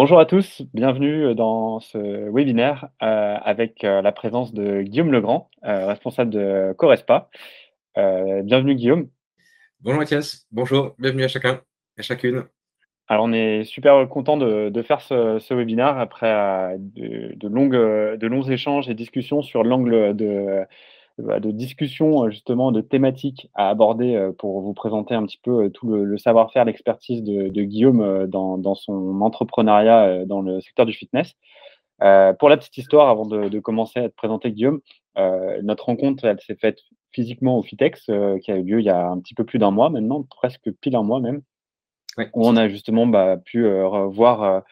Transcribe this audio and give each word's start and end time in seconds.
Bonjour 0.00 0.20
à 0.20 0.26
tous, 0.26 0.62
bienvenue 0.74 1.34
dans 1.34 1.80
ce 1.80 2.30
webinaire 2.30 2.88
euh, 3.02 3.36
avec 3.42 3.82
euh, 3.82 4.00
la 4.00 4.12
présence 4.12 4.54
de 4.54 4.82
Guillaume 4.82 5.10
Legrand, 5.10 5.50
euh, 5.64 5.88
responsable 5.88 6.30
de 6.30 6.72
Correspa. 6.78 7.28
bienvenue 7.96 8.76
Guillaume. 8.76 9.08
Bonjour 9.80 9.98
Mathias, 9.98 10.46
bonjour, 10.52 10.94
bienvenue 11.00 11.24
à 11.24 11.28
chacun 11.28 11.62
et 11.96 12.00
à 12.00 12.02
chacune. 12.02 12.44
Alors 13.08 13.24
on 13.24 13.32
est 13.32 13.64
super 13.64 14.08
content 14.08 14.36
de, 14.36 14.82
faire 14.82 15.00
ce, 15.00 15.52
webinaire 15.52 15.98
après 15.98 16.76
de, 16.78 17.48
longues, 17.48 17.72
de 17.72 18.26
longs 18.28 18.48
échanges 18.48 18.88
et 18.88 18.94
discussions 18.94 19.42
sur 19.42 19.64
l'angle 19.64 20.14
de 20.14 20.64
de 21.18 21.50
discussions, 21.50 22.24
euh, 22.24 22.30
justement, 22.30 22.72
de 22.72 22.80
thématiques 22.80 23.48
à 23.54 23.68
aborder 23.68 24.14
euh, 24.14 24.32
pour 24.32 24.60
vous 24.60 24.74
présenter 24.74 25.14
un 25.14 25.24
petit 25.24 25.40
peu 25.42 25.64
euh, 25.64 25.68
tout 25.68 25.88
le, 25.88 26.16
savoir-faire, 26.18 26.64
l'expertise 26.64 27.22
de, 27.22 27.62
Guillaume 27.62 28.26
dans, 28.26 28.74
son 28.74 29.20
entrepreneuriat 29.20 30.24
dans 30.24 30.40
le 30.40 30.60
secteur 30.60 30.86
du 30.86 30.92
fitness. 30.92 31.34
pour 31.98 32.48
la 32.48 32.56
petite 32.56 32.78
histoire, 32.78 33.08
avant 33.08 33.26
de, 33.26 33.58
commencer 33.58 34.00
à 34.00 34.08
te 34.08 34.14
présenter 34.14 34.52
Guillaume, 34.52 34.80
notre 35.62 35.86
rencontre, 35.86 36.24
elle 36.24 36.40
s'est 36.40 36.56
faite 36.56 36.78
physiquement 37.12 37.58
au 37.58 37.62
Fitex, 37.62 38.06
qui 38.42 38.52
a 38.52 38.56
eu 38.56 38.62
lieu 38.62 38.80
il 38.80 38.84
y 38.84 38.90
a 38.90 39.08
un 39.08 39.18
petit 39.18 39.34
peu 39.34 39.44
plus 39.44 39.58
d'un 39.58 39.70
mois 39.70 39.90
maintenant, 39.90 40.22
presque 40.22 40.70
pile 40.80 40.96
un 40.96 41.02
mois 41.02 41.20
même, 41.20 41.42
où 42.18 42.46
on 42.46 42.56
a 42.56 42.68
justement 42.68 43.06
bah, 43.06 43.36
pu 43.36 43.68
voir 44.08 44.62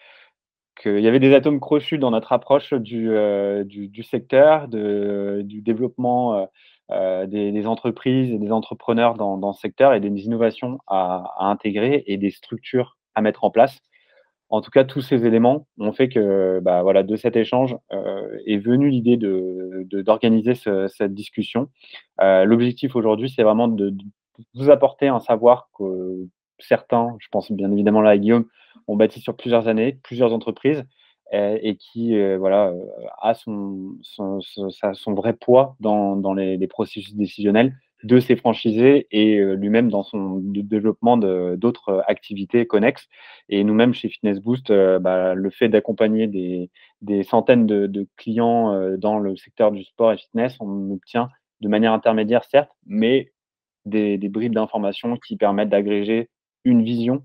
qu'il 0.77 1.00
y 1.00 1.08
avait 1.08 1.20
des 1.20 1.34
atomes 1.34 1.60
crochus 1.60 1.98
dans 1.98 2.10
notre 2.10 2.32
approche 2.32 2.72
du, 2.72 3.10
euh, 3.10 3.64
secteur, 4.02 4.69
de, 4.69 5.42
du 5.44 5.62
développement 5.62 6.34
euh, 6.34 6.46
euh, 6.92 7.27
des, 7.27 7.66
entreprises 7.66 8.30
et 8.30 8.38
des 8.38 8.52
entrepreneurs 8.52 9.14
dans, 9.14 9.38
dans, 9.38 9.52
ce 9.52 9.60
secteur 9.60 9.94
et 9.94 10.00
des 10.00 10.08
innovations 10.24 10.78
à, 10.86 11.34
intégrer 11.38 12.04
et 12.06 12.16
des 12.16 12.30
structures 12.30 12.97
à 13.14 13.22
mettre 13.22 13.44
en 13.44 13.50
place. 13.50 13.78
En 14.48 14.60
tout 14.60 14.70
cas, 14.70 14.84
tous 14.84 15.00
ces 15.00 15.27
éléments 15.27 15.66
ont 15.78 15.92
fait 15.92 16.08
que 16.08 16.60
bah, 16.62 16.82
voilà, 16.82 17.02
de 17.02 17.16
cet 17.16 17.34
échange 17.34 17.77
est 18.47 18.58
venue 18.58 18.91
l'idée 18.91 19.16
d'organiser 19.16 20.52
de, 20.52 20.86
cette 20.86 21.14
discussion. 21.14 21.69
L'objectif 22.20 22.94
aujourd'hui, 22.94 23.28
c'est 23.28 23.42
vraiment 23.42 23.66
de, 23.66 23.91
de, 23.91 24.04
vous 24.54 24.70
apporter 24.70 25.08
un 25.08 25.19
savoir 25.19 25.69
que 25.77 26.28
certains, 26.60 27.16
je 27.19 27.27
pense 27.32 27.50
bien 27.50 27.72
évidemment 27.72 28.02
là 28.02 28.10
à 28.10 28.19
Guillaume, 28.19 28.44
ont 28.88 28.96
bâti 28.96 29.20
sur 29.20 29.36
plusieurs 29.36 29.68
années, 29.68 29.98
plusieurs 30.02 30.32
entreprises, 30.32 30.84
euh, 31.34 31.58
et 31.60 31.74
qui 31.74 32.16
euh, 32.16 32.38
voilà, 32.38 32.68
euh, 32.68 32.84
a 33.20 33.34
son, 33.34 33.98
vrai 35.08 35.32
poids 35.32 35.76
dans, 35.80 36.34
les, 36.34 36.66
processus 36.68 37.16
décisionnels 37.16 37.74
de 38.04 38.20
ses 38.20 38.36
franchisés 38.36 39.08
et 39.10 39.40
lui-même 39.56 39.90
dans 39.90 40.04
son 40.04 40.38
développement 40.40 41.16
d'autres 41.16 42.04
activités 42.06 42.66
connexes. 42.66 43.08
Et 43.48 43.64
nous-mêmes, 43.64 43.94
chez 43.94 44.08
Fitness 44.08 44.38
Boost, 44.38 44.70
bah, 45.00 45.34
le 45.34 45.50
fait 45.50 45.68
d'accompagner 45.68 46.28
des, 46.28 47.22
centaines 47.24 47.66
de, 47.66 47.86
de 47.86 48.06
clients 48.16 48.96
dans 48.98 49.19
le 49.19 49.34
secteur 49.34 49.72
du 49.72 49.82
sport 49.82 50.12
et 50.12 50.19
fitness, 50.19 50.56
on 50.60 50.91
obtient 50.92 51.30
de 51.62 51.69
manière 51.69 51.92
intermédiaire, 51.92 52.44
certes, 52.44 52.70
mais 52.86 53.32
des, 53.86 54.19
des 54.19 54.28
bribes 54.28 54.54
d'informations 54.54 55.16
qui 55.16 55.36
permettent 55.36 55.70
d'agréger 55.70 56.28
une 56.64 56.84
vision 56.84 57.25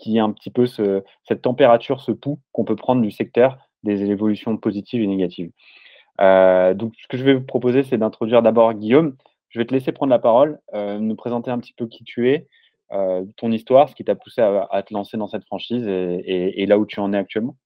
qui 0.00 0.16
est 0.16 0.20
un 0.20 0.32
petit 0.32 0.50
peu 0.50 0.66
ce, 0.66 1.02
cette 1.28 1.42
température, 1.42 2.00
ce 2.00 2.12
pouls 2.12 2.40
qu'on 2.52 2.64
peut 2.64 2.76
prendre 2.76 3.02
du 3.02 3.10
secteur 3.10 3.58
des 3.82 4.10
évolutions 4.10 4.56
positives 4.56 5.02
et 5.02 5.06
négatives. 5.06 5.50
Euh, 6.20 6.74
donc, 6.74 6.94
ce 7.00 7.08
que 7.08 7.16
je 7.16 7.24
vais 7.24 7.34
vous 7.34 7.44
proposer, 7.44 7.82
c'est 7.82 7.98
d'introduire 7.98 8.42
d'abord 8.42 8.74
Guillaume. 8.74 9.16
Je 9.48 9.58
vais 9.58 9.64
te 9.64 9.74
laisser 9.74 9.92
prendre 9.92 10.10
la 10.10 10.18
parole, 10.18 10.58
euh, 10.74 10.98
nous 10.98 11.16
présenter 11.16 11.50
un 11.50 11.58
petit 11.58 11.72
peu 11.72 11.86
qui 11.86 12.04
tu 12.04 12.30
es, 12.30 12.46
euh, 12.92 13.24
ton 13.36 13.52
histoire, 13.52 13.88
ce 13.88 13.94
qui 13.94 14.04
t'a 14.04 14.14
poussé 14.14 14.40
à, 14.42 14.82
te 14.82 14.92
lancer 14.92 15.16
dans 15.16 15.28
cette 15.28 15.44
franchise 15.44 15.86
et, 15.86 16.66
là 16.66 16.78
où 16.78 16.86
tu 16.86 17.00
en 17.00 17.12
es 17.12 17.18
actuellement. 17.18 17.56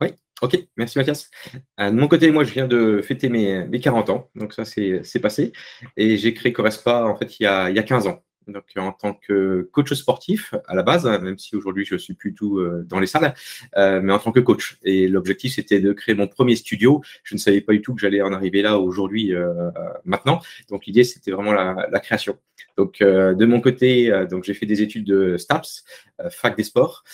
Oui, 0.00 0.08
ok, 0.42 0.58
merci 0.76 0.98
Mathias. 0.98 1.30
de 1.78 1.90
mon 1.90 2.08
côté, 2.08 2.30
moi, 2.30 2.44
je 2.44 2.52
viens 2.52 2.68
de 2.68 3.00
fêter 3.02 3.28
mes, 3.28 3.64
mes 3.66 3.80
40 3.80 4.10
ans, 4.10 4.28
donc 4.34 4.52
ça, 4.52 4.64
c'est 4.64 5.20
passé. 5.20 5.52
Et 5.96 6.16
j'ai 6.16 6.34
créé 6.34 6.52
Correspa, 6.52 7.04
en 7.04 7.16
fait, 7.16 7.40
il 7.40 7.44
y 7.44 7.46
a, 7.46 7.70
il 7.70 7.76
y 7.76 7.78
a 7.78 7.82
15 7.82 8.06
ans 8.06 8.20
donc 8.48 8.64
en 8.76 8.92
tant 8.92 9.14
que 9.14 9.68
coach 9.72 9.92
sportif 9.92 10.54
à 10.66 10.74
la 10.74 10.82
base, 10.82 11.04
même 11.04 11.38
si 11.38 11.56
aujourd'hui 11.56 11.84
je 11.84 11.96
suis 11.96 12.14
plus 12.14 12.34
tout 12.34 12.58
euh, 12.58 12.84
dans 12.88 12.98
les 12.98 13.06
salles, 13.06 13.34
euh, 13.76 14.00
mais 14.02 14.12
en 14.12 14.18
tant 14.18 14.32
que 14.32 14.40
coach. 14.40 14.78
Et 14.82 15.08
l'objectif 15.08 15.54
c'était 15.54 15.80
de 15.80 15.92
créer 15.92 16.14
mon 16.14 16.26
premier 16.26 16.56
studio. 16.56 17.02
Je 17.24 17.34
ne 17.34 17.38
savais 17.38 17.60
pas 17.60 17.72
du 17.72 17.82
tout 17.82 17.94
que 17.94 18.00
j'allais 18.00 18.22
en 18.22 18.32
arriver 18.32 18.62
là 18.62 18.78
aujourd'hui, 18.78 19.34
euh, 19.34 19.70
maintenant. 20.04 20.40
Donc 20.70 20.86
l'idée 20.86 21.04
c'était 21.04 21.30
vraiment 21.30 21.52
la, 21.52 22.00
création. 22.00 22.38
Donc 22.76 23.00
de 23.00 23.44
mon 23.44 23.60
côté, 23.60 24.12
donc 24.30 24.44
j'ai 24.44 24.54
fait 24.54 24.66
des 24.66 24.82
études 24.82 25.04
de 25.04 25.36
STAPS, 25.36 25.84
fac 26.30 26.56
des 26.56 26.62
sports, 26.62 27.04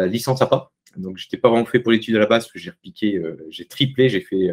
licence 0.00 0.40
à 0.40 0.46
pas. 0.46 0.72
Donc 0.96 1.18
j'étais 1.18 1.36
pas 1.36 1.50
vraiment 1.50 1.66
fait 1.66 1.80
pour 1.80 1.92
l'étude 1.92 2.16
à 2.16 2.20
la 2.20 2.26
base 2.26 2.48
j'ai 2.54 2.72
j'ai 3.50 3.64
triplé, 3.66 4.08
j'ai 4.08 4.20
fait 4.20 4.50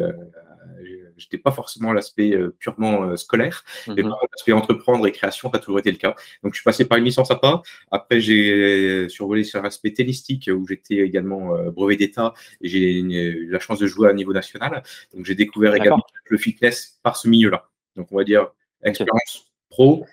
j'étais 1.22 1.38
pas 1.38 1.52
forcément 1.52 1.92
l'aspect 1.92 2.32
euh, 2.32 2.54
purement 2.58 3.04
euh, 3.04 3.16
scolaire, 3.16 3.64
mais 3.88 4.02
mhm. 4.02 4.12
l'aspect 4.32 4.52
entreprendre 4.52 5.06
et 5.06 5.12
création, 5.12 5.50
ça 5.50 5.58
a 5.58 5.60
toujours 5.60 5.78
été 5.78 5.90
le 5.90 5.96
cas. 5.96 6.14
Donc, 6.42 6.52
je 6.52 6.58
suis 6.58 6.64
passé 6.64 6.84
par 6.84 6.98
une 6.98 7.04
licence 7.04 7.30
à 7.30 7.36
pas. 7.36 7.62
Après, 7.90 8.20
j'ai 8.20 9.08
survolé 9.08 9.44
sur 9.44 9.62
l'aspect 9.62 9.92
tennistique 9.92 10.50
où 10.52 10.66
j'étais 10.66 10.96
également 10.96 11.54
euh, 11.54 11.70
brevet 11.70 11.96
d'État 11.96 12.34
et 12.60 12.68
j'ai 12.68 13.00
eu 13.00 13.50
la 13.50 13.60
chance 13.60 13.78
de 13.78 13.86
jouer 13.86 14.08
à 14.08 14.12
niveau 14.12 14.32
national. 14.32 14.82
Donc, 15.14 15.24
j'ai 15.24 15.34
découvert 15.34 15.74
également 15.74 16.04
le 16.26 16.38
fitness 16.38 16.98
par 17.02 17.16
ce 17.16 17.28
milieu-là. 17.28 17.68
Donc, 17.96 18.08
on 18.10 18.16
va 18.16 18.24
dire 18.24 18.48
expérience 18.82 19.46
pro, 19.70 20.06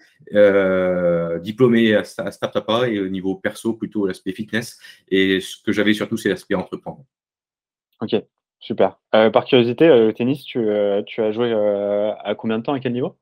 diplômé 1.41 1.95
à, 1.95 2.03
à 2.17 2.61
pas 2.61 2.87
et 2.87 2.99
au 2.99 3.09
niveau 3.09 3.35
perso, 3.35 3.73
plutôt 3.73 4.05
l'aspect 4.05 4.33
fitness. 4.33 4.77
Et 5.09 5.41
ce 5.41 5.57
que 5.63 5.71
j'avais 5.71 5.93
surtout, 5.93 6.17
c'est 6.17 6.29
l'aspect 6.29 6.55
entreprendre. 6.55 7.03
Ok, 8.01 8.15
Super. 8.59 8.99
Euh, 9.15 9.29
par 9.29 9.45
curiosité, 9.45 9.87
euh, 9.87 10.11
tennis, 10.11 10.43
tu, 10.43 10.59
euh, 10.59 11.01
tu, 11.03 11.21
as 11.21 11.31
joué 11.31 11.53
à 11.53 12.35
combien 12.35 12.59
de 12.59 12.63
temps, 12.63 12.73
à 12.73 12.79
quel 12.79 12.93
niveau? 12.93 13.15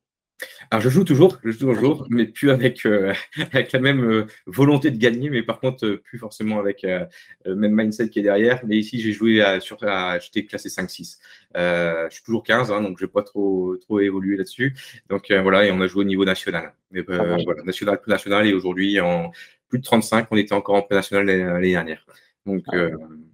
Alors 0.70 0.84
je 0.84 0.90
joue 0.90 1.04
toujours, 1.04 1.40
je 1.44 1.50
joue 1.50 1.74
toujours, 1.74 2.06
mais 2.12 2.28
plus 2.28 2.52
avec, 2.52 2.86
avec 3.54 3.72
la 3.72 3.80
même 3.80 4.28
volonté 4.46 4.92
de 4.92 4.98
gagner, 4.98 5.32
mais 5.32 5.42
par 5.42 5.60
contre 5.60 5.88
plus 5.88 6.20
forcément 6.20 6.60
avec 6.60 6.84
le 6.84 7.56
même 7.56 7.74
mindset 7.74 8.10
qui 8.10 8.20
est 8.20 8.24
derrière. 8.24 8.62
Mais 8.64 8.78
ici 8.78 9.00
j'ai 9.02 9.14
joué 9.14 9.42
à, 9.42 9.60
sur, 9.60 9.80
j'étais 10.22 10.46
classé 10.46 10.70
5-6. 10.70 11.18
je 11.56 12.08
suis 12.12 12.24
toujours 12.24 12.44
15, 12.44 12.72
hein, 12.72 12.82
donc 12.82 13.00
je 13.00 13.06
n'ai 13.06 13.12
pas 13.12 13.24
trop, 13.24 13.78
trop 13.78 14.00
évolué 14.00 14.38
là-dessus. 14.38 14.76
Donc 15.10 15.32
voilà, 15.32 15.66
et 15.66 15.72
on 15.72 15.82
a 15.82 15.88
joué 15.88 16.02
au 16.02 16.08
niveau 16.08 16.26
national. 16.26 16.72
Mais, 16.92 17.02
voilà, 17.02 17.64
national, 17.64 18.00
plus 18.00 18.12
national, 18.12 18.46
et 18.46 18.54
aujourd'hui 18.54 19.00
en 19.00 19.32
plus 19.70 19.80
de 19.80 19.84
35, 19.84 20.28
on 20.30 20.38
était 20.38 20.54
encore 20.54 20.76
en 20.76 20.82
pré-national 20.84 21.26
l'année 21.26 21.72
dernière. 21.72 22.06
Donc 22.46 22.64
ah, 22.68 22.90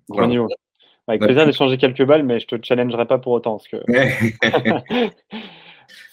voilà. 0.08 0.48
Avec 1.08 1.22
plaisir 1.22 1.46
d'échanger 1.46 1.78
quelques 1.78 2.06
balles, 2.06 2.24
mais 2.24 2.40
je 2.40 2.48
te 2.48 2.56
challengerai 2.64 3.06
pas 3.06 3.18
pour 3.18 3.34
autant. 3.34 3.58
Parce 3.58 3.68
que... 3.68 3.78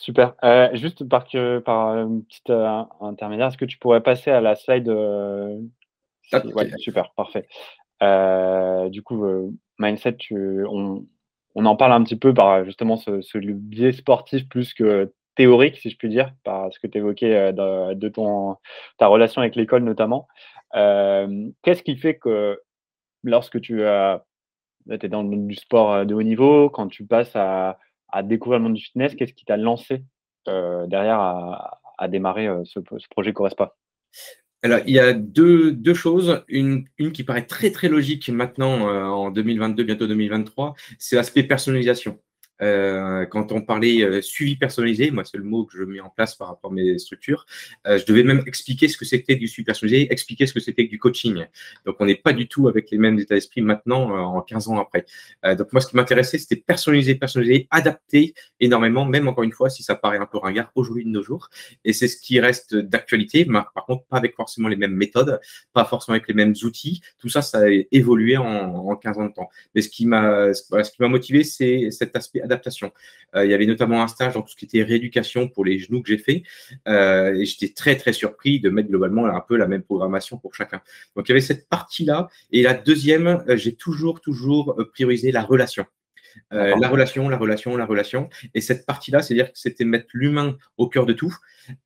Super. 0.01 0.35
Euh, 0.45 0.75
juste 0.75 1.09
par, 1.09 1.27
que, 1.27 1.59
par 1.59 1.97
une 1.97 2.25
petite 2.25 2.51
euh, 2.51 2.83
intermédiaire, 3.01 3.49
est-ce 3.49 3.59
que 3.59 3.65
tu 3.65 3.79
pourrais 3.79 4.03
passer 4.03 4.31
à 4.31 4.41
la 4.41 4.57
slide 4.57 4.89
euh, 4.89 5.59
Super, 6.79 7.13
parfait. 7.13 7.47
du 8.91 9.03
coup, 9.03 9.59
mindset, 9.79 10.17
on, 10.33 11.05
en 11.55 11.77
parle 11.77 11.93
un 11.93 12.03
petit 12.03 12.17
peu 12.17 12.33
par 12.33 12.65
justement 12.65 12.97
ce, 12.97 13.39
biais 13.39 13.93
sportif 13.93 14.49
plus 14.49 14.75
que 14.75 15.13
théorique, 15.37 15.77
si 15.77 15.91
je 15.91 15.97
puis 15.97 16.09
dire, 16.09 16.33
par 16.45 16.73
ce 16.73 16.79
que 16.79 16.87
tu 16.87 16.99
évoquais 16.99 17.53
de, 17.53 17.95
de, 17.95 18.09
ton, 18.09 18.57
ta 18.99 19.07
relation 19.07 19.43
avec 19.43 19.55
l'école 19.57 19.83
notamment. 19.83 20.29
Qu'est-ce 20.73 21.83
qui 21.83 21.97
fait 21.97 22.17
que 22.17 22.61
lorsque 23.23 23.61
tu 23.61 23.85
as 23.85 24.25
tu 24.99 25.07
es 25.07 25.09
dans 25.09 25.23
le 25.23 25.29
monde 25.29 25.47
du 25.47 25.55
sport 25.55 25.93
euh, 25.93 26.05
de 26.05 26.15
haut 26.15 26.23
niveau, 26.23 26.71
quand 26.71 26.89
tu 26.89 27.05
passes 27.05 27.35
à, 27.35 27.79
découvrir 28.25 28.59
le 28.59 28.65
monde 28.65 28.75
du 28.75 28.83
fitness, 28.83 29.15
qu'est-ce 29.15 29.35
qui 29.35 29.45
t'a 29.45 29.57
lancé 29.57 30.03
euh, 30.49 30.87
derrière 30.87 31.21
à, 31.21 32.09
démarrer 32.09 32.49
euh, 32.49 32.63
ce, 32.65 32.81
projet 33.11 33.33
Correspa 33.33 33.77
alors, 34.63 34.81
il 34.87 34.93
y 34.93 34.99
a 34.99 35.15
deux, 35.15 35.95
choses. 35.95 36.45
Une, 36.47 36.85
qui 37.15 37.25
paraît 37.25 37.47
très 37.47 37.71
très 37.71 37.89
logique 37.89 38.29
maintenant 38.29 38.83
en 38.83 39.31
2022, 39.31 39.85
bientôt 39.85 40.07
2023, 40.07 40.75
c'est 40.99 41.17
l'aspect 41.17 41.45
personnalisation. 41.45 42.19
Euh, 42.63 43.27
quand 43.27 43.53
on 43.53 43.63
parlait 43.63 44.03
euh, 44.03 44.23
suivi 44.23 44.57
personnalisé, 44.57 45.11
moi 45.11 45.25
c'est 45.25 45.37
le 45.37 45.45
mot 45.45 45.65
que 45.65 45.77
je 45.77 45.85
mets 45.85 46.01
en 46.01 46.11
place 46.11 46.35
par 46.35 46.49
rapport 46.49 46.71
à 46.71 46.75
mes 46.75 46.99
structures, 46.99 47.47
euh, 47.87 47.99
je 47.99 48.07
devais 48.07 48.23
même 48.23 48.43
expliquer 48.47 48.89
ce 48.89 48.97
que 48.97 49.05
c'était 49.05 49.37
du 49.37 49.49
suivi 49.49 49.65
personnalisé, 49.65 50.13
expliquer 50.13 50.47
ce 50.47 50.55
que 50.55 50.61
c'était 50.61 50.85
du 50.85 50.99
coaching. 50.99 51.47
Donc 51.87 51.97
on 52.01 52.07
n'est 52.07 52.17
pas 52.17 52.33
du 52.33 52.49
tout 52.49 52.69
avec 52.69 52.91
les 52.91 52.99
mêmes 52.99 53.19
états 53.19 53.35
d'esprit 53.35 53.63
maintenant, 53.63 54.11
en 54.11 54.41
15 54.43 54.69
ans 54.69 54.79
après. 54.79 55.07
donc 55.57 55.73
moi 55.73 55.81
ce 55.81 55.89
qui 55.89 55.97
m'intéressait, 55.97 56.39
c'était 56.39 56.57
personnaliser, 56.57 57.15
personnaliser, 57.15 57.69
adapter 57.71 58.35
énormément, 58.61 59.05
même 59.05 59.29
encore 59.29 59.45
une 59.45 59.53
fois, 59.53 59.71
si 59.71 59.83
ça 59.83 59.95
paraît 59.95 60.19
un 60.19 60.27
peu 60.27 60.39
ringard 60.39 60.71
aujourd'hui 60.75 61.05
de 61.05 61.11
nos 61.11 61.23
jours. 61.23 61.49
Et 61.85 61.93
c'est 61.93 62.09
ce 62.09 62.17
qui 62.21 62.41
reste 62.41 62.75
d'actualité, 62.75 63.45
par 63.45 63.87
contre 63.87 64.05
pas 64.05 64.17
avec 64.17 64.35
forcément 64.35 64.69
les 64.69 64.77
mêmes 64.77 64.95
méthodes, 64.95 65.41
pas 65.73 65.85
forcément 65.85 66.15
avec 66.15 66.29
les 66.29 66.35
mêmes 66.35 66.55
outils. 66.63 67.01
Tout 67.19 67.29
ça, 67.29 67.43
ça 67.43 67.61
a 67.61 67.69
évolué 67.93 68.37
en, 68.37 68.45
en 68.45 68.97
15 68.97 69.19
ans 69.19 69.27
de 69.27 69.33
temps. 69.33 69.49
Mais 69.75 69.83
ce 69.83 69.89
qui 69.89 70.07
m'a 70.07 70.51
m'a 71.01 71.09
motivé, 71.09 71.45
c'est 71.45 71.91
cet 71.91 72.17
aspect 72.17 72.41
Euh, 73.35 73.45
il 73.45 73.51
y 73.51 73.55
avait 73.55 73.67
notamment 73.67 74.03
un 74.03 74.09
stage 74.09 74.35
dans 74.35 74.43
tout 74.43 74.51
ce 74.51 74.57
qui 74.57 74.65
était 74.65 74.83
rééducation 74.83 75.49
pour 75.49 75.65
les 75.65 75.79
genoux 75.79 76.03
que 76.03 76.09
j'ai 76.09 76.19
fait. 76.19 76.43
Euh, 76.89 77.35
et 77.35 77.45
j'étais 77.45 77.73
très, 77.73 77.97
très 77.97 78.13
surpris 78.13 78.61
de 78.61 78.71
mettre 78.71 78.89
globalement 78.89 79.27
un 79.27 79.41
peu 79.41 79.57
la 79.57 79.67
même 79.67 79.83
programmation 79.83 80.39
pour 80.39 80.55
chacun. 80.55 80.81
Donc, 81.17 81.29
il 81.29 81.31
y 81.31 81.33
avait 81.33 81.41
cette 81.41 81.69
partie-là. 81.69 82.29
Et 82.53 82.63
la 82.63 82.75
deuxième, 82.75 83.45
euh, 83.49 83.57
j'ai 83.57 83.75
toujours, 83.75 84.21
toujours 84.21 84.77
priorisé 84.93 85.33
la 85.33 85.43
relation. 85.43 85.85
La 86.51 86.89
relation, 86.89 87.29
la 87.29 87.37
relation, 87.37 87.77
la 87.77 87.87
relation. 87.87 88.29
Et 88.55 88.61
cette 88.61 88.87
partie-là, 88.87 89.23
c'est-à-dire 89.23 89.53
que 89.53 89.59
c'était 89.59 89.85
mettre 89.85 90.09
l'humain 90.13 90.57
au 90.77 90.89
cœur 90.89 91.07
de 91.07 91.13
tout. 91.13 91.35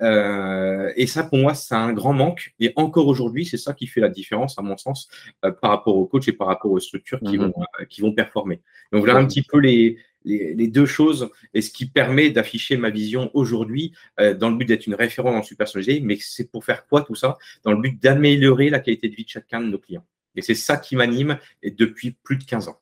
et 0.00 1.06
ça, 1.06 1.25
pour 1.25 1.38
moi, 1.38 1.55
c'est 1.55 1.75
un 1.75 1.93
grand 1.93 2.12
manque. 2.12 2.55
Et 2.61 2.73
encore 2.76 3.06
aujourd'hui, 3.06 3.44
c'est 3.44 3.56
ça 3.56 3.75
qui 3.75 3.87
fait 3.87 4.00
la 4.00 4.08
différence, 4.08 4.58
à 4.58 4.62
mon 4.62 4.76
sens, 4.76 5.08
par 5.41 5.70
rapport 5.70 5.96
aux 5.96 6.06
coachs 6.06 6.29
et 6.29 6.32
par 6.32 6.46
rapport 6.46 6.70
aux 6.70 6.81
structures 6.81 7.20
qui, 7.20 7.38
mhm. 7.38 7.52
vont, 7.52 7.55
qui 7.88 8.00
vont 8.00 8.12
performer. 8.12 8.61
Donc 8.93 9.05
voilà 9.05 9.19
un 9.19 9.26
petit 9.26 9.43
peu 9.43 9.58
les, 9.58 9.99
les, 10.25 10.69
deux 10.69 10.87
choses 10.87 11.31
et 11.52 11.61
ce 11.61 11.70
qui 11.70 11.87
permet 11.87 12.31
d'afficher 12.31 12.76
ma 12.76 12.90
vision 12.90 13.31
aujourd'hui 13.35 13.93
euh, 14.20 14.35
dans 14.35 14.50
le 14.50 14.56
but 14.56 14.64
d'être 14.64 14.87
une 14.87 14.94
référence 14.94 15.35
en 15.35 15.43
super 15.43 15.67
mais 16.02 16.19
c'est 16.20 16.50
pour 16.50 16.64
faire 16.64 16.87
quoi 16.87 17.02
tout 17.02 17.14
ça? 17.14 17.37
Dans 17.62 17.73
le 17.73 17.81
but 17.81 18.02
d'améliorer 18.02 18.70
la 18.70 18.81
qualité 18.81 19.08
de 19.08 19.14
vie 19.14 19.25
de 19.25 19.29
chacun 19.29 19.61
de 19.61 19.67
nos 19.67 19.79
clients. 19.79 20.05
Et 20.37 20.43
c'est 20.43 20.55
ça 20.55 20.76
qui 20.76 20.97
m'anime 20.97 21.38
depuis 21.62 22.17
plus 22.23 22.37
de 22.37 22.44
15 22.44 22.69
ans. 22.69 22.81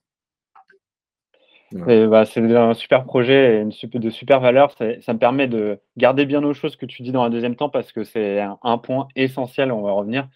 Bah, 1.73 2.25
c'est 2.25 2.41
un 2.41 2.75
super 2.75 3.05
projet 3.05 3.57
et 3.57 3.61
une 3.61 3.73
super, 3.73 4.01
de 4.01 4.11
super 4.11 4.41
valeur. 4.41 4.73
Ça 4.73 5.13
me 5.13 5.19
permet 5.19 5.49
de 5.49 5.81
garder 5.97 6.27
bien 6.27 6.41
nos 6.41 6.55
choses 6.55 6.77
que 6.77 6.87
tu 6.87 7.03
dis 7.03 7.13
dans 7.13 7.23
un 7.23 7.31
deuxième 7.31 7.57
temps 7.57 7.71
parce 7.71 7.93
que 7.93 8.05
c'est 8.05 8.41
un, 8.63 8.79
point 8.79 9.09
essentiel. 9.17 9.73
On 9.73 9.83
va 9.83 9.93
revenir. 9.93 10.29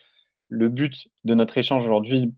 Le 0.48 0.68
but 0.68 1.08
de 1.24 1.34
notre 1.34 1.58
échange 1.58 1.84
aujourd'hui, 1.84 2.32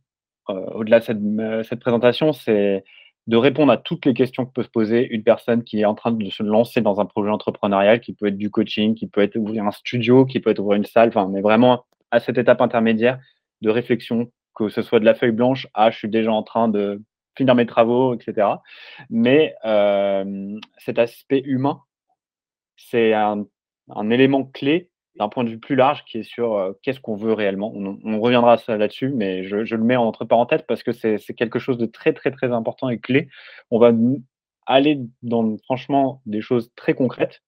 euh, 0.49 0.65
au-delà 0.75 1.01
de 1.01 1.05
cette, 1.05 1.19
euh, 1.19 1.63
cette 1.63 1.81
présentation, 1.81 2.33
c'est 2.33 2.85
de 3.27 3.37
répondre 3.37 3.71
à 3.71 3.77
toutes 3.77 4.07
les 4.07 4.15
questions 4.15 4.47
que 4.47 4.53
peut 4.53 4.63
se 4.63 4.71
poser 4.71 5.07
une 5.07 5.23
personne 5.23 5.63
qui 5.63 5.81
est 5.81 5.85
en 5.85 5.95
train 5.95 6.13
de 6.13 6.31
se 6.31 6.43
lancer 6.43 6.81
dans 6.81 7.01
un 7.01 7.05
projet 7.05 7.31
entrepreneurial, 7.31 8.01
qui 8.01 8.15
peut 8.15 8.27
être 8.29 8.39
du 8.39 8.51
coaching, 8.51 8.95
qui 8.95 9.07
peut 9.07 9.21
être 9.21 9.37
ouvrir 9.37 9.65
un 9.65 9.71
studio, 9.71 10.25
qui 10.25 10.41
peut 10.41 10.51
être 10.51 10.61
ouvrir 10.61 10.79
une 10.79 10.87
salle, 10.87 11.11
enfin, 11.11 11.29
mais 11.29 11.43
vraiment 11.43 11.85
à 12.11 12.21
cette 12.21 12.39
étape 12.39 12.63
intermédiaire 12.63 13.19
de 13.61 13.69
réflexion, 13.69 14.33
que 14.55 14.71
ce 14.71 14.81
soit 14.81 15.01
de 15.01 15.05
la 15.05 15.15
feuille 15.15 15.33
blanche 15.33 15.67
à 15.75 15.91
je 15.91 15.99
suis 15.99 16.09
déjà 16.09 16.33
en 16.33 16.43
train 16.43 16.69
de 16.69 17.03
finir 17.39 17.55
mes 17.55 17.67
travaux, 17.67 18.15
etc. 18.15 18.49
Mais 19.09 19.55
euh, 19.65 20.59
cet 20.77 20.99
aspect 20.99 21.41
humain, 21.45 21.81
c'est 22.77 23.15
un, 23.15 23.47
élément 24.11 24.45
clé 24.45 24.91
d'un 25.17 25.29
point 25.29 25.45
de 25.45 25.51
vue 25.51 25.59
plus 25.59 25.75
large 25.75 26.05
qui 26.05 26.19
est 26.19 26.23
sur 26.23 26.55
euh, 26.55 26.73
qu'est-ce 26.83 27.01
qu'on 27.01 27.17
veut 27.17 27.33
réellement. 27.33 27.73
On, 27.75 28.21
reviendra 28.21 28.59
là-dessus, 28.69 29.09
mais 29.09 29.45
je, 29.45 29.57
le 29.57 29.85
mets 29.85 29.97
entre 29.97 30.25
parenthèses 30.25 30.63
parce 30.69 30.83
que 30.83 30.93
c'est 30.93 31.35
quelque 31.35 31.59
chose 31.59 31.79
de 31.79 31.87
très, 31.87 32.13
très, 32.13 32.31
très 32.31 32.53
important 32.53 32.89
et 32.89 32.99
clé. 32.99 33.29
On 33.71 33.79
va 33.79 33.93
aller 34.67 35.01
dans, 35.23 35.57
franchement, 35.65 36.21
des 36.27 36.43
choses 36.43 36.71
très 36.77 36.95
concrètes, 36.95 37.43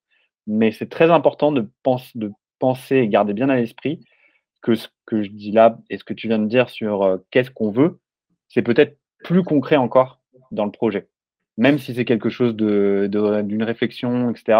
mais 0.47 0.73
c'est 0.73 0.89
très 0.89 1.11
important 1.11 1.53
de, 1.53 1.71
de 2.15 2.33
penser 2.59 2.97
et 2.97 3.09
garder 3.09 3.35
bien 3.35 3.49
à 3.51 3.57
l'esprit 3.57 4.01
que 4.63 4.75
ce 4.75 4.89
que 5.07 5.23
je 5.23 5.31
dis 5.31 5.53
là 5.53 5.79
et 5.91 5.99
ce 5.99 6.05
que 6.05 6.15
tu 6.15 6.29
viens 6.29 6.39
de 6.39 6.47
dire 6.47 6.69
sur 6.71 7.03
euh, 7.03 7.19
qu'est-ce 7.31 7.51
qu'on 7.51 7.71
veut, 7.71 8.01
c'est 8.49 8.63
peut-être 8.63 8.99
plus 9.25 9.43
concret 9.43 9.77
encore 9.77 10.21
dans 10.51 10.65
le 10.65 10.71
projet. 10.71 11.09
Même 11.57 11.79
si 11.79 11.95
c'est 11.95 12.05
quelque 12.05 12.31
chose 12.31 12.55
d'une 12.57 13.09
de, 13.09 13.65
réflexion, 13.65 14.31
etc. 14.31 14.59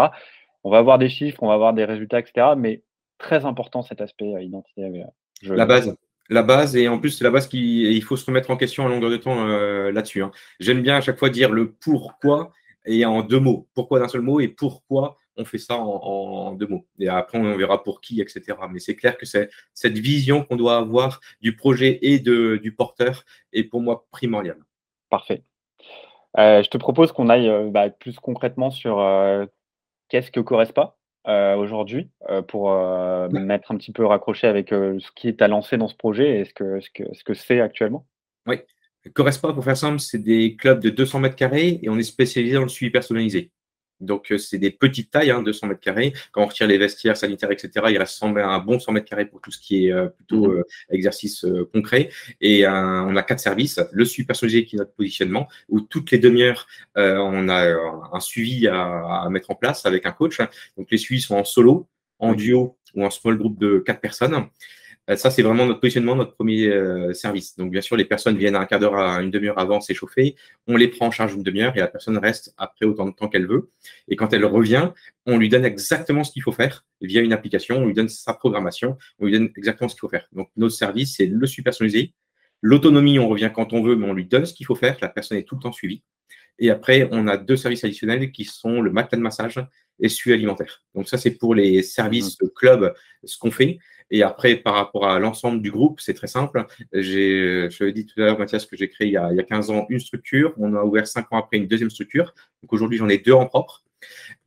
On 0.63 0.69
va 0.69 0.77
avoir 0.77 0.99
des 0.99 1.09
chiffres, 1.09 1.41
on 1.41 1.47
va 1.47 1.53
avoir 1.53 1.73
des 1.73 1.85
résultats, 1.85 2.19
etc. 2.19 2.49
Mais 2.57 2.83
très 3.17 3.45
important 3.45 3.81
cet 3.81 4.01
aspect 4.01 4.35
euh, 4.35 4.41
identité. 4.41 4.83
Euh, 4.83 5.55
la 5.55 5.65
base. 5.65 5.95
La 6.29 6.43
base, 6.43 6.77
et 6.77 6.87
en 6.87 6.97
plus, 6.97 7.09
c'est 7.09 7.25
la 7.25 7.31
base 7.31 7.47
qui 7.47 7.81
il 7.93 8.03
faut 8.03 8.15
se 8.15 8.25
remettre 8.25 8.51
en 8.51 8.55
question 8.55 8.85
à 8.85 8.89
longueur 8.89 9.09
de 9.09 9.17
temps 9.17 9.47
euh, 9.47 9.91
là-dessus. 9.91 10.23
Hein. 10.23 10.31
J'aime 10.61 10.81
bien 10.81 10.95
à 10.95 11.01
chaque 11.01 11.19
fois 11.19 11.29
dire 11.29 11.51
le 11.51 11.73
pourquoi 11.73 12.53
et 12.85 13.03
en 13.05 13.21
deux 13.21 13.39
mots. 13.39 13.67
Pourquoi 13.73 13.99
d'un 13.99 14.07
seul 14.07 14.21
mot 14.21 14.39
et 14.39 14.47
pourquoi 14.47 15.17
on 15.37 15.45
fait 15.45 15.57
ça 15.57 15.77
en, 15.77 16.53
deux 16.53 16.67
mots. 16.67 16.85
Et 16.99 17.07
après, 17.07 17.37
on 17.37 17.55
verra 17.57 17.83
pour 17.83 18.01
qui, 18.01 18.21
etc. 18.21 18.57
Mais 18.71 18.79
c'est 18.79 18.95
clair 18.95 19.17
que 19.17 19.25
c'est 19.25 19.49
cette 19.73 19.97
vision 19.97 20.43
qu'on 20.43 20.55
doit 20.55 20.77
avoir 20.77 21.19
du 21.41 21.55
projet 21.55 21.99
et 22.01 22.19
de, 22.19 22.57
du 22.57 22.73
porteur 22.73 23.23
est 23.53 23.63
pour 23.63 23.81
moi 23.81 24.05
primordiale. 24.11 24.59
Parfait. 25.09 25.43
je 26.37 26.67
te 26.67 26.77
propose 26.77 27.11
qu'on 27.11 27.29
aille 27.29 27.51
bah, 27.71 27.89
plus 27.89 28.17
concrètement 28.19 28.71
sur 28.71 28.97
qu'est-ce 30.09 30.31
que 30.31 30.39
Correspa 30.39 30.95
euh, 31.27 31.55
aujourd'hui 31.55 32.09
euh, 32.31 32.41
pour 32.41 32.71
euh, 32.71 33.29
mettre 33.29 33.71
un 33.71 33.77
petit 33.77 33.91
peu 33.91 34.03
raccroché 34.03 34.47
avec 34.47 34.69
ce 34.69 35.11
qui 35.15 35.27
est 35.27 35.41
à 35.43 35.47
lancer 35.47 35.77
dans 35.77 35.87
ce 35.87 35.95
projet 35.95 36.39
et 36.39 36.45
ce 36.45 36.53
que 36.55 36.79
ce 36.79 36.89
que 36.89 37.03
ce 37.13 37.23
que 37.23 37.35
c'est 37.35 37.61
actuellement 37.61 38.07
Oui, 38.47 38.57
Correspa, 39.13 39.53
pour 39.53 39.63
faire 39.63 39.77
simple, 39.77 39.99
c'est 39.99 40.17
des 40.17 40.55
clubs 40.55 40.79
de 40.79 40.89
200 40.89 41.19
mètres 41.19 41.35
carrés 41.35 41.79
et 41.83 41.89
on 41.89 41.97
est 41.99 42.03
spécialisé 42.03 42.55
dans 42.55 42.63
le 42.63 42.69
suivi 42.69 42.91
personnalisé. 42.91 43.51
Donc, 44.01 44.33
c'est 44.37 44.57
des 44.57 44.71
petites 44.71 45.11
tailles, 45.11 45.31
hein, 45.31 45.41
200 45.41 45.67
mètres 45.67 45.79
carrés. 45.79 46.13
Quand 46.31 46.43
on 46.43 46.47
retire 46.47 46.67
les 46.67 46.77
vestiaires 46.77 47.17
sanitaires, 47.17 47.51
etc., 47.51 47.69
il 47.89 47.97
reste 47.97 48.21
un 48.23 48.59
bon 48.59 48.79
100 48.79 48.91
mètres 48.91 49.09
carrés 49.09 49.25
pour 49.25 49.41
tout 49.41 49.51
ce 49.51 49.59
qui 49.59 49.87
est 49.87 50.09
plutôt 50.17 50.49
mmh 50.49 50.63
exercice 50.89 51.45
concret. 51.73 52.09
Et 52.41 52.67
on 52.67 53.15
a 53.15 53.23
quatre 53.23 53.39
services. 53.39 53.79
Le 53.91 54.05
suivi 54.05 54.25
personnalisé 54.25 54.65
qui 54.65 54.75
est 54.75 54.79
notre 54.79 54.93
positionnement, 54.93 55.47
où 55.69 55.81
toutes 55.81 56.11
les 56.11 56.17
demi-heures, 56.17 56.67
on 56.95 57.49
a 57.49 57.75
un 58.13 58.19
suivi 58.19 58.67
à, 58.67 59.27
mettre 59.29 59.51
en 59.51 59.55
place 59.55 59.85
avec 59.85 60.05
un 60.05 60.11
coach. 60.11 60.39
Donc, 60.77 60.87
les 60.91 60.97
suivis 60.97 61.21
sont 61.21 61.35
en 61.35 61.43
solo, 61.43 61.87
en 62.19 62.33
duo 62.33 62.77
ou 62.95 63.05
en 63.05 63.09
small 63.09 63.37
group 63.37 63.57
de 63.59 63.79
quatre 63.79 64.01
personnes. 64.01 64.47
Euh, 65.09 65.15
ça, 65.15 65.31
c'est 65.31 65.41
vraiment 65.41 65.65
notre 65.65 65.79
positionnement, 65.79 66.15
notre 66.15 66.33
premier 66.33 66.67
euh, 66.67 67.13
service. 67.13 67.55
Donc, 67.57 67.71
bien 67.71 67.81
sûr, 67.81 67.97
les 67.97 68.05
personnes 68.05 68.37
viennent 68.37 68.55
un 68.55 68.65
quart 68.65 68.79
d'heure 68.79 68.95
à 68.95 69.21
une 69.21 69.31
demi-heure 69.31 69.57
avant 69.57 69.81
s'échauffer. 69.81 70.35
On 70.67 70.77
les 70.77 70.87
prend 70.87 71.07
en 71.07 71.11
charge 71.11 71.33
une 71.33 71.43
demi-heure 71.43 71.75
et 71.75 71.79
la 71.79 71.87
personne 71.87 72.17
reste 72.17 72.53
après 72.57 72.85
autant 72.85 73.07
de 73.07 73.11
temps 73.11 73.27
qu'elle 73.27 73.47
veut. 73.47 73.69
Et 74.07 74.15
quand 74.15 74.31
elle 74.33 74.45
revient, 74.45 74.91
on 75.25 75.37
lui 75.37 75.49
donne 75.49 75.65
exactement 75.65 76.23
ce 76.23 76.31
qu'il 76.31 76.43
faut 76.43 76.51
faire 76.51 76.85
via 77.01 77.21
une 77.21 77.33
application. 77.33 77.77
On 77.77 77.85
lui 77.85 77.93
donne 77.93 78.09
sa 78.09 78.33
programmation. 78.33 78.97
On 79.19 79.25
lui 79.25 79.33
donne 79.33 79.49
exactement 79.57 79.87
ce 79.87 79.95
qu'il 79.95 80.01
faut 80.01 80.09
faire. 80.09 80.27
Donc, 80.33 80.49
notre 80.55 80.75
service, 80.75 81.15
c'est 81.17 81.25
le 81.25 81.47
super 81.47 81.71
personnalisé. 81.71 82.13
L'autonomie, 82.61 83.17
on 83.17 83.27
revient 83.27 83.51
quand 83.53 83.73
on 83.73 83.81
veut, 83.81 83.95
mais 83.95 84.07
on 84.07 84.13
lui 84.13 84.25
donne 84.25 84.45
ce 84.45 84.53
qu'il 84.53 84.67
faut 84.67 84.75
faire. 84.75 84.97
La 85.01 85.09
personne 85.09 85.37
est 85.37 85.43
tout 85.43 85.55
le 85.55 85.61
temps 85.61 85.71
suivie. 85.71 86.03
Et 86.59 86.69
après, 86.69 87.09
on 87.11 87.27
a 87.27 87.37
deux 87.37 87.57
services 87.57 87.83
additionnels 87.83 88.31
qui 88.31 88.45
sont 88.45 88.81
le 88.81 88.91
matelas 88.91 89.17
de 89.17 89.23
massage 89.23 89.59
et 89.99 90.09
suivi 90.09 90.35
alimentaire. 90.35 90.83
Donc 90.93 91.09
ça, 91.09 91.17
c'est 91.17 91.31
pour 91.31 91.55
les 91.55 91.81
services 91.81 92.39
mmh. 92.39 92.49
club, 92.55 92.93
ce 93.23 93.37
qu'on 93.37 93.51
fait. 93.51 93.79
Et 94.11 94.23
après, 94.23 94.57
par 94.57 94.75
rapport 94.75 95.07
à 95.07 95.19
l'ensemble 95.19 95.61
du 95.61 95.71
groupe, 95.71 96.01
c'est 96.01 96.13
très 96.13 96.27
simple. 96.27 96.65
J'ai, 96.93 97.69
je 97.71 97.83
l'ai 97.85 97.93
dit 97.93 98.05
tout 98.05 98.21
à 98.21 98.25
l'heure, 98.25 98.39
Mathias, 98.39 98.65
que 98.65 98.75
j'ai 98.77 98.89
créé 98.89 99.07
il 99.07 99.13
y, 99.13 99.17
a, 99.17 99.31
il 99.31 99.37
y, 99.37 99.39
a, 99.39 99.43
15 99.43 99.71
ans 99.71 99.85
une 99.89 99.99
structure. 99.99 100.53
On 100.57 100.75
a 100.75 100.83
ouvert 100.83 101.07
5 101.07 101.31
ans 101.31 101.37
après 101.37 101.57
une 101.57 101.67
deuxième 101.67 101.89
structure. 101.89 102.33
Donc 102.61 102.73
aujourd'hui, 102.73 102.97
j'en 102.97 103.09
ai 103.09 103.17
deux 103.17 103.33
en 103.33 103.47
propre. 103.47 103.83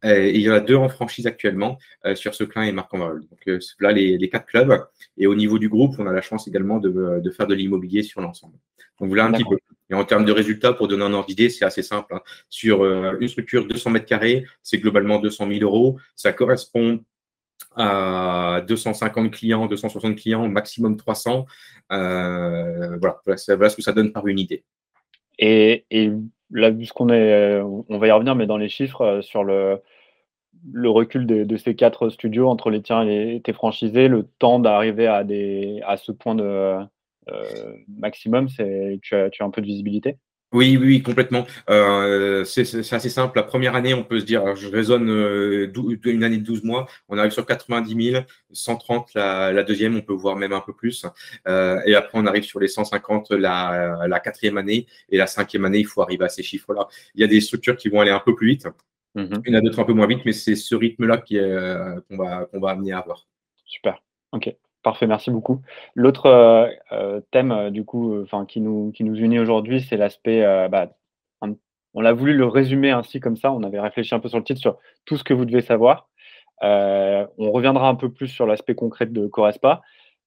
Et 0.02 0.34
il 0.34 0.42
y 0.42 0.50
en 0.50 0.54
a 0.54 0.60
deux 0.60 0.76
en 0.76 0.88
franchise 0.88 1.26
actuellement 1.26 1.78
euh, 2.04 2.14
sur 2.14 2.34
Seclin 2.34 2.62
et 2.64 2.72
Marc-en-Barœul. 2.72 3.20
Donc 3.20 3.40
euh, 3.48 3.58
là, 3.80 3.92
les, 3.92 4.18
les, 4.18 4.28
quatre 4.28 4.46
clubs. 4.46 4.84
Et 5.16 5.26
au 5.26 5.34
niveau 5.34 5.58
du 5.58 5.68
groupe, 5.68 5.94
on 5.98 6.06
a 6.06 6.12
la 6.12 6.22
chance 6.22 6.46
également 6.46 6.78
de, 6.78 7.20
de 7.20 7.30
faire 7.30 7.46
de 7.46 7.54
l'immobilier 7.54 8.02
sur 8.02 8.20
l'ensemble. 8.20 8.56
Donc 9.00 9.08
voilà 9.08 9.26
un 9.26 9.32
petit 9.32 9.44
peu. 9.44 9.56
Et 9.90 9.94
en 9.94 10.04
termes 10.04 10.24
de 10.24 10.32
résultats, 10.32 10.72
pour 10.72 10.88
donner 10.88 11.04
un 11.04 11.12
ordre 11.12 11.26
d'idée, 11.26 11.50
c'est 11.50 11.64
assez 11.64 11.82
simple. 11.82 12.14
Hein. 12.14 12.20
Sur 12.48 12.82
euh, 12.82 13.16
une 13.20 13.28
structure 13.28 13.66
200 13.66 13.90
mètres 13.90 14.06
carrés, 14.06 14.44
c'est 14.62 14.78
globalement 14.78 15.18
200 15.18 15.48
000 15.48 15.60
euros. 15.60 15.98
Ça 16.16 16.32
correspond 16.32 17.04
à 17.76 18.62
250 18.66 19.30
clients, 19.30 19.66
260 19.66 20.16
clients, 20.16 20.48
maximum 20.48 20.96
300. 20.96 21.46
Euh, 21.92 22.96
voilà, 22.98 23.20
voilà, 23.24 23.68
ce 23.68 23.76
que 23.76 23.82
ça 23.82 23.92
donne 23.92 24.12
par 24.12 24.26
unité. 24.26 24.64
Et, 25.38 25.84
et 25.90 26.12
là, 26.50 26.70
qu'on 26.94 27.08
est, 27.10 27.60
on 27.60 27.98
va 27.98 28.06
y 28.06 28.10
revenir, 28.10 28.34
mais 28.36 28.46
dans 28.46 28.56
les 28.56 28.68
chiffres, 28.68 29.02
euh, 29.02 29.22
sur 29.22 29.44
le, 29.44 29.80
le 30.72 30.90
recul 30.90 31.26
de, 31.26 31.56
ces 31.56 31.74
quatre 31.74 32.08
studios 32.08 32.48
entre 32.48 32.70
les 32.70 32.82
tiens 32.82 33.06
et 33.06 33.40
tes 33.42 33.52
franchisés, 33.52 34.08
le 34.08 34.28
temps 34.38 34.60
d'arriver 34.60 35.06
à, 35.06 35.24
des, 35.24 35.80
ce 35.96 36.12
point 36.12 36.34
de 36.34 36.78
euh, 37.30 37.76
maximum, 37.88 38.48
c'est, 38.48 38.98
tu 39.02 39.14
as 39.14 39.30
un 39.40 39.50
peu 39.50 39.60
de 39.60 39.66
visibilité? 39.66 40.18
Oui, 40.54 40.76
oui, 40.80 41.02
complètement. 41.02 41.46
Euh, 41.68 42.44
c'est 42.44 42.62
assez 42.92 43.08
simple. 43.08 43.36
La 43.36 43.42
première 43.42 43.74
année, 43.74 43.92
on 43.92 44.04
peut 44.04 44.20
se 44.20 44.24
dire, 44.24 44.54
je 44.54 44.68
raisonne 44.68 45.10
euh, 45.10 45.72
une 46.04 46.22
année 46.22 46.38
de 46.38 46.44
12 46.44 46.62
mois, 46.62 46.86
on 47.08 47.18
arrive 47.18 47.32
sur 47.32 47.44
90 47.44 48.12
000, 48.12 48.24
130 48.52 49.14
la, 49.14 49.52
la 49.52 49.64
deuxième, 49.64 49.96
on 49.96 50.00
peut 50.00 50.12
voir 50.12 50.36
même 50.36 50.52
un 50.52 50.60
peu 50.60 50.72
plus. 50.72 51.06
Euh, 51.48 51.80
et 51.86 51.96
après, 51.96 52.16
on 52.16 52.24
arrive 52.26 52.44
sur 52.44 52.60
les 52.60 52.68
150 52.68 53.32
la, 53.32 54.06
la 54.06 54.20
quatrième 54.20 54.56
année. 54.56 54.86
Et 55.08 55.16
la 55.16 55.26
cinquième 55.26 55.64
année, 55.64 55.80
il 55.80 55.86
faut 55.86 56.02
arriver 56.02 56.24
à 56.24 56.28
ces 56.28 56.44
chiffres-là. 56.44 56.86
Il 57.16 57.20
y 57.20 57.24
a 57.24 57.26
des 57.26 57.40
structures 57.40 57.76
qui 57.76 57.88
vont 57.88 58.00
aller 58.00 58.12
un 58.12 58.22
peu 58.24 58.36
plus 58.36 58.46
vite. 58.46 58.68
Mm-hmm. 59.16 59.42
Il 59.46 59.52
y 59.52 59.56
en 59.56 59.58
a 59.58 59.60
d'autres 59.60 59.80
un 59.80 59.84
peu 59.84 59.92
moins 59.92 60.06
vite, 60.06 60.20
mais 60.24 60.32
c'est 60.32 60.54
ce 60.54 60.76
rythme-là 60.76 61.18
qu'on 61.18 62.16
va, 62.16 62.44
qu'on 62.46 62.60
va 62.60 62.70
amener 62.70 62.92
à 62.92 62.98
avoir. 62.98 63.26
Super. 63.66 64.00
OK. 64.30 64.54
Parfait, 64.84 65.06
merci 65.06 65.30
beaucoup. 65.30 65.62
L'autre 65.94 66.26
euh, 66.26 66.68
euh, 66.92 67.20
thème, 67.30 67.52
euh, 67.52 67.70
du 67.70 67.86
coup, 67.86 68.20
enfin, 68.20 68.44
qui 68.44 68.60
nous, 68.60 68.92
qui 68.92 69.02
nous 69.02 69.16
unit 69.16 69.38
aujourd'hui, 69.38 69.80
c'est 69.80 69.96
l'aspect, 69.96 70.42
bah, 70.68 70.90
on 71.96 72.00
l'a 72.00 72.12
voulu 72.12 72.34
le 72.34 72.46
résumer 72.46 72.90
ainsi 72.90 73.18
comme 73.20 73.36
ça, 73.36 73.52
on 73.52 73.62
avait 73.62 73.80
réfléchi 73.80 74.14
un 74.14 74.20
peu 74.20 74.28
sur 74.28 74.36
le 74.38 74.44
titre, 74.44 74.60
sur 74.60 74.78
tout 75.06 75.16
ce 75.16 75.24
que 75.24 75.32
vous 75.32 75.46
devez 75.46 75.62
savoir. 75.62 76.08
on 76.60 77.50
reviendra 77.50 77.88
un 77.88 77.94
peu 77.94 78.12
plus 78.12 78.28
sur 78.28 78.46
l'aspect 78.46 78.74
concret 78.74 79.06
de 79.06 79.26
Correspa. 79.26 79.80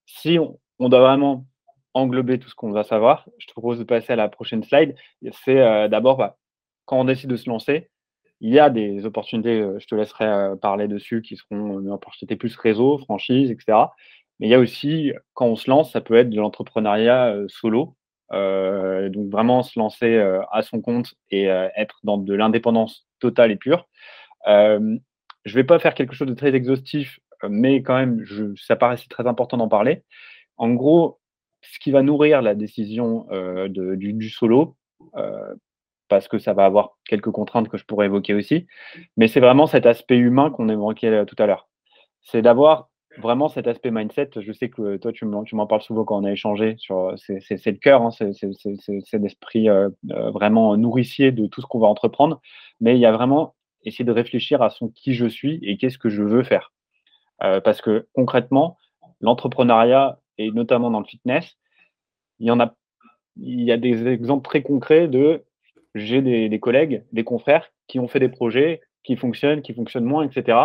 Si 0.06 0.40
on, 0.40 0.90
doit 0.90 1.02
vraiment 1.02 1.46
englober 1.94 2.40
tout 2.40 2.50
ce 2.50 2.56
qu'on 2.56 2.72
va 2.72 2.84
savoir, 2.84 3.28
je 3.38 3.48
te 3.48 3.52
propose 3.52 3.78
de 3.80 3.84
passer 3.84 4.14
à 4.14 4.16
la 4.16 4.30
prochaine 4.30 4.64
slide. 4.64 4.96
C'est 5.46 5.90
d'abord, 5.90 6.18
bah, 6.18 6.38
quand 6.86 7.00
on 7.00 7.06
décide 7.06 7.30
de 7.30 7.36
se 7.36 7.50
lancer, 7.50 7.90
il 8.40 8.54
y 8.54 8.60
a 8.60 8.70
des 8.70 9.06
opportunités, 9.06 9.62
je 9.78 9.86
te 9.88 9.96
laisserai 9.96 10.58
parler 10.62 10.88
dessus, 10.88 11.22
qui 11.22 11.36
seront 11.36 11.80
une 11.80 11.92
opportunité 11.92 12.38
plus 12.38 12.56
réseau, 12.56 12.98
franchise, 13.00 13.52
etc. 13.52 13.90
Mais 14.40 14.48
il 14.48 14.50
y 14.50 14.54
a 14.54 14.60
aussi, 14.60 15.14
quand 15.34 15.48
on 15.48 15.56
se 15.56 15.70
lance, 15.70 15.92
ça 15.92 16.02
peut 16.02 16.16
être 16.16 16.30
de 16.30 16.40
l'entrepreneuriat 16.40 17.36
solo. 17.48 17.96
Euh, 18.34 19.08
donc 19.10 19.30
vraiment 19.30 19.64
se 19.64 19.80
lancer 19.80 20.18
à 20.52 20.62
son 20.62 20.82
compte 20.82 21.14
et 21.32 21.46
être 21.46 22.00
dans 22.04 22.18
de 22.18 22.34
l'indépendance 22.34 23.08
totale 23.20 23.52
et 23.52 23.56
pure. 23.56 23.88
Euh, 24.48 24.98
je 25.46 25.52
ne 25.52 25.56
vais 25.56 25.64
pas 25.64 25.80
faire 25.80 25.94
quelque 25.96 26.14
chose 26.14 26.28
de 26.28 26.34
très 26.34 26.54
exhaustif, 26.54 27.20
mais 27.48 27.82
quand 27.82 27.96
même, 27.96 28.24
ça 28.58 28.76
paraissait 28.76 29.08
très 29.10 29.28
important 29.28 29.58
d'en 29.58 29.70
parler. 29.70 30.04
En 30.58 30.70
gros, 30.74 31.20
ce 31.62 31.80
qui 31.80 31.92
va 31.92 32.02
nourrir 32.02 32.42
la 32.42 32.56
décision 32.56 33.28
du, 33.70 34.14
du, 34.14 34.30
solo, 34.30 34.76
parce 36.10 36.28
que 36.28 36.38
ça 36.38 36.54
va 36.54 36.66
avoir 36.66 36.98
quelques 37.06 37.32
contraintes 37.32 37.70
que 37.70 37.78
je 37.78 37.86
pourrais 37.86 38.08
évoquer 38.08 38.34
aussi, 38.34 38.68
mais 39.16 39.28
c'est 39.28 39.40
vraiment 39.40 39.68
cet 39.68 39.86
aspect 39.86 40.18
humain 40.18 40.52
qu'on 40.52 40.70
évoquait 40.70 41.26
tout 41.26 41.36
à 41.40 41.46
l'heure. 41.46 41.70
C'est 42.22 42.42
d'avoir 42.42 42.90
vraiment 43.18 43.50
cet 43.50 43.68
aspect 43.68 43.92
mindset, 43.92 44.30
je 44.40 44.52
sais 44.52 44.70
que 44.70 44.98
toi, 44.98 45.12
tu 45.12 45.26
m'en 45.26 45.68
parles 45.68 45.82
souvent 45.82 46.04
quand 46.04 46.20
on 46.20 46.24
a 46.24 46.32
échangé. 46.32 46.76
sur 46.78 47.14
C'est 47.18 47.66
le 47.66 47.78
cœur, 47.78 48.02
hein, 48.02 48.12
c'est 48.12 49.18
l'esprit 49.18 49.70
euh, 49.70 49.90
euh, 50.12 50.32
vraiment 50.32 50.78
nourricier 50.78 51.32
de 51.32 51.48
tout 51.48 51.62
ce 51.62 51.68
qu'on 51.68 51.80
va 51.80 51.88
entreprendre. 51.88 52.42
Mais 52.80 52.96
il 52.96 53.00
y 53.00 53.06
a 53.06 53.12
vraiment 53.12 53.56
essayer 53.84 54.06
de 54.06 54.12
réfléchir 54.12 54.62
à 54.62 54.70
son 54.70 54.90
qui 54.90 55.14
je 55.14 55.26
suis 55.26 55.60
et 55.64 55.78
qu'est-ce 55.78 55.98
que 55.98 56.10
je 56.10 56.24
veux 56.24 56.44
faire. 56.44 56.74
Euh, 57.44 57.62
parce 57.62 57.82
que 57.82 58.08
concrètement, 58.14 58.78
l'entrepreneuriat, 59.22 60.20
et 60.38 60.52
notamment 60.52 60.92
dans 60.92 61.00
le 61.00 61.06
fitness, 61.06 61.58
il 62.40 62.48
y 62.48 62.52
en 62.52 62.60
a, 62.60 62.76
il 63.38 63.62
y 63.64 63.72
a 63.72 63.78
des 63.78 64.08
exemples 64.08 64.48
très 64.48 64.62
concrets 64.62 65.08
de 65.08 65.44
j'ai 65.96 66.22
des 66.22 66.60
collègues, 66.60 67.04
des 67.12 67.24
confrères 67.24 67.72
qui 67.88 68.00
ont 68.00 68.08
fait 68.08 68.20
des 68.20 68.30
projets 68.30 68.82
qui 69.04 69.16
fonctionnent, 69.16 69.62
qui 69.62 69.74
fonctionnent 69.74 70.06
moins, 70.06 70.28
etc. 70.28 70.58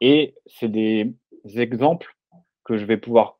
Et 0.00 0.34
c'est 0.46 0.68
des, 0.68 1.12
exemples 1.56 2.16
que 2.64 2.76
je 2.76 2.84
vais 2.84 2.96
pouvoir 2.96 3.38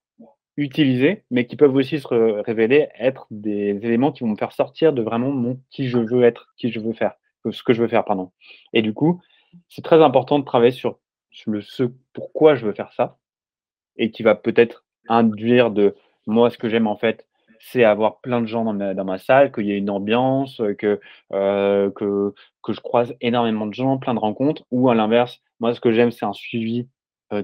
utiliser, 0.56 1.24
mais 1.30 1.46
qui 1.46 1.56
peuvent 1.56 1.74
aussi 1.74 1.98
se 1.98 2.06
révéler 2.42 2.88
être 2.98 3.26
des 3.30 3.70
éléments 3.82 4.12
qui 4.12 4.22
vont 4.22 4.30
me 4.30 4.36
faire 4.36 4.52
sortir 4.52 4.92
de 4.92 5.02
vraiment 5.02 5.30
mon 5.30 5.60
qui 5.70 5.88
je 5.88 5.98
veux 5.98 6.22
être, 6.22 6.54
qui 6.56 6.70
je 6.70 6.80
veux 6.80 6.92
faire, 6.92 7.14
ce 7.50 7.62
que 7.62 7.72
je 7.72 7.82
veux 7.82 7.88
faire, 7.88 8.04
pardon. 8.04 8.30
Et 8.72 8.82
du 8.82 8.94
coup, 8.94 9.20
c'est 9.68 9.82
très 9.82 10.02
important 10.02 10.38
de 10.38 10.44
travailler 10.44 10.70
sur, 10.70 10.98
le 11.46 11.60
ce 11.60 11.84
pourquoi 12.12 12.54
je 12.54 12.66
veux 12.66 12.72
faire 12.72 12.92
ça, 12.92 13.18
et 13.96 14.10
qui 14.10 14.22
va 14.22 14.34
peut-être 14.34 14.84
induire 15.08 15.70
de 15.70 15.96
moi 16.26 16.50
ce 16.50 16.58
que 16.58 16.68
j'aime 16.68 16.86
en 16.86 16.96
fait, 16.96 17.26
c'est 17.60 17.84
avoir 17.84 18.20
plein 18.20 18.40
de 18.40 18.46
gens 18.46 18.64
dans 18.64 19.04
ma, 19.04 19.18
salle, 19.18 19.50
qu'il 19.50 19.66
y 19.66 19.72
ait 19.72 19.78
une 19.78 19.90
ambiance, 19.90 20.60
que, 20.78 21.00
euh, 21.32 21.90
que, 21.90 22.34
que 22.62 22.72
je 22.72 22.80
croise 22.80 23.14
énormément 23.20 23.66
de 23.66 23.74
gens, 23.74 23.98
plein 23.98 24.14
de 24.14 24.18
rencontres, 24.18 24.64
ou 24.70 24.88
à 24.90 24.94
l'inverse, 24.94 25.40
moi 25.60 25.74
ce 25.74 25.80
que 25.80 25.92
j'aime 25.92 26.12
c'est 26.12 26.26
un 26.26 26.32
suivi 26.32 26.88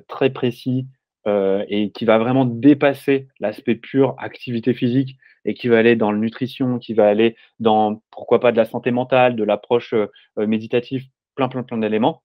très 0.09 0.31
précis 0.31 0.87
euh, 1.27 1.67
et 1.69 1.91
qui 1.91 2.07
va 2.07 2.17
vraiment 2.17 2.47
dépasser 2.47 3.29
l'aspect 3.41 3.75
pur 3.75 4.15
activité 4.17 4.73
physique 4.73 5.19
et 5.45 5.53
qui 5.53 5.69
va 5.69 5.77
aller 5.77 5.95
dans 5.95 6.13
la 6.13 6.19
nutrition, 6.19 6.79
qui 6.79 6.95
va 6.95 7.09
aller 7.09 7.37
dans, 7.59 8.03
pourquoi 8.11 8.41
pas, 8.41 8.53
de 8.53 8.57
la 8.57 8.65
santé 8.65 8.91
mentale, 8.91 9.37
de 9.37 9.45
l'approche 9.45 9.93
euh, 9.93 10.07
méditative, 10.39 11.05
plein, 11.35 11.49
plein, 11.49 11.63
plein 11.63 11.77
d'éléments. 11.77 12.23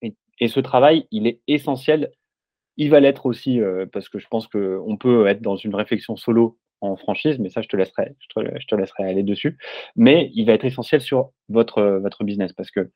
Et, 0.00 0.48
ce 0.48 0.60
travail, 0.60 1.06
il 1.10 1.26
est 1.26 1.40
essentiel. 1.46 2.10
Il 2.78 2.88
va 2.90 3.00
l'être 3.00 3.26
aussi 3.26 3.60
parce 3.92 4.10
que 4.10 4.18
je 4.18 4.26
pense 4.28 4.46
qu'on 4.48 4.96
peut 4.98 5.26
être 5.26 5.40
dans 5.40 5.56
une 5.56 5.74
réflexion 5.74 6.16
solo 6.16 6.58
en 6.82 6.96
franchise, 6.96 7.38
mais 7.38 7.48
ça, 7.48 7.62
je 7.62 7.68
te 7.68 7.76
laisserai, 7.76 8.14
je 8.18 8.26
te, 8.28 8.60
je 8.60 8.66
te 8.66 8.74
laisserai 8.74 9.04
aller 9.04 9.22
dessus. 9.22 9.56
Mais 9.94 10.30
il 10.34 10.44
va 10.46 10.52
être 10.52 10.66
essentiel 10.66 11.00
sur 11.00 11.32
votre, 11.48 11.82
votre 12.02 12.22
business 12.24 12.52
parce 12.52 12.70
que, 12.70 12.90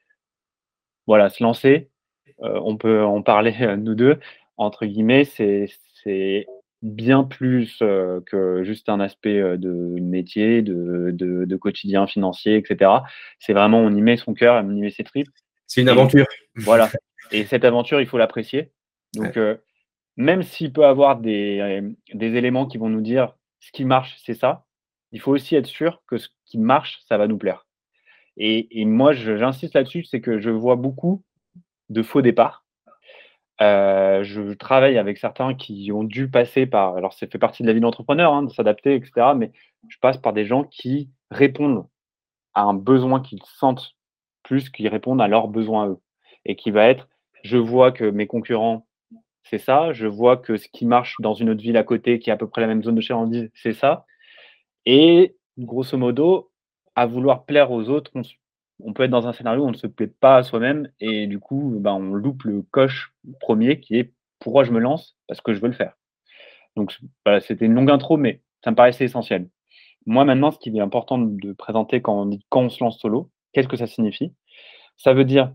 voilà, 1.07 1.31
se 1.31 1.43
lancer, 1.43 1.89
euh, 1.89 2.00
on 2.41 2.77
peut 2.77 3.05
en 3.05 3.23
parler 3.23 3.55
euh, 3.61 3.77
nous 3.77 3.95
deux, 3.95 4.19
entre 4.57 4.87
guillemets, 4.87 5.25
c'est 5.25 6.47
bien 6.83 7.25
plus 7.25 7.79
euh, 7.83 8.21
que 8.25 8.65
juste 8.65 8.89
un 8.89 9.01
aspect 9.01 9.39
de 9.59 9.71
métier, 10.01 10.63
de, 10.63 11.57
quotidien 11.57 12.07
financier, 12.07 12.57
etc. 12.57 12.91
C'est 13.39 13.53
vraiment, 13.53 13.81
on 13.81 13.95
y 13.95 14.01
met 14.01 14.17
son 14.17 14.35
cœur, 14.35 14.63
on 14.65 14.75
y 14.75 14.81
met 14.81 14.91
ses 14.91 15.05
tripes. 15.05 15.29
C'est 15.67 15.83
une 15.83 15.89
aventure. 15.89 16.27
voilà. 16.57 16.91
Et 17.33 17.45
cette 17.45 17.65
aventure, 17.65 18.01
il 18.01 18.07
faut 18.07 18.19
l'apprécier. 18.19 18.73
Donc, 19.15 19.39
même 20.17 20.43
s'il 20.43 20.73
peut 20.73 20.85
avoir 20.85 21.21
des, 21.21 21.81
des, 22.13 22.35
éléments 22.35 22.67
qui 22.67 22.77
vont 22.77 22.89
nous 22.89 23.01
dire 23.01 23.35
ce 23.61 23.71
qui 23.71 23.85
marche, 23.85 24.17
c'est 24.25 24.35
ça, 24.35 24.65
il 25.13 25.21
faut 25.21 25.33
aussi 25.33 25.55
être 25.55 25.67
sûr 25.67 26.03
que 26.09 26.19
ce 26.19 26.29
qui 26.45 26.59
marche, 26.59 27.01
ça 27.09 27.19
va 27.19 27.29
nous 27.29 27.39
plaire. 27.39 27.67
Et, 28.37 28.81
et 28.81 28.85
moi, 28.85 29.13
j'insiste 29.13 29.75
là-dessus, 29.75 30.05
c'est 30.05 30.21
que 30.21 30.41
je 30.41 30.51
vois 30.51 30.77
beaucoup 30.77 31.23
de 31.91 32.03
faux 32.03 32.23
départ. 32.23 32.65
Euh, 33.61 34.23
je 34.23 34.55
travaille 34.55 34.97
avec 34.97 35.19
certains 35.19 35.55
qui 35.55 35.93
ont 35.93 36.05
dû 36.05 36.31
passer 36.31 36.65
par, 36.67 36.97
alors 36.97 37.13
ça 37.13 37.27
fait 37.27 37.39
partie 37.39 37.63
de 37.63 37.69
la 37.69 37.75
vie 37.75 37.81
d'entrepreneur, 37.81 38.33
hein, 38.33 38.43
de 38.45 38.51
s'adapter, 38.51 38.95
etc. 38.95 39.35
Mais 39.37 39.53
je 39.89 39.99
passe 40.01 40.17
par 40.17 40.33
des 40.33 40.47
gens 40.47 40.65
qui 40.65 41.11
répondent 41.31 41.87
à 42.55 42.63
un 42.63 42.75
besoin 42.75 43.21
qu'ils 43.21 43.43
sentent 43.45 43.95
plus 44.43 44.71
qu'ils 44.71 44.89
répondent 44.89 45.21
à 45.21 45.29
leurs 45.29 45.49
besoins 45.49 45.89
eux. 45.89 45.99
Et 46.47 46.57
qui 46.57 46.71
va 46.71 46.87
être, 46.87 47.09
je 47.45 47.59
vois 47.59 47.93
que 47.93 48.05
mes 48.05 48.27
concurrents, 48.27 48.87
c'est 49.45 49.59
ça, 49.59 49.93
je 49.93 50.07
vois 50.07 50.39
que 50.39 50.57
ce 50.57 50.69
qui 50.69 50.87
marche 50.87 51.17
dans 51.21 51.35
une 51.35 51.51
autre 51.51 51.61
ville 51.61 51.77
à 51.77 51.83
côté, 51.85 52.19
qui 52.19 52.31
est 52.31 52.33
à 52.33 52.37
peu 52.37 52.49
près 52.49 52.63
la 52.63 52.67
même 52.67 52.83
zone 52.83 52.95
de 52.95 53.01
chalandise, 53.03 53.51
c'est 53.55 53.75
ça. 53.75 54.07
Et 54.87 55.37
grosso 55.59 55.99
modo, 55.99 56.51
à 56.95 57.07
vouloir 57.07 57.45
plaire 57.45 57.71
aux 57.71 57.89
autres, 57.91 58.11
on 58.15 58.23
on 58.85 58.93
peut 58.93 59.05
être 59.05 59.11
dans 59.11 59.27
un 59.27 59.33
scénario 59.33 59.63
où 59.63 59.67
on 59.67 59.73
ne 59.73 59.77
se 59.77 59.87
plaît 59.87 60.07
pas 60.07 60.37
à 60.37 60.43
soi-même 60.43 60.91
et 61.01 61.27
du 61.27 61.39
coup, 61.39 61.77
ben, 61.79 61.93
on 61.93 62.15
loupe 62.15 62.45
le 62.45 62.63
coche 62.63 63.15
premier 63.41 63.81
qui 63.81 63.97
est 63.97 64.13
pourquoi 64.39 64.65
je 64.65 64.73
me 64.73 64.81
lance? 64.81 65.17
Parce 65.29 65.41
que 65.41 65.53
je 65.53 65.61
veux 65.61 65.69
le 65.69 65.75
faire. 65.75 65.95
Donc, 66.77 66.97
c'était 67.41 67.67
une 67.67 67.75
longue 67.75 67.91
intro, 67.91 68.17
mais 68.17 68.41
ça 68.65 68.71
me 68.71 68.77
paraissait 68.77 69.05
essentiel. 69.05 69.49
Moi, 70.07 70.25
maintenant, 70.25 70.51
ce 70.51 70.59
qui 70.59 70.77
est 70.77 70.81
important 70.81 71.19
de 71.19 71.53
présenter 71.53 72.01
quand 72.01 72.23
on 72.23 72.27
dit 72.27 72.45
quand 72.49 72.63
on 72.63 72.69
se 72.71 72.83
lance 72.83 72.99
solo, 72.99 73.31
qu'est-ce 73.53 73.69
que 73.69 73.77
ça 73.77 73.87
signifie? 73.87 74.33
Ça 74.97 75.13
veut 75.13 75.25
dire 75.25 75.53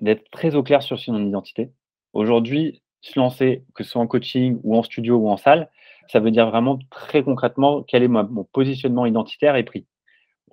d'être 0.00 0.28
très 0.30 0.54
au 0.54 0.62
clair 0.62 0.82
sur 0.82 0.98
son 0.98 1.24
identité. 1.24 1.70
Aujourd'hui, 2.12 2.82
se 3.00 3.18
lancer, 3.18 3.64
que 3.74 3.84
ce 3.84 3.90
soit 3.90 4.02
en 4.02 4.06
coaching 4.06 4.58
ou 4.62 4.76
en 4.76 4.82
studio 4.82 5.16
ou 5.16 5.28
en 5.28 5.36
salle, 5.36 5.70
ça 6.08 6.20
veut 6.20 6.30
dire 6.30 6.48
vraiment 6.50 6.78
très 6.90 7.22
concrètement 7.22 7.82
quel 7.82 8.02
est 8.02 8.08
mon 8.08 8.44
positionnement 8.44 9.06
identitaire 9.06 9.56
et 9.56 9.64
pris 9.64 9.86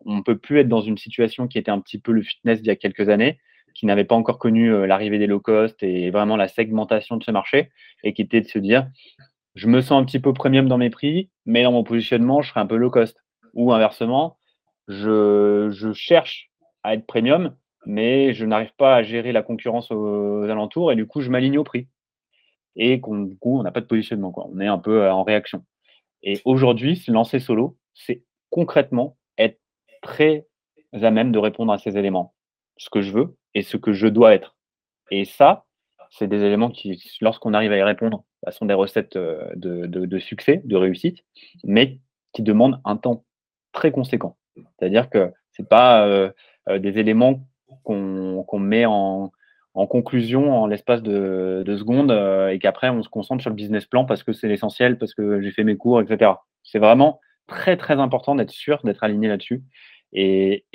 on 0.06 0.18
ne 0.18 0.22
peut 0.22 0.38
plus 0.38 0.60
être 0.60 0.70
dans 0.70 0.82
une 0.82 0.98
situation 0.98 1.48
qui 1.48 1.58
était 1.58 1.72
un 1.72 1.80
petit 1.80 2.00
peu 2.00 2.12
le 2.12 2.22
fitness 2.22 2.62
d'il 2.62 2.68
y 2.68 2.72
a 2.72 2.76
quelques 2.76 3.10
années, 3.10 3.40
qui 3.74 3.86
n'avait 3.86 4.04
pas 4.04 4.16
encore 4.16 4.40
connu 4.40 4.72
euh, 4.72 4.86
l'arrivée 4.86 5.20
des 5.20 5.28
low 5.28 5.40
cost 5.40 5.82
et 5.82 6.12
vraiment 6.12 6.36
la 6.36 6.48
segmentation 6.48 7.18
de 7.18 7.24
ce 7.24 7.32
marché, 7.32 7.70
et 8.04 8.14
qui 8.14 8.22
était 8.22 8.42
de 8.42 8.48
se 8.48 8.60
dire, 8.60 8.88
je 9.56 9.68
me 9.68 9.82
sens 9.82 10.02
un 10.02 10.06
petit 10.06 10.20
peu 10.20 10.34
premium 10.34 10.68
dans 10.68 10.78
mes 10.78 10.90
prix, 10.90 11.30
mais 11.46 11.64
dans 11.64 11.72
mon 11.72 11.84
positionnement, 11.84 12.42
je 12.42 12.50
serai 12.50 12.60
un 12.60 12.66
peu 12.66 12.76
low 12.76 12.90
cost. 12.90 13.18
Ou 13.54 13.72
inversement, 13.72 14.38
je, 14.88 15.92
cherche 15.94 16.52
à 16.84 16.96
être 16.96 17.06
premium, 17.06 17.56
mais 17.86 18.34
je 18.34 18.46
n'arrive 18.46 18.74
pas 18.78 18.96
à 18.96 19.04
gérer 19.04 19.32
la 19.32 19.44
concurrence 19.44 19.92
aux, 19.92 20.44
alentours, 20.44 20.92
et 20.92 20.96
du 20.96 21.06
coup, 21.06 21.22
je 21.22 21.30
m'aligne 21.30 21.58
au 21.58 21.64
prix. 21.64 21.88
Et 22.76 22.98
du 22.98 23.38
coup, 23.38 23.60
on 23.60 23.64
n'a 23.64 23.72
pas 23.72 23.82
de 23.82 23.86
positionnement. 23.86 24.34
On 24.36 24.60
est 24.60 24.68
un 24.68 24.80
peu 24.80 25.04
euh, 25.04 25.14
en 25.14 25.24
réaction. 25.24 25.64
Et 26.24 26.42
aujourd'hui, 26.46 26.96
se 26.96 27.12
lancer 27.12 27.40
solo, 27.40 27.78
c'est 27.94 28.24
concrètement 28.50 29.18
très 30.04 30.46
à 30.92 31.10
même 31.10 31.32
de 31.32 31.40
répondre 31.40 31.74
à 31.74 31.80
ces 31.80 31.98
éléments, 31.98 32.36
ce 32.78 32.92
que 32.92 33.02
je 33.02 33.12
veux 33.12 33.36
et 33.56 33.64
ce 33.64 33.78
que 33.78 33.94
je 33.94 34.08
dois 34.08 34.36
être. 34.36 34.56
Et 35.10 35.26
ça, 35.26 35.66
c'est 36.12 36.28
des 36.28 36.44
éléments 36.44 36.70
qui, 36.70 37.02
lorsqu'on 37.22 37.54
arrive 37.56 37.72
à 37.72 37.78
y 37.78 37.84
répondre, 37.84 38.24
bah, 38.44 38.52
sont 38.52 38.66
des 38.66 38.74
recettes 38.76 39.16
euh, 39.16 39.50
de, 39.56 40.20
succès, 40.20 40.62
de 40.64 40.76
réussite, 40.76 41.24
mais 41.64 42.00
qui 42.34 42.44
demandent 42.44 42.80
un 42.86 42.98
temps 42.98 43.24
très 43.72 43.92
conséquent. 43.92 44.38
C'est-à-dire 44.56 45.10
que 45.10 45.32
ce 45.54 45.62
n'est 45.62 45.68
pas 45.68 46.06
euh, 46.06 46.32
euh, 46.70 46.78
des 46.78 47.00
éléments 47.00 47.48
qu'on 47.84 48.60
met 48.60 48.86
en, 48.86 49.32
conclusion 49.90 50.54
en 50.54 50.68
l'espace 50.68 51.02
de, 51.02 51.64
secondes 51.68 52.12
et 52.52 52.60
qu'après 52.60 52.90
on 52.90 53.02
se 53.02 53.10
concentre 53.10 53.42
sur 53.42 53.50
le 53.50 53.56
business 53.56 53.86
plan 53.86 54.06
parce 54.06 54.22
que 54.22 54.32
c'est 54.32 54.48
l'essentiel, 54.48 55.00
parce 55.00 55.16
que 55.16 55.42
j'ai 55.42 55.52
fait 55.52 55.64
mes 55.64 55.76
cours, 55.76 56.00
etc. 56.00 56.34
C'est 56.62 56.78
vraiment 56.78 57.20
très 57.48 57.76
très 57.76 58.00
important 58.00 58.36
d'être 58.36 58.52
sûr, 58.52 58.80
d'être 58.84 59.04
aligné 59.04 59.28
là-dessus. 59.28 59.64
Et, 60.13 60.65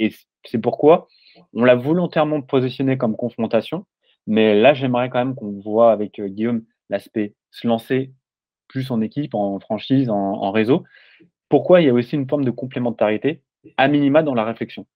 c'est 0.45 0.59
pourquoi 0.59 1.09
on 1.53 1.65
l'a 1.65 1.75
volontairement 1.75 2.43
positionné 2.43 2.97
comme 2.97 3.17
confrontation, 3.17 3.87
mais 4.27 4.55
là 4.55 4.75
j'aimerais 4.75 5.11
quand 5.11 5.19
même 5.19 5.35
qu'on 5.35 5.61
voit 5.61 5.93
avec 5.93 6.21
Guillaume 6.21 6.65
l'aspect 6.91 7.35
se 7.51 7.67
lancer 7.67 8.13
plus 8.69 8.91
en 8.91 9.01
équipe, 9.01 9.35
en 9.35 9.59
franchise, 9.61 10.11
en, 10.11 10.51
réseau. 10.51 10.85
Pourquoi 11.49 11.81
il 11.81 11.87
y 11.87 11.91
a 11.91 11.95
aussi 11.95 12.15
une 12.15 12.29
forme 12.29 12.45
de 12.45 12.51
complémentarité, 12.51 13.43
à 13.77 13.89
minima 13.89 14.23
dans 14.23 14.35
la 14.35 14.45
réflexion? 14.45 14.87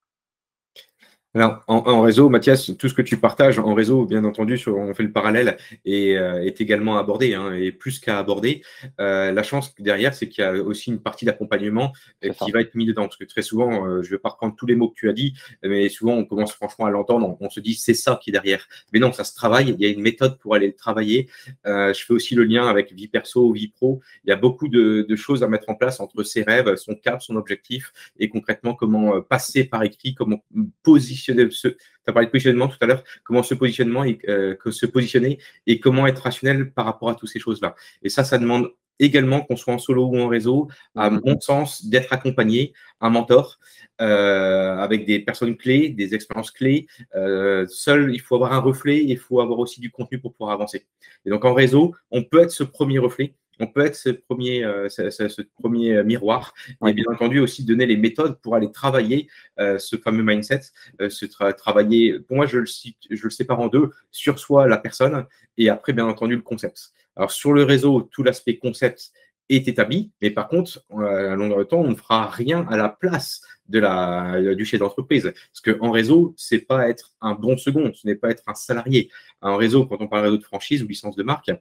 Alors, 1.35 1.63
en, 1.67 2.01
réseau, 2.01 2.29
Mathias, 2.29 2.71
tout 2.77 2.87
ce 2.87 2.93
que 2.93 3.01
tu 3.01 3.17
partages 3.17 3.57
en 3.57 3.73
réseau, 3.73 4.05
bien 4.05 4.23
entendu, 4.23 4.55
sur, 4.55 4.77
on 4.77 4.93
fait 4.93 5.01
le 5.01 5.11
parallèle, 5.11 5.57
et, 5.83 6.15
euh, 6.15 6.43
est 6.43 6.61
également 6.61 6.99
abordé, 6.99 7.33
hein, 7.33 7.53
et 7.53 7.71
plus 7.71 7.97
qu'à 7.97 8.19
aborder. 8.19 8.61
Euh, 8.99 9.31
la 9.31 9.41
chance 9.41 9.73
derrière, 9.79 10.13
c'est 10.13 10.29
qu'il 10.29 10.43
y 10.43 10.47
a 10.47 10.53
aussi 10.53 10.91
une 10.91 10.99
partie 10.99 11.25
d'accompagnement 11.25 11.91
euh, 12.23 12.33
qui 12.33 12.51
va 12.51 12.61
être 12.61 12.75
mise 12.75 12.87
dedans. 12.87 13.03
Parce 13.05 13.17
que 13.17 13.23
très 13.23 13.41
souvent, 13.41 14.03
je 14.03 14.07
ne 14.07 14.11
vais 14.11 14.19
pas 14.19 14.29
reprendre 14.29 14.55
tous 14.55 14.67
les 14.67 14.75
mots 14.75 14.89
que 14.89 14.95
tu 14.95 15.09
as 15.09 15.13
dit, 15.13 15.33
mais 15.63 15.89
souvent, 15.89 16.13
on 16.13 16.25
commence 16.25 16.53
franchement 16.53 16.85
à 16.85 16.91
l'entendre, 16.91 17.35
on, 17.39 17.49
se 17.49 17.59
dit 17.59 17.73
c'est 17.73 17.95
ça 17.95 18.19
qui 18.21 18.29
est 18.29 18.33
derrière. 18.33 18.67
Mais 18.93 18.99
non, 18.99 19.11
ça 19.11 19.23
se 19.23 19.33
travaille, 19.33 19.69
il 19.69 19.81
y 19.81 19.85
a 19.85 19.89
une 19.89 20.01
méthode 20.01 20.37
pour 20.37 20.53
aller 20.53 20.67
le 20.67 20.75
travailler. 20.75 21.29
je 21.65 21.99
fais 22.05 22.13
aussi 22.13 22.35
le 22.35 22.43
lien 22.43 22.67
avec 22.67 22.93
vie 22.93 23.07
perso, 23.07 23.51
vie 23.51 23.69
pro. 23.69 24.01
Il 24.23 24.29
y 24.29 24.33
a 24.33 24.35
beaucoup 24.35 24.67
de, 24.67 25.03
de 25.07 25.15
choses 25.15 25.41
à 25.41 25.47
mettre 25.47 25.69
en 25.69 25.75
place 25.75 25.99
entre 25.99 26.21
ses 26.21 26.43
rêves, 26.43 26.75
son 26.75 26.93
cap, 26.93 27.23
son 27.23 27.37
objectif, 27.37 27.91
et 28.19 28.29
concrètement, 28.29 28.75
comment 28.75 29.19
passer 29.21 29.63
par 29.63 29.81
écrit, 29.81 30.13
comment 30.13 30.43
positionner 30.83 31.22
tu 31.25 31.75
as 32.07 32.13
parlé 32.13 32.27
de 32.27 32.31
positionnement 32.31 32.67
tout 32.67 32.77
à 32.81 32.85
l'heure, 32.85 33.03
comment 33.23 33.43
se, 33.43 33.53
positionnement 33.53 34.03
et, 34.03 34.19
euh, 34.27 34.55
que 34.55 34.71
se 34.71 34.85
positionner 34.85 35.39
et 35.67 35.79
comment 35.79 36.07
être 36.07 36.19
rationnel 36.23 36.71
par 36.71 36.85
rapport 36.85 37.09
à 37.09 37.15
toutes 37.15 37.29
ces 37.29 37.39
choses-là. 37.39 37.75
Et 38.01 38.09
ça, 38.09 38.23
ça 38.23 38.37
demande 38.37 38.69
également 38.99 39.41
qu'on 39.41 39.55
soit 39.55 39.73
en 39.73 39.79
solo 39.79 40.05
ou 40.05 40.19
en 40.19 40.27
réseau, 40.27 40.67
à 40.95 41.09
mm-hmm. 41.09 41.21
mon 41.25 41.39
sens, 41.39 41.85
d'être 41.85 42.13
accompagné, 42.13 42.73
un 43.01 43.09
mentor, 43.09 43.59
euh, 44.01 44.77
avec 44.77 45.05
des 45.05 45.19
personnes 45.19 45.55
clés, 45.55 45.89
des 45.89 46.15
expériences 46.15 46.51
clés. 46.51 46.87
Euh, 47.15 47.65
seul, 47.67 48.13
il 48.13 48.21
faut 48.21 48.35
avoir 48.35 48.53
un 48.53 48.59
reflet, 48.59 49.03
il 49.03 49.17
faut 49.17 49.39
avoir 49.39 49.59
aussi 49.59 49.79
du 49.79 49.91
contenu 49.91 50.19
pour 50.19 50.33
pouvoir 50.33 50.53
avancer. 50.53 50.85
Et 51.25 51.29
donc 51.29 51.45
en 51.45 51.53
réseau, 51.53 51.93
on 52.11 52.23
peut 52.23 52.41
être 52.41 52.51
ce 52.51 52.63
premier 52.63 52.99
reflet, 52.99 53.35
on 53.59 53.67
peut 53.67 53.85
être 53.85 53.95
ce 53.95 54.09
premier, 54.09 54.63
euh, 54.63 54.89
ce, 54.89 55.41
premier 55.59 55.97
euh, 55.97 56.03
miroir 56.03 56.53
et 56.85 56.93
bien 56.93 57.05
entendu 57.11 57.39
aussi 57.39 57.63
donner 57.63 57.85
les 57.85 57.97
méthodes 57.97 58.39
pour 58.41 58.55
aller 58.55 58.71
travailler 58.71 59.29
euh, 59.59 59.77
ce 59.77 59.95
fameux 59.95 60.23
mindset, 60.23 60.61
ce 60.99 61.25
travailler, 61.51 62.19
pour 62.19 62.37
moi 62.37 62.45
je 62.45 62.59
le, 62.59 62.65
je 62.65 63.23
le 63.23 63.29
sépare 63.29 63.59
en 63.59 63.67
deux, 63.67 63.91
sur 64.11 64.39
soi 64.39 64.67
la 64.67 64.77
personne 64.77 65.25
et 65.57 65.69
après 65.69 65.93
bien 65.93 66.05
entendu 66.05 66.35
le 66.35 66.41
concept. 66.41 66.93
Alors 67.15 67.31
sur 67.31 67.53
le 67.53 67.63
réseau, 67.63 68.09
tout 68.11 68.23
l'aspect 68.23 68.57
concept 68.57 69.11
est 69.49 69.67
établi, 69.67 70.11
mais 70.21 70.31
par 70.31 70.47
contre, 70.47 70.83
à 70.91 71.35
de 71.35 71.63
temps, 71.63 71.81
on 71.81 71.89
ne 71.89 71.95
fera 71.95 72.27
rien 72.29 72.65
à 72.69 72.77
la 72.77 72.89
place 72.89 73.41
de 73.67 73.77
la, 73.77 74.55
du 74.55 74.65
chef 74.65 74.79
d'entreprise. 74.79 75.31
Parce 75.51 75.77
qu'en 75.77 75.91
réseau, 75.91 76.33
c'est 76.37 76.59
pas 76.59 76.87
être 76.89 77.11
un 77.21 77.33
bon 77.33 77.57
second, 77.57 77.91
ce 77.93 78.07
n'est 78.07 78.15
pas 78.15 78.29
être 78.29 78.43
un 78.47 78.55
salarié. 78.55 79.11
En 79.41 79.57
réseau, 79.57 79.85
quand 79.85 79.97
on 79.99 80.07
parle 80.07 80.23
de 80.23 80.27
réseau 80.27 80.37
de 80.37 80.43
franchise 80.43 80.81
ou 80.81 80.87
licence 80.87 81.17
de 81.17 81.23
marque, 81.23 81.51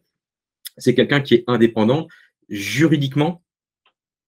c'est 0.77 0.95
quelqu'un 0.95 1.21
qui 1.21 1.35
est 1.35 1.45
indépendant 1.47 2.09
juridiquement 2.49 3.43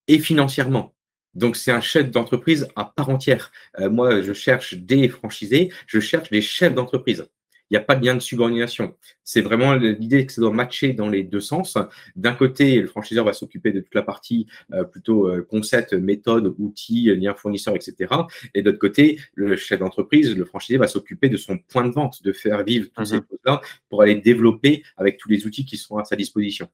et 0.08 0.18
financièrement. 0.18 0.94
Donc, 1.34 1.56
c'est 1.56 1.72
un 1.72 1.80
chef 1.80 2.10
d'entreprise 2.10 2.68
à 2.76 2.84
part 2.84 3.10
entière. 3.10 3.50
Euh, 3.80 3.90
moi, 3.90 4.22
je 4.22 4.32
cherche 4.32 4.74
des 4.74 5.08
franchisés, 5.08 5.72
je 5.86 5.98
cherche 5.98 6.30
des 6.30 6.42
chefs 6.42 6.74
d'entreprise. 6.74 7.26
Il 7.70 7.74
n'y 7.74 7.78
a 7.78 7.80
pas 7.80 7.94
de 7.94 8.04
lien 8.04 8.14
de 8.14 8.20
subordination. 8.20 8.94
C'est 9.24 9.40
vraiment 9.40 9.74
l'idée 9.74 10.26
que 10.26 10.32
ça 10.32 10.40
doit 10.42 10.52
matcher 10.52 10.92
dans 10.92 11.08
les 11.08 11.22
deux 11.22 11.40
sens. 11.40 11.78
D'un 12.14 12.34
côté, 12.34 12.80
le 12.80 12.86
franchiseur 12.86 13.24
va 13.24 13.32
s'occuper 13.32 13.72
de 13.72 13.80
toute 13.80 13.94
la 13.94 14.02
partie 14.02 14.46
euh, 14.72 14.84
plutôt 14.84 15.28
euh, 15.28 15.42
concept, 15.42 15.94
méthode, 15.94 16.54
outils, 16.58 17.14
liens 17.16 17.34
fournisseurs, 17.34 17.74
etc. 17.74 18.14
Et 18.54 18.62
d'autre 18.62 18.78
côté, 18.78 19.18
le 19.34 19.56
chef 19.56 19.80
d'entreprise, 19.80 20.36
le 20.36 20.44
franchisé 20.44 20.76
va 20.76 20.88
s'occuper 20.88 21.30
de 21.30 21.38
son 21.38 21.56
point 21.56 21.86
de 21.86 21.92
vente, 21.92 22.22
de 22.22 22.32
faire 22.32 22.62
vivre 22.64 22.88
toutes 22.94 23.06
ces 23.06 23.16
mhm. 23.16 23.24
choses-là 23.30 23.60
pour 23.88 24.02
aller 24.02 24.16
développer 24.16 24.82
avec 24.98 25.16
tous 25.16 25.30
les 25.30 25.46
outils 25.46 25.64
qui 25.64 25.78
sont 25.78 25.96
à 25.96 26.04
sa 26.04 26.16
disposition. 26.16 26.68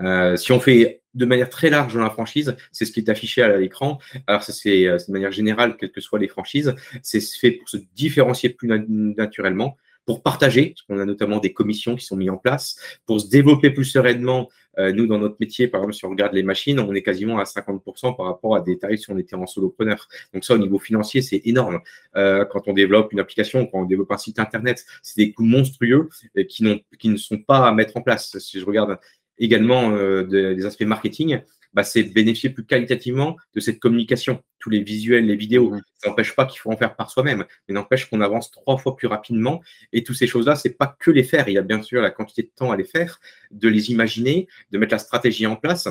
Euh, 0.00 0.36
si 0.36 0.52
on 0.52 0.60
fait 0.60 1.02
de 1.14 1.26
manière 1.26 1.50
très 1.50 1.68
large 1.68 1.94
dans 1.94 2.02
la 2.02 2.10
franchise, 2.10 2.54
c'est 2.70 2.84
ce 2.84 2.92
qui 2.92 3.00
est 3.00 3.10
affiché 3.10 3.42
à 3.42 3.56
l'écran. 3.56 3.98
Alors, 4.28 4.44
ça, 4.44 4.52
c'est 4.52 4.84
de 4.84 5.12
manière 5.12 5.32
générale, 5.32 5.76
quelles 5.76 5.90
que 5.90 6.00
soient 6.00 6.20
les 6.20 6.28
franchises, 6.28 6.74
c'est 7.02 7.20
fait 7.20 7.50
pour 7.50 7.68
se 7.68 7.78
différencier 7.96 8.50
plus 8.50 8.68
naturellement 8.68 9.76
pour 10.08 10.22
partager, 10.22 10.70
parce 10.70 10.80
qu'on 10.86 10.98
a 11.00 11.04
notamment 11.04 11.38
des 11.38 11.52
commissions 11.52 11.94
qui 11.94 12.06
sont 12.06 12.16
mises 12.16 12.30
en 12.30 12.38
place, 12.38 12.80
pour 13.04 13.20
se 13.20 13.28
développer 13.28 13.68
plus 13.68 13.84
sereinement. 13.84 14.48
Euh, 14.78 14.90
nous, 14.90 15.06
dans 15.06 15.18
notre 15.18 15.36
métier, 15.38 15.68
par 15.68 15.82
exemple, 15.82 15.94
si 15.96 16.06
on 16.06 16.08
regarde 16.08 16.32
les 16.32 16.42
machines, 16.42 16.80
on 16.80 16.94
est 16.94 17.02
quasiment 17.02 17.38
à 17.38 17.42
50% 17.42 18.16
par 18.16 18.24
rapport 18.24 18.56
à 18.56 18.62
des 18.62 18.78
tarifs 18.78 19.00
si 19.00 19.10
on 19.10 19.18
était 19.18 19.36
en 19.36 19.46
solopreneur. 19.46 20.08
Donc 20.32 20.46
ça, 20.46 20.54
au 20.54 20.58
niveau 20.58 20.78
financier, 20.78 21.20
c'est 21.20 21.42
énorme. 21.44 21.80
Euh, 22.16 22.46
quand 22.46 22.68
on 22.68 22.72
développe 22.72 23.12
une 23.12 23.20
application, 23.20 23.66
quand 23.66 23.80
on 23.80 23.84
développe 23.84 24.10
un 24.10 24.16
site 24.16 24.38
Internet, 24.38 24.82
c'est 25.02 25.20
des 25.20 25.32
coûts 25.32 25.44
monstrueux 25.44 26.08
euh, 26.38 26.44
qui, 26.44 26.64
qui 26.98 27.08
ne 27.10 27.18
sont 27.18 27.36
pas 27.36 27.68
à 27.68 27.74
mettre 27.74 27.94
en 27.98 28.00
place. 28.00 28.38
Si 28.38 28.60
je 28.60 28.64
regarde 28.64 28.96
également 29.38 29.90
des 30.22 30.64
aspects 30.64 30.84
marketing, 30.84 31.42
bah, 31.72 31.84
c'est 31.84 32.02
bénéficier 32.02 32.50
plus 32.50 32.64
qualitativement 32.64 33.36
de 33.54 33.60
cette 33.60 33.78
communication. 33.78 34.42
Tous 34.58 34.70
les 34.70 34.82
visuels, 34.82 35.26
les 35.26 35.36
vidéos, 35.36 35.70
mmh. 35.70 35.82
ça 35.98 36.08
n'empêche 36.10 36.34
pas 36.34 36.46
qu'il 36.46 36.60
faut 36.60 36.72
en 36.72 36.76
faire 36.76 36.96
par 36.96 37.10
soi-même, 37.10 37.44
mais 37.68 37.74
n'empêche 37.74 38.08
qu'on 38.08 38.20
avance 38.20 38.50
trois 38.50 38.78
fois 38.78 38.96
plus 38.96 39.06
rapidement. 39.06 39.60
Et 39.92 40.02
toutes 40.02 40.16
ces 40.16 40.26
choses-là, 40.26 40.56
c'est 40.56 40.76
pas 40.76 40.96
que 40.98 41.10
les 41.10 41.24
faire. 41.24 41.48
Il 41.48 41.54
y 41.54 41.58
a 41.58 41.62
bien 41.62 41.82
sûr 41.82 42.02
la 42.02 42.10
quantité 42.10 42.42
de 42.42 42.50
temps 42.54 42.70
à 42.70 42.76
les 42.76 42.84
faire, 42.84 43.20
de 43.50 43.68
les 43.68 43.90
imaginer, 43.90 44.48
de 44.70 44.78
mettre 44.78 44.92
la 44.92 44.98
stratégie 44.98 45.46
en 45.46 45.56
place. 45.56 45.88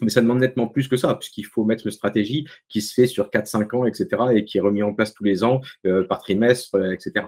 Mais 0.00 0.10
ça 0.10 0.20
demande 0.20 0.40
nettement 0.40 0.68
plus 0.68 0.88
que 0.88 0.96
ça, 0.96 1.14
puisqu'il 1.14 1.46
faut 1.46 1.64
mettre 1.64 1.86
une 1.86 1.92
stratégie 1.92 2.46
qui 2.68 2.82
se 2.82 2.92
fait 2.92 3.06
sur 3.06 3.30
4-5 3.30 3.76
ans, 3.76 3.86
etc., 3.86 4.08
et 4.34 4.44
qui 4.44 4.58
est 4.58 4.60
remise 4.60 4.82
en 4.82 4.92
place 4.92 5.14
tous 5.14 5.24
les 5.24 5.42
ans, 5.42 5.62
euh, 5.86 6.04
par 6.04 6.20
trimestre, 6.20 6.74
euh, 6.74 6.92
etc 6.92 7.26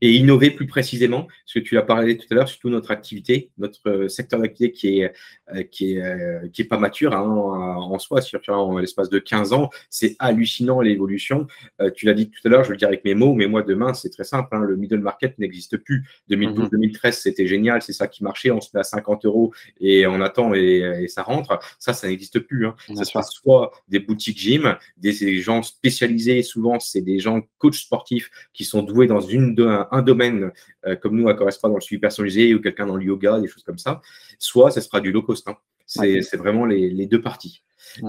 et 0.00 0.12
innover 0.12 0.50
plus 0.50 0.66
précisément, 0.66 1.28
ce 1.44 1.58
que 1.58 1.64
tu 1.64 1.78
as 1.78 1.82
parlé 1.82 2.16
tout 2.16 2.26
à 2.30 2.34
l'heure, 2.34 2.48
surtout 2.48 2.70
notre 2.70 2.90
activité, 2.90 3.50
notre 3.58 3.88
euh, 3.88 4.08
secteur 4.08 4.40
d'activité 4.40 4.72
qui 4.72 5.00
est, 5.00 5.12
euh, 5.54 5.62
qui, 5.62 5.94
est, 5.94 6.02
euh, 6.02 6.48
qui 6.52 6.62
est 6.62 6.66
pas 6.66 6.78
mature 6.78 7.14
hein, 7.14 7.22
en, 7.22 7.98
soi, 7.98 8.20
sur 8.20 8.40
en 8.48 8.78
l'espace 8.78 9.08
de 9.08 9.18
15 9.18 9.52
ans, 9.52 9.70
c'est 9.90 10.16
hallucinant 10.18 10.80
l'évolution. 10.80 11.46
tu 11.94 12.06
l'as 12.06 12.14
dit 12.14 12.30
tout 12.30 12.40
à 12.44 12.48
l'heure, 12.48 12.64
je 12.64 12.70
le 12.70 12.76
dire 12.76 12.88
avec 12.88 13.04
mes 13.04 13.14
mots, 13.14 13.34
mais 13.34 13.46
moi 13.46 13.62
demain, 13.62 13.94
c'est 13.94 14.10
très 14.10 14.24
simple, 14.24 14.48
hein, 14.52 14.60
le 14.60 14.76
middle 14.76 14.98
market 14.98 15.38
n'existe 15.38 15.76
plus. 15.76 16.04
2012-2013, 16.30 17.06
mhm. 17.06 17.12
c'était 17.12 17.46
génial, 17.46 17.82
c'est 17.82 17.92
ça 17.92 18.08
qui 18.08 18.22
marchait, 18.22 18.50
on 18.50 18.60
se 18.60 18.68
met 18.74 18.80
à 18.80 18.84
50 18.84 19.24
euros 19.24 19.52
et 19.80 20.06
on 20.06 20.20
attend 20.20 20.54
et, 20.54 21.06
ça 21.08 21.22
rentre. 21.22 21.58
Ça, 21.78 21.92
ça 21.92 22.08
n'existe 22.08 22.40
plus. 22.40 22.66
Hein. 22.66 22.74
Ça 22.94 23.04
se 23.04 23.12
soit 23.30 23.72
des 23.88 23.98
boutiques 23.98 24.38
gym, 24.38 24.76
des, 24.96 25.12
des 25.12 25.40
gens 25.40 25.62
spécialisés, 25.62 26.42
souvent 26.42 26.80
c'est 26.80 27.00
des 27.00 27.18
gens 27.18 27.42
coachs 27.58 27.74
sportifs 27.74 28.30
qui 28.52 28.64
sont 28.64 28.82
doués 28.82 29.06
dans 29.06 29.20
une 29.20 29.54
de 29.54 29.63
un, 29.68 30.02
domaine 30.02 30.52
euh, 30.86 30.96
comme 30.96 31.16
nous 31.16 31.28
à 31.28 31.34
Correspond 31.34 31.68
dans 31.68 31.76
le 31.76 31.80
suivi 31.80 32.00
personnalisé 32.00 32.54
ou 32.54 32.60
quelqu'un 32.60 32.86
dans 32.86 32.96
le 32.96 33.04
yoga, 33.04 33.40
des 33.40 33.48
choses 33.48 33.64
comme 33.64 33.78
ça, 33.78 34.00
soit 34.38 34.70
ce 34.70 34.80
sera 34.80 35.00
du 35.00 35.12
low 35.12 35.22
cost. 35.22 35.48
Hein. 35.48 35.56
C'est 35.86 36.36
vraiment 36.36 36.64
les, 36.64 37.06
deux 37.06 37.20
parties. 37.20 37.62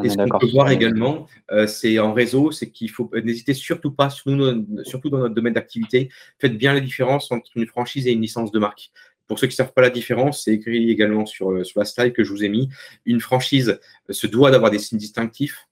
et 0.04 0.10
ce 0.10 0.16
qu'on 0.16 0.40
peut 0.40 0.48
voir 0.48 0.72
également, 0.72 1.28
euh, 1.52 1.68
c'est 1.68 2.00
en 2.00 2.14
réseau, 2.14 2.52
c'est 2.52 2.70
qu'il 2.72 2.90
faut 2.90 3.12
n'hésiter 3.24 3.54
surtout 3.54 3.92
pas, 3.92 4.10
surtout, 4.10 4.66
surtout 4.84 5.10
dans 5.10 5.20
notre 5.20 5.36
domaine 5.36 5.54
d'activité, 5.54 6.10
faites 6.40 6.58
bien 6.58 6.74
la 6.74 6.80
différence 6.80 7.32
entre 7.32 7.52
une 7.56 7.68
franchise 7.68 8.08
et 8.08 8.12
une 8.12 8.22
licence 8.22 8.52
de 8.52 8.60
marque. 8.60 8.92
Pour 9.28 9.40
ceux 9.40 9.48
qui 9.48 9.54
ne 9.54 9.58
savent 9.58 9.74
pas 9.74 9.82
la 9.82 9.90
différence, 9.90 10.44
c'est 10.44 10.54
écrit 10.54 10.90
également 10.90 11.26
sur, 11.26 11.52
euh, 11.52 11.64
sur 11.64 11.80
la 11.80 11.86
slide 11.86 12.14
que 12.14 12.24
je 12.24 12.32
vous 12.32 12.44
ai 12.44 12.50
mis. 12.50 12.70
Une 13.06 13.20
franchise 13.20 13.80
se 14.10 14.28
doit 14.28 14.52
d'avoir 14.52 14.72
des 14.72 14.80
signes 14.80 15.00
distinctifs, 15.00 15.68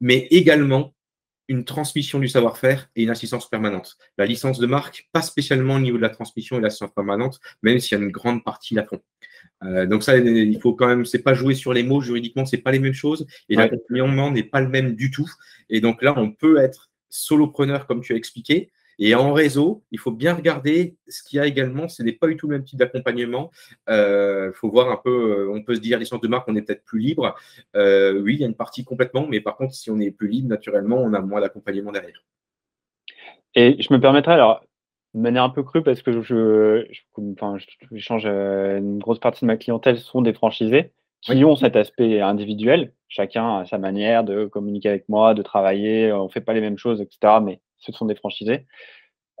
mais 0.00 0.28
également 0.30 0.94
une 1.48 1.64
transmission 1.64 2.18
du 2.18 2.28
savoir-faire 2.28 2.88
et 2.94 3.02
une 3.02 3.10
assistance 3.10 3.48
permanente. 3.48 3.96
La 4.18 4.26
licence 4.26 4.58
de 4.58 4.66
marque, 4.66 5.08
pas 5.12 5.22
spécialement 5.22 5.74
au 5.74 5.80
niveau 5.80 5.96
de 5.96 6.02
la 6.02 6.10
transmission 6.10 6.58
et 6.58 6.60
l'assistance 6.60 6.92
permanente, 6.94 7.40
même 7.62 7.80
s'il 7.80 7.98
y 7.98 8.00
a 8.00 8.04
une 8.04 8.12
grande 8.12 8.44
partie 8.44 8.74
la 8.74 8.84
font. 8.84 9.00
Euh, 9.64 9.86
donc 9.86 10.02
ça, 10.02 10.16
il 10.18 10.60
faut 10.60 10.74
quand 10.74 10.86
même, 10.86 11.04
c'est 11.04 11.22
pas 11.22 11.34
jouer 11.34 11.54
sur 11.54 11.72
les 11.72 11.82
mots 11.82 12.00
juridiquement, 12.00 12.44
c'est 12.44 12.58
pas 12.58 12.70
les 12.70 12.78
mêmes 12.78 12.92
choses 12.92 13.26
et 13.48 13.56
l'accompagnement 13.56 14.30
n'est 14.30 14.44
pas 14.44 14.60
le 14.60 14.68
même 14.68 14.94
du 14.94 15.10
tout. 15.10 15.28
Et 15.70 15.80
donc 15.80 16.02
là, 16.02 16.14
on 16.16 16.30
peut 16.30 16.58
être 16.58 16.90
solopreneur 17.08 17.86
comme 17.86 18.02
tu 18.02 18.12
as 18.12 18.16
expliqué, 18.16 18.70
et 18.98 19.14
en 19.14 19.32
réseau, 19.32 19.84
il 19.92 19.98
faut 19.98 20.10
bien 20.10 20.34
regarder 20.34 20.96
ce 21.06 21.22
qu'il 21.22 21.36
y 21.36 21.40
a 21.40 21.46
également. 21.46 21.88
Ce 21.88 22.02
n'est 22.02 22.12
pas 22.12 22.26
du 22.26 22.36
tout 22.36 22.48
le 22.48 22.56
même 22.56 22.64
type 22.64 22.78
d'accompagnement. 22.78 23.50
Il 23.86 23.94
euh, 23.94 24.52
faut 24.52 24.68
voir 24.70 24.90
un 24.90 24.96
peu, 24.96 25.10
euh, 25.10 25.52
on 25.52 25.62
peut 25.62 25.76
se 25.76 25.80
dire, 25.80 25.98
licence 25.98 26.20
de 26.20 26.28
marque, 26.28 26.48
on 26.48 26.56
est 26.56 26.62
peut-être 26.62 26.84
plus 26.84 26.98
libre. 26.98 27.36
Euh, 27.76 28.20
oui, 28.20 28.34
il 28.34 28.40
y 28.40 28.44
a 28.44 28.46
une 28.46 28.56
partie 28.56 28.84
complètement, 28.84 29.26
mais 29.28 29.40
par 29.40 29.56
contre, 29.56 29.74
si 29.74 29.90
on 29.90 30.00
est 30.00 30.10
plus 30.10 30.28
libre, 30.28 30.48
naturellement, 30.48 30.96
on 30.96 31.14
a 31.14 31.20
moins 31.20 31.40
d'accompagnement 31.40 31.92
derrière. 31.92 32.24
Et 33.54 33.80
je 33.80 33.92
me 33.92 34.00
permettrai, 34.00 34.32
alors, 34.32 34.64
de 35.14 35.20
manière 35.20 35.44
un 35.44 35.50
peu 35.50 35.62
crue, 35.62 35.82
parce 35.82 36.02
que 36.02 36.20
je, 36.20 36.86
enfin, 37.16 37.56
je, 37.58 37.98
change 37.98 38.26
une 38.26 38.98
grosse 38.98 39.20
partie 39.20 39.42
de 39.42 39.46
ma 39.46 39.56
clientèle 39.56 39.98
sont 39.98 40.22
des 40.22 40.34
franchisés 40.34 40.92
qui 41.20 41.44
ont 41.44 41.56
cet 41.56 41.74
aspect 41.76 42.20
individuel 42.20 42.92
chacun 43.08 43.58
a 43.58 43.64
sa 43.64 43.78
manière 43.78 44.22
de 44.24 44.46
communiquer 44.46 44.90
avec 44.90 45.08
moi, 45.08 45.34
de 45.34 45.42
travailler, 45.42 46.12
on 46.12 46.24
ne 46.24 46.28
fait 46.28 46.40
pas 46.40 46.52
les 46.52 46.60
mêmes 46.60 46.78
choses, 46.78 47.00
etc. 47.00 47.38
Mais 47.42 47.60
ce 47.78 47.92
sont 47.92 48.06
des 48.06 48.14
franchisés. 48.14 48.66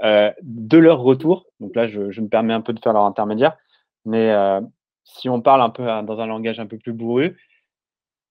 Euh, 0.04 0.32
de 0.42 0.78
leur 0.78 1.00
retour, 1.00 1.46
donc 1.60 1.74
là, 1.74 1.88
je, 1.88 2.20
me 2.20 2.28
permets 2.28 2.54
un 2.54 2.60
peu 2.60 2.72
de 2.72 2.80
faire 2.80 2.92
leur 2.92 3.04
intermédiaire, 3.04 3.56
mais 4.04 4.30
euh, 4.30 4.60
si 5.04 5.28
on 5.28 5.40
parle 5.40 5.62
un 5.62 5.70
peu 5.70 5.84
dans 5.84 6.20
un 6.20 6.26
langage 6.26 6.60
un 6.60 6.66
peu 6.66 6.78
plus 6.78 6.92
bourru, 6.92 7.36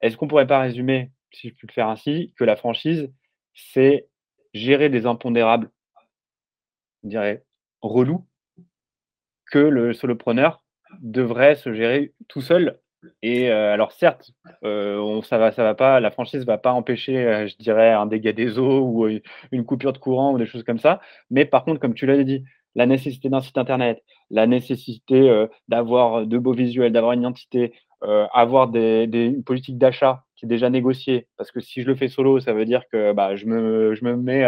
est-ce 0.02 0.16
qu'on 0.16 0.28
pourrait 0.28 0.48
pas 0.48 0.60
résumer, 0.60 1.12
si 1.32 1.50
je 1.50 1.54
peux 1.54 1.68
le 1.68 1.74
faire 1.74 1.90
ainsi, 1.90 2.34
que 2.38 2.44
la 2.46 2.56
franchise, 2.56 3.12
c'est 3.54 4.08
gérer 4.54 4.90
des 4.90 5.06
impondérables, 5.06 5.70
on 7.04 7.10
dirait 7.10 7.44
relou, 7.82 8.26
que 9.52 9.60
le 9.60 9.94
solopreneur 9.94 10.64
devrait 11.00 11.56
se 11.56 11.74
gérer 11.74 12.14
tout 12.28 12.42
seul. 12.42 12.80
Et 13.22 13.50
euh, 13.50 13.74
alors 13.74 13.92
certes, 13.92 14.32
euh, 14.64 15.22
ça 15.24 15.38
va, 15.38 15.52
ça 15.52 15.64
va 15.64 15.76
pas, 15.76 16.00
la 16.00 16.12
franchise 16.12 16.46
va 16.46 16.58
pas 16.58 16.74
empêcher, 16.74 17.18
euh, 17.18 17.48
je 17.48 17.56
dirais, 17.58 17.92
un 17.92 18.06
dégât 18.06 18.34
des 18.34 18.58
eaux 18.60 18.82
ou 18.82 19.08
une 19.52 19.66
coupure 19.66 19.94
de 19.94 19.98
courant 19.98 20.34
ou 20.34 20.38
des 20.38 20.46
choses 20.46 20.64
comme 20.64 20.80
ça. 20.80 21.00
Mais 21.30 21.46
par 21.46 21.64
contre, 21.64 21.80
comme 21.80 21.94
tu 21.94 22.06
l'as 22.06 22.24
dit, 22.24 22.44
la 22.76 22.86
nécessité 22.86 23.30
d'un 23.30 23.42
site 23.42 23.58
internet, 23.58 24.04
la 24.30 24.46
nécessité 24.48 25.48
d'avoir 25.68 26.28
de 26.28 26.38
beaux 26.38 26.54
visuels, 26.54 26.92
d'avoir 26.92 27.14
une 27.14 27.22
identité, 27.22 27.74
avoir 28.02 28.68
des, 28.68 29.08
des, 29.08 29.26
une 29.26 29.44
politique 29.44 29.80
d'achat 29.80 30.26
qui 30.36 30.46
est 30.46 30.48
déjà 30.50 30.70
négociée. 30.70 31.28
Parce 31.38 31.52
que 31.52 31.60
si 31.60 31.82
je 31.82 31.88
le 31.88 31.96
fais 31.96 32.08
solo, 32.08 32.40
ça 32.40 32.54
veut 32.54 32.66
dire 32.66 32.84
que 32.92 33.14
bah, 33.14 33.36
je, 33.36 33.48
me, 33.48 33.96
je 33.96 34.06
me 34.06 34.16
mets 34.16 34.44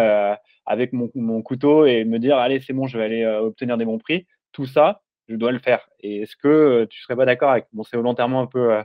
avec 0.67 0.93
mon, 0.93 1.09
mon, 1.15 1.41
couteau 1.41 1.85
et 1.87 2.05
me 2.05 2.19
dire 2.19 2.37
allez, 2.37 2.59
c'est 2.59 2.73
bon, 2.73 2.85
je 2.85 2.99
vais 2.99 3.05
aller 3.05 3.25
obtenir 3.25 3.77
des 3.77 3.85
bons 3.85 3.97
prix. 3.97 4.27
Tout 4.51 4.67
ça, 4.67 5.01
je 5.29 5.35
dois 5.35 5.51
le 5.51 5.59
faire. 5.59 5.87
Et 6.01 6.21
est-ce 6.21 6.35
que 6.35 6.47
euh, 6.47 6.85
tu 6.89 7.01
serais 7.01 7.15
pas 7.15 7.25
d'accord 7.25 7.51
avec 7.51 7.67
Bon, 7.71 7.83
c'est 7.83 7.97
volontairement 7.97 8.41
un 8.41 8.47
peu. 8.47 8.73
Euh, 8.73 8.83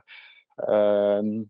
euh, 0.69 1.43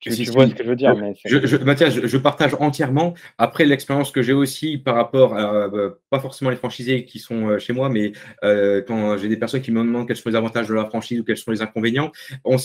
tu, 0.00 0.10
vois 0.30 0.46
ce 0.46 0.54
que 0.54 0.62
je 0.62 0.68
veux 0.68 0.76
dire. 0.76 0.94
Mais 0.96 1.14
je, 1.24 1.56
Mathias, 1.58 1.94
je, 1.94 2.16
partage 2.18 2.54
entièrement. 2.60 3.14
Après, 3.38 3.64
l'expérience 3.64 4.12
que 4.12 4.22
j'ai 4.22 4.34
aussi 4.34 4.76
par 4.76 4.96
rapport 4.96 5.36
à, 5.36 5.70
pas 6.10 6.20
forcément 6.20 6.50
les 6.50 6.56
franchisés 6.56 7.06
qui 7.06 7.18
sont 7.18 7.58
chez 7.58 7.72
moi, 7.72 7.88
mais 7.88 8.12
quand 8.42 9.16
j'ai 9.16 9.28
des 9.28 9.38
personnes 9.38 9.62
qui 9.62 9.72
me 9.72 9.80
demandent 9.80 10.06
quels 10.06 10.18
sont 10.18 10.28
les 10.28 10.36
avantages 10.36 10.68
de 10.68 10.74
la 10.74 10.84
franchise 10.84 11.20
ou 11.20 11.24
quels 11.24 11.38
sont 11.38 11.52
les 11.52 11.62
inconvénients, 11.62 12.12
on 12.44 12.58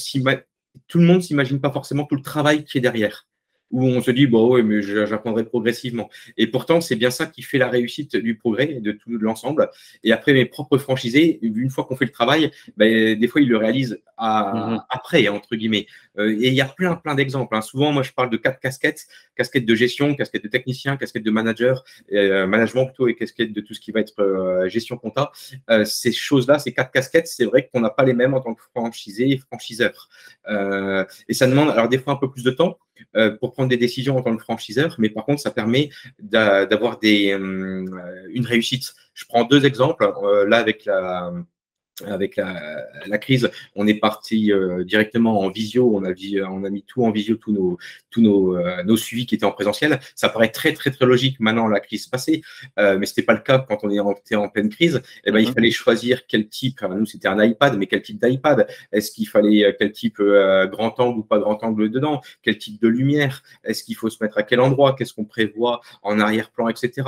tout 0.88 1.00
le 1.00 1.06
monde 1.06 1.24
s'imagine 1.24 1.62
pas 1.62 1.72
forcément 1.72 2.04
tout 2.04 2.16
le 2.16 2.22
travail 2.22 2.66
qui 2.66 2.78
est 2.78 2.82
derrière 2.82 3.26
où 3.72 3.84
on 3.86 4.02
se 4.02 4.12
dit, 4.12 4.28
bon, 4.28 4.56
oui, 4.56 4.64
mais 4.64 4.82
j'apprendrai 4.82 5.44
progressivement. 5.44 6.10
Et 6.38 6.48
pourtant, 6.48 6.82
c'est 6.82 6.96
bien 6.96 7.12
ça 7.12 7.26
qui 7.26 7.42
fait 7.42 7.58
la 7.58 7.70
réussite 7.70 8.16
du 8.16 8.36
progrès 8.36 8.72
et 8.72 8.80
de 8.80 8.92
tout 8.92 9.10
l'ensemble. 9.18 9.70
Et 10.04 10.12
après, 10.12 10.34
mes 10.34 10.46
propres 10.46 10.78
franchisés, 10.78 11.40
une 11.42 11.70
fois 11.70 11.84
qu'on 11.84 11.96
fait 11.96 12.06
le 12.06 12.12
travail, 12.12 12.52
ben, 12.78 13.18
des 13.18 13.28
fois, 13.28 13.42
ils 13.42 13.50
le 13.50 13.58
réalisent 13.58 14.00
mm-hmm. 14.18 14.80
après, 14.90 15.28
entre 15.28 15.56
guillemets. 15.56 15.88
Euh, 16.18 16.32
et 16.32 16.48
il 16.48 16.54
y 16.54 16.62
a 16.62 16.66
plein, 16.66 16.96
plein 16.96 17.16
d'exemples. 17.16 17.56
Hein. 17.56 17.62
Souvent, 17.62 17.92
moi, 17.92 18.04
je 18.04 18.12
parle 18.12 18.30
de 18.30 18.38
quatre 18.38 18.60
casquettes 18.60 19.08
casquette 19.36 19.66
de 19.66 19.76
gestion, 19.76 20.16
casquette 20.16 20.44
de 20.44 20.50
technicien, 20.50 20.98
casquette 20.98 21.24
de 21.24 21.32
manager, 21.32 21.86
euh, 22.12 22.46
management 22.46 22.88
plutôt, 22.88 23.08
et 23.08 23.16
casquette 23.16 23.54
de 23.54 23.62
tout 23.62 23.74
ce 23.74 23.80
qui 23.80 23.92
va 23.92 24.02
être 24.02 24.20
euh, 24.20 24.68
gestion 24.68 24.98
compta. 24.98 25.32
ces 25.86 26.12
choses-là, 26.12 26.60
ces 26.60 26.74
quatre 26.74 26.92
casquettes, 26.92 27.28
c'est 27.28 27.46
vrai 27.46 27.70
qu'on 27.72 27.80
n'a 27.80 27.90
pas 27.90 28.04
les 28.04 28.14
mêmes 28.14 28.34
en 28.34 28.42
tant 28.42 28.54
que 28.54 28.62
franchisé 28.76 29.32
et 29.32 29.38
franchiseur. 29.38 30.10
et 30.48 31.34
ça 31.34 31.48
demande, 31.48 31.70
alors, 31.70 31.88
des 31.88 32.00
fois, 32.00 32.14
un 32.14 32.18
peu 32.18 32.30
plus 32.30 32.44
de 32.44 32.52
temps. 32.52 32.78
Pour 33.40 33.52
prendre 33.54 33.70
des 33.70 33.78
décisions 33.78 34.18
en 34.18 34.22
tant 34.22 34.36
que 34.36 34.44
franchiseur, 34.44 34.96
mais 34.98 35.10
par 35.10 35.26
contre, 35.26 35.42
ça 35.42 35.52
permet 35.52 35.90
d'avoir 36.20 37.00
des 37.00 37.30
une 37.30 38.46
réussite. 38.46 38.94
Je 39.14 39.26
prends 39.26 39.44
deux 39.44 39.66
exemples. 39.66 40.12
là, 40.48 40.58
avec 40.58 40.86
la, 40.86 41.34
avec 42.06 42.36
la, 42.38 43.18
crise, 43.18 43.50
on 43.76 43.88
est 43.88 43.96
parti 43.96 44.52
euh, 44.52 44.84
directement 44.84 45.40
en 45.42 45.50
visio, 45.50 45.92
on 45.96 46.04
a, 46.04 46.14
on 46.50 46.64
a 46.64 46.70
mis 46.70 46.84
tout 46.84 47.04
en 47.04 47.12
visio, 47.12 47.36
tous 47.36 47.52
nos, 47.52 47.78
tous 48.10 48.22
nos, 48.22 48.58
euh, 48.58 48.84
nos 48.84 48.98
suivis 48.98 49.26
qui 49.26 49.36
étaient 49.36 49.46
en 49.46 49.52
présentiel. 49.52 50.00
Ça 50.16 50.30
paraît 50.30 50.50
très, 50.50 50.74
très, 50.74 50.92
très 50.92 51.06
logique 51.06 51.40
maintenant, 51.40 51.68
la 51.68 51.80
crise 51.80 52.08
passée, 52.08 52.42
euh, 52.78 52.98
mais 52.98 53.06
ce 53.06 53.14
n'était 53.14 53.24
pas 53.24 53.34
le 53.34 53.42
cas 53.42 53.60
quand 53.60 53.80
on 53.84 53.90
est 53.90 54.00
en, 54.00 54.14
en 54.34 54.50
pleine 54.50 54.70
crise. 54.70 55.02
Eh 55.26 55.32
ben, 55.32 55.40
Il 55.40 55.48
mhm. 55.50 55.54
fallait 55.54 55.72
choisir 55.72 56.28
quel 56.28 56.48
type, 56.48 56.82
nous 56.82 57.06
c'était 57.06 57.28
un 57.28 57.44
iPad, 57.44 57.78
mais 57.78 57.88
quel 57.88 58.02
type 58.02 58.24
d'iPad? 58.24 58.68
Est-ce 58.92 59.12
qu'il 59.12 59.28
fallait 59.28 59.76
quel 59.78 59.92
type 59.92 60.22
grand 60.72 61.00
angle 61.00 61.20
ou 61.20 61.24
pas 61.24 61.40
grand 61.40 61.64
angle 61.64 61.90
dedans? 61.90 62.22
Quel 62.44 62.58
type 62.58 62.82
de 62.82 62.88
lumière? 62.88 63.44
Est-ce 63.64 63.84
qu'il 63.84 63.96
faut 63.96 64.10
se 64.10 64.22
mettre 64.22 64.38
à 64.38 64.44
quel 64.44 64.60
endroit? 64.60 64.96
Qu'est-ce 64.98 65.14
qu'on 65.14 65.26
prévoit 65.26 65.82
en 66.02 66.20
arrière-plan, 66.20 66.70
etc. 66.70 67.08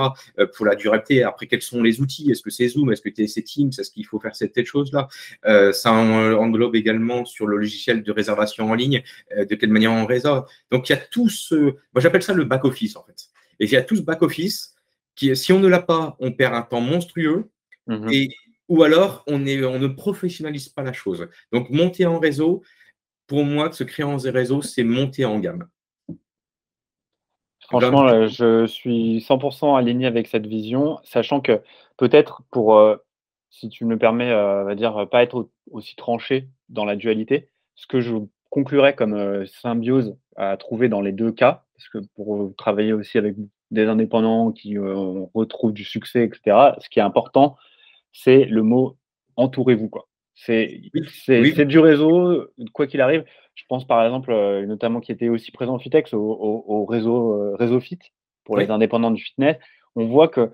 pour 0.55 0.65
la 0.65 0.75
durabilité, 0.75 1.23
après 1.23 1.47
quels 1.47 1.61
sont 1.61 1.81
les 1.81 2.01
outils? 2.01 2.31
Est-ce 2.31 2.41
que 2.41 2.49
c'est 2.49 2.67
Zoom? 2.67 2.91
Est-ce 2.91 3.01
que 3.01 3.09
c'est 3.27 3.41
Teams? 3.41 3.71
Est-ce 3.77 3.91
qu'il 3.91 4.05
faut 4.05 4.19
faire 4.19 4.35
cette 4.35 4.53
telle 4.53 4.65
chose? 4.65 4.80
Là 4.91 5.07
euh, 5.45 5.71
ça 5.71 5.91
englobe 5.91 6.75
également 6.75 7.25
sur 7.25 7.47
le 7.47 7.57
logiciel 7.57 8.03
de 8.03 8.11
réservation 8.11 8.69
en 8.69 8.73
ligne, 8.73 9.03
euh, 9.37 9.45
de 9.45 9.55
quelle 9.55 9.69
manière 9.69 9.91
on 9.91 10.05
réserve. 10.05 10.45
Donc, 10.71 10.89
il 10.89 10.93
y 10.93 10.95
a 10.95 10.99
tout 10.99 11.29
ce. 11.29 11.55
Moi, 11.55 11.97
j'appelle 11.97 12.23
ça 12.23 12.33
le 12.33 12.45
back-office, 12.45 12.95
en 12.95 13.03
fait. 13.03 13.29
Et 13.59 13.65
il 13.65 13.71
y 13.71 13.77
a 13.77 13.83
tout 13.83 13.95
ce 13.95 14.01
back-office 14.01 14.75
qui, 15.15 15.35
si 15.35 15.53
on 15.53 15.59
ne 15.59 15.67
l'a 15.67 15.81
pas, 15.81 16.15
on 16.19 16.31
perd 16.31 16.53
un 16.53 16.61
temps 16.61 16.81
monstrueux. 16.81 17.49
Mhm. 17.87 18.09
Et, 18.11 18.29
ou 18.67 18.83
alors, 18.83 19.23
on, 19.27 19.45
est, 19.45 19.63
on 19.63 19.79
ne 19.79 19.87
professionnalise 19.87 20.69
pas 20.69 20.83
la 20.83 20.93
chose. 20.93 21.27
Donc, 21.51 21.69
monter 21.69 22.05
en 22.05 22.19
réseau, 22.19 22.63
pour 23.27 23.43
moi, 23.43 23.71
se 23.71 23.83
créer 23.83 24.05
en 24.05 24.17
réseau, 24.17 24.61
c'est 24.61 24.83
monter 24.83 25.25
en 25.25 25.39
gamme. 25.39 25.67
Franchement, 27.71 28.27
je 28.27 28.65
suis 28.67 29.19
100% 29.19 29.77
aligné 29.77 30.05
avec 30.05 30.27
cette 30.27 30.45
vision, 30.45 30.99
sachant 31.03 31.39
que 31.39 31.61
peut-être 31.95 32.43
pour 32.51 32.77
euh, 32.77 32.97
si 33.51 33.69
tu 33.69 33.85
me 33.85 33.97
permets, 33.97 34.31
euh, 34.31 34.63
on 34.63 34.65
va 34.65 34.75
dire, 34.75 35.07
pas 35.11 35.21
être 35.21 35.49
aussi 35.69 35.95
tranché 35.95 36.47
dans 36.69 36.85
la 36.85 36.95
dualité. 36.95 37.49
Ce 37.75 37.85
que 37.85 37.99
je 38.01 38.15
conclurais 38.49 38.95
comme 38.95 39.13
euh, 39.13 39.45
symbiose 39.45 40.17
à 40.37 40.57
trouver 40.57 40.89
dans 40.89 41.01
les 41.01 41.11
deux 41.11 41.31
cas, 41.31 41.65
parce 41.75 41.89
que 41.89 41.97
pour 42.15 42.55
travailler 42.57 42.93
aussi 42.93 43.17
avec 43.17 43.35
des 43.69 43.85
indépendants 43.85 44.51
qui 44.51 44.77
euh, 44.77 45.25
retrouvent 45.33 45.73
du 45.73 45.83
succès, 45.83 46.23
etc., 46.23 46.57
ce 46.79 46.89
qui 46.89 46.99
est 46.99 47.03
important, 47.03 47.57
c'est 48.13 48.45
le 48.45 48.63
mot 48.63 48.97
entourez-vous. 49.35 49.89
Quoi. 49.89 50.07
C'est, 50.33 50.81
du 51.65 51.79
réseau, 51.79 52.47
quoi 52.73 52.87
qu'il 52.87 53.01
arrive. 53.01 53.25
Je 53.53 53.63
pense 53.67 53.85
par 53.85 54.03
exemple, 54.03 54.33
notamment 54.65 55.01
qui 55.01 55.11
était 55.11 55.29
aussi 55.29 55.51
présent 55.51 55.75
au 55.75 55.79
Fitex, 55.79 56.13
au, 56.13 56.85
réseau, 56.85 57.55
réseau 57.57 57.79
Fit 57.79 57.99
pour 58.43 58.57
les 58.57 58.69
indépendants 58.69 59.11
du 59.11 59.21
fitness. 59.21 59.57
On 59.95 60.05
voit 60.05 60.29
que 60.29 60.51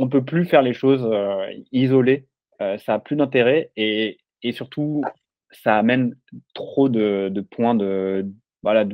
on 0.00 0.06
ne 0.06 0.10
peut 0.10 0.24
plus 0.24 0.46
faire 0.46 0.62
les 0.62 0.72
choses 0.72 1.06
euh, 1.12 1.46
isolées. 1.72 2.26
Euh, 2.62 2.78
ça 2.78 2.92
n'a 2.92 2.98
plus 2.98 3.16
d'intérêt 3.16 3.70
et, 3.76 4.18
surtout, 4.52 5.02
ça 5.50 5.76
amène 5.76 6.16
trop 6.54 6.88
de, 6.88 7.44
points 7.50 7.74
de. 7.74 8.26
Voilà, 8.62 8.86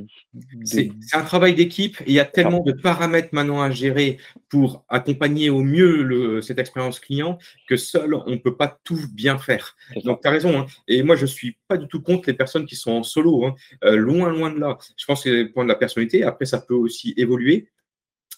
c'est 0.63 0.91
un 1.13 1.23
travail 1.23 1.55
d'équipe 1.55 2.01
et 2.03 2.05
il 2.07 2.13
y 2.13 2.21
a 2.21 2.25
tellement 2.25 2.61
de 2.61 2.71
paramètres 2.71 3.31
maintenant 3.33 3.63
à 3.63 3.71
gérer 3.73 4.19
pour 4.49 4.85
accompagner 4.89 5.51
au 5.51 5.65
mieux 5.65 6.41
cette 6.41 6.61
expérience 6.61 7.01
client 7.01 7.39
que 7.67 7.77
seul, 7.77 8.15
on 8.15 8.31
ne 8.31 8.37
peut 8.37 8.57
pas 8.57 8.79
tout 8.85 9.01
bien 9.13 9.39
faire. 9.39 9.77
Donc, 10.05 10.23
tu 10.23 10.29
as 10.29 10.31
raison. 10.31 10.61
Hein. 10.61 10.67
Et 10.87 11.03
moi, 11.03 11.17
je 11.17 11.23
ne 11.23 11.27
suis 11.27 11.57
pas 11.67 11.79
du 11.79 11.89
tout 11.89 12.01
contre 12.01 12.29
les 12.29 12.35
personnes 12.35 12.65
qui 12.65 12.77
sont 12.77 12.93
en 12.93 13.03
solo. 13.03 13.45
Hein. 13.45 13.57
Euh, 13.83 13.97
loin, 13.97 14.29
loin 14.29 14.51
de 14.51 14.61
là. 14.61 14.79
Je 14.97 15.05
pense 15.05 15.25
que 15.25 15.31
c'est 15.31 15.43
le 15.43 15.51
point 15.51 15.65
de 15.65 15.69
la 15.69 15.75
personnalité. 15.75 16.23
Après, 16.23 16.47
ça 16.47 16.61
peut 16.61 16.75
aussi 16.75 17.13
évoluer. 17.17 17.69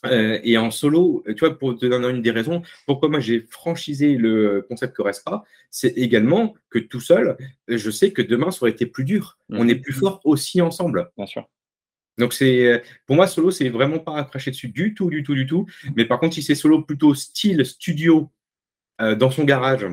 Euh, 0.07 0.39
et 0.45 0.57
en 0.59 0.71
solo, 0.71 1.25
tu 1.27 1.41
vois, 1.41 1.59
pour 1.59 1.77
te 1.77 1.87
donner 1.87 2.09
une 2.09 2.23
des 2.23 2.31
raisons, 2.31 2.63
pourquoi 2.87 3.09
moi 3.09 3.21
j'ai 3.21 3.41
franchisé 3.41 4.17
le 4.17 4.65
concept 4.69 4.95
Corespa, 4.95 5.45
c'est 5.71 5.97
également 5.99 6.55
que 6.71 6.79
tout 6.79 7.01
seul, 7.01 7.37
je 7.67 7.91
sais 7.91 8.13
que 8.13 8.23
demain 8.23 8.51
ça 8.51 8.63
aurait 8.63 8.71
été 8.71 8.87
plus 8.87 9.05
dur. 9.05 9.39
On 9.51 9.69
est 9.69 9.75
plus 9.75 9.95
mhm. 9.95 10.01
fort 10.01 10.21
aussi 10.25 10.61
ensemble. 10.61 11.11
Bien 11.17 11.27
sûr. 11.27 11.49
Donc 12.19 12.33
c'est, 12.33 12.83
pour 13.07 13.17
moi, 13.17 13.27
solo, 13.27 13.51
c'est 13.51 13.69
vraiment 13.69 14.01
pas 14.01 14.19
à 14.19 14.25
cracher 14.25 14.51
dessus 14.51 14.69
du 14.69 14.95
tout, 14.95 15.09
du 15.09 15.23
tout, 15.23 15.35
du 15.35 15.47
tout. 15.47 15.67
Mais 15.97 16.05
par 16.05 16.19
contre, 16.19 16.35
si 16.35 16.43
c'est 16.43 16.57
solo 16.57 16.83
plutôt 16.83 17.15
style 17.15 17.65
studio 17.65 18.31
euh, 19.01 19.15
dans 19.15 19.31
son 19.31 19.45
garage, 19.45 19.87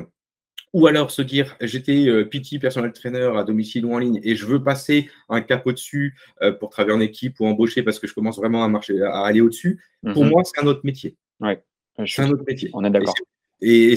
ou 0.72 0.86
alors 0.86 1.10
se 1.10 1.22
dire, 1.22 1.56
j'étais 1.60 2.06
euh, 2.06 2.24
PT 2.24 2.60
personnel 2.60 2.92
trainer 2.92 3.30
à 3.36 3.44
domicile 3.44 3.86
ou 3.86 3.94
en 3.94 3.98
ligne 3.98 4.20
et 4.22 4.34
je 4.36 4.46
veux 4.46 4.62
passer 4.62 5.08
un 5.28 5.40
cap 5.40 5.66
au-dessus 5.66 6.18
euh, 6.42 6.52
pour 6.52 6.70
travailler 6.70 6.96
en 6.96 7.00
équipe 7.00 7.40
ou 7.40 7.46
embaucher 7.46 7.82
parce 7.82 7.98
que 7.98 8.06
je 8.06 8.14
commence 8.14 8.36
vraiment 8.36 8.64
à 8.64 8.68
marcher, 8.68 9.00
à 9.02 9.24
aller 9.24 9.40
au-dessus. 9.40 9.82
Pour 10.12 10.24
mhm. 10.24 10.30
moi, 10.30 10.42
c'est 10.44 10.60
un 10.60 10.66
autre 10.66 10.82
métier. 10.84 11.16
Ouais, 11.40 11.62
c'est 12.06 12.22
un 12.22 12.30
autre 12.30 12.44
métier. 12.46 12.70
On 12.74 12.84
est 12.84 12.90
d'accord. 12.90 13.14
Et, 13.62 13.94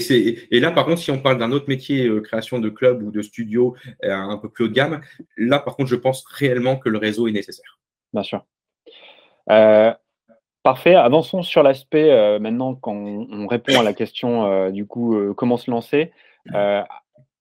et, 0.50 0.58
là, 0.58 0.70
par 0.70 0.86
contre, 0.86 1.02
si 1.02 1.10
on 1.10 1.18
parle 1.18 1.36
d'un 1.36 1.52
autre 1.52 1.66
métier, 1.68 2.06
euh, 2.06 2.22
création 2.22 2.60
de 2.60 2.70
club 2.70 3.02
ou 3.02 3.10
de 3.10 3.20
studio 3.20 3.76
un 4.02 4.38
peu 4.38 4.48
plus 4.48 4.64
haut 4.64 4.68
de 4.68 4.72
gamme, 4.72 5.02
là, 5.36 5.58
par 5.58 5.76
contre, 5.76 5.90
je 5.90 5.96
pense 5.96 6.24
réellement 6.26 6.76
que 6.76 6.88
le 6.88 6.96
réseau 6.96 7.28
est 7.28 7.32
nécessaire. 7.32 7.78
Bien 8.14 8.22
sûr. 8.22 8.46
Parfait. 10.62 10.94
Avançons 10.94 11.42
sur 11.42 11.62
l'aspect 11.62 12.38
maintenant 12.38 12.74
quand 12.74 12.94
on, 12.94 13.46
répond 13.46 13.78
à 13.78 13.82
la 13.82 13.92
question 13.92 14.70
du 14.70 14.86
coup 14.86 15.34
comment 15.34 15.58
se 15.58 15.70
lancer. 15.70 16.12
Euh, 16.54 16.82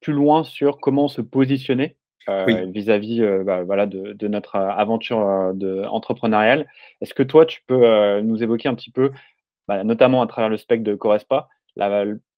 plus 0.02 0.14
loin 0.14 0.44
sur 0.44 0.80
comment 0.80 1.08
se 1.08 1.22
positionner 1.22 1.98
euh, 2.30 2.66
vis-à-vis 2.68 3.22
euh, 3.22 3.44
bah, 3.44 3.64
voilà, 3.64 3.86
de, 3.86 4.28
notre 4.28 4.56
aventure 4.56 5.54
de, 5.54 5.84
entrepreneuriale. 5.86 6.68
Est-ce 7.02 7.14
que 7.14 7.24
toi, 7.24 7.46
tu 7.46 7.62
peux 7.68 8.22
nous 8.22 8.44
évoquer 8.44 8.70
un 8.70 8.76
petit 8.76 8.92
peu, 8.92 9.12
bah, 9.68 9.84
notamment 9.84 10.22
à 10.22 10.28
travers 10.28 10.50
le 10.50 10.58
spectre 10.58 10.84
de 10.84 10.96
Correspa, 10.96 11.48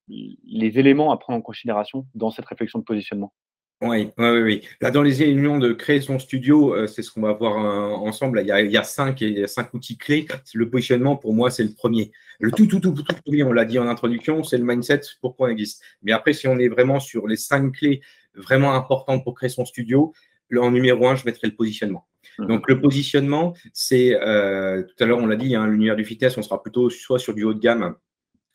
les 0.08 0.80
éléments 0.80 1.12
à 1.12 1.17
prendre 1.17 1.39
en 1.39 1.41
considération 1.41 2.06
dans 2.15 2.32
cette 2.32 2.45
réflexion 2.45 2.80
de 2.80 2.84
positionnement? 2.84 3.34
Oui, 3.82 4.10
oui, 4.17 4.41
oui. 4.41 4.62
Là, 4.80 4.91
dans 4.91 5.02
les 5.02 5.13
réunions 5.15 5.58
de 5.58 5.74
créer 5.74 6.02
son 6.02 6.20
studio, 6.20 6.76
euh, 6.76 6.86
c'est 6.86 7.02
ce 7.02 7.10
qu'on 7.12 7.22
va 7.22 7.34
voir 7.34 7.56
ensemble. 8.04 8.39
il, 8.41 8.48
y 8.48 8.52
a, 8.52 8.62
il, 8.62 8.72
y 8.72 8.78
a, 8.78 8.84
cinq, 8.84 9.24
et 9.24 9.48
cinq 9.48 9.74
outils 9.74 9.98
clés. 9.98 10.28
Le 10.54 10.70
positionnement, 10.70 11.15
pour 11.15 11.34
moi, 11.34 11.50
c'est 11.50 11.63
le 11.63 11.74
premier. 11.74 12.12
Le 12.39 12.52
tout, 12.52 12.67
tout, 12.67 12.80
tout, 12.80 12.91
tout, 12.91 13.04
tout, 13.04 13.22
on 13.44 13.54
l'a 13.54 13.65
dit 13.65 13.80
en 13.80 13.88
introduction, 13.88 14.44
c'est 14.44 14.60
le 14.60 14.65
mindset, 14.65 15.02
pourquoi 15.20 15.48
on 15.48 15.52
existe. 15.52 15.82
Mais 16.04 16.12
après, 16.12 16.34
si 16.34 16.48
on 16.48 16.60
est 16.60 16.67
vraiment 16.67 17.00
sur 17.00 17.28
les 17.28 17.38
cinq 17.38 17.72
clés 17.74 18.02
vraiment 18.36 18.76
importantes 18.76 19.24
pour 19.24 19.34
créer 19.34 19.50
son 19.50 19.65
studio, 19.65 20.13
en 20.56 20.72
numéro 20.72 21.08
un, 21.08 21.15
je 21.15 21.26
mettrai 21.26 21.48
le 21.48 21.56
positionnement. 21.56 22.08
Mmh. 22.38 22.48
Donc, 22.48 22.70
le 22.70 22.80
positionnement, 22.80 23.54
c'est, 23.74 24.15
euh, 24.22 24.84
tout 24.84 25.04
à 25.04 25.08
l'heure, 25.08 25.20
on 25.20 25.26
l'a 25.26 25.36
dit, 25.36 25.56
hein, 25.56 25.65
l'univers 25.65 25.96
du 25.96 26.06
fitness, 26.06 26.38
on 26.38 26.41
sera 26.41 26.62
plutôt 26.62 26.89
soit 26.89 27.20
sur 27.20 27.34
du 27.34 27.44
haut 27.44 27.54
de 27.54 27.60
gamme, 27.60 27.96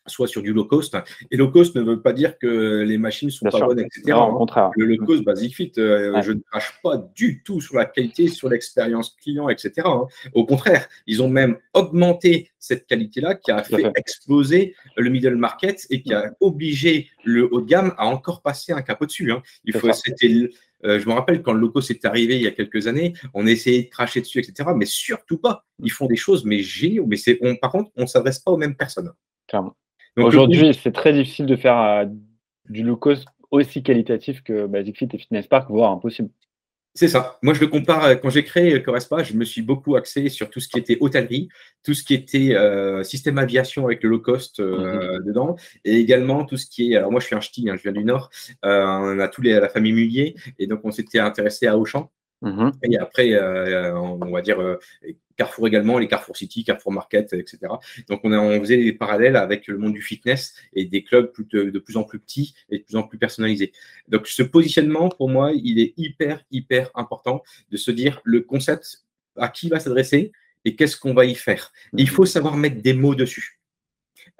soit 0.06 0.26
sur 0.26 0.42
du 0.42 0.52
low 0.52 0.64
cost. 0.64 0.96
Et 1.30 1.36
low 1.36 1.50
cost 1.50 1.74
ne 1.76 1.82
veut 1.82 2.00
pas 2.00 2.12
dire 2.12 2.38
que 2.38 2.82
les 2.82 2.98
machines 2.98 3.30
sont 3.30 3.46
pas 3.46 3.60
bonnes, 3.60 3.80
etc. 3.80 4.18
Le 4.76 4.84
low 4.84 5.04
cost, 5.04 5.24
Basic 5.24 5.54
Fit, 5.54 5.72
euh, 5.78 6.20
je 6.22 6.32
ne 6.32 6.40
crache 6.50 6.78
pas 6.82 6.96
du 7.14 7.42
tout 7.42 7.60
sur 7.60 7.76
la 7.76 7.84
qualité, 7.84 8.28
sur 8.28 8.48
l'expérience 8.48 9.16
client, 9.20 9.48
etc. 9.48 9.72
Hein. 9.84 10.06
Au 10.32 10.44
contraire, 10.44 10.88
ils 11.06 11.22
ont 11.22 11.28
même 11.28 11.56
augmenté 11.74 12.50
cette 12.58 12.86
qualité-là 12.86 13.34
qui 13.34 13.50
a 13.50 13.62
fait, 13.62 13.90
exploser 13.96 14.74
le 14.96 15.08
middle 15.10 15.36
market 15.36 15.86
et 15.90 16.02
qui 16.02 16.12
a 16.12 16.32
obligé 16.40 17.10
le 17.24 17.52
haut 17.52 17.60
de 17.60 17.66
gamme 17.66 17.94
à 17.98 18.06
encore 18.06 18.42
passer 18.42 18.72
un 18.72 18.82
cap 18.82 19.00
au-dessus. 19.00 19.30
Hein. 19.32 19.42
Il 19.64 19.74
faut, 19.74 19.92
c'était 19.92 20.50
euh, 20.84 21.00
je 21.00 21.08
me 21.08 21.14
rappelle 21.14 21.42
quand 21.42 21.52
le 21.52 21.60
low 21.60 21.70
cost 21.70 21.90
est 21.90 22.04
arrivé 22.04 22.36
il 22.36 22.42
y 22.42 22.46
a 22.46 22.50
quelques 22.50 22.86
années, 22.86 23.14
on 23.34 23.46
essayait 23.46 23.84
de 23.84 23.88
cracher 23.88 24.20
dessus, 24.20 24.38
etc. 24.38 24.70
Mais 24.76 24.84
surtout 24.84 25.38
pas. 25.38 25.64
Ils 25.82 25.90
font 25.90 26.06
des 26.06 26.16
choses, 26.16 26.44
mais 26.44 26.62
géniaux. 26.62 27.06
Mais 27.06 27.16
c'est, 27.16 27.38
par 27.60 27.70
contre, 27.70 27.90
on 27.96 28.02
ne 28.02 28.06
s'adresse 28.06 28.38
pas 28.38 28.50
aux 28.50 28.56
mêmes 28.56 28.76
personnes. 28.76 29.12
Clairement. 29.46 29.74
Aujourd'hui, 30.16 30.72
c'est 30.74 30.92
très 30.92 31.12
difficile 31.12 31.46
de 31.46 31.56
faire 31.56 31.78
euh, 31.78 32.04
du 32.68 32.82
low 32.82 32.96
cost 32.96 33.26
aussi 33.50 33.82
qualitatif 33.82 34.42
que 34.42 34.66
Basic 34.66 34.96
Fit 34.96 35.08
et 35.12 35.18
Fitness 35.18 35.46
Park, 35.46 35.70
voire 35.70 35.92
impossible. 35.92 36.30
C'est 36.94 37.08
ça. 37.08 37.38
Moi, 37.42 37.52
je 37.52 37.60
le 37.60 37.66
compare, 37.66 38.04
euh, 38.04 38.14
quand 38.14 38.30
j'ai 38.30 38.42
créé 38.42 38.82
Correspa, 38.82 39.22
je 39.22 39.34
me 39.34 39.44
suis 39.44 39.60
beaucoup 39.60 39.96
axé 39.96 40.30
sur 40.30 40.48
tout 40.48 40.60
ce 40.60 40.68
qui 40.68 40.78
était 40.78 40.96
hôtellerie, 41.00 41.48
tout 41.84 41.92
ce 41.92 42.02
qui 42.02 42.14
était 42.14 42.54
euh, 42.54 43.02
système 43.02 43.36
aviation 43.36 43.84
avec 43.84 44.02
le 44.02 44.08
low 44.08 44.18
cost 44.18 44.60
mhm. 44.60 45.22
dedans, 45.26 45.56
et 45.84 45.96
également 45.96 46.44
tout 46.46 46.56
ce 46.56 46.66
qui 46.66 46.92
est. 46.92 46.96
Alors, 46.96 47.10
moi, 47.10 47.20
je 47.20 47.26
suis 47.26 47.36
un 47.36 47.40
ch'ti, 47.40 47.68
hein, 47.68 47.76
je 47.76 47.82
viens 47.82 47.92
du 47.92 48.04
Nord, 48.04 48.30
on 48.62 49.18
a 49.18 49.28
tous 49.28 49.42
les, 49.42 49.60
la 49.60 49.68
famille 49.68 49.92
Mullier, 49.92 50.36
et 50.58 50.66
donc 50.66 50.80
on 50.84 50.90
s'était 50.90 51.18
intéressé 51.18 51.66
à 51.66 51.76
Auchan. 51.76 52.10
Mhm. 52.42 52.72
Et 52.82 52.98
après, 52.98 53.38
on 53.92 54.30
va 54.30 54.42
dire 54.42 54.58
Carrefour 55.36 55.68
également, 55.68 55.98
les 55.98 56.08
Carrefour 56.08 56.36
City, 56.36 56.64
Carrefour 56.64 56.92
Market, 56.92 57.32
etc. 57.34 57.58
Donc 58.08 58.20
on, 58.24 58.32
a, 58.32 58.38
on 58.38 58.58
faisait 58.60 58.78
des 58.78 58.92
parallèles 58.92 59.36
avec 59.36 59.66
le 59.66 59.78
monde 59.78 59.92
du 59.92 60.02
fitness 60.02 60.54
et 60.72 60.86
des 60.86 61.04
clubs 61.04 61.30
de, 61.50 61.78
plus 61.78 61.96
en 61.96 62.04
plus 62.04 62.18
petits 62.18 62.54
et 62.70 62.78
de 62.78 62.84
plus 62.84 62.96
en 62.96 63.02
plus 63.02 63.18
personnalisés. 63.18 63.72
Donc 64.08 64.26
ce 64.26 64.42
positionnement, 64.42 65.08
pour 65.08 65.28
moi, 65.28 65.52
il 65.52 65.78
est 65.78 65.94
hyper, 65.96 66.42
hyper 66.50 66.90
important 66.94 67.42
de 67.70 67.76
se 67.76 67.90
dire 67.90 68.20
le 68.24 68.40
concept 68.40 69.04
à 69.36 69.48
qui 69.48 69.68
va 69.68 69.78
s'adresser 69.78 70.32
et 70.64 70.74
qu'est-ce 70.74 70.96
qu'on 70.96 71.14
va 71.14 71.26
y 71.26 71.34
faire. 71.34 71.72
il 71.96 72.08
faut 72.08 72.26
savoir 72.26 72.56
mettre 72.56 72.80
des 72.82 72.94
mots 72.94 73.14
dessus. 73.14 73.60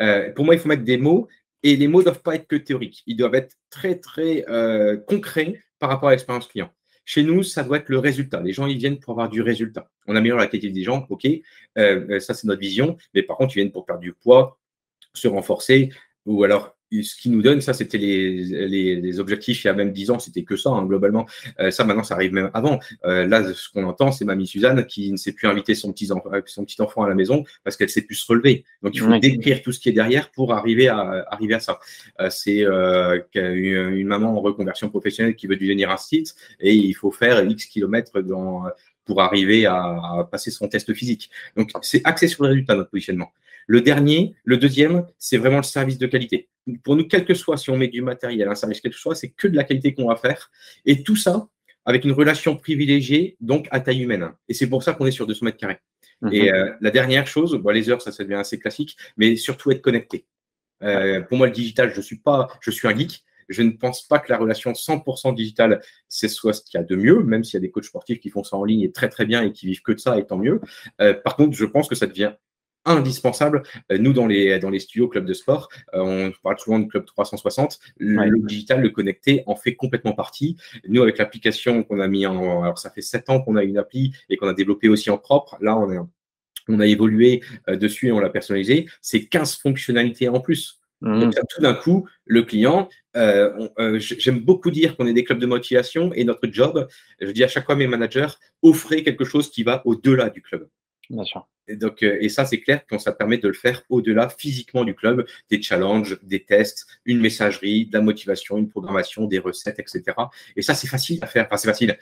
Euh, 0.01 0.33
pour 0.33 0.45
moi, 0.45 0.55
il 0.55 0.61
faut 0.61 0.69
mettre 0.69 0.83
des 0.83 0.97
mots 0.97 1.29
et 1.63 1.77
les 1.77 1.89
mots 1.89 2.01
ne 2.01 2.05
doivent 2.05 2.23
pas 2.23 2.35
être 2.35 2.47
que 2.47 2.57
théoriques. 2.57 3.03
Ils 3.07 3.17
doivent 3.17 3.35
être 3.35 3.57
très, 3.71 3.97
très 3.97 4.45
euh, 4.49 4.97
concrets 4.97 5.63
par 5.79 5.91
rapport 5.91 6.09
à 6.09 6.13
l'expérience 6.13 6.49
client. 6.49 6.73
Chez 7.09 7.23
nous, 7.23 7.45
ça 7.45 7.63
doit 7.63 7.79
être 7.79 7.89
le 7.89 8.01
résultat. 8.01 8.41
Les 8.43 8.53
gens, 8.53 8.67
ils 8.67 8.77
viennent 8.77 8.99
pour 8.99 9.13
avoir 9.13 9.31
du 9.31 9.41
résultat. 9.41 9.89
On 10.09 10.17
améliore 10.17 10.39
la 10.39 10.49
qualité 10.49 10.71
des 10.71 10.83
gens, 10.83 11.07
ok, 11.09 11.25
euh, 11.25 11.41
euh, 11.79 12.21
ça 12.21 12.35
c'est 12.35 12.49
notre 12.49 12.61
vision, 12.61 12.97
mais 13.15 13.23
par 13.23 13.37
contre, 13.37 13.57
ils 13.57 13.61
viennent 13.61 13.73
pour 13.73 13.87
perdre 13.87 14.03
du 14.03 14.13
poids, 14.13 14.59
se 15.15 15.29
renforcer, 15.29 15.91
ou 16.27 16.43
alors 16.43 16.76
ce 16.91 17.17
qui 17.17 17.31
nous 17.31 17.43
donne, 17.43 17.61
ça, 17.61 17.73
c'était 17.73 17.99
les, 17.99 19.21
objectifs 19.21 19.65
il 19.65 19.67
y 19.67 19.71
a 19.71 19.75
même 19.75 19.93
10 19.93 20.11
ans, 20.11 20.19
c'était 20.19 20.43
que 20.43 20.57
ça, 20.57 20.71
hein, 20.71 20.85
globalement. 20.85 21.27
Euh, 21.61 21.71
ça, 21.71 21.85
maintenant, 21.85 22.03
ça 22.03 22.15
arrive 22.15 22.33
même 22.33 22.51
avant. 22.55 22.79
là, 23.05 23.53
ce 23.53 23.71
qu'on 23.71 23.85
entend, 23.85 24.13
c'est 24.13 24.25
mamie 24.25 24.47
Suzanne 24.47 24.87
qui 24.87 25.11
ne 25.13 25.17
sait 25.17 25.33
plus 25.33 25.49
inviter 25.49 25.75
son 25.75 25.93
petit, 25.93 26.11
enfant, 26.13 26.31
son 26.47 26.65
petit 26.65 26.81
enfant 26.81 27.03
à 27.03 27.09
la 27.09 27.15
maison 27.15 27.45
parce 27.65 27.77
qu'elle 27.77 27.89
ne 27.89 27.93
sait 27.93 28.03
plus 28.03 28.17
se 28.17 28.27
relever. 28.27 28.65
Donc, 28.83 28.95
il 28.95 29.01
faut 29.01 29.19
décrire 29.19 29.63
tout 29.63 29.73
ce 29.73 29.81
qui 29.81 29.89
est 29.89 29.93
derrière 29.93 30.31
pour 30.31 30.53
arriver 30.53 30.89
à, 30.89 31.27
arriver 31.31 31.55
à 31.55 31.61
ça. 31.61 31.79
c'est 32.31 32.65
une, 32.65 33.25
une, 33.35 34.07
maman 34.07 34.37
en 34.37 34.41
reconversion 34.41 34.89
professionnelle 34.89 35.35
qui 35.35 35.47
veut 35.47 35.57
devenir 35.57 35.91
un 35.91 35.97
site 35.97 36.35
et 36.61 36.75
il 36.75 36.95
faut 36.95 37.11
faire 37.11 37.45
X 37.45 37.67
kilomètres 37.67 38.21
dans, 38.21 38.65
pour 39.07 39.23
arriver 39.23 39.65
à, 39.65 40.29
passer 40.31 40.51
son 40.51 40.69
test 40.69 40.93
physique. 40.93 41.31
Donc, 41.57 41.71
c'est 41.81 42.03
axé 42.05 42.29
sur 42.29 42.43
le 42.43 42.51
résultat, 42.51 42.75
notre 42.75 42.91
positionnement. 42.91 43.33
Le 43.67 43.81
dernier, 43.81 44.35
le 44.45 44.57
deuxième, 44.57 45.07
c'est 45.19 45.37
vraiment 45.37 45.59
le 45.59 45.63
service 45.63 45.99
de 45.99 46.07
qualité. 46.07 46.49
Pour 46.85 46.97
nous, 46.97 47.07
quel 47.07 47.25
que 47.25 47.35
soit, 47.35 47.57
si 47.57 47.71
on 47.71 47.77
met 47.77 47.89
du 47.89 48.03
matériel, 48.03 48.49
un 48.49 48.55
service, 48.55 48.81
quel 48.81 48.93
que 48.93 48.99
soit, 48.99 49.15
c'est 49.15 49.31
que 49.31 49.49
de 49.49 49.57
la 49.57 49.65
qualité 49.65 49.95
qu'on 49.95 50.09
va 50.09 50.17
faire. 50.17 50.51
Et 50.85 51.03
tout 51.03 51.17
ça 51.17 51.49
avec 51.87 52.05
une 52.05 52.13
relation 52.13 52.57
privilégiée, 52.57 53.37
donc 53.41 53.69
à 53.71 53.81
taille 53.81 54.03
humaine. 54.03 54.33
Et 54.49 54.55
c'est 54.55 54.69
pour 54.69 54.83
ça 54.83 54.93
qu'on 54.93 55.07
est 55.07 55.13
sur 55.13 55.27
200 55.27 55.45
mètres 55.47 55.57
carrés. 55.57 55.79
Mhm. 56.21 56.33
Et 56.33 56.53
euh, 56.53 56.73
la 56.81 56.91
dernière 56.91 57.27
chose, 57.27 57.55
bon, 57.55 57.71
les 57.71 57.89
heures, 57.89 58.03
ça, 58.03 58.11
ça 58.11 58.25
devient 58.25 58.35
assez 58.35 58.59
classique, 58.59 58.97
mais 59.17 59.37
surtout 59.37 59.71
être 59.71 59.83
connecté. 59.83 60.27
Euh, 60.83 61.21
pour 61.23 61.39
moi, 61.39 61.47
le 61.47 61.53
digital, 61.53 61.93
je 61.95 62.01
suis 62.01 62.19
pas, 62.19 62.49
je 62.61 62.71
suis 62.73 62.89
un 62.89 62.97
geek, 62.97 63.25
je 63.49 63.63
ne 63.63 63.71
pense 63.71 64.03
pas 64.03 64.19
que 64.19 64.31
la 64.33 64.39
relation 64.39 64.73
100% 64.73 65.35
digitale, 65.35 65.81
c'est 66.09 66.29
soit 66.29 66.53
ce 66.53 66.63
qu'il 66.63 66.79
y 66.79 66.83
a 66.83 66.85
de 66.85 66.97
mieux, 66.97 67.23
même 67.23 67.45
s'il 67.45 67.55
y 67.55 67.59
a 67.59 67.61
des 67.61 67.71
coachs 67.71 67.85
sportifs 67.85 68.19
qui 68.19 68.31
font 68.31 68.43
ça 68.43 68.57
en 68.57 68.65
ligne 68.65 68.83
et 68.83 68.91
très 68.91 69.09
très 69.09 69.25
bien 69.25 69.43
et 69.43 69.53
qui 69.53 69.67
vivent 69.67 69.83
que 69.83 69.93
de 69.93 70.01
ça, 70.01 70.19
et 70.19 70.27
tant 70.27 70.37
mieux. 70.37 70.61
Euh, 71.01 71.15
par 71.15 71.37
contre, 71.37 71.57
je 71.57 71.65
pense 71.65 71.89
que 71.89 71.95
ça 71.95 72.07
devient 72.07 72.33
indispensable. 72.87 73.63
Euh, 73.93 73.99
nous, 73.99 74.13
dans 74.13 74.27
les, 74.27 74.59
dans 74.59 74.71
les 74.71 74.81
studios 74.81 75.09
clubs 75.09 75.27
de 75.27 75.35
sport, 75.35 75.69
euh, 75.95 76.01
on 76.01 76.33
parle 76.43 76.59
souvent 76.59 76.79
de 76.79 76.87
club 76.87 77.05
360. 77.05 77.79
Le, 77.99 78.47
digital, 78.47 78.81
le 78.81 78.91
connecté, 78.91 79.43
en 79.47 79.57
fait 79.57 79.75
complètement 79.75 80.13
partie. 80.13 80.57
Nous, 80.89 81.03
avec 81.03 81.19
l'application 81.19 81.83
qu'on 81.83 82.01
a 82.01 82.09
mis 82.09 82.27
en. 82.27 82.63
Alors, 82.63 82.79
ça 82.79 82.91
fait 82.91 83.03
sept 83.03 83.29
ans 83.31 83.41
qu'on 83.41 83.57
a 83.57 83.65
une 83.65 83.79
appli 83.79 84.13
et 84.29 84.37
qu'on 84.37 84.49
a 84.49 84.55
développé 84.55 84.89
aussi 84.89 85.11
en 85.11 85.19
propre. 85.19 85.57
Là, 85.61 85.77
on, 85.77 85.93
est, 85.93 85.99
on 86.69 86.81
a 86.81 86.87
évolué 86.87 87.43
dessus 87.69 88.09
et 88.09 88.13
on 88.13 88.21
l'a 88.21 88.31
personnalisé. 88.31 88.87
C'est 89.01 89.27
15 89.27 89.57
fonctionnalités 89.57 90.29
en 90.29 90.41
plus. 90.41 90.81
Mmh. 91.03 91.21
Donc, 91.21 91.35
tout 91.51 91.61
d'un 91.61 91.75
coup, 91.75 92.09
le 92.25 92.43
client, 92.43 92.89
euh, 93.17 93.69
euh, 93.79 93.99
j'aime 93.99 94.41
beaucoup 94.41 94.71
dire 94.71 94.97
qu'on 94.97 95.07
est 95.07 95.13
des 95.13 95.25
clubs 95.25 95.39
de 95.39 95.47
motivation 95.47 96.13
et 96.15 96.25
notre 96.25 96.49
job, 96.51 96.89
je 97.21 97.31
dis 97.31 97.45
à 97.45 97.49
chaque 97.49 97.67
fois 97.67 97.75
à 97.75 97.79
mes 97.79 97.87
managers, 97.87 98.29
offrez 98.63 99.03
quelque 99.03 99.25
chose 99.25 99.51
qui 99.51 99.63
va 99.63 99.83
au-delà 99.85 100.31
du 100.31 100.43
club. 100.43 100.69
Et, 101.69 101.77
donc, 101.77 102.03
euh, 102.03 102.19
et 102.21 102.29
ça, 102.29 102.45
c'est 102.45 102.61
clair 102.61 102.83
quand 102.89 102.99
ça 102.99 103.13
permet 103.13 103.39
de 103.39 103.49
le 103.49 103.55
faire 103.55 103.83
au-delà 103.89 104.29
physiquement 104.29 104.85
du 104.85 104.95
club, 104.95 105.27
des 105.51 105.61
challenges, 105.61 106.19
des 106.23 106.45
tests, 106.45 106.87
une 107.05 107.21
messagerie, 107.21 107.87
de 107.87 107.95
la 107.95 108.03
motivation, 108.03 108.57
une 108.57 108.69
programmation, 108.69 109.27
des 109.27 109.39
recettes, 109.39 109.79
etc. 109.79 110.03
Et 110.55 110.63
ça, 110.63 110.75
c'est 110.75 110.87
facile 110.87 111.19
à 111.23 111.27
faire. 111.27 111.47
Enfin, 111.47 111.57
c'est 111.57 111.69
facile 111.69 111.97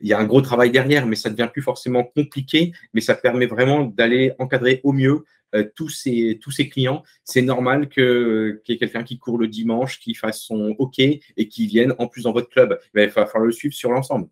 il 0.00 0.08
y 0.08 0.12
a 0.12 0.18
un 0.18 0.24
gros 0.24 0.40
travail 0.40 0.70
derrière, 0.70 1.06
mais 1.06 1.16
ça 1.16 1.30
devient 1.30 1.48
plus 1.52 1.62
forcément 1.62 2.04
compliqué, 2.04 2.72
mais 2.94 3.00
ça 3.00 3.14
permet 3.14 3.46
vraiment 3.46 3.84
d'aller 3.84 4.32
encadrer 4.38 4.80
au 4.84 4.92
mieux 4.92 5.24
euh, 5.54 5.64
tous, 5.74 5.88
ces, 5.88 6.38
tous 6.40 6.50
ces 6.50 6.68
clients. 6.68 7.02
C'est 7.24 7.42
normal 7.42 7.88
qu'il 7.88 8.60
y 8.68 8.72
ait 8.72 8.76
quelqu'un 8.76 9.02
qui 9.02 9.18
court 9.18 9.38
le 9.38 9.48
dimanche, 9.48 9.98
qui 9.98 10.14
fasse 10.14 10.40
son 10.40 10.74
OK 10.78 10.98
et 10.98 11.48
qui 11.48 11.66
vienne 11.66 11.94
en 11.98 12.06
plus 12.06 12.22
dans 12.22 12.32
votre 12.32 12.48
club. 12.48 12.78
Il 12.94 13.08
va 13.08 13.26
falloir 13.26 13.46
le 13.46 13.52
suivre 13.52 13.74
sur 13.74 13.90
l'ensemble. 13.90 14.28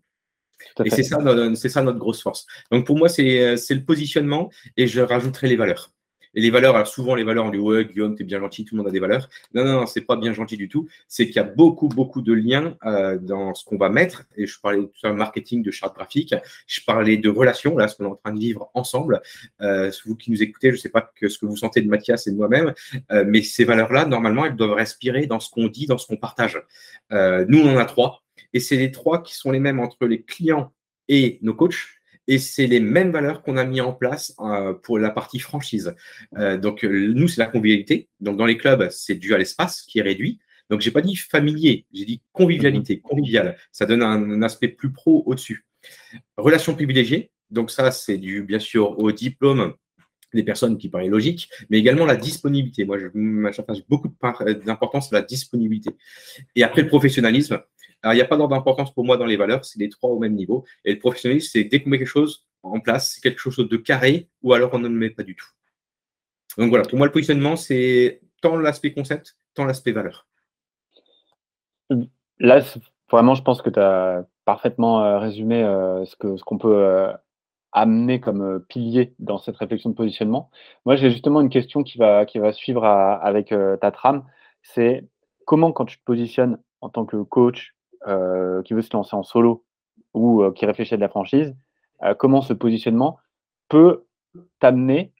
Et 0.83 0.89
c'est 0.89 1.03
ça, 1.03 1.19
c'est 1.55 1.69
ça 1.69 1.81
notre 1.81 1.99
grosse 1.99 2.21
force. 2.21 2.45
Donc 2.71 2.85
pour 2.85 2.97
moi, 2.97 3.09
c'est 3.09 3.55
le 3.55 3.83
positionnement 3.83 4.49
et 4.75 4.87
je 4.87 5.01
rajouterai 5.01 5.47
les 5.47 5.55
valeurs. 5.55 5.91
Et 6.37 6.41
les 6.41 6.51
valeurs, 6.51 6.75
alors 6.75 6.87
souvent 6.87 7.15
les 7.15 7.23
valeurs, 7.23 7.45
on 7.45 7.49
dit 7.49 7.57
ouais, 7.57 7.85
Guillaume, 7.85 8.15
t'es 8.15 8.23
bien 8.23 8.39
gentil, 8.39 8.63
tout 8.63 8.75
le 8.75 8.83
monde 8.83 8.89
a 8.89 8.91
des 8.91 8.99
valeurs. 8.99 9.27
Non, 9.55 9.65
non, 9.65 9.73
non, 9.73 9.85
c'est 9.87 10.01
pas 10.01 10.15
bien 10.15 10.33
gentil 10.33 10.55
du 10.55 10.69
tout. 10.69 10.87
C'est 11.07 11.25
qu'il 11.25 11.37
y 11.37 11.39
a 11.39 11.43
beaucoup, 11.43 11.87
beaucoup 11.87 12.21
de 12.21 12.31
liens 12.31 12.77
euh, 12.85 13.17
dans 13.17 13.55
ce 13.55 13.65
qu'on 13.65 13.77
va 13.77 13.89
mettre. 13.89 14.23
Et 14.35 14.45
je 14.45 14.59
parlais 14.59 14.77
de 14.77 15.09
marketing, 15.09 15.63
de 15.63 15.71
charte 15.71 15.95
graphique. 15.95 16.35
Je 16.67 16.81
parlais 16.85 17.17
de 17.17 17.29
relations, 17.29 17.75
là, 17.75 17.87
ce 17.87 17.95
qu'on 17.95 18.05
est 18.05 18.09
en 18.09 18.15
train 18.15 18.33
de 18.33 18.39
vivre 18.39 18.69
ensemble. 18.75 19.19
Euh, 19.61 19.91
vous 20.05 20.15
qui 20.15 20.29
nous 20.29 20.43
écoutez, 20.43 20.69
je 20.69 20.75
ne 20.75 20.79
sais 20.79 20.89
pas 20.89 21.11
que 21.15 21.27
ce 21.27 21.39
que 21.39 21.47
vous 21.47 21.57
sentez 21.57 21.81
de 21.81 21.89
Mathias 21.89 22.27
et 22.27 22.31
de 22.31 22.35
moi-même, 22.35 22.73
euh, 23.11 23.25
mais 23.27 23.41
ces 23.41 23.65
valeurs-là, 23.65 24.05
normalement, 24.05 24.45
elles 24.45 24.55
doivent 24.55 24.73
respirer 24.73 25.25
dans 25.25 25.39
ce 25.39 25.49
qu'on 25.49 25.67
dit, 25.67 25.87
dans 25.87 25.97
ce 25.97 26.05
qu'on 26.05 26.17
partage. 26.17 26.61
nous, 27.09 27.59
on 27.59 27.73
en 27.73 27.77
a 27.77 27.85
trois. 27.85 28.21
Et 28.57 28.59
c'est 28.59 28.75
les 28.75 28.91
trois 28.91 29.21
qui 29.21 29.35
sont 29.35 29.51
les 29.51 29.59
mêmes 29.59 29.79
entre 29.79 30.07
les 30.07 30.23
clients 30.23 30.73
et 31.07 31.37
nos 31.43 31.53
coachs. 31.53 31.75
Et 32.27 32.39
c'est 32.39 32.65
les 32.65 32.79
mêmes 32.79 33.11
valeurs 33.11 33.43
qu'on 33.43 33.55
a 33.55 33.63
mis 33.63 33.81
en 33.81 33.93
place 33.93 34.33
euh, 34.39 34.73
pour 34.73 34.97
la 34.97 35.11
partie 35.11 35.37
franchise. 35.37 35.93
Euh, 36.39 36.57
donc, 36.57 36.83
euh, 36.83 37.13
nous, 37.13 37.27
c'est 37.27 37.39
la 37.39 37.45
convivialité. 37.45 38.09
Donc, 38.19 38.35
dans 38.35 38.47
les 38.47 38.57
clubs, 38.57 38.89
c'est 38.89 39.13
dû 39.13 39.35
à 39.35 39.37
l'espace 39.37 39.83
qui 39.83 39.99
est 39.99 40.01
réduit. 40.01 40.39
Donc, 40.71 40.81
j'ai 40.81 40.89
pas 40.89 41.01
dit 41.01 41.15
familier, 41.15 41.85
j'ai 41.93 42.05
dit 42.05 42.23
convivialité, 42.31 42.95
mhm. 42.95 43.01
convivial. 43.01 43.57
Ça 43.71 43.85
donne 43.85 44.01
un, 44.01 44.41
aspect 44.41 44.69
plus 44.69 44.91
pro 44.91 45.21
au-dessus. 45.27 45.63
Relation 46.35 46.73
privilégiée. 46.73 47.29
Donc, 47.51 47.69
ça, 47.69 47.91
c'est 47.91 48.17
dû, 48.17 48.41
bien 48.41 48.57
sûr, 48.57 48.97
au 48.97 49.11
diplôme 49.11 49.75
des 50.33 50.43
personnes 50.43 50.79
qui 50.79 50.89
paraît 50.89 51.09
logique, 51.09 51.47
mais 51.69 51.77
également 51.77 52.07
la 52.07 52.15
disponibilité. 52.15 52.85
Moi, 52.85 52.97
je 52.97 53.07
m'attache 53.13 53.87
beaucoup 53.87 54.11
d'importance 54.65 55.13
à 55.13 55.17
la 55.17 55.21
disponibilité. 55.21 55.91
Et 56.55 56.63
après, 56.63 56.81
le 56.81 56.87
professionnalisme. 56.87 57.61
Alors, 58.03 58.13
il 58.13 58.17
n'y 58.17 58.21
a 58.21 58.25
pas 58.25 58.37
d'importance 58.37 58.93
pour 58.93 59.05
moi 59.05 59.17
dans 59.17 59.25
les 59.25 59.37
valeurs, 59.37 59.65
c'est 59.65 59.79
les 59.79 59.89
trois 59.89 60.09
au 60.09 60.19
même 60.19 60.33
niveau. 60.33 60.65
Et 60.85 60.93
le 60.93 60.99
professionnalisme, 60.99 61.49
c'est 61.51 61.63
dès 61.63 61.81
qu'on 61.81 61.89
met 61.89 61.97
quelque 61.97 62.07
chose 62.07 62.45
en 62.63 62.79
place, 62.79 63.13
c'est 63.13 63.21
quelque 63.21 63.39
chose 63.39 63.57
de 63.57 63.77
carré, 63.77 64.29
ou 64.43 64.53
alors 64.53 64.71
on 64.73 64.79
ne 64.79 64.87
le 64.87 64.93
met 64.93 65.09
pas 65.09 65.23
du 65.23 65.35
tout. 65.35 65.47
Donc 66.57 66.69
voilà, 66.69 66.85
pour 66.85 66.97
moi, 66.97 67.07
le 67.07 67.11
positionnement, 67.11 67.55
c'est 67.55 68.21
tant 68.41 68.57
l'aspect 68.57 68.93
concept, 68.93 69.37
tant 69.53 69.65
l'aspect 69.65 69.91
valeur. 69.91 70.27
Là, 72.39 72.61
Vraiment, 73.09 73.35
je 73.35 73.41
pense 73.41 73.61
que 73.61 73.69
tu 73.69 73.79
as 73.79 74.25
parfaitement 74.43 75.19
résumé 75.19 75.61
ce 76.05 76.15
qu'on 76.17 76.37
ce 76.37 76.55
peut 76.57 77.09
amener 77.71 78.19
comme 78.19 78.63
pilier 78.67 79.13
dans 79.19 79.37
cette 79.37 79.57
réflexion 79.57 79.89
de 79.91 79.95
positionnement. 79.95 80.49
Moi, 80.85 80.95
j'ai 80.97 81.09
justement 81.11 81.41
une 81.41 81.49
question 81.49 81.83
qui 81.83 81.97
va, 81.97 82.25
qui 82.25 82.39
va 82.39 82.51
suivre 82.51 82.83
avec 82.85 83.53
ta 83.81 83.91
trame. 83.91 84.25
C'est 84.61 85.07
comment, 85.45 85.71
quand 85.71 85.85
tu 85.85 85.97
te 85.97 86.03
positionnes 86.03 86.59
en 86.81 86.89
tant 86.89 87.05
que 87.05 87.17
coach 87.23 87.76
qui 88.05 88.73
veut 88.73 88.81
se 88.81 88.95
lancer 88.95 89.15
en 89.15 89.23
solo 89.23 89.63
ou 90.13 90.49
qui 90.51 90.65
réfléchit 90.65 90.93
à 90.93 90.97
de 90.97 91.01
la 91.01 91.09
franchise, 91.09 91.55
comment 92.17 92.41
ce 92.41 92.53
positionnement 92.53 93.17
peut 93.69 94.05
t'amener 94.59 95.11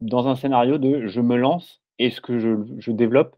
dans 0.00 0.28
un 0.28 0.36
scénario 0.36 0.78
de 0.78 1.06
je 1.06 1.20
me 1.20 1.36
lance 1.36 1.82
et 1.98 2.10
ce 2.10 2.20
que 2.20 2.38
je, 2.38 2.56
je 2.78 2.92
développe 2.92 3.36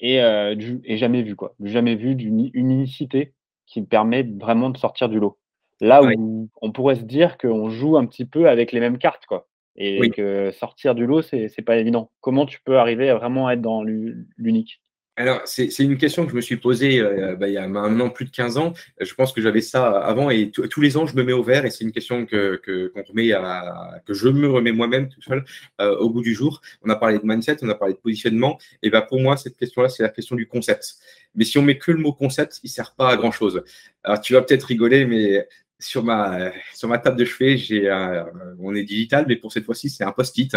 est, 0.00 0.20
euh, 0.20 0.54
jamais 0.96 1.22
vu, 1.22 1.36
quoi. 1.36 1.54
Jamais 1.60 1.94
vu 1.94 2.14
d'une 2.14 2.50
unicité 2.54 3.34
qui 3.66 3.82
permet 3.82 4.22
vraiment 4.22 4.70
de 4.70 4.76
sortir 4.76 5.08
du 5.08 5.18
lot. 5.18 5.38
Là 5.80 6.02
où 6.02 6.48
on 6.60 6.72
pourrait 6.72 6.96
se 6.96 7.04
dire 7.04 7.38
qu'on 7.38 7.70
joue 7.70 7.96
un 7.96 8.04
petit 8.04 8.26
peu 8.26 8.48
avec 8.48 8.72
les 8.72 8.80
mêmes 8.80 8.98
cartes, 8.98 9.26
quoi. 9.26 9.46
Et 9.76 10.10
que 10.10 10.50
sortir 10.50 10.94
du 10.94 11.06
lot, 11.06 11.22
c'est 11.22 11.64
pas 11.64 11.76
évident. 11.76 12.10
Comment 12.20 12.44
tu 12.44 12.60
peux 12.62 12.78
arriver 12.78 13.08
à 13.08 13.14
vraiment 13.14 13.48
être 13.48 13.62
dans 13.62 13.82
l'unique? 13.82 14.82
Alors, 15.16 15.42
c'est 15.44 15.66
une 15.80 15.98
question 15.98 16.24
que 16.24 16.30
je 16.30 16.36
me 16.36 16.40
suis 16.40 16.56
posée 16.56 16.98
euh, 16.98 17.36
bah, 17.36 17.46
il 17.48 17.52
y 17.52 17.58
a 17.58 17.68
maintenant 17.68 18.08
plus 18.08 18.24
de 18.24 18.30
15 18.30 18.56
ans. 18.56 18.72
Je 18.98 19.12
pense 19.14 19.32
que 19.32 19.42
j'avais 19.42 19.60
ça 19.60 20.00
avant 20.00 20.30
et 20.30 20.50
tous 20.50 20.80
les 20.80 20.96
ans, 20.96 21.06
je 21.06 21.14
me 21.14 21.22
mets 21.22 21.34
au 21.34 21.42
vert 21.42 21.66
et 21.66 21.70
c'est 21.70 21.84
une 21.84 21.92
question 21.92 22.24
que, 22.24 22.60
je 22.66 24.28
me 24.28 24.48
remets 24.48 24.72
moi-même 24.72 25.10
tout 25.10 25.20
seul 25.20 25.44
euh, 25.80 25.94
au 25.98 26.08
bout 26.08 26.22
du 26.22 26.32
jour. 26.32 26.62
On 26.82 26.88
a 26.88 26.96
parlé 26.96 27.18
de 27.18 27.26
mindset, 27.26 27.58
on 27.62 27.68
a 27.68 27.74
parlé 27.74 27.92
de 27.92 27.98
positionnement. 27.98 28.58
Et 28.82 28.88
bah, 28.88 29.02
pour 29.02 29.20
moi, 29.20 29.36
cette 29.36 29.58
question-là, 29.58 29.90
c'est 29.90 30.02
la 30.02 30.08
question 30.08 30.36
du 30.36 30.46
concept. 30.46 30.94
Mais 31.34 31.44
si 31.44 31.58
on 31.58 31.62
met 31.62 31.76
que 31.76 31.92
le 31.92 31.98
mot 31.98 32.14
concept, 32.14 32.60
il 32.62 32.68
ne 32.68 32.72
sert 32.72 32.94
pas 32.94 33.10
à 33.10 33.16
grand-chose. 33.16 33.62
Alors, 34.02 34.22
tu 34.22 34.32
vas 34.32 34.40
peut-être 34.40 34.64
rigoler, 34.64 35.04
mais 35.04 35.46
sur 35.78 36.04
ma, 36.04 36.50
sur 36.74 36.88
ma 36.88 36.98
table 36.98 37.18
de 37.18 37.24
chevet, 37.24 37.56
j'ai 37.56 37.90
on 38.58 38.74
est 38.74 38.84
digital, 38.84 39.24
mais 39.28 39.36
pour 39.36 39.52
cette 39.52 39.64
fois-ci, 39.64 39.90
c'est 39.90 40.04
un 40.04 40.12
post-it. 40.12 40.56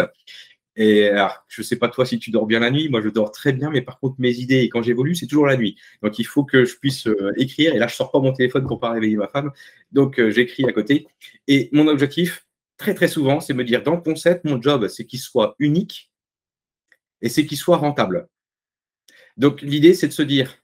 Et 0.76 1.08
alors, 1.08 1.44
je 1.48 1.62
sais 1.62 1.76
pas 1.76 1.88
toi 1.88 2.04
si 2.04 2.18
tu 2.18 2.30
dors 2.30 2.46
bien 2.46 2.58
la 2.60 2.70
nuit, 2.70 2.88
moi 2.88 3.00
je 3.00 3.08
dors 3.08 3.30
très 3.30 3.52
bien, 3.52 3.70
mais 3.70 3.80
par 3.82 4.00
contre 4.00 4.16
mes 4.18 4.32
idées, 4.32 4.68
quand 4.68 4.82
j'évolue, 4.82 5.14
c'est 5.14 5.26
toujours 5.26 5.46
la 5.46 5.56
nuit. 5.56 5.76
Donc 6.02 6.18
il 6.18 6.24
faut 6.24 6.44
que 6.44 6.64
je 6.64 6.76
puisse 6.76 7.06
euh, 7.06 7.32
écrire, 7.36 7.74
et 7.74 7.78
là 7.78 7.86
je 7.86 7.94
sors 7.94 8.10
pas 8.10 8.18
mon 8.20 8.32
téléphone 8.32 8.66
pour 8.66 8.80
pas 8.80 8.90
réveiller 8.90 9.16
ma 9.16 9.28
femme, 9.28 9.52
donc 9.92 10.18
euh, 10.18 10.30
j'écris 10.30 10.64
à 10.66 10.72
côté. 10.72 11.06
Et 11.46 11.68
mon 11.72 11.86
objectif, 11.86 12.46
très 12.76 12.94
très 12.94 13.08
souvent, 13.08 13.40
c'est 13.40 13.54
me 13.54 13.64
dire 13.64 13.82
dans 13.84 13.94
le 13.94 14.00
concept, 14.00 14.44
mon 14.44 14.60
job, 14.60 14.88
c'est 14.88 15.04
qu'il 15.04 15.20
soit 15.20 15.54
unique 15.60 16.10
et 17.22 17.28
c'est 17.28 17.46
qu'il 17.46 17.58
soit 17.58 17.76
rentable. 17.76 18.28
Donc 19.36 19.62
l'idée, 19.62 19.94
c'est 19.94 20.08
de 20.08 20.12
se 20.12 20.22
dire 20.22 20.56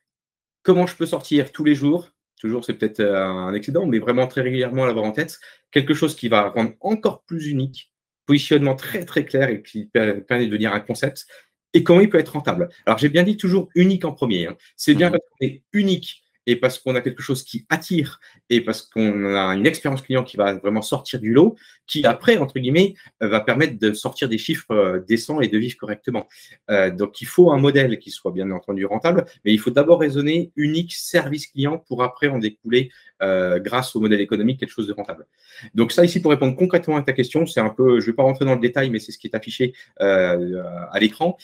comment 0.63 0.87
je 0.87 0.97
peux 0.97 1.07
sortir 1.07 1.53
tous 1.53 1.65
les 1.65 1.77
jours, 1.77 2.11
toujours 2.41 2.65
c'est 2.65 2.75
peut-être 2.75 3.01
euh, 3.01 3.27
un 3.27 3.55
excédent, 3.55 3.87
mais 3.87 4.01
vraiment 4.01 4.27
très 4.27 4.43
régulièrement 4.43 4.87
l'avoir 4.87 5.05
en 5.05 5.13
tête, 5.13 5.39
quelque 5.71 5.95
chose 5.95 6.17
qui 6.17 6.29
va 6.29 6.49
rendre 6.51 6.73
encore 6.81 7.23
plus 7.25 7.47
unique 7.47 7.91
positionnement 8.31 8.77
très 8.77 9.05
très 9.05 9.25
clair 9.25 9.49
et 9.49 9.61
qui 9.61 9.87
permet 9.87 10.45
de 10.45 10.47
devenir 10.47 10.73
un 10.73 10.79
concept 10.79 11.27
et 11.75 11.83
comment 11.83 12.01
il 12.01 12.09
peut 12.09 12.21
être 12.21 12.35
rentable. 12.35 12.69
Alors 12.87 12.97
j'ai 12.97 13.09
bien 13.09 13.25
dit 13.25 13.37
toujours 13.37 13.69
unique 13.75 14.05
en 14.05 14.13
premier. 14.13 14.47
Hein. 14.47 14.57
C'est 14.77 14.95
bien 14.95 15.09
mhm. 15.09 15.15
parce 15.15 15.25
qu'on 15.25 15.47
est 15.47 15.63
unique 15.73 16.23
et 16.47 16.57
parce 16.57 16.79
qu'on 16.79 16.95
a 16.95 17.01
quelque 17.01 17.23
chose 17.23 17.45
qui 17.45 17.67
attire 17.69 18.21
et 18.49 18.61
parce 18.61 18.83
qu'on 18.83 19.35
a 19.35 19.55
une 19.55 19.67
expérience 19.67 20.03
client 20.03 20.25
qui 20.25 20.37
va 20.37 20.55
vraiment 20.55 20.83
sortir 20.83 21.21
du 21.21 21.33
lot, 21.33 21.57
qui 21.87 22.05
après, 22.05 22.39
entre 22.39 22.59
guillemets, 22.59 22.95
euh, 23.23 23.29
va 23.29 23.41
permettre 23.41 23.79
de 23.79 23.93
sortir 23.93 24.29
des 24.29 24.39
chiffres 24.39 24.71
euh, 24.71 25.01
décents 25.01 25.41
et 25.41 25.49
de 25.49 25.59
vivre 25.59 25.77
correctement. 25.77 26.29
Euh, 26.71 26.91
donc 26.91 27.21
il 27.21 27.27
faut 27.27 27.53
un 27.53 27.59
modèle 27.59 27.99
qui 27.99 28.11
soit 28.11 28.33
bien 28.33 28.51
entendu 28.51 28.85
rentable, 28.87 29.27
mais 29.45 29.53
il 29.53 29.59
faut 29.59 29.71
d'abord 29.71 30.01
raisonner 30.01 30.51
unique 30.57 30.93
service 30.93 31.47
client 31.47 31.79
pour 31.79 32.03
après 32.03 32.29
en 32.29 32.39
découler 32.39 32.91
grâce 33.23 33.95
au 33.95 34.01
modèle 34.01 34.23
économique 34.23 34.61
quelque 34.61 34.73
chose 34.73 34.87
de 34.87 34.95
rentable. 34.95 35.27
Donc 35.75 35.93
ça 35.93 36.03
ici 36.07 36.23
pour 36.23 36.31
répondre 36.31 36.57
concrètement 36.57 36.97
à 36.97 37.03
ta 37.03 37.13
question, 37.13 37.45
c'est 37.45 37.61
un 37.61 37.69
peu, 37.69 38.01
je 38.01 38.07
ne 38.07 38.13
vais 38.13 38.13
pas 38.15 38.23
rentrer 38.23 38.47
dans 38.47 38.55
le 38.55 38.61
détail, 38.63 38.89
mais 38.89 38.99
c'est 38.99 39.13
ce 39.13 39.19
qui 39.19 39.27
est 39.27 39.37
affiché 39.37 39.75
à 39.99 40.99
l'écran. 40.99 41.37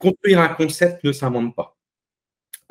Construire 0.00 0.40
un 0.40 0.48
concept 0.48 1.04
ne 1.04 1.12
s'invente 1.12 1.54
pas 1.54 1.76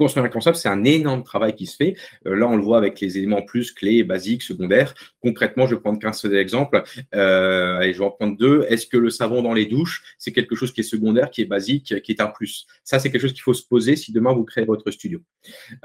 construire 0.01 0.25
un 0.25 0.29
concept, 0.29 0.57
c'est 0.57 0.67
un 0.67 0.83
énorme 0.83 1.23
travail 1.23 1.53
qui 1.53 1.67
se 1.67 1.75
fait. 1.75 1.95
Euh, 2.25 2.35
là, 2.35 2.47
on 2.47 2.55
le 2.55 2.63
voit 2.63 2.79
avec 2.79 2.99
les 2.99 3.19
éléments 3.19 3.43
plus, 3.43 3.71
clés, 3.71 4.03
basiques, 4.03 4.41
secondaires. 4.41 4.95
Concrètement, 5.21 5.67
je 5.67 5.75
vais 5.75 5.81
prendre 5.81 5.99
qu'un 5.99 6.11
seul 6.11 6.35
exemple 6.35 6.81
euh, 7.13 7.81
et 7.81 7.93
je 7.93 7.99
vais 7.99 8.05
en 8.05 8.09
prendre 8.09 8.35
deux. 8.35 8.65
Est-ce 8.67 8.87
que 8.87 8.97
le 8.97 9.11
savon 9.11 9.43
dans 9.43 9.53
les 9.53 9.67
douches, 9.67 10.15
c'est 10.17 10.31
quelque 10.31 10.55
chose 10.55 10.73
qui 10.73 10.81
est 10.81 10.91
secondaire, 10.95 11.29
qui 11.29 11.41
est 11.41 11.45
basique, 11.45 12.01
qui 12.01 12.11
est 12.11 12.19
un 12.19 12.27
plus? 12.27 12.65
Ça, 12.83 12.97
c'est 12.97 13.11
quelque 13.11 13.21
chose 13.21 13.33
qu'il 13.33 13.43
faut 13.43 13.53
se 13.53 13.67
poser 13.67 13.95
si 13.95 14.11
demain 14.11 14.33
vous 14.33 14.43
créez 14.43 14.65
votre 14.65 14.89
studio. 14.89 15.19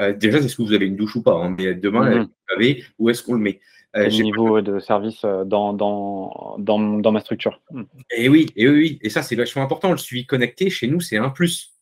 Euh, 0.01 0.15
déjà, 0.15 0.39
est-ce 0.39 0.57
que 0.57 0.63
vous 0.63 0.73
avez 0.73 0.87
une 0.87 0.97
douche 0.97 1.17
ou 1.17 1.23
pas 1.23 1.35
hein, 1.35 1.55
Mais 1.59 1.75
demain, 1.75 2.09
mhm. 2.09 2.23
vous 2.23 2.55
avez, 2.57 2.85
où 2.99 3.11
est-ce 3.11 3.23
qu'on 3.23 3.35
le 3.35 3.41
met? 3.41 3.61
Euh, 3.97 4.09
niveau 4.09 4.61
de 4.61 4.79
service 4.79 5.23
dans, 5.23 5.73
dans, 5.73 6.57
dans, 6.59 7.13
ma 7.13 7.21
structure. 7.21 7.61
Et 8.15 8.29
oui, 8.29 8.47
et 8.55 8.69
oui, 8.69 8.99
et 9.01 9.09
ça 9.09 9.23
c'est 9.23 9.37
vachement 9.37 9.63
important. 9.63 9.91
Le 9.91 9.97
suivi 9.97 10.27
connecté 10.27 10.69
chez 10.69 10.87
nous, 10.87 11.01
c'est 11.01 11.17
un 11.17 11.31
plus. 11.31 11.76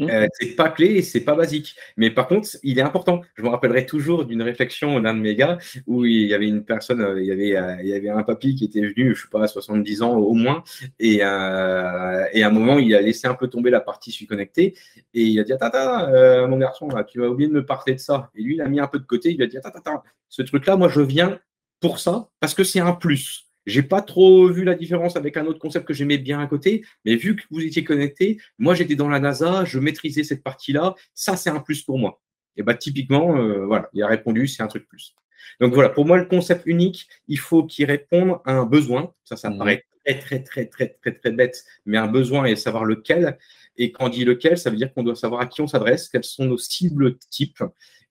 Mmh. 0.00 0.10
Euh, 0.10 0.26
c'est 0.40 0.56
pas 0.56 0.70
clé 0.70 1.02
c'est 1.02 1.20
pas 1.20 1.36
basique. 1.36 1.76
Mais 1.96 2.10
par 2.10 2.26
contre, 2.26 2.48
il 2.62 2.78
est 2.78 2.82
important. 2.82 3.20
Je 3.36 3.42
me 3.42 3.48
rappellerai 3.48 3.86
toujours 3.86 4.24
d'une 4.24 4.42
réflexion 4.42 4.98
d'un 5.00 5.14
de 5.14 5.20
mes 5.20 5.36
gars 5.36 5.58
où 5.86 6.04
il 6.04 6.26
y 6.26 6.34
avait 6.34 6.48
une 6.48 6.64
personne, 6.64 7.00
euh, 7.00 7.20
il 7.20 7.26
y 7.26 7.30
avait, 7.30 7.56
euh, 7.56 7.76
il 7.80 7.88
y 7.88 7.94
avait 7.94 8.08
un 8.08 8.24
papy 8.24 8.56
qui 8.56 8.64
était 8.64 8.80
venu, 8.80 9.14
je 9.14 9.22
sais 9.22 9.28
pas, 9.30 9.44
à 9.44 9.46
70 9.46 10.02
ans 10.02 10.16
au 10.16 10.34
moins, 10.34 10.64
et, 10.98 11.22
à 11.22 12.28
un 12.34 12.50
moment, 12.50 12.78
il 12.78 12.94
a 12.94 13.00
laissé 13.00 13.26
un 13.28 13.34
peu 13.34 13.48
tomber 13.48 13.70
la 13.70 13.80
partie 13.80 14.10
suis 14.10 14.26
connecté 14.26 14.74
et 15.14 15.22
il 15.22 15.40
a 15.40 15.44
dit 15.44 15.52
Attends, 15.52 16.48
mon 16.48 16.58
garçon, 16.58 16.88
tu 17.08 17.20
vas 17.20 17.28
oublier 17.28 17.48
de 17.48 17.54
me 17.54 17.64
parler 17.64 17.94
de 17.94 18.00
ça. 18.00 18.30
Et 18.34 18.42
lui, 18.42 18.54
il 18.54 18.60
a 18.60 18.68
mis 18.68 18.80
un 18.80 18.86
peu 18.86 18.98
de 18.98 19.06
côté, 19.06 19.32
il 19.32 19.42
a 19.42 19.46
dit 19.46 19.58
Attends, 19.58 20.02
ce 20.28 20.42
truc-là, 20.42 20.76
moi, 20.76 20.88
je 20.88 21.00
viens 21.00 21.38
pour 21.80 21.98
ça 21.98 22.28
parce 22.40 22.54
que 22.54 22.64
c'est 22.64 22.80
un 22.80 22.92
plus. 22.92 23.46
J'ai 23.66 23.82
pas 23.82 24.02
trop 24.02 24.48
vu 24.48 24.64
la 24.64 24.74
différence 24.74 25.16
avec 25.16 25.36
un 25.36 25.46
autre 25.46 25.58
concept 25.58 25.86
que 25.86 25.94
j'aimais 25.94 26.18
bien 26.18 26.40
à 26.40 26.46
côté, 26.46 26.84
mais 27.04 27.16
vu 27.16 27.36
que 27.36 27.42
vous 27.50 27.60
étiez 27.60 27.84
connecté, 27.84 28.38
moi 28.58 28.74
j'étais 28.74 28.94
dans 28.94 29.08
la 29.08 29.20
NASA, 29.20 29.64
je 29.64 29.78
maîtrisais 29.78 30.24
cette 30.24 30.42
partie-là, 30.42 30.94
ça 31.14 31.36
c'est 31.36 31.50
un 31.50 31.60
plus 31.60 31.82
pour 31.82 31.98
moi. 31.98 32.20
Et 32.56 32.62
bah 32.62 32.74
typiquement, 32.74 33.36
euh, 33.36 33.64
voilà, 33.66 33.88
il 33.92 34.02
a 34.02 34.06
répondu, 34.06 34.46
c'est 34.46 34.62
un 34.62 34.68
truc 34.68 34.86
plus. 34.86 35.14
Donc 35.60 35.74
voilà, 35.74 35.88
pour 35.88 36.04
moi 36.06 36.18
le 36.18 36.26
concept 36.26 36.62
unique, 36.66 37.08
il 37.28 37.38
faut 37.38 37.64
qu'il 37.64 37.86
réponde 37.86 38.38
à 38.44 38.52
un 38.52 38.64
besoin. 38.64 39.12
Ça, 39.24 39.36
ça 39.36 39.50
me 39.50 39.54
mmh. 39.54 39.58
paraît 39.58 39.84
très 40.04 40.14
très 40.14 40.40
très 40.40 40.66
très 40.66 40.88
très 40.88 41.12
très 41.12 41.32
bête, 41.32 41.64
mais 41.86 41.96
un 41.96 42.08
besoin 42.08 42.44
et 42.44 42.56
savoir 42.56 42.84
lequel. 42.84 43.38
Et 43.76 43.90
quand 43.90 44.06
on 44.06 44.08
dit 44.08 44.24
lequel, 44.24 44.56
ça 44.58 44.70
veut 44.70 44.76
dire 44.76 44.92
qu'on 44.92 45.02
doit 45.02 45.16
savoir 45.16 45.40
à 45.40 45.46
qui 45.46 45.60
on 45.60 45.66
s'adresse, 45.66 46.08
quelles 46.08 46.24
sont 46.24 46.44
nos 46.44 46.58
cibles 46.58 47.16
types. 47.30 47.62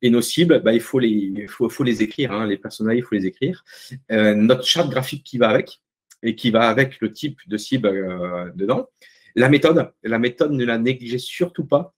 Et 0.02 0.10
nos 0.10 0.22
cibles, 0.22 0.62
bah, 0.62 0.74
il 0.74 0.82
faut 0.82 1.00
les, 1.00 1.48
faut, 1.48 1.70
faut 1.70 1.84
les 1.84 2.04
écrire, 2.04 2.34
hein, 2.34 2.46
les 2.46 2.58
personnages, 2.58 2.98
il 2.98 3.04
faut 3.04 3.16
les 3.16 3.26
écrire. 3.26 3.64
Euh, 4.12 4.34
notre 4.36 4.66
charte 4.66 4.90
graphique 4.90 5.24
qui 5.24 5.38
va 5.38 5.48
avec, 5.48 5.80
et 6.24 6.36
qui 6.36 6.52
va 6.52 6.68
avec 6.68 7.00
le 7.00 7.14
type 7.14 7.40
de 7.48 7.58
cible 7.58 7.88
euh, 7.88 8.52
dedans. 8.56 8.90
La 9.36 9.50
méthode, 9.50 9.92
la 10.04 10.20
méthode 10.20 10.52
ne 10.52 10.66
la 10.66 10.78
négligez 10.78 11.20
surtout 11.20 11.66
pas. 11.66 11.94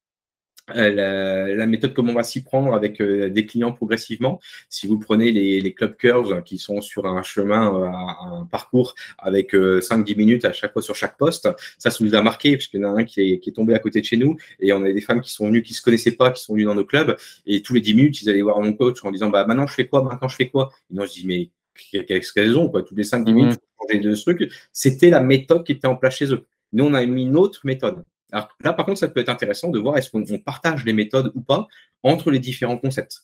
Euh, 0.71 1.56
la, 1.56 1.67
méthode 1.67 1.93
comment 1.93 2.12
on 2.12 2.15
va 2.15 2.23
s'y 2.23 2.41
prendre 2.41 2.73
avec 2.73 2.99
euh, 2.99 3.30
des 3.30 3.45
clients 3.45 3.71
progressivement. 3.71 4.39
Si 4.67 4.88
vous 4.88 4.97
prenez 4.97 5.32
les, 5.32 5.62
les, 5.62 5.73
club 5.73 5.95
curves 5.95 6.41
qui 6.43 6.58
sont 6.58 6.82
sur 6.82 7.06
un 7.06 7.21
chemin, 7.21 7.73
euh, 7.75 7.86
un 7.86 8.45
parcours 8.45 8.95
avec 9.19 9.54
5-10 9.54 10.17
minutes 10.17 10.45
à 10.45 10.54
chaque 10.54 10.73
fois 10.73 10.82
sur 10.82 10.95
chaque 10.95 11.17
poste, 11.17 11.47
ça, 11.78 11.91
ça 11.91 12.04
nous 12.04 12.15
a 12.15 12.21
marqué 12.23 12.58
parce 12.58 12.67
qu'il 12.67 12.82
y 12.82 12.86
en 12.86 12.95
a 12.95 12.99
un 12.99 13.04
qui 13.04 13.21
est, 13.21 13.39
qui 13.39 13.51
est, 13.51 13.54
tombé 13.54 13.75
à 13.75 13.80
côté 13.80 14.01
de 14.01 14.06
chez 14.06 14.17
nous 14.17 14.38
et 14.60 14.73
on 14.73 14.84
a 14.84 14.91
des 14.91 15.01
femmes 15.01 15.21
qui 15.21 15.32
sont 15.32 15.47
venues, 15.47 15.62
qui 15.62 15.73
se 15.73 15.84
connaissaient 15.84 16.12
pas, 16.12 16.32
qui 16.32 16.41
sont 16.43 16.54
venues 16.54 16.65
dans 16.65 16.75
nos 16.75 16.86
clubs 16.86 17.15
et 17.45 17.62
tous 17.62 17.73
les 17.73 17.82
10 17.82 17.93
minutes, 17.93 18.21
ils 18.23 18.30
allaient 18.30 18.41
voir 18.41 18.60
mon 18.60 18.73
coach 18.73 19.04
en 19.04 19.12
disant 19.12 19.30
bah 19.30 19.45
maintenant 19.45 19.67
je 19.67 19.73
fais 19.73 19.88
quoi, 19.88 20.01
maintenant 20.04 20.28
je 20.28 20.36
fais 20.36 20.49
quoi? 20.49 20.71
Et 20.91 20.95
moi 20.95 21.06
je 21.06 21.12
dis 21.12 21.28
mais 21.28 21.49
qu'est-ce 21.91 22.34
qu'elles 22.34 22.58
ont 22.58 22.69
quoi, 22.69 22.82
tous 22.82 22.95
les 22.95 23.04
5-10 23.04 23.34
minutes, 23.34 23.60
mmh. 23.60 23.91
changer 23.91 23.99
de 23.99 24.15
truc. 24.15 24.51
C'était 24.73 25.12
la 25.12 25.21
méthode 25.21 25.63
qui 25.63 25.73
était 25.73 25.88
en 25.88 25.95
place 25.95 26.15
chez 26.15 26.34
eux. 26.34 26.45
Nous, 26.73 26.84
on 26.84 26.93
a 26.93 27.06
mis 27.06 27.23
une 27.23 27.38
autre 27.38 27.62
méthode. 27.63 28.04
Alors 28.31 28.49
là, 28.61 28.73
par 28.73 28.85
contre, 28.85 28.99
ça 28.99 29.07
peut 29.07 29.19
être 29.19 29.29
intéressant 29.29 29.69
de 29.69 29.79
voir 29.79 29.97
est-ce 29.97 30.09
qu'on 30.09 30.23
partage 30.39 30.83
les 30.85 30.93
méthodes 30.93 31.31
ou 31.35 31.41
pas 31.41 31.67
entre 32.03 32.31
les 32.31 32.39
différents 32.39 32.77
concepts. 32.77 33.21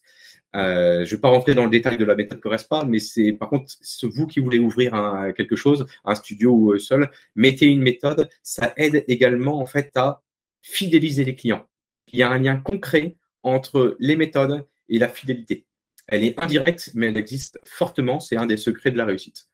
Euh, 0.55 1.05
je 1.05 1.11
ne 1.11 1.15
vais 1.15 1.21
pas 1.21 1.29
rentrer 1.29 1.55
dans 1.55 1.63
le 1.63 1.69
détail 1.69 1.97
de 1.97 2.05
la 2.05 2.15
méthode 2.15 2.39
Correspa, 2.39 2.83
mais 2.85 2.99
c'est 2.99 3.31
par 3.31 3.49
contre, 3.49 3.73
vous 4.03 4.27
qui 4.27 4.39
voulez 4.39 4.59
ouvrir 4.59 4.91
quelque 5.35 5.55
chose, 5.55 5.85
un 6.03 6.15
studio 6.15 6.51
ou 6.51 6.77
seul, 6.77 7.09
mettez 7.35 7.67
une 7.67 7.81
méthode. 7.81 8.29
Ça 8.43 8.73
aide 8.77 9.05
également 9.07 9.59
en 9.59 9.65
fait 9.65 9.91
à 9.95 10.21
fidéliser 10.61 11.25
les 11.25 11.35
clients. 11.35 11.67
Il 12.11 12.19
y 12.19 12.23
a 12.23 12.29
un 12.29 12.37
lien 12.37 12.57
concret 12.57 13.15
entre 13.43 13.95
les 13.99 14.15
méthodes 14.15 14.65
et 14.89 14.99
la 14.99 15.07
fidélité. 15.07 15.65
Elle 16.07 16.23
est 16.23 16.37
indirecte, 16.41 16.91
mais 16.93 17.07
elle 17.07 17.17
existe 17.17 17.59
fortement. 17.63 18.19
C'est 18.19 18.35
un 18.35 18.45
des 18.45 18.57
secrets 18.57 18.91
de 18.91 18.97
la 18.97 19.05
réussite. 19.05 19.47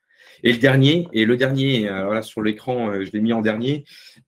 Et 0.44 0.52
le 0.52 0.60
dernier, 0.60 1.08
et 1.14 1.26
le 1.26 1.38
dernier, 1.38 1.88
alors 1.88 2.14
là 2.14 2.22
sur 2.22 2.42
l'écran, 2.42 2.90
euh, 2.90 3.06
je 3.06 3.12
l'ai 3.12 3.22
mis 3.22 3.34
en 3.34 3.42
dernier, 3.42 3.86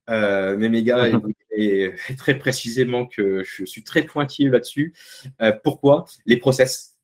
euh, 0.10 0.56
mais 0.58 0.70
mes 0.70 0.84
gars, 0.84 1.10
et, 1.56 1.92
très 2.18 2.38
précisément 2.38 3.06
que 3.06 3.44
je 3.44 3.66
suis 3.66 3.84
très 3.84 4.04
pointillé 4.04 4.50
là-dessus. 4.50 4.94
Euh, 5.42 5.52
pourquoi? 5.64 6.06
Les 6.26 6.38
process. 6.38 6.96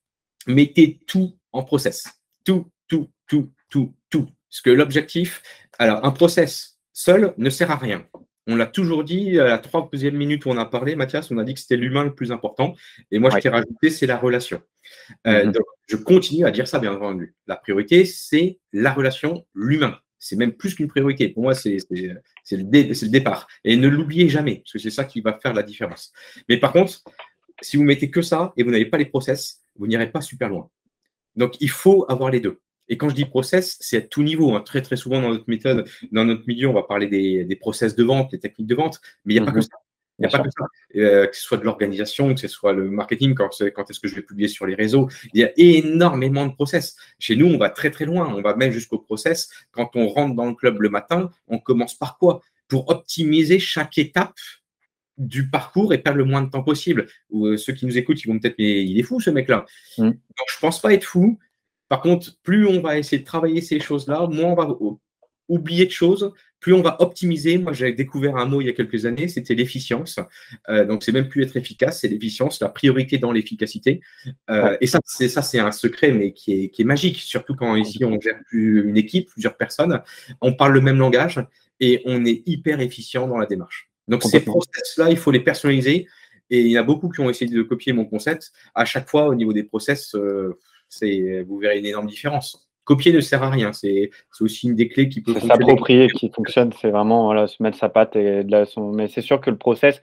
Mettez 0.47 0.99
tout 1.07 1.37
en 1.51 1.63
process. 1.63 2.05
Tout, 2.43 2.71
tout, 2.87 3.09
tout, 3.27 3.51
tout, 3.69 3.93
tout. 4.09 4.29
Parce 4.49 4.61
que 4.61 4.69
l'objectif, 4.69 5.41
alors 5.79 6.05
un 6.05 6.11
process 6.11 6.77
seul 6.93 7.33
ne 7.37 7.49
sert 7.49 7.71
à 7.71 7.75
rien. 7.75 8.05
On 8.47 8.55
l'a 8.55 8.67
toujours 8.67 9.03
dit, 9.03 9.39
à 9.39 9.45
la 9.45 9.57
troisième 9.57 10.15
minute 10.15 10.45
où 10.45 10.49
on 10.49 10.57
a 10.57 10.65
parlé, 10.65 10.95
Mathias, 10.95 11.31
on 11.31 11.37
a 11.37 11.43
dit 11.43 11.55
que 11.55 11.59
c'était 11.59 11.77
l'humain 11.77 12.03
le 12.03 12.13
plus 12.13 12.31
important. 12.31 12.75
Et 13.11 13.17
moi, 13.17 13.31
je 13.31 13.37
t'ai 13.37 13.49
rajouté, 13.49 13.89
c'est 13.89 14.05
la 14.05 14.17
relation. 14.17 14.61
Euh, 15.25 15.45
mhm. 15.45 15.51
donc, 15.51 15.65
je 15.87 15.95
continue 15.95 16.45
à 16.45 16.51
dire 16.51 16.67
ça, 16.67 16.79
bien 16.79 16.93
entendu. 16.93 17.35
La 17.47 17.55
priorité, 17.55 18.05
c'est 18.05 18.59
la 18.71 18.93
relation, 18.93 19.45
l'humain. 19.55 19.97
C'est 20.19 20.35
même 20.35 20.53
plus 20.53 20.75
qu'une 20.75 20.87
priorité. 20.87 21.29
Pour 21.29 21.43
moi, 21.43 21.55
c'est 21.55 21.77
le, 21.89 22.21
le, 22.51 23.07
départ. 23.07 23.47
Et 23.63 23.77
ne 23.77 23.87
l'oubliez 23.87 24.29
jamais, 24.29 24.57
parce 24.57 24.73
que 24.73 24.79
c'est 24.79 24.91
ça 24.91 25.05
qui 25.05 25.21
va 25.21 25.37
faire 25.41 25.53
la 25.53 25.63
différence. 25.63 26.11
Mais 26.47 26.57
par 26.57 26.71
contre, 26.71 27.01
si 27.61 27.77
vous 27.77 27.83
mettez 27.83 28.11
que 28.11 28.21
ça 28.21 28.53
et 28.57 28.63
vous 28.63 28.71
n'avez 28.71 28.85
pas 28.85 28.97
les 28.97 29.05
process, 29.05 29.61
vous 29.75 29.87
n'irez 29.87 30.11
pas 30.11 30.21
super 30.21 30.49
loin. 30.49 30.69
Donc, 31.35 31.59
il 31.61 31.69
faut 31.69 32.05
avoir 32.09 32.29
les 32.29 32.39
deux. 32.39 32.59
Et 32.87 32.97
quand 32.97 33.09
je 33.09 33.15
dis 33.15 33.25
process, 33.25 33.77
c'est 33.79 33.97
à 33.97 34.01
tout 34.01 34.23
niveau. 34.23 34.55
Hein. 34.55 34.61
Très, 34.61 34.81
très 34.81 34.95
souvent 34.95 35.21
dans 35.21 35.29
notre 35.29 35.45
méthode, 35.47 35.87
dans 36.11 36.25
notre 36.25 36.43
milieu, 36.47 36.67
on 36.67 36.73
va 36.73 36.83
parler 36.83 37.07
des, 37.07 37.55
process 37.55 37.95
de 37.95 38.03
vente, 38.03 38.31
des 38.31 38.39
techniques 38.39 38.67
de 38.67 38.75
vente, 38.75 39.01
mais 39.25 39.33
il 39.33 39.37
n'y 39.37 39.43
a 39.43 39.45
pas 39.45 39.51
que 39.51 39.57
mhm. 39.57 39.63
ça. 39.63 39.77
Il 40.17 40.21
n'y 40.21 40.33
a 40.33 40.37
pas 40.37 40.43
que 40.43 40.49
ça. 40.49 40.65
Euh, 40.95 41.27
que 41.27 41.35
ce 41.35 41.41
soit 41.41 41.57
de 41.57 41.63
l'organisation, 41.65 42.33
que 42.33 42.39
ce 42.39 42.47
soit 42.47 42.71
le 42.71 42.89
marketing, 42.89 43.35
quand, 43.35 43.49
quand 43.75 43.89
est-ce 43.89 43.99
que 43.99 44.07
je 44.07 44.15
vais 44.15 44.21
publier 44.21 44.47
sur 44.47 44.65
les 44.65 44.75
réseaux. 44.75 45.09
Il 45.33 45.41
y 45.41 45.43
a 45.43 45.51
énormément 45.57 46.45
de 46.45 46.53
process. 46.53 46.95
Chez 47.19 47.35
nous, 47.35 47.47
on 47.47 47.57
va 47.57 47.69
très 47.69 47.91
très 47.91 48.05
loin. 48.05 48.33
On 48.33 48.41
va 48.41 48.55
même 48.55 48.71
jusqu'au 48.71 48.97
process. 48.97 49.49
Quand 49.71 49.91
on 49.95 50.07
rentre 50.07 50.35
dans 50.35 50.45
le 50.45 50.53
club 50.53 50.81
le 50.81 50.89
matin, 50.89 51.29
on 51.47 51.59
commence 51.59 51.95
par 51.95 52.17
quoi? 52.17 52.41
Pour 52.69 52.89
optimiser 52.89 53.59
chaque 53.59 53.97
étape 53.97 54.35
du 55.17 55.49
parcours 55.49 55.93
et 55.93 55.97
perdre 55.97 56.17
le 56.17 56.25
moins 56.25 56.41
de 56.41 56.49
temps 56.49 56.63
possible. 56.63 57.07
Ou 57.29 57.47
euh, 57.47 57.57
ceux 57.57 57.73
qui 57.73 57.85
nous 57.85 57.97
écoutent, 57.97 58.23
ils 58.23 58.27
vont 58.27 58.39
peut-être, 58.39 58.55
mais 58.57 58.83
il 58.83 58.99
est 58.99 59.03
fou 59.03 59.19
ce 59.19 59.29
mec-là. 59.29 59.65
Mm. 59.97 60.03
Donc, 60.11 60.47
je 60.47 60.59
pense 60.59 60.81
pas 60.81 60.93
être 60.93 61.03
fou. 61.03 61.39
Par 61.89 62.01
contre, 62.01 62.37
plus 62.43 62.67
on 62.67 62.81
va 62.81 62.97
essayer 62.97 63.19
de 63.19 63.25
travailler 63.25 63.61
ces 63.61 63.79
choses-là, 63.79 64.27
moins 64.27 64.51
on 64.51 64.55
va 64.55 64.77
oublier 65.47 65.85
de 65.85 65.91
choses, 65.91 66.33
plus 66.59 66.73
on 66.73 66.81
va 66.81 66.99
optimiser. 66.99 67.57
Moi, 67.59 67.73
j'ai 67.73 67.91
découvert 67.91 68.37
un 68.37 68.45
mot 68.45 68.61
il 68.61 68.65
y 68.65 68.69
a 68.69 68.73
quelques 68.73 69.05
années, 69.05 69.27
c'était 69.27 69.53
l'efficience. 69.53 70.19
Euh, 70.69 70.85
donc, 70.85 71.03
c'est 71.03 71.11
même 71.11 71.29
plus 71.29 71.43
être 71.43 71.55
efficace, 71.57 72.01
c'est 72.01 72.07
l'efficience, 72.07 72.59
la 72.59 72.69
priorité 72.69 73.19
dans 73.19 73.31
l'efficacité. 73.31 74.01
Euh, 74.49 74.75
et 74.81 74.87
ça, 74.87 74.99
c'est 75.05 75.29
ça, 75.29 75.43
c'est 75.43 75.59
un 75.59 75.71
secret, 75.71 76.11
mais 76.11 76.33
qui 76.33 76.53
est, 76.53 76.69
qui 76.69 76.81
est, 76.81 76.85
magique, 76.85 77.17
surtout 77.17 77.55
quand 77.55 77.75
ici 77.75 78.03
on 78.03 78.19
gère 78.19 78.39
plus 78.47 78.87
une 78.89 78.97
équipe, 78.97 79.29
plusieurs 79.29 79.57
personnes, 79.57 80.01
on 80.41 80.53
parle 80.53 80.73
le 80.73 80.81
même 80.81 80.97
langage 80.97 81.39
et 81.79 82.01
on 82.05 82.25
est 82.25 82.41
hyper 82.47 82.79
efficient 82.79 83.27
dans 83.27 83.37
la 83.37 83.45
démarche. 83.45 83.89
Donc, 84.07 84.23
ces 84.23 84.39
process-là, 84.39 85.09
il 85.09 85.17
faut 85.17 85.31
les 85.31 85.39
personnaliser. 85.39 86.07
Et 86.51 86.61
il 86.61 86.71
y 86.71 86.77
a 86.77 86.83
beaucoup 86.83 87.09
qui 87.09 87.21
ont 87.21 87.29
essayé 87.29 87.49
de 87.49 87.61
copier 87.63 87.91
mon 87.91 88.05
concept. 88.05 88.51
À 88.75 88.85
chaque 88.85 89.09
fois, 89.09 89.27
au 89.27 89.35
niveau 89.35 89.51
des 89.51 89.63
process, 89.63 90.13
euh, 90.13 90.59
vous 91.01 91.57
verrez 91.57 91.79
une 91.79 91.85
énorme 91.85 92.07
différence. 92.07 92.67
Copier 92.83 93.11
ne 93.11 93.19
sert 93.19 93.41
à 93.41 93.49
rien. 93.49 93.73
C'est 93.73 94.11
aussi 94.39 94.67
une 94.67 94.75
des 94.75 94.87
clés 94.87 95.09
qui 95.09 95.21
peut 95.21 95.39
s'approprier, 95.39 96.07
qui 96.07 96.29
fonctionne. 96.29 96.71
C'est 96.79 96.91
vraiment 96.91 97.25
voilà, 97.25 97.47
se 97.47 97.61
mettre 97.63 97.77
sa 97.77 97.89
patte 97.89 98.15
et 98.15 98.43
de 98.43 98.51
la, 98.51 98.65
son... 98.65 98.91
Mais 98.91 99.07
c'est 99.07 99.21
sûr 99.21 99.41
que 99.41 99.49
le 99.49 99.57
process, 99.57 100.01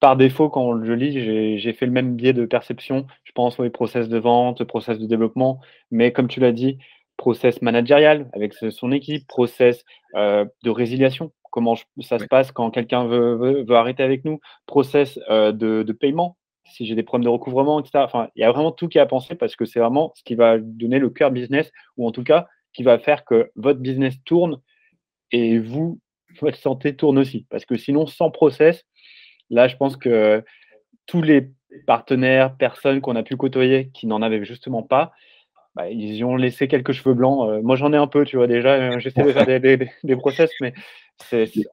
par 0.00 0.16
défaut, 0.16 0.48
quand 0.48 0.84
je 0.84 0.92
lis, 0.92 1.58
j'ai 1.60 1.72
fait 1.72 1.86
le 1.86 1.92
même 1.92 2.16
biais 2.16 2.32
de 2.32 2.44
perception. 2.44 3.06
Je 3.22 3.32
pense 3.32 3.60
aux 3.60 3.70
process 3.70 4.08
de 4.08 4.18
vente, 4.18 4.64
process 4.64 4.98
de 4.98 5.06
développement. 5.06 5.60
Mais 5.92 6.12
comme 6.12 6.26
tu 6.26 6.40
l'as 6.40 6.52
dit, 6.52 6.78
process 7.16 7.62
managérial 7.62 8.28
avec 8.32 8.52
son 8.54 8.90
équipe, 8.90 9.28
process 9.28 9.84
euh, 10.16 10.44
de 10.64 10.70
résiliation 10.70 11.30
comment 11.54 11.76
ça 12.00 12.18
se 12.18 12.24
passe 12.24 12.50
quand 12.50 12.72
quelqu'un 12.72 13.06
veut, 13.06 13.64
arrêter 13.70 14.02
avec 14.02 14.24
nous, 14.24 14.40
process 14.66 15.20
euh, 15.30 15.52
de, 15.52 15.92
paiement, 15.92 16.36
si 16.66 16.86
j'ai 16.86 16.94
des 16.94 17.02
problèmes 17.02 17.24
de 17.24 17.30
recouvrement, 17.30 17.80
etc. 17.80 18.04
Enfin, 18.04 18.28
il 18.36 18.40
y 18.40 18.44
a 18.44 18.52
vraiment 18.52 18.72
tout 18.72 18.88
qui 18.88 18.98
est 18.98 19.00
à 19.00 19.06
penser 19.06 19.34
parce 19.34 19.56
que 19.56 19.64
c'est 19.64 19.80
vraiment 19.80 20.12
ce 20.16 20.22
qui 20.24 20.34
va 20.34 20.58
donner 20.58 20.98
le 20.98 21.10
cœur 21.10 21.30
business 21.30 21.70
ou 21.96 22.06
en 22.06 22.12
tout 22.12 22.24
cas 22.24 22.48
qui 22.72 22.82
va 22.82 22.98
faire 22.98 23.24
que 23.24 23.50
votre 23.54 23.80
business 23.80 24.16
tourne 24.24 24.60
et 25.30 25.58
vous, 25.58 26.00
votre 26.40 26.58
santé 26.58 26.96
tourne 26.96 27.18
aussi. 27.18 27.46
Parce 27.50 27.64
que 27.64 27.76
sinon, 27.76 28.06
sans 28.06 28.30
process, 28.30 28.84
là, 29.50 29.68
je 29.68 29.76
pense 29.76 29.96
que 29.96 30.44
tous 31.06 31.22
les 31.22 31.50
partenaires, 31.86 32.56
personnes 32.56 33.00
qu'on 33.00 33.16
a 33.16 33.22
pu 33.22 33.36
côtoyer 33.36 33.90
qui 33.92 34.06
n'en 34.06 34.22
avaient 34.22 34.44
justement 34.44 34.82
pas, 34.82 35.12
bah, 35.74 35.90
ils 35.90 36.14
y 36.14 36.24
ont 36.24 36.36
laissé 36.36 36.68
quelques 36.68 36.92
cheveux 36.92 37.14
blancs. 37.14 37.48
Euh, 37.48 37.62
moi, 37.62 37.76
j'en 37.76 37.92
ai 37.92 37.96
un 37.96 38.06
peu, 38.06 38.24
tu 38.24 38.36
vois, 38.36 38.46
déjà. 38.46 38.74
Euh, 38.74 38.98
j'essaie 39.00 39.22
de 39.22 39.32
faire 39.32 39.46
des, 39.46 40.16
process, 40.16 40.50
mais 40.60 40.72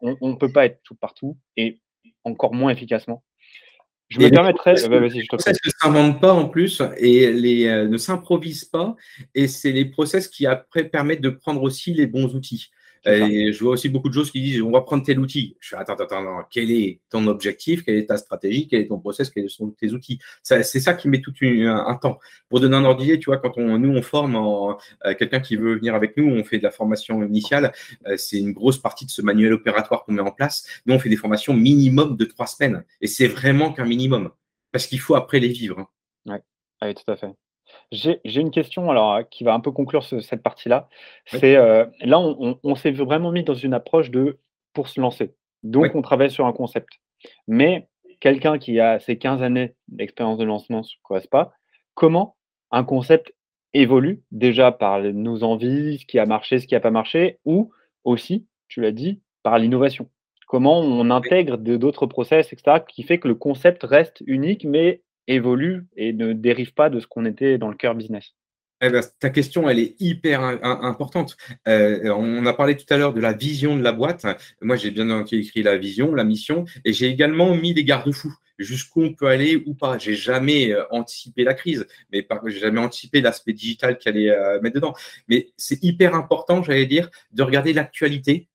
on 0.02 0.30
ne 0.30 0.36
peut 0.36 0.52
pas 0.52 0.66
être 0.66 0.82
tout 0.84 0.96
partout 0.96 1.38
et 1.56 1.80
encore 2.24 2.54
moins 2.54 2.72
efficacement. 2.72 3.24
Je 4.12 4.20
me 4.20 4.30
permettrais. 4.30 4.76
Les 4.76 5.26
process 5.26 5.58
ne 5.66 5.72
s'inventent 5.82 6.20
pas 6.20 6.34
en 6.34 6.50
plus 6.50 6.82
et 6.98 7.32
les, 7.32 7.68
euh, 7.68 7.88
ne 7.88 7.98
s'improvisent 7.98 8.66
pas. 8.66 8.96
Et 9.34 9.48
c'est 9.48 9.72
les 9.72 9.86
process 9.86 10.28
qui 10.28 10.46
après 10.46 10.84
permettent 10.84 11.22
de 11.22 11.30
prendre 11.30 11.64
aussi 11.64 11.94
les 11.94 12.08
bons 12.08 12.36
outils. 12.36 12.72
Et 13.06 13.52
je 13.52 13.64
vois 13.64 13.74
aussi 13.74 13.90
beaucoup 13.90 14.10
de 14.10 14.14
choses 14.14 14.32
qui 14.32 14.42
disent 14.42 14.62
on 14.62 14.72
va 14.72 14.82
prendre 14.82 15.04
tel 15.04 15.20
outil. 15.20 15.58
Je 15.60 15.70
fais 15.70 15.76
attends, 15.76 15.94
attends, 15.94 16.06
attends, 16.06 16.48
quel 16.52 16.72
est 16.72 17.00
ton 17.10 17.26
objectif, 17.28 17.84
quelle 17.84 17.96
est 17.96 18.06
ta 18.06 18.18
stratégie, 18.18 18.68
quel 18.68 18.82
est 18.82 18.88
ton 18.88 19.00
process, 19.00 19.30
quels 19.30 19.50
sont 19.50 19.70
tes 19.72 19.92
outils? 19.92 20.20
C'est 20.44 20.64
ça 20.64 20.94
qui 20.94 21.10
met 21.10 21.20
tout 21.20 21.34
un, 21.42 21.96
temps. 21.96 22.20
Pour 22.50 22.60
donner 22.60 22.76
un 22.76 22.86
ordre 22.86 23.02
tu 23.04 23.26
vois, 23.26 23.38
quand 23.38 23.58
on, 23.58 23.80
nous 23.80 23.90
on 23.90 24.02
forme 24.02 24.36
euh, 25.06 25.16
quelqu'un 25.16 25.40
qui 25.40 25.56
veut 25.56 25.76
venir 25.76 25.96
avec 25.96 26.16
nous, 26.18 26.30
on 26.30 26.44
fait 26.44 26.60
de 26.60 26.64
la 26.64 26.72
formation 26.72 27.24
initiale. 27.24 27.74
Euh, 28.08 28.18
c'est 28.18 28.38
une 28.38 28.52
grosse 28.52 28.78
partie 28.78 29.06
de 29.06 29.12
ce 29.12 29.22
manuel 29.22 29.54
opératoire 29.54 30.04
qu'on 30.04 30.14
met 30.14 30.22
en 30.22 30.32
place. 30.32 30.66
Nous, 30.86 30.94
on 30.94 31.00
fait 31.00 31.10
des 31.10 31.18
formations 31.18 31.54
minimum 31.54 32.18
de 32.18 32.26
trois 32.26 32.48
semaines. 32.48 32.84
Et 33.02 33.08
c'est 33.08 33.28
vraiment 33.28 33.74
qu'un 33.74 33.86
minimum. 33.86 34.32
Parce 34.72 34.88
qu'il 34.88 35.00
faut 35.00 35.16
après 35.16 35.40
les 35.40 35.50
vivre. 35.50 35.80
Hein. 35.80 35.88
Oui, 36.28 36.36
ouais, 36.82 36.94
tout 36.94 37.12
à 37.12 37.16
fait. 37.16 37.32
J'ai 37.92 38.22
une 38.24 38.52
question 38.52 38.90
alors 38.90 39.28
qui 39.30 39.44
va 39.44 39.54
un 39.54 39.60
peu 39.60 39.72
conclure 39.72 40.04
cette 40.04 40.42
partie-là. 40.42 40.88
C'est 41.26 41.58
euh, 41.58 41.86
là, 42.00 42.20
on, 42.20 42.76
s'est 42.76 42.92
vraiment 42.92 43.32
mis 43.32 43.44
dans 43.44 43.54
une 43.54 43.74
approche 43.74 44.12
de 44.12 44.40
pour 44.74 44.88
se 44.88 45.02
lancer. 45.02 45.34
Donc, 45.64 45.94
on 45.94 46.02
travaille 46.02 46.32
sur 46.32 46.46
un 46.46 46.54
concept. 46.54 47.02
Mais 47.48 47.90
quelqu'un 48.22 48.58
qui 48.60 48.80
a 48.80 49.00
ses 49.00 49.18
15 49.18 49.44
années 49.44 49.76
d'expérience 49.90 50.38
de 50.38 50.46
lancement 50.46 50.84
sur 50.84 51.00
pas 51.30 51.52
comment 51.94 52.38
un 52.72 52.86
concept 52.86 53.34
évolue 53.74 54.22
déjà 54.32 54.72
par 54.72 55.02
nos 55.02 55.44
envies, 55.44 56.00
ce 56.00 56.06
qui 56.06 56.18
a 56.18 56.26
marché, 56.26 56.60
ce 56.60 56.68
qui 56.68 56.74
n'a 56.74 56.80
pas 56.80 56.92
marché, 56.92 57.40
ou 57.44 57.72
aussi, 58.06 58.48
tu 58.70 58.80
l'as 58.80 58.92
dit, 58.92 59.22
par 59.44 59.60
l'innovation? 59.60 60.10
Comment 60.48 60.80
on 60.80 61.10
intègre 61.10 61.58
d'autres 61.58 62.06
process, 62.06 62.52
etc., 62.54 62.80
qui 62.88 63.04
fait 63.04 63.20
que 63.20 63.28
le 63.28 63.36
concept 63.36 63.84
reste 63.84 64.24
unique, 64.26 64.66
mais 64.66 65.02
évolue 65.28 65.86
et 65.96 66.14
ne 66.14 66.34
dérive 66.34 66.74
pas 66.74 66.90
de 66.90 67.00
ce 67.00 67.08
qu'on 67.08 67.26
était 67.26 67.58
dans 67.58 67.70
le 67.70 67.76
cœur 67.76 67.96
business 67.96 68.34
eh 68.84 68.90
ben, 68.90 69.04
ta 69.20 69.30
question, 69.30 69.70
elle 69.70 69.80
est 69.80 69.96
hyper 70.00 70.42
importante. 70.42 71.38
Euh, 71.68 72.10
on 72.10 72.46
a 72.48 72.54
parlé 72.54 72.76
tout 72.76 72.92
à 72.92 72.98
l'heure 72.98 73.14
de 73.14 73.22
la 73.22 73.32
vision 73.32 73.78
de 73.78 73.84
la 73.84 73.92
boîte. 73.92 74.26
Moi, 74.62 74.76
j'ai 74.76 74.90
bien 74.90 75.24
écrit 75.24 75.62
la 75.62 75.78
vision, 75.78 76.16
la 76.16 76.24
mission, 76.24 76.66
et 76.84 76.92
j'ai 76.92 77.08
également 77.08 77.56
mis 77.56 77.74
des 77.76 77.84
garde-fous 77.84 78.34
jusqu'où 78.58 79.04
on 79.04 79.14
peut 79.14 79.28
aller 79.28 79.62
ou 79.66 79.74
pas. 79.76 79.98
J'ai 79.98 80.16
jamais 80.16 80.72
euh, 80.72 80.84
anticipé 80.90 81.44
la 81.44 81.54
crise, 81.54 81.86
mais 82.12 82.28
j'ai 82.48 82.60
jamais 82.60 82.80
anticipé 82.80 83.22
l'aspect 83.22 83.54
digital 83.54 83.98
qu'il 83.98 84.10
allait 84.10 84.32
euh, 84.32 84.60
mettre 84.62 84.76
dedans. 84.76 84.96
Mais 85.28 85.50
c'est 85.58 85.84
hyper 85.84 86.16
important, 86.16 86.64
j'allais 86.64 86.88
dire, 86.88 87.10
de 87.34 87.44
regarder 87.44 87.74
l'actualité, 87.74 88.48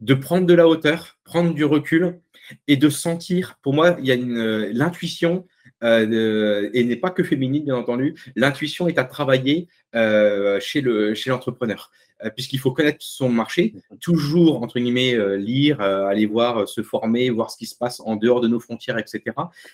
de 0.00 0.14
prendre 0.14 0.46
de 0.46 0.54
la 0.54 0.66
hauteur, 0.66 1.18
prendre 1.24 1.52
du 1.52 1.64
recul 1.64 2.20
et 2.66 2.76
de 2.76 2.88
sentir. 2.88 3.58
Pour 3.62 3.74
moi, 3.74 3.96
il 3.98 4.06
y 4.06 4.12
a 4.12 4.16
l'intuition 4.16 5.46
euh, 5.82 6.70
et 6.72 6.84
n'est 6.84 6.96
pas 6.96 7.10
que 7.10 7.22
féminine, 7.22 7.64
bien 7.64 7.76
entendu. 7.76 8.14
L'intuition 8.36 8.88
est 8.88 8.98
à 8.98 9.04
travailler 9.04 9.68
euh, 9.94 10.60
chez 10.60 10.80
l'entrepreneur, 10.82 11.90
le, 11.90 12.22
chez 12.22 12.26
euh, 12.26 12.30
puisqu'il 12.30 12.58
faut 12.58 12.72
connaître 12.72 12.98
son 13.00 13.30
marché, 13.30 13.74
toujours, 14.00 14.62
entre 14.62 14.78
guillemets, 14.78 15.16
lire, 15.38 15.80
aller 15.80 16.26
voir, 16.26 16.68
se 16.68 16.82
former, 16.82 17.30
voir 17.30 17.50
ce 17.50 17.56
qui 17.56 17.66
se 17.66 17.76
passe 17.76 18.00
en 18.00 18.16
dehors 18.16 18.40
de 18.40 18.48
nos 18.48 18.60
frontières, 18.60 18.98
etc. 18.98 19.22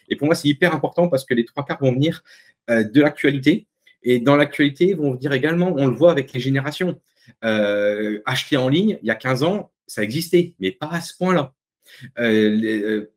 Et 0.09 0.17
pour 0.17 0.27
moi, 0.27 0.35
c'est 0.35 0.49
hyper 0.49 0.75
important 0.75 1.09
parce 1.09 1.25
que 1.25 1.35
les 1.35 1.45
trois 1.45 1.65
quarts 1.65 1.81
vont 1.81 1.93
venir 1.93 2.23
de 2.69 3.01
l'actualité. 3.01 3.67
Et 4.03 4.21
dans 4.21 4.37
l'actualité, 4.37 4.95
vont 4.95 5.15
venir 5.15 5.33
également, 5.33 5.75
on 5.77 5.87
le 5.89 5.95
voit 5.95 6.13
avec 6.13 6.33
les 6.33 6.41
générations. 6.41 7.01
acheter 7.43 8.57
en 8.57 8.69
ligne, 8.69 8.99
il 9.03 9.09
y 9.09 9.11
a 9.11 9.17
15 9.17 9.43
ans, 9.43 9.73
ça 9.89 10.05
existait, 10.05 10.55
mais 10.61 10.71
pas 10.71 10.91
à 10.93 11.01
ce 11.01 11.17
point-là. 11.17 11.53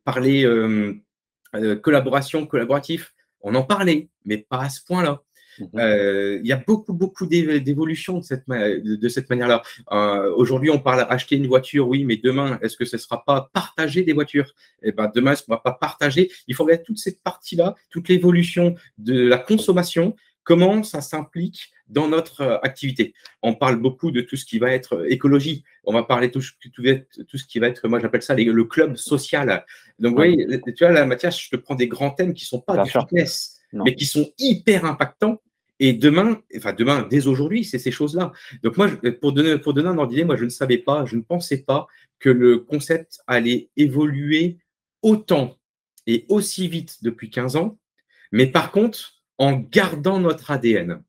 parler 0.04 0.44
euh, 1.54 1.76
collaboration, 1.76 2.46
collaboratif, 2.46 3.14
on 3.42 3.54
en 3.54 3.62
parlait, 3.62 4.08
mais 4.24 4.38
pas 4.38 4.62
à 4.62 4.68
ce 4.68 4.84
point-là. 4.84 5.22
Mhm. 5.58 5.68
Euh, 5.76 6.38
il 6.42 6.46
y 6.46 6.52
a 6.52 6.56
beaucoup, 6.56 6.92
beaucoup 6.92 7.26
d'évolutions 7.26 8.18
de 8.18 8.24
cette, 8.24 8.48
de 8.48 9.08
cette 9.08 9.28
manière-là. 9.28 9.62
Euh, 9.92 10.32
aujourd'hui, 10.34 10.70
on 10.70 10.78
parle 10.78 11.06
acheter 11.08 11.36
une 11.36 11.46
voiture, 11.46 11.88
oui, 11.88 12.04
mais 12.04 12.16
demain, 12.16 12.58
est-ce 12.62 12.76
que 12.76 12.84
ce 12.84 12.96
ne 12.96 13.00
sera 13.00 13.24
pas 13.24 13.50
partager 13.52 14.02
des 14.02 14.12
voitures? 14.12 14.54
Eh 14.82 14.92
ben, 14.92 15.10
demain, 15.14 15.32
est-ce 15.32 15.42
qu'on 15.42 15.52
ne 15.52 15.56
va 15.56 15.62
pas 15.62 15.72
partager 15.72 16.30
Il 16.46 16.54
faudrait 16.54 16.82
toute 16.82 16.98
cette 16.98 17.22
partie-là, 17.22 17.74
toute 17.90 18.08
l'évolution 18.08 18.74
de 18.98 19.26
la 19.26 19.38
consommation, 19.38 20.14
comment 20.44 20.82
ça 20.82 21.00
s'implique 21.00 21.72
dans 21.90 22.08
notre 22.08 22.40
euh, 22.40 22.58
activité. 22.62 23.12
On 23.42 23.54
parle 23.54 23.76
beaucoup 23.76 24.10
de 24.10 24.20
tout 24.20 24.36
ce 24.36 24.44
qui 24.44 24.58
va 24.58 24.70
être 24.70 24.94
euh, 24.96 25.12
écologie. 25.12 25.64
On 25.84 25.92
va 25.92 26.02
parler 26.02 26.28
de 26.28 26.32
tout, 26.32 26.40
tout, 26.40 27.36
ce 27.36 27.44
qui 27.44 27.58
va 27.58 27.66
être, 27.66 27.86
moi 27.88 28.00
j'appelle 28.00 28.22
ça 28.22 28.34
le 28.34 28.64
club 28.64 28.96
social. 28.96 29.64
Donc 29.98 30.18
oui, 30.18 30.46
tu 30.76 30.84
vois, 30.84 30.92
là, 30.92 31.04
Mathias, 31.04 31.40
je 31.40 31.50
te 31.50 31.56
prends 31.56 31.74
des 31.74 31.88
grands 31.88 32.10
thèmes 32.10 32.32
qui 32.32 32.44
ne 32.44 32.48
sont 32.48 32.60
pas 32.60 32.82
du 32.82 32.90
fitness, 32.90 33.60
mais 33.72 33.94
qui 33.94 34.06
sont 34.06 34.30
hyper 34.38 34.84
impactants 34.84 35.40
Et 35.78 35.92
demain, 35.92 36.40
enfin 36.56 36.72
demain, 36.72 37.06
dès 37.10 37.26
aujourd'hui, 37.26 37.64
c'est 37.64 37.78
ces 37.78 37.90
choses-là. 37.90 38.32
Donc 38.62 38.76
moi, 38.76 38.88
pour 39.20 39.32
donner, 39.32 39.58
pour 39.58 39.74
donner 39.74 39.88
un 39.88 39.98
ordre 39.98 40.10
d'idée, 40.10 40.24
moi, 40.24 40.36
je 40.36 40.44
ne 40.44 40.50
savais 40.50 40.78
pas, 40.78 41.04
je 41.06 41.16
ne 41.16 41.22
pensais 41.22 41.58
pas 41.58 41.86
que 42.18 42.30
le 42.30 42.58
concept 42.58 43.20
allait 43.26 43.70
évoluer 43.76 44.58
autant 45.02 45.58
et 46.06 46.26
aussi 46.28 46.68
vite 46.68 47.02
depuis 47.02 47.30
15 47.30 47.56
ans, 47.56 47.78
mais 48.32 48.46
par 48.46 48.70
contre, 48.70 49.20
en 49.38 49.54
gardant 49.54 50.20
notre 50.20 50.50
ADN. 50.50 51.02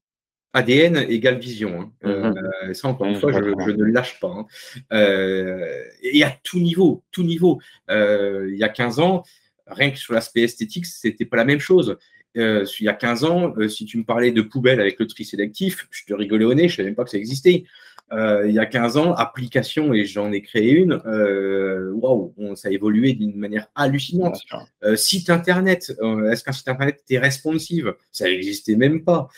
ADN 0.54 0.97
égale 1.10 1.39
vision. 1.39 1.82
Hein. 1.82 1.91
Mhm. 2.04 2.36
Euh, 2.70 2.74
ça, 2.74 2.88
encore 2.88 3.08
une 3.08 3.16
fois, 3.16 3.32
je, 3.32 3.39
ne 3.39 3.84
lâche 3.86 4.20
pas. 4.20 4.28
Hein. 4.28 4.45
Euh, 4.91 5.84
et 6.02 6.24
à 6.24 6.36
tout 6.43 6.60
niveau, 6.60 7.04
tout 7.12 7.24
niveau. 7.24 7.60
Euh, 7.89 8.49
il 8.52 8.58
y 8.58 8.64
a 8.64 8.70
15 8.70 8.99
ans, 8.99 9.24
rien 9.68 9.91
que 9.91 9.97
sur 9.97 10.14
l'aspect 10.14 10.41
esthétique, 10.41 10.86
c'était 10.86 11.26
pas 11.26 11.38
la 11.38 11.45
même 11.45 11.60
chose. 11.60 11.97
il 12.36 12.66
y 12.82 12.88
a 12.88 12.93
15 12.93 13.24
ans, 13.24 13.54
si 13.68 13.86
tu 13.86 13.97
me 13.97 14.04
parlais 14.04 14.32
de 14.32 14.41
poubelle 14.41 14.80
avec 14.80 14.99
le 14.99 15.08
tri 15.08 15.26
sélectif, 15.26 15.88
je 15.89 16.06
te 16.06 16.14
rigolais 16.14 16.45
au 16.45 16.54
nez, 16.54 16.68
je 16.68 16.74
ne 16.74 16.78
savais 16.78 16.89
même 16.89 16.95
pas 16.95 17.04
que 17.04 17.10
ça 17.10 17.18
existait. 17.18 17.66
Il 18.14 18.52
y 18.52 18.60
a 18.60 18.66
15 18.66 18.97
ans, 18.97 19.14
application, 19.14 19.93
et 19.93 20.04
j'en 20.04 20.34
ai 20.34 20.41
créé 20.41 20.72
une, 20.72 20.93
waouh, 21.93 22.34
ça 22.56 22.68
a 22.68 22.72
évolué 22.72 23.14
d'une 23.14 23.38
manière 23.38 23.68
hallucinante. 23.76 24.41
Site 24.95 25.30
internet, 25.30 25.93
est-ce 26.32 26.43
qu'un 26.43 26.52
site 26.52 26.68
internet 26.68 27.04
est 27.10 27.20
responsive? 27.20 27.93
Ça 28.12 28.26
n'existait 28.26 28.76
même 28.76 29.04
pas. 29.04 29.30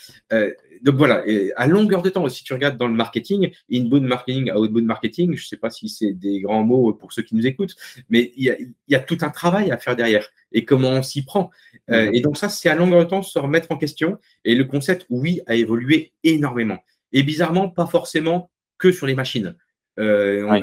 Donc 0.84 0.94
voilà, 0.94 1.24
à 1.56 1.66
longueur 1.66 2.02
de 2.02 2.10
temps, 2.10 2.28
si 2.28 2.44
tu 2.44 2.52
regardes 2.52 2.78
dans 2.78 2.86
le 2.86 2.94
marketing, 2.94 3.50
inbound 3.72 4.04
marketing, 4.04 4.52
outbound 4.52 4.86
marketing, 4.86 5.34
je 5.34 5.42
ne 5.42 5.46
sais 5.46 5.56
pas 5.56 5.70
si 5.70 5.88
c'est 5.88 6.12
des 6.12 6.40
grands 6.40 6.62
mots 6.62 6.92
pour 6.92 7.12
ceux 7.12 7.22
qui 7.22 7.34
nous 7.34 7.46
écoutent, 7.46 7.74
mais 8.08 8.32
il 8.36 8.72
y, 8.88 8.94
a, 8.94 9.00
tout 9.00 9.18
un 9.22 9.30
travail 9.30 9.72
à 9.72 9.78
faire 9.78 9.96
derrière 9.96 10.28
et 10.52 10.64
comment 10.64 10.90
on 10.90 11.02
s'y 11.02 11.24
prend. 11.24 11.50
et 11.88 12.20
donc 12.20 12.36
ça, 12.36 12.48
c'est 12.48 12.68
à 12.68 12.76
longueur 12.76 13.00
de 13.00 13.10
temps 13.10 13.22
se 13.22 13.38
remettre 13.38 13.72
en 13.72 13.76
question. 13.76 14.18
Et 14.44 14.54
le 14.54 14.64
concept, 14.64 15.06
oui, 15.10 15.40
a 15.46 15.56
évolué 15.56 16.12
énormément. 16.22 16.78
Et 17.12 17.22
bizarrement, 17.22 17.68
pas 17.68 17.86
forcément 17.86 18.50
que 18.78 18.92
sur 18.92 19.06
les 19.06 19.14
machines. 19.14 19.56
Euh, 19.98 20.60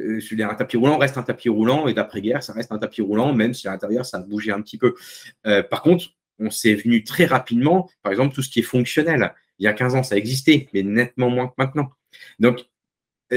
euh, 0.00 0.20
sur 0.20 0.38
un 0.48 0.54
tapis 0.54 0.76
roulant 0.76 0.98
reste 0.98 1.18
un 1.18 1.22
tapis 1.22 1.48
roulant 1.48 1.88
et 1.88 1.94
d'après-guerre, 1.94 2.42
ça 2.42 2.52
reste 2.52 2.70
un 2.70 2.78
tapis 2.78 3.02
roulant, 3.02 3.32
même 3.32 3.54
si 3.54 3.66
à 3.66 3.72
l'intérieur, 3.72 4.06
ça 4.06 4.18
a 4.18 4.20
bougé 4.20 4.52
un 4.52 4.60
petit 4.60 4.78
peu. 4.78 4.94
Euh, 5.46 5.62
par 5.62 5.82
contre, 5.82 6.04
on 6.38 6.50
s'est 6.50 6.74
venu 6.74 7.02
très 7.02 7.24
rapidement, 7.24 7.90
par 8.02 8.12
exemple, 8.12 8.34
tout 8.34 8.42
ce 8.42 8.50
qui 8.50 8.60
est 8.60 8.62
fonctionnel. 8.62 9.34
Il 9.58 9.64
y 9.64 9.66
a 9.66 9.72
15 9.72 9.94
ans, 9.94 10.02
ça 10.02 10.16
existait, 10.16 10.68
mais 10.72 10.82
nettement 10.82 11.30
moins 11.30 11.48
que 11.48 11.54
maintenant. 11.58 11.90
Donc, 12.38 12.60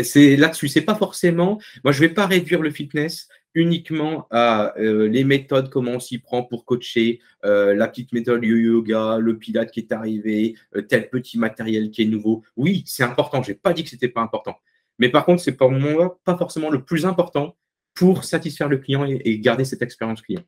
c'est 0.04 0.38
là-dessus, 0.38 0.68
c'est 0.68 0.82
pas 0.82 0.96
forcément. 0.96 1.60
Moi, 1.84 1.92
je 1.92 2.00
vais 2.00 2.10
pas 2.10 2.26
réduire 2.26 2.62
le 2.62 2.72
fitness 2.72 3.28
uniquement 3.54 4.28
à 4.32 4.74
euh, 4.78 5.08
les 5.10 5.24
méthodes, 5.24 5.70
comment 5.70 5.92
on 5.92 6.00
s'y 6.00 6.20
prend 6.20 6.44
pour 6.44 6.64
coacher, 6.64 7.20
euh, 7.44 7.74
la 7.76 7.88
petite 7.88 8.14
méthode 8.14 8.44
yoga, 8.44 9.18
le 9.20 9.38
pilate 9.38 9.72
qui 9.72 9.82
est 9.82 9.92
arrivé, 9.92 10.56
euh, 10.76 10.82
tel 10.82 11.10
petit 11.10 11.38
matériel 11.38 11.92
qui 11.92 12.04
est 12.04 12.06
nouveau. 12.06 12.44
Oui, 12.56 12.84
c'est 12.86 13.04
important. 13.04 13.44
Je 13.44 13.52
n'ai 13.52 13.58
pas 13.58 13.74
dit 13.74 13.84
que 13.84 13.90
ce 13.90 13.96
n'était 13.96 14.08
pas 14.08 14.22
important. 14.22 14.56
Mais 15.00 15.10
par 15.10 15.26
contre, 15.26 15.42
c'est 15.42 15.58
pour 15.58 15.72
moi 15.72 16.20
pas 16.24 16.38
forcément 16.38 16.70
le 16.70 16.84
plus 16.84 17.06
important 17.06 17.58
pour 17.94 18.24
satisfaire 18.24 18.70
le 18.70 18.78
client 18.78 19.06
et, 19.06 19.40
garder 19.40 19.66
cette 19.66 19.82
expérience 19.82 20.22
client. 20.22 20.44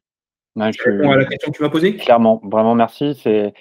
je 0.55 0.83
réponds 0.83 1.11
à 1.11 1.17
la 1.17 1.25
question 1.25 1.51
que 1.51 1.57
tu 1.57 1.63
m'as 1.63 1.69
posée 1.69 1.97
Clairement, 1.97 2.41
vraiment 2.45 2.75
merci. 2.75 3.19
C'est 3.21 3.53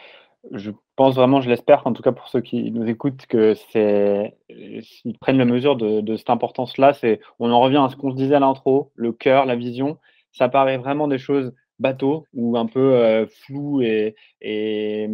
je 0.50 0.70
pense 0.96 1.14
vraiment, 1.14 1.40
je 1.40 1.48
l'espère, 1.48 1.86
en 1.86 1.92
tout 1.92 2.02
cas 2.02 2.12
pour 2.12 2.28
ceux 2.28 2.40
qui 2.40 2.70
nous 2.72 2.86
écoutent, 2.88 3.26
que 3.26 3.54
s'ils 3.54 5.18
prennent 5.20 5.38
la 5.38 5.44
mesure 5.44 5.76
de, 5.76 6.16
cette 6.16 6.30
importance-là, 6.30 6.94
c'est 6.94 7.20
on 7.38 7.50
en 7.50 7.60
revient 7.60 7.82
à 7.84 7.88
ce 7.88 7.96
qu'on 7.96 8.10
se 8.10 8.16
disait 8.16 8.34
à 8.34 8.40
l'intro, 8.40 8.90
le 8.96 9.12
cœur, 9.12 9.46
la 9.46 9.56
vision, 9.56 9.98
ça 10.32 10.48
paraît 10.48 10.78
vraiment 10.78 11.08
des 11.08 11.18
choses 11.18 11.54
bateaux 11.78 12.26
ou 12.32 12.56
un 12.56 12.66
peu 12.66 12.94
euh, 12.94 13.26
floues 13.26 13.82
et, 13.82 14.14
et, 14.40 15.08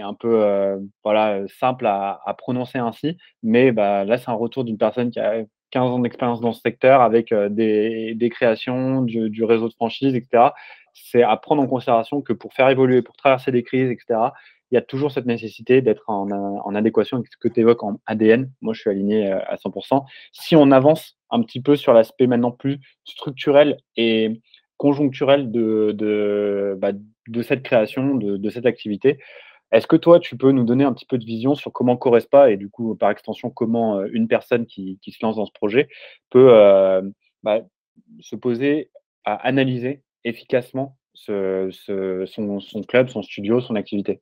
un 0.00 0.14
peu 0.14 0.42
euh, 0.42 0.78
voilà 1.04 1.46
simple 1.48 1.86
à, 1.86 2.20
prononcer 2.38 2.78
ainsi. 2.78 3.16
Mais 3.42 3.72
bah, 3.72 4.04
là, 4.04 4.18
c'est 4.18 4.30
un 4.30 4.34
retour 4.34 4.64
d'une 4.64 4.78
personne 4.78 5.10
qui 5.10 5.20
a 5.20 5.44
15 5.70 5.90
ans 5.90 5.98
d'expérience 5.98 6.40
dans 6.40 6.52
ce 6.52 6.60
secteur 6.60 7.00
avec 7.02 7.32
euh, 7.32 7.48
des, 7.48 8.14
des, 8.14 8.30
créations, 8.30 9.02
du, 9.02 9.30
du, 9.30 9.44
réseau 9.44 9.68
de 9.68 9.74
franchise, 9.74 10.14
etc. 10.14 10.50
C'est 10.94 11.22
à 11.22 11.36
prendre 11.36 11.62
en 11.62 11.66
considération 11.66 12.22
que 12.22 12.32
pour 12.32 12.54
faire 12.54 12.68
évoluer, 12.70 13.02
pour 13.02 13.16
traverser 13.16 13.52
des 13.52 13.62
crises, 13.62 13.90
etc., 13.90 14.30
il 14.70 14.74
y 14.74 14.78
a 14.78 14.82
toujours 14.82 15.12
cette 15.12 15.26
nécessité 15.26 15.80
d'être 15.80 16.04
en, 16.08 16.74
adéquation 16.74 17.18
avec 17.18 17.28
ce 17.32 17.36
que 17.36 17.48
tu 17.48 17.60
évoques 17.60 17.82
en 17.82 18.00
ADN. 18.06 18.50
Moi, 18.60 18.74
je 18.74 18.80
suis 18.80 18.90
aligné 18.90 19.32
euh, 19.32 19.38
à 19.46 19.56
100%. 19.56 20.04
Si 20.32 20.56
on 20.56 20.70
avance 20.70 21.16
un 21.30 21.42
petit 21.42 21.60
peu 21.60 21.76
sur 21.76 21.92
l'aspect 21.92 22.26
maintenant 22.26 22.50
plus 22.50 22.78
structurel 23.04 23.78
et 23.96 24.40
conjoncturel 24.76 25.50
de, 25.50 26.76
bah, 26.78 26.92
cette 27.42 27.62
création, 27.62 28.14
de, 28.14 28.50
cette 28.50 28.66
activité, 28.66 29.18
est-ce 29.72 29.86
que 29.86 29.96
toi, 29.96 30.20
tu 30.20 30.36
peux 30.36 30.52
nous 30.52 30.64
donner 30.64 30.84
un 30.84 30.92
petit 30.92 31.06
peu 31.06 31.18
de 31.18 31.24
vision 31.24 31.54
sur 31.54 31.72
comment 31.72 31.96
Correspa 31.96 32.50
et 32.50 32.56
du 32.56 32.68
coup, 32.68 32.94
par 32.96 33.10
extension, 33.10 33.50
comment 33.50 33.98
euh, 33.98 34.08
une 34.12 34.28
personne 34.28 34.66
qui, 34.66 34.98
se 35.02 35.18
lance 35.22 35.36
dans 35.36 35.46
ce 35.46 35.52
projet 35.52 35.88
peut 36.30 36.52
euh, 36.52 37.02
bah, 37.42 37.60
se 38.20 38.36
poser 38.36 38.90
à 39.24 39.34
analyser 39.34 40.02
efficacement 40.24 40.96
son, 41.14 41.70
club, 42.86 43.08
son 43.08 43.22
studio, 43.22 43.60
son 43.60 43.76
activité? 43.76 44.20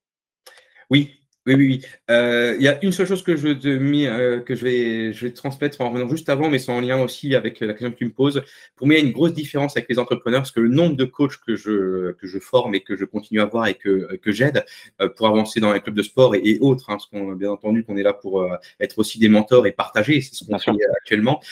Oui, 0.90 1.10
oui, 1.46 1.54
oui, 1.56 1.66
oui. 1.66 1.82
Euh, 2.10 2.56
il 2.58 2.62
y 2.62 2.68
a 2.68 2.82
une 2.82 2.92
seule 2.92 3.06
chose 3.06 3.22
que 3.22 3.36
je, 3.36 3.48
te 3.48 3.68
mis, 3.68 4.06
euh, 4.06 4.40
que 4.40 4.54
je 4.54 4.64
vais, 4.64 5.12
je 5.12 5.26
vais 5.26 5.32
transmettre 5.32 5.78
en 5.82 5.90
revenant 5.90 6.08
juste 6.08 6.30
avant, 6.30 6.48
mais 6.48 6.58
c'est 6.58 6.72
en 6.72 6.80
lien 6.80 6.98
aussi 7.02 7.34
avec 7.34 7.60
la 7.60 7.74
question 7.74 7.90
que 7.90 7.96
tu 7.96 8.06
me 8.06 8.12
poses. 8.12 8.42
Pour 8.76 8.86
moi, 8.86 8.96
il 8.96 9.00
y 9.00 9.02
a 9.02 9.06
une 9.06 9.12
grosse 9.12 9.34
différence 9.34 9.76
avec 9.76 9.90
les 9.90 9.98
entrepreneurs 9.98 10.40
parce 10.40 10.52
que 10.52 10.60
le 10.60 10.70
nombre 10.70 10.96
de 10.96 11.04
coachs 11.04 11.36
que 11.46 11.54
je, 11.54 12.12
que 12.12 12.26
je 12.26 12.38
forme 12.38 12.74
et 12.74 12.80
que 12.80 12.96
je 12.96 13.04
continue 13.04 13.42
à 13.42 13.44
voir 13.44 13.66
et 13.66 13.74
que, 13.74 14.16
que 14.16 14.32
j'aide 14.32 14.64
euh, 15.02 15.10
pour 15.10 15.26
avancer 15.26 15.60
dans 15.60 15.74
les 15.74 15.80
clubs 15.80 15.94
de 15.94 16.02
sport 16.02 16.34
et, 16.34 16.58
autres, 16.62 16.88
hein, 16.88 16.94
parce 16.94 17.06
qu'on 17.06 17.32
bien 17.32 17.50
entendu 17.50 17.84
qu'on 17.84 17.98
est 17.98 18.02
là 18.02 18.14
pour 18.14 18.46
être 18.80 18.98
aussi 18.98 19.18
des 19.18 19.28
mentors 19.28 19.66
et 19.66 19.72
partager, 19.72 20.22
c'est 20.22 20.34
ce 20.34 20.44
qu'on 20.44 20.58
fait 20.58 20.70
actuellement, 20.96 21.42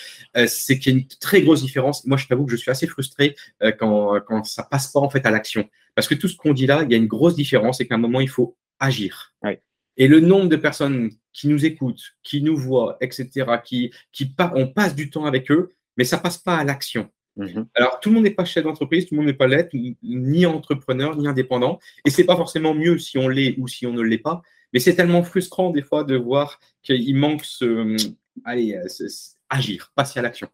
c'est 0.47 0.79
qu'il 0.79 0.93
y 0.93 0.97
a 0.97 0.99
une 1.01 1.07
très 1.21 1.43
grosse 1.43 1.61
différence. 1.61 2.07
Moi, 2.07 2.17
je 2.17 2.27
t'avoue 2.27 2.47
que 2.47 2.53
je 2.53 2.57
suis 2.57 2.71
assez 2.71 2.87
frustré 2.87 3.37
quand, 3.79 4.21
quand 4.27 4.45
ça 4.45 4.63
passe 4.63 4.91
pas 4.91 5.01
en 5.01 5.11
fait 5.11 5.27
à 5.27 5.31
l'action. 5.31 5.69
Parce 5.95 6.09
que 6.09 6.15
tout 6.15 6.29
ce 6.29 6.37
qu'on 6.37 6.53
dit 6.53 6.67
là, 6.67 6.83
il 6.83 6.91
y 6.91 6.95
a 6.95 6.99
une 6.99 7.07
grosse 7.07 7.35
différence 7.35 7.81
et 7.81 7.87
qu'à 7.87 7.95
un 7.95 7.99
moment, 7.99 8.21
il 8.21 8.29
faut 8.29 8.57
agir. 8.79 9.35
Et 9.99 10.09
le 10.09 10.21
nombre 10.21 10.49
de 10.49 10.57
personnes 10.57 11.11
qui 11.35 11.49
nous 11.49 11.67
écoutent, 11.67 12.15
qui 12.23 12.41
nous 12.43 12.57
voient, 12.57 12.97
etc., 13.03 13.29
qui, 13.63 13.93
qui 14.11 14.35
on 14.55 14.69
passe 14.69 14.95
du 14.95 15.11
temps 15.11 15.27
avec 15.27 15.51
eux, 15.51 15.75
mais 15.99 16.05
ça 16.05 16.17
passe 16.17 16.39
pas 16.39 16.57
à 16.57 16.65
l'action. 16.65 17.11
Mhm. 17.37 17.67
Alors, 17.75 18.01
tout 18.01 18.09
le 18.09 18.15
monde 18.15 18.25
n'est 18.25 18.31
pas 18.31 18.45
chef 18.45 18.65
d'entreprise, 18.65 19.07
tout 19.07 19.15
le 19.15 19.19
monde 19.19 19.27
n'est 19.27 19.35
pas 19.35 19.47
l'être, 19.47 19.75
ni 20.03 20.47
entrepreneur, 20.47 21.17
ni 21.17 21.29
indépendant. 21.29 21.79
Et 22.07 22.11
c'est 22.11 22.25
pas 22.25 22.37
forcément 22.37 22.75
mieux 22.75 22.99
si 22.99 23.19
on 23.19 23.29
l'est 23.29 23.55
ou 23.59 23.69
si 23.69 23.87
on 23.87 23.93
ne 23.93 24.03
l'est 24.03 24.19
pas. 24.19 24.43
Mais 24.73 24.81
c'est 24.81 24.95
tellement 24.95 25.23
frustrant 25.23 25.71
des 25.71 25.83
fois 25.83 26.05
de 26.05 26.17
voir 26.17 26.59
qu'il 26.83 27.15
manque 27.17 27.45
ce, 27.45 27.97
allez, 28.45 28.79
agir, 29.51 29.93
passer 29.95 30.21
à 30.21 30.23
l'action. 30.23 30.49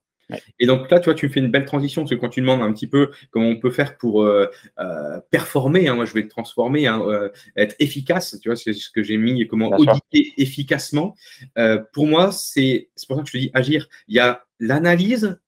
Et 0.58 0.66
donc 0.66 0.90
là, 0.90 1.00
tu 1.00 1.06
vois, 1.06 1.14
tu 1.14 1.28
fais 1.28 1.40
une 1.40 1.50
belle 1.50 1.64
transition, 1.64 2.02
parce 2.02 2.10
que 2.10 2.16
quand 2.16 2.28
tu 2.28 2.40
demandes 2.40 2.62
un 2.62 2.72
petit 2.72 2.86
peu 2.86 3.10
comment 3.30 3.48
on 3.48 3.56
peut 3.56 3.70
faire 3.70 3.96
pour 3.96 4.22
euh, 4.22 4.46
euh, 4.78 5.20
performer, 5.30 5.88
hein, 5.88 5.94
moi 5.94 6.04
je 6.04 6.12
vais 6.12 6.22
le 6.22 6.28
transformer, 6.28 6.86
hein, 6.86 7.00
euh, 7.06 7.30
être 7.56 7.74
efficace, 7.78 8.36
tu 8.40 8.48
vois, 8.48 8.56
c'est 8.56 8.72
ce 8.72 8.90
que 8.90 9.02
j'ai 9.02 9.16
mis, 9.16 9.46
comment 9.46 9.70
auditer 9.70 10.34
efficacement. 10.36 11.14
pour 11.92 12.06
moi, 12.06 12.32
c'est 12.32 12.90
pour 13.06 13.16
ça 13.16 13.22
que 13.22 13.28
je 13.28 13.32
te 13.32 13.38
dis 13.38 13.50
agir. 13.54 13.88
Il 14.08 14.16
y 14.16 14.20
a 14.20 14.44
l'analyse 14.60 15.38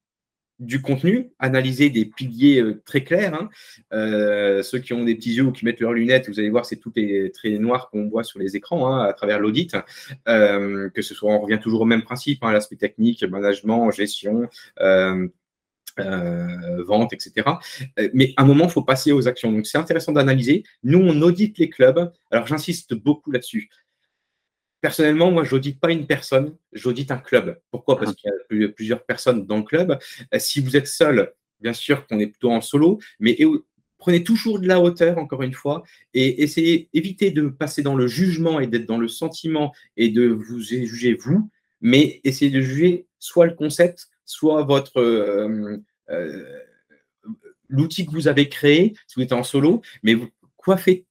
du 0.61 0.83
contenu, 0.83 1.31
analyser 1.39 1.89
des 1.91 2.05
piliers 2.05 2.61
euh, 2.61 2.83
très 2.85 3.03
clairs. 3.03 3.35
Hein. 3.35 3.49
Euh, 3.93 4.63
ceux 4.63 4.79
qui 4.79 4.93
ont 4.93 5.05
des 5.05 5.15
petits 5.15 5.33
yeux 5.33 5.45
ou 5.45 5.53
qui 5.53 5.65
mettent 5.65 5.81
leurs 5.81 5.95
lunettes, 5.95 6.29
vous 6.29 6.39
allez 6.39 6.51
voir, 6.51 6.67
c'est 6.67 6.77
tous 6.77 6.93
les 6.95 7.33
traits 7.33 7.59
noirs 7.59 7.91
qu'on 7.91 8.09
voit 8.09 8.25
sur 8.25 8.39
les 8.39 8.57
écrans 8.57 8.93
hein, 8.93 9.01
à 9.01 9.13
travers 9.15 9.41
l'audit. 9.41 9.75
Euh, 10.29 10.91
que 10.91 11.03
ce 11.03 11.15
soit, 11.15 11.33
on 11.33 11.41
revient 11.41 11.59
toujours 11.61 11.81
au 11.81 11.87
même 11.87 12.03
principe, 12.03 12.45
hein, 12.45 12.53
l'aspect 12.53 12.77
technique, 12.77 13.25
management, 13.25 13.91
gestion. 13.91 14.49
vente, 16.87 17.13
etc. 17.13 17.47
Mais 18.15 18.33
à 18.37 18.43
un 18.43 18.47
moment, 18.47 18.65
il 18.65 18.71
faut 18.71 18.83
passer 18.83 19.13
aux 19.13 19.29
actions. 19.29 19.53
Donc, 19.53 19.67
c'est 19.67 19.77
intéressant 19.77 20.13
d'analyser. 20.13 20.63
Nous, 20.83 20.99
on 20.99 21.21
audite 21.21 21.59
les 21.59 21.69
clubs. 21.69 22.11
Alors, 22.31 22.47
j'insiste 22.47 22.95
beaucoup 22.95 23.31
là-dessus. 23.31 23.69
Personnellement, 24.81 25.31
moi, 25.31 25.45
je 25.45 25.55
n'audite 25.55 25.79
pas 25.79 25.93
une 25.93 26.07
personne, 26.07 26.57
j'audite 26.73 27.11
un 27.11 27.19
club. 27.19 27.61
Pourquoi? 27.71 27.99
Parce 27.99 28.13
ah. 28.13 28.31
qu'il 28.49 28.63
y 28.63 28.65
a 28.65 28.69
plusieurs 28.69 29.05
personnes 29.05 29.47
dans 29.47 29.59
le 29.59 29.63
club. 29.63 29.99
Euh, 30.35 30.39
si 30.39 30.61
vous 30.61 30.77
êtes 30.77 30.87
seul, 30.87 31.33
bien 31.61 31.73
sûr 31.73 32.07
qu'on 32.07 32.19
est 32.19 32.27
plutôt 32.27 32.51
en 32.51 32.61
solo, 32.61 32.99
mais 33.19 33.39
prenez 33.99 34.25
toujours 34.25 34.59
de 34.59 34.67
la 34.67 34.81
hauteur, 34.81 35.19
encore 35.19 35.43
une 35.43 35.53
fois, 35.53 35.85
et 36.15 36.43
essayez, 36.43 36.89
évitez 36.95 37.31
de 37.31 37.49
passer 37.49 37.83
dans 37.83 37.95
le 37.95 38.07
jugement 38.07 38.59
et 38.59 38.67
d'être 38.67 38.87
dans 38.87 38.99
le 38.99 39.09
sentiment 39.09 39.73
et 39.97 40.09
de 40.09 40.27
vous 40.29 40.61
juger 40.61 41.15
vous, 41.15 41.49
mais 41.81 42.21
essayez 42.25 42.51
de 42.51 42.61
juger 42.61 43.07
soit 43.19 43.47
le 43.47 43.55
concept, 43.55 44.09
soit 44.25 44.65
votre 44.65 44.99
euh, 44.99 45.77
euh, 46.09 46.59
l'outil 47.69 48.07
que 48.07 48.11
vous 48.11 48.27
avez 48.27 48.49
créé, 48.49 48.95
si 49.07 49.15
vous 49.17 49.23
êtes 49.23 49.33
en 49.33 49.45
solo, 49.45 49.83
mais 50.03 50.17
quoi 50.57 50.77
fait 50.77 51.05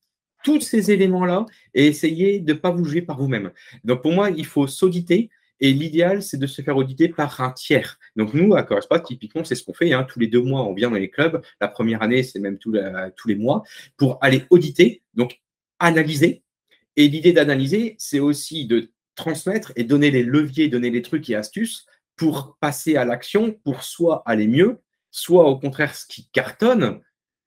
tous 0.43 0.61
ces 0.61 0.91
éléments-là 0.91 1.45
et 1.73 1.87
essayer 1.87 2.39
de 2.39 2.53
ne 2.53 2.57
pas 2.57 2.71
vous 2.71 2.85
juger 2.85 3.01
par 3.01 3.17
vous-même. 3.17 3.51
Donc 3.83 4.01
pour 4.01 4.11
moi, 4.11 4.29
il 4.29 4.45
faut 4.45 4.67
s'auditer. 4.67 5.29
Et 5.61 5.73
l'idéal, 5.73 6.23
c'est 6.23 6.37
de 6.37 6.47
se 6.47 6.61
faire 6.61 6.77
auditer 6.77 7.09
par 7.09 7.41
un 7.41 7.51
tiers. 7.51 7.99
Donc, 8.15 8.33
nous, 8.33 8.55
à 8.55 8.63
Correspa, 8.63 8.99
typiquement, 9.01 9.43
c'est 9.43 9.55
ce 9.55 9.63
qu'on 9.65 9.73
fait. 9.73 9.91
Hein. 9.91 10.05
Tous 10.09 10.19
les 10.19 10.27
deux 10.27 10.41
mois, 10.41 10.63
on 10.63 10.73
vient 10.73 10.89
dans 10.89 10.95
les 10.95 11.09
clubs. 11.09 11.41
La 11.59 11.67
première 11.67 12.01
année, 12.01 12.23
c'est 12.23 12.39
même 12.39 12.57
tous 12.57 12.71
les 12.71 13.35
mois 13.35 13.63
pour 13.97 14.17
aller 14.21 14.45
auditer, 14.49 15.01
donc 15.15 15.41
analyser 15.79 16.43
Et 16.95 17.07
l'idée 17.07 17.33
d'analyser, 17.33 17.95
c'est 17.97 18.19
aussi 18.19 18.65
de 18.65 18.91
transmettre 19.15 19.73
et 19.75 19.83
donner 19.83 20.11
les 20.11 20.23
leviers, 20.23 20.69
donner 20.69 20.89
les 20.89 21.01
trucs 21.01 21.29
et 21.29 21.35
astuces 21.35 21.85
pour 22.15 22.57
passer 22.59 22.95
à 22.95 23.05
l'action, 23.05 23.53
pour 23.63 23.83
soit 23.83 24.23
aller 24.25 24.47
mieux, 24.47 24.79
soit 25.11 25.45
au 25.45 25.57
contraire 25.57 25.95
ce 25.95 26.05
qui 26.05 26.29
cartonne, 26.31 27.01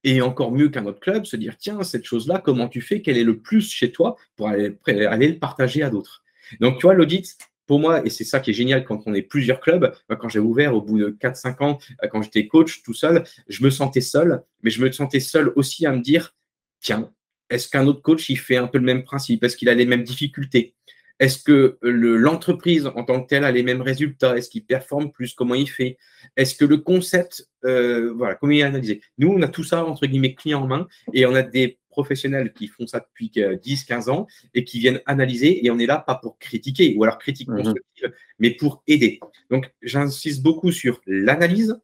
et 0.05 0.21
encore 0.21 0.53
mieux 0.53 0.69
qu'un 0.69 0.87
autre 0.87 1.01
club, 1.01 1.25
se 1.25 1.37
dire 1.37 1.57
tiens, 1.57 1.83
cette 1.83 2.05
chose-là, 2.05 2.41
comment 2.45 2.69
tu 2.69 2.81
fais, 2.81 3.03
quel 3.03 3.17
est 3.17 3.25
le 3.25 3.39
plus 3.39 3.71
chez 3.71 3.93
toi 3.93 4.17
pour 4.37 4.49
aller, 4.49 4.77
le 4.87 5.39
partager 5.39 5.83
à 5.83 5.91
d'autres? 5.91 6.23
Donc, 6.61 6.79
tu 6.79 6.83
vois, 6.83 6.95
l'audit, 6.95 7.37
pour 7.67 7.79
moi, 7.79 8.05
et 8.05 8.11
c'est 8.11 8.25
ça 8.25 8.41
qui 8.41 8.51
est 8.51 8.55
génial 8.55 8.85
quand 8.85 9.03
on 9.07 9.15
est 9.15 9.23
plusieurs 9.23 9.61
clubs, 9.61 9.95
quand 10.19 10.29
j'ai 10.29 10.41
ouvert 10.41 10.75
au 10.75 10.83
bout 10.83 10.99
de 10.99 11.11
4-5 11.11 11.63
ans, 11.65 11.79
quand 12.11 12.23
j'étais 12.23 12.47
coach 12.47 12.83
tout 12.83 12.95
seul, 12.95 13.25
je 13.49 13.65
me 13.65 13.71
sentais 13.71 14.01
seul, 14.01 14.43
mais 14.63 14.71
je 14.71 14.83
me 14.83 14.91
sentais 14.91 15.21
seul 15.21 15.53
aussi 15.57 15.87
à 15.87 15.93
me 15.93 16.01
dire 16.01 16.35
tiens, 16.81 17.11
est-ce 17.49 17.69
qu'un 17.69 17.87
autre 17.87 18.03
coach, 18.03 18.29
il 18.29 18.39
fait 18.39 18.57
un 18.57 18.67
peu 18.67 18.79
le 18.79 18.85
même 18.85 19.05
principe? 19.05 19.45
Est-ce 19.45 19.57
qu'il 19.57 19.69
a 19.69 19.75
les 19.75 19.87
mêmes 19.87 20.03
difficultés? 20.03 20.75
Est-ce 21.23 21.39
que 21.41 21.79
l'entreprise 21.83 22.89
en 22.89 23.05
tant 23.05 23.23
que 23.23 23.29
telle 23.29 23.45
a 23.45 23.53
les 23.53 23.63
mêmes 23.63 23.81
résultats? 23.81 24.37
Est-ce 24.37 24.51
qu'il 24.51 24.65
performe 24.65 25.13
plus? 25.13 25.35
Comment 25.35 25.55
il 25.55 25.71
fait? 25.71 25.97
Est-ce 26.37 26.57
que 26.57 26.65
le 26.65 26.79
concept, 26.79 27.49
euh, 27.65 28.13
voilà, 28.13 28.35
comment 28.35 28.51
il 28.51 28.59
est 28.59 28.65
analysé? 28.65 29.03
Nous, 29.19 29.29
on 29.29 29.41
a 29.43 29.47
tout 29.47 29.63
ça, 29.63 29.85
entre 29.85 30.07
guillemets, 30.07 30.35
clé 30.35 30.55
en 30.55 30.67
main 30.67 30.89
et 31.13 31.25
on 31.25 31.35
a 31.37 31.43
des 31.43 31.79
professionnels 31.91 32.53
qui 32.53 32.67
font 32.67 32.89
ça 32.89 32.99
depuis 32.99 33.31
10-15 33.31 34.11
ans 34.11 34.27
et 34.53 34.65
qui 34.65 34.81
viennent 34.81 35.01
analyser 35.07 35.65
et 35.65 35.71
on 35.71 35.79
est 35.79 35.87
là 35.87 35.99
pas 35.99 36.17
pour 36.17 36.39
critiquer 36.41 36.97
ou 36.97 37.05
alors 37.05 37.19
critique 37.19 37.49
mhm. 37.49 37.59
constructive, 37.59 38.13
mais 38.41 38.51
pour 38.51 38.83
aider. 38.89 39.21
Donc, 39.49 39.73
j'insiste 39.81 40.43
beaucoup 40.43 40.73
sur 40.73 41.01
l'analyse 41.07 41.79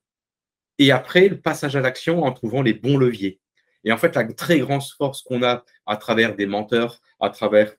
et 0.81 0.91
après 0.91 1.29
le 1.29 1.41
passage 1.41 1.77
à 1.77 1.81
l'action 1.81 2.25
en 2.25 2.33
trouvant 2.33 2.63
les 2.63 2.75
bons 2.75 2.99
leviers. 2.99 3.39
Et 3.85 3.93
en 3.93 3.99
fait, 3.99 4.17
la 4.17 4.25
très 4.25 4.59
grande 4.59 4.83
force 4.83 5.23
qu'on 5.23 5.45
a 5.45 5.65
à 5.87 5.97
travers 5.97 6.35
des 6.35 6.47
menteurs, 6.47 7.01
à 7.21 7.31
travers 7.31 7.77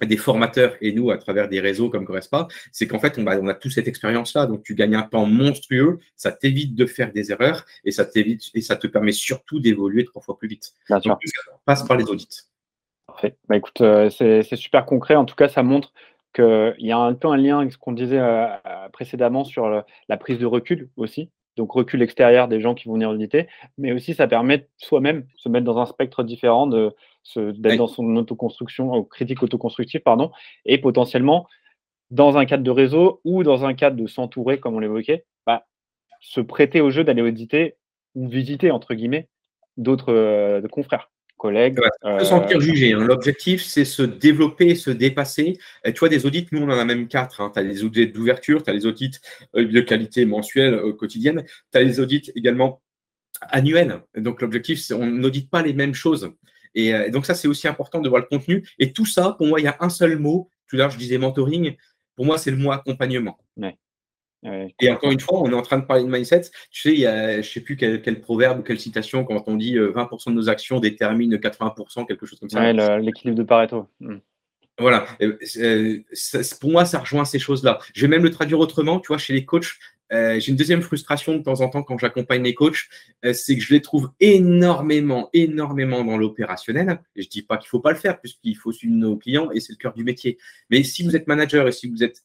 des 0.00 0.16
formateurs 0.16 0.74
et 0.80 0.92
nous 0.92 1.10
à 1.10 1.18
travers 1.18 1.48
des 1.48 1.60
réseaux 1.60 1.90
comme 1.90 2.04
Correspa, 2.04 2.48
c'est 2.72 2.86
qu'en 2.86 2.98
fait, 2.98 3.18
on, 3.18 3.26
on 3.26 3.48
a 3.48 3.54
toute 3.54 3.72
cette 3.72 3.88
expérience-là. 3.88 4.46
Donc, 4.46 4.62
tu 4.62 4.74
gagnes 4.74 4.94
un 4.94 5.02
temps 5.02 5.26
monstrueux, 5.26 5.98
ça 6.16 6.32
t'évite 6.32 6.74
de 6.74 6.86
faire 6.86 7.12
des 7.12 7.30
erreurs 7.30 7.64
et 7.84 7.90
ça 7.90 8.04
t'évite 8.04 8.50
et 8.54 8.60
ça 8.60 8.76
te 8.76 8.86
permet 8.86 9.12
surtout 9.12 9.60
d'évoluer 9.60 10.04
trois 10.04 10.22
fois 10.22 10.36
plus 10.36 10.48
vite. 10.48 10.72
Bien 10.88 10.98
Donc, 10.98 11.18
ça 11.24 11.52
passe 11.64 11.82
par 11.84 11.96
les 11.96 12.04
audits. 12.04 12.28
Parfait. 13.06 13.36
Bah, 13.48 13.56
écoute, 13.56 13.80
euh, 13.80 14.10
c'est 14.10 14.56
super 14.56 14.86
concret. 14.86 15.14
En 15.14 15.24
tout 15.24 15.36
cas, 15.36 15.48
ça 15.48 15.62
montre 15.62 15.92
qu'il 16.34 16.74
y 16.78 16.92
a 16.92 16.98
un 16.98 17.14
peu 17.14 17.28
un 17.28 17.36
lien 17.36 17.60
avec 17.60 17.72
ce 17.72 17.78
qu'on 17.78 17.92
disait 17.92 18.18
euh, 18.18 18.46
précédemment 18.92 19.44
sur 19.44 19.84
la 20.08 20.16
prise 20.16 20.38
de 20.38 20.46
recul 20.46 20.88
aussi 20.96 21.30
donc 21.56 21.72
recul 21.72 22.02
extérieur 22.02 22.48
des 22.48 22.60
gens 22.60 22.74
qui 22.74 22.88
vont 22.88 22.94
venir 22.94 23.10
auditer, 23.10 23.48
mais 23.78 23.92
aussi 23.92 24.14
ça 24.14 24.26
permet 24.26 24.68
soi-même 24.78 25.26
se 25.36 25.48
mettre 25.48 25.64
dans 25.64 25.78
un 25.78 25.86
spectre 25.86 26.22
différent, 26.22 26.66
de 26.66 26.94
d'être 27.36 27.76
dans 27.76 27.86
son 27.86 28.16
autoconstruction, 28.16 28.96
euh, 28.96 29.02
critique 29.02 29.42
autoconstructive, 29.42 30.00
pardon, 30.00 30.30
et 30.64 30.78
potentiellement 30.78 31.46
dans 32.10 32.36
un 32.36 32.44
cadre 32.44 32.62
de 32.62 32.70
réseau 32.70 33.20
ou 33.24 33.42
dans 33.42 33.64
un 33.64 33.74
cadre 33.74 33.96
de 33.96 34.06
s'entourer, 34.06 34.60
comme 34.60 34.74
on 34.74 34.80
l'évoquait, 34.80 35.24
bah, 35.46 35.66
se 36.20 36.40
prêter 36.40 36.80
au 36.80 36.90
jeu 36.90 37.04
d'aller 37.04 37.22
auditer 37.22 37.76
ou 38.14 38.28
visiter 38.28 38.70
entre 38.70 38.94
guillemets 38.94 39.28
d'autres 39.76 40.12
euh, 40.12 40.60
confrères 40.68 41.10
collègues. 41.42 41.80
se 42.20 42.24
sentir 42.24 42.60
jugé. 42.60 42.92
Hein. 42.92 43.00
L'objectif, 43.00 43.62
c'est 43.62 43.84
se 43.84 44.02
développer, 44.02 44.76
se 44.76 44.90
dépasser. 44.90 45.58
Et 45.84 45.92
tu 45.92 45.98
vois, 45.98 46.08
des 46.08 46.24
audits, 46.24 46.46
nous, 46.52 46.62
on 46.62 46.70
en 46.70 46.78
a 46.78 46.84
même 46.84 47.08
quatre. 47.08 47.40
Hein. 47.40 47.50
Tu 47.52 47.58
as 47.58 47.62
les 47.64 47.82
audits 47.82 48.06
d'ouverture, 48.06 48.62
tu 48.62 48.70
as 48.70 48.72
les 48.72 48.86
audits 48.86 49.18
euh, 49.56 49.66
de 49.66 49.80
qualité 49.80 50.24
mensuelle, 50.24 50.74
euh, 50.74 50.92
quotidienne, 50.92 51.44
tu 51.72 51.78
as 51.78 51.82
les 51.82 51.98
audits 51.98 52.30
également 52.36 52.80
annuels. 53.40 54.02
Donc, 54.16 54.40
l'objectif, 54.40 54.80
c'est 54.80 54.94
on 54.94 55.06
n'audite 55.06 55.50
pas 55.50 55.62
les 55.62 55.72
mêmes 55.72 55.94
choses. 55.94 56.30
Et, 56.74 56.94
euh, 56.94 57.10
donc, 57.10 57.26
ça, 57.26 57.34
c'est 57.34 57.48
aussi 57.48 57.68
important 57.68 58.00
de 58.00 58.08
voir 58.08 58.20
le 58.22 58.26
contenu. 58.26 58.66
Et 58.78 58.92
tout 58.92 59.06
ça, 59.06 59.34
pour 59.36 59.46
moi, 59.46 59.60
il 59.60 59.64
y 59.64 59.68
a 59.68 59.76
un 59.80 59.88
seul 59.88 60.18
mot. 60.18 60.48
Tout 60.68 60.76
à 60.76 60.78
l'heure, 60.80 60.90
je 60.90 60.98
disais 60.98 61.18
mentoring. 61.18 61.76
Pour 62.16 62.26
moi, 62.26 62.38
c'est 62.38 62.50
le 62.50 62.56
mot 62.56 62.72
accompagnement 62.72 63.38
et 64.80 64.90
encore 64.90 65.12
une 65.12 65.20
fois, 65.20 65.40
on 65.40 65.50
est 65.50 65.54
en 65.54 65.62
train 65.62 65.78
de 65.78 65.84
parler 65.84 66.02
de 66.02 66.08
mindset. 66.08 66.42
Tu 66.70 66.80
sais, 66.82 66.92
il 66.92 67.00
y 67.00 67.06
a, 67.06 67.34
je 67.34 67.36
ne 67.38 67.42
sais 67.42 67.60
plus 67.60 67.76
quel, 67.76 68.20
proverbe 68.20 68.60
ou 68.60 68.62
quelle 68.62 68.80
citation 68.80 69.24
quand 69.24 69.44
on 69.46 69.56
dit 69.56 69.76
20% 69.76 69.78
euh, 69.78 70.30
de 70.30 70.34
nos 70.34 70.48
actions 70.48 70.80
déterminent 70.80 71.36
80%, 71.36 72.06
quelque 72.06 72.26
chose 72.26 72.40
comme 72.40 72.50
ça. 72.50 72.72
l'équilibre 72.98 73.38
de 73.38 73.44
Pareto. 73.44 73.86
Hmm. 74.00 74.18
Voilà. 74.78 75.06
pour 76.60 76.70
moi, 76.70 76.84
ça 76.84 76.98
rejoint 76.98 77.24
ces 77.24 77.38
choses-là. 77.38 77.78
Je 77.94 78.02
vais 78.02 78.08
même 78.08 78.24
le 78.24 78.30
traduire 78.30 78.58
autrement. 78.58 78.98
Tu 78.98 79.08
vois, 79.08 79.18
chez 79.18 79.32
les 79.32 79.44
coachs, 79.44 79.78
euh, 80.12 80.38
j'ai 80.38 80.50
une 80.50 80.56
deuxième 80.56 80.82
frustration 80.82 81.36
de 81.36 81.42
temps 81.42 81.60
en 81.60 81.68
temps 81.68 81.82
quand 81.82 81.98
j'accompagne 81.98 82.42
les 82.42 82.54
coachs, 82.54 82.88
euh, 83.24 83.32
c'est 83.32 83.56
que 83.56 83.62
je 83.62 83.72
les 83.72 83.80
trouve 83.80 84.10
énormément, 84.20 85.30
énormément 85.32 86.04
dans 86.04 86.16
l'opérationnel. 86.16 87.00
Et 87.16 87.22
je 87.22 87.28
dis 87.28 87.42
pas 87.42 87.56
qu'il 87.56 87.68
faut 87.68 87.80
pas 87.80 87.92
le 87.92 87.98
faire, 87.98 88.20
puisqu'il 88.20 88.56
faut 88.56 88.72
suivre 88.72 88.94
nos 88.94 89.16
clients 89.16 89.50
et 89.50 89.60
c'est 89.60 89.72
le 89.72 89.78
cœur 89.78 89.94
du 89.94 90.04
métier. 90.04 90.38
Mais 90.70 90.82
si 90.82 91.02
vous 91.02 91.16
êtes 91.16 91.26
manager 91.26 91.66
et 91.66 91.72
si 91.72 91.88
vous 91.88 92.02
êtes 92.02 92.22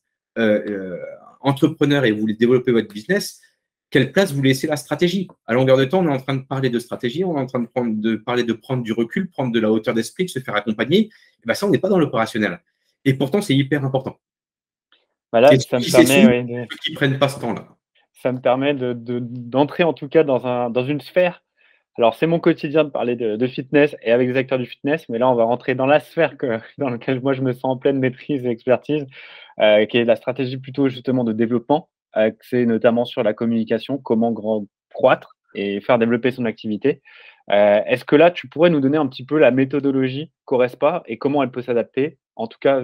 entrepreneur 1.42 2.06
et 2.06 2.12
vous 2.12 2.20
voulez 2.20 2.36
développer 2.36 2.72
votre 2.72 2.94
business, 2.94 3.42
quelle 3.90 4.12
place 4.12 4.34
vous 4.34 4.42
laissez 4.42 4.68
la 4.68 4.76
stratégie? 4.76 5.28
À 5.46 5.54
longueur 5.54 5.78
de 5.78 5.86
temps, 5.86 6.04
on 6.04 6.08
est 6.08 6.14
en 6.14 6.20
train 6.20 6.36
de 6.36 6.44
parler 6.44 6.70
de 6.70 6.80
stratégie, 6.80 7.24
on 7.24 7.38
est 7.38 7.42
en 7.42 7.46
train 7.46 7.60
de, 7.60 7.68
prendre, 7.68 7.94
de 7.96 8.16
parler 8.18 8.44
de 8.44 8.54
prendre 8.54 8.84
du 8.84 8.92
recul, 8.92 9.30
prendre 9.30 9.52
de 9.52 9.60
la 9.60 9.72
hauteur 9.72 9.94
d'esprit, 9.94 10.28
se 10.28 10.40
faire 10.40 10.56
accompagner. 10.56 11.06
Et 11.06 11.46
ben 11.46 11.54
ça, 11.54 11.66
on 11.66 11.70
n'est 11.70 11.78
pas 11.78 11.90
dans 11.90 12.00
l'opérationnel. 12.00 12.60
Et 13.06 13.14
pourtant, 13.14 13.42
c'est 13.42 13.56
hyper 13.56 13.86
important. 13.86 14.20
Voilà, 15.32 15.52
bah 15.52 15.60
ça 15.60 15.80
me 15.80 15.92
permet 15.92 16.68
qui 16.82 16.94
prennent 16.94 17.18
pas 17.18 17.30
ce 17.30 17.40
temps-là. 17.40 17.77
Ça 18.22 18.32
me 18.32 18.40
permet 18.40 18.74
d'entrer 18.74 19.84
de, 19.84 19.88
en 19.88 19.94
tout 19.94 20.10
cas 20.10 20.24
dans, 20.24 20.46
un, 20.48 20.70
dans 20.70 20.86
une 20.86 21.02
sphère. 21.02 21.44
Alors, 21.98 22.14
c'est 22.14 22.28
mon 22.28 22.40
quotidien 22.40 22.84
de 22.84 22.90
parler 22.90 23.16
de, 23.16 23.48
fitness 23.48 23.96
et 24.04 24.12
avec 24.12 24.28
des 24.28 24.38
acteurs 24.38 24.60
du 24.60 24.68
fitness, 24.68 25.10
mais 25.10 25.18
là, 25.18 25.30
on 25.30 25.36
va 25.36 25.46
rentrer 25.46 25.74
dans 25.74 25.88
la 25.88 26.00
sphère 26.00 26.38
que, 26.38 26.60
dans 26.78 26.90
laquelle 26.90 27.22
moi, 27.22 27.34
je 27.34 27.42
me 27.42 27.54
sens 27.54 27.66
en 27.66 27.78
pleine 27.78 28.00
maîtrise 28.00 28.46
et 28.46 28.50
expertise. 28.50 29.08
Euh, 29.60 29.88
qui 29.88 29.98
est 29.98 30.06
la 30.06 30.16
stratégie 30.16 30.58
plutôt 30.58 30.88
justement 30.88 31.24
de 31.24 31.34
développement, 31.34 31.90
axée 32.14 32.68
notamment 32.68 33.06
sur 33.06 33.24
la 33.24 33.34
communication, 33.34 33.98
comment 33.98 34.32
grand, 34.32 34.68
croître 34.94 35.36
et 35.56 35.82
faire 35.82 35.98
développer 35.98 36.30
son 36.30 36.46
activité. 36.46 37.02
Euh, 37.50 37.82
est-ce 37.88 38.06
que 38.06 38.16
là, 38.16 38.30
tu 38.30 38.48
pourrais 38.48 38.70
nous 38.70 38.82
donner 38.82 39.00
un 39.00 39.08
petit 39.08 39.26
peu 39.26 39.40
la 39.40 39.50
méthodologie 39.50 40.32
Correspa 40.46 41.02
et 41.08 41.18
comment 41.18 41.42
elle 41.42 41.50
peut 41.50 41.64
s'adapter? 41.64 42.20
En 42.36 42.46
tout 42.46 42.60
cas, 42.62 42.84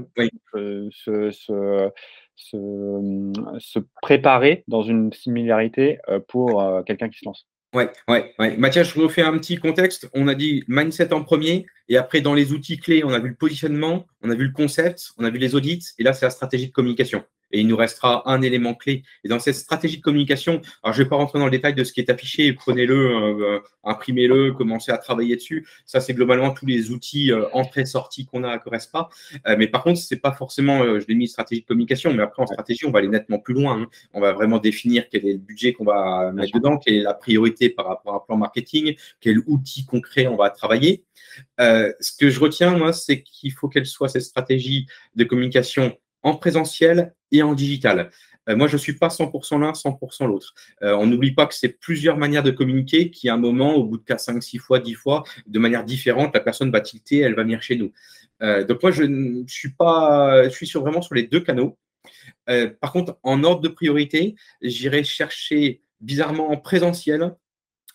euh, 0.56 0.90
se, 0.92 1.92
se, 2.36 3.32
se, 3.60 3.80
préparer 4.02 4.64
dans 4.68 4.84
une 4.84 5.12
similarité 5.14 6.00
pour 6.28 6.64
quelqu'un 6.86 7.10
qui 7.10 7.20
se 7.20 7.26
lance. 7.26 7.48
Ouais, 7.74 7.90
ouais, 8.08 8.34
ouais. 8.38 8.56
Mathias, 8.58 8.94
je 8.94 9.00
refais 9.00 9.24
un 9.24 9.36
petit 9.38 9.58
contexte. 9.58 10.08
On 10.14 10.28
a 10.28 10.36
dit 10.36 10.64
mindset 10.68 11.12
en 11.12 11.24
premier, 11.24 11.66
et 11.90 11.98
après, 11.98 12.22
dans 12.22 12.36
les 12.36 12.54
outils 12.54 12.78
clés, 12.78 13.04
on 13.04 13.10
a 13.10 13.20
vu 13.20 13.30
le 13.30 13.36
positionnement, 13.36 14.06
on 14.22 14.30
a 14.30 14.36
vu 14.36 14.46
le 14.46 14.54
concept, 14.54 15.12
on 15.18 15.24
a 15.24 15.32
vu 15.32 15.40
les 15.40 15.56
audits, 15.56 15.84
et 15.98 16.04
là, 16.04 16.14
c'est 16.14 16.26
la 16.26 16.30
stratégie 16.30 16.68
de 16.68 16.72
communication 16.72 17.24
et 17.54 17.60
il 17.60 17.68
nous 17.68 17.78
restera 17.78 18.30
un 18.30 18.42
élément 18.42 18.74
clé. 18.74 19.04
Et 19.24 19.30
dans 19.30 19.40
cette 19.40 19.56
stratégie 19.56 19.98
de 19.98 20.02
communication, 20.02 20.62
alors 20.82 20.94
je 20.94 21.00
ne 21.00 21.06
vais 21.06 21.10
pas 21.10 21.16
rentrer 21.16 21.40
dans 21.40 21.46
le 21.46 21.52
détail 21.52 21.76
de 21.76 21.84
ce 21.84 21.94
qui 21.94 22.02
est 22.02 22.10
affiché, 22.10 22.52
prenez-le, 22.52 22.96
euh, 22.96 23.60
imprimez-le, 23.84 24.52
commencez 24.54 24.92
à 24.92 24.98
travailler 24.98 25.36
dessus. 25.36 25.66
Ça, 25.86 26.02
c'est 26.02 26.14
globalement 26.14 26.52
tous 26.52 26.66
les 26.66 26.92
outils 26.92 27.32
euh, 27.32 27.46
entrée-sortie 27.54 28.26
qu'on 28.26 28.44
a 28.44 28.50
à 28.50 28.58
Correspa. 28.58 29.08
Euh, 29.48 29.56
mais 29.58 29.68
par 29.68 29.84
contre, 29.84 30.00
c'est 30.00 30.18
pas 30.18 30.34
forcément, 30.34 30.84
je 31.00 31.06
l'ai 31.08 31.16
mis 31.16 31.28
stratégie 31.28 31.62
de 31.62 31.68
communication, 31.68 32.14
mais 32.14 32.24
après 32.24 32.42
en 32.42 32.48
stratégie, 32.48 32.86
on 32.86 32.92
va 32.92 33.00
aller 33.00 33.08
nettement 33.08 33.40
plus 33.40 33.54
loin. 33.54 33.84
Hein. 33.84 33.88
On 34.14 34.20
va 34.20 34.34
vraiment 34.34 34.58
définir 34.58 35.06
quel 35.10 35.26
est 35.28 35.34
le 35.34 35.38
budget 35.38 35.74
qu'on 35.74 35.86
va 35.86 36.32
mettre 36.32 36.54
dedans, 36.54 36.78
quelle 36.78 36.96
est 36.96 37.02
la 37.02 37.14
priorité 37.14 37.70
par 37.70 37.88
rapport 37.88 38.14
à 38.16 38.18
un 38.18 38.20
plan 38.20 38.38
marketing, 38.38 38.96
quel 39.22 39.40
outil 39.46 39.86
concret 39.86 40.26
on 40.26 40.36
va 40.36 40.50
travailler. 40.50 41.04
ce 41.60 42.18
que 42.20 42.30
je 42.30 42.40
retiens, 42.40 42.76
moi, 42.78 42.94
c'est 42.94 43.22
qu'il 43.22 43.52
faut 43.52 43.68
qu'elle 43.68 43.86
soit 43.86 44.10
cette 44.10 44.24
stratégie 44.24 44.88
de 45.16 45.24
communication 45.24 45.96
en 46.24 46.36
présentiel 46.36 47.14
et 47.32 47.44
en 47.44 47.54
digital. 47.54 48.10
Euh, 48.50 48.56
moi, 48.56 48.68
je 48.68 48.74
ne 48.74 48.80
suis 48.80 48.94
pas 48.94 49.08
100% 49.08 49.60
l'un, 49.60 49.72
100% 49.72 50.28
l'autre. 50.28 50.54
Euh, 50.82 50.96
on 50.96 51.08
n'oublie 51.08 51.34
pas 51.34 51.46
que 51.46 51.56
c'est 51.56 51.80
plusieurs 51.80 52.18
manières 52.18 52.44
de 52.44 52.52
communiquer 52.52 53.10
qui, 53.10 53.30
à 53.30 53.36
un 53.36 53.38
moment, 53.38 53.76
au 53.76 53.86
bout 53.86 53.98
de 53.98 54.04
4, 54.04 54.20
5, 54.20 54.44
6 54.44 54.58
fois, 54.58 54.80
10 54.80 54.94
fois, 54.94 55.24
de 55.48 55.60
manière 55.60 55.84
différente, 55.84 56.34
la 56.34 56.42
personne 56.42 56.72
va 56.72 56.82
tilter, 56.82 57.20
elle 57.20 57.36
va 57.36 57.44
venir 57.44 57.62
chez 57.62 57.76
nous. 57.76 57.92
Euh, 58.42 58.64
donc, 58.64 58.82
moi, 58.82 58.92
je, 58.92 59.04
ne 59.04 59.48
suis 59.48 59.72
pas, 59.72 60.44
je 60.46 60.50
suis 60.50 60.68
sur, 60.68 60.82
vraiment 60.82 61.02
sur 61.02 61.16
les 61.16 61.24
deux 61.24 61.40
canaux. 61.40 61.78
par 62.82 62.92
contre, 62.92 63.18
en 63.24 63.44
ordre 63.44 63.62
de 63.62 63.70
priorité, 63.70 64.36
j'irai 64.62 65.04
chercher 65.04 65.82
bizarrement 66.02 66.52
en 66.52 66.58
présentiel 66.58 67.34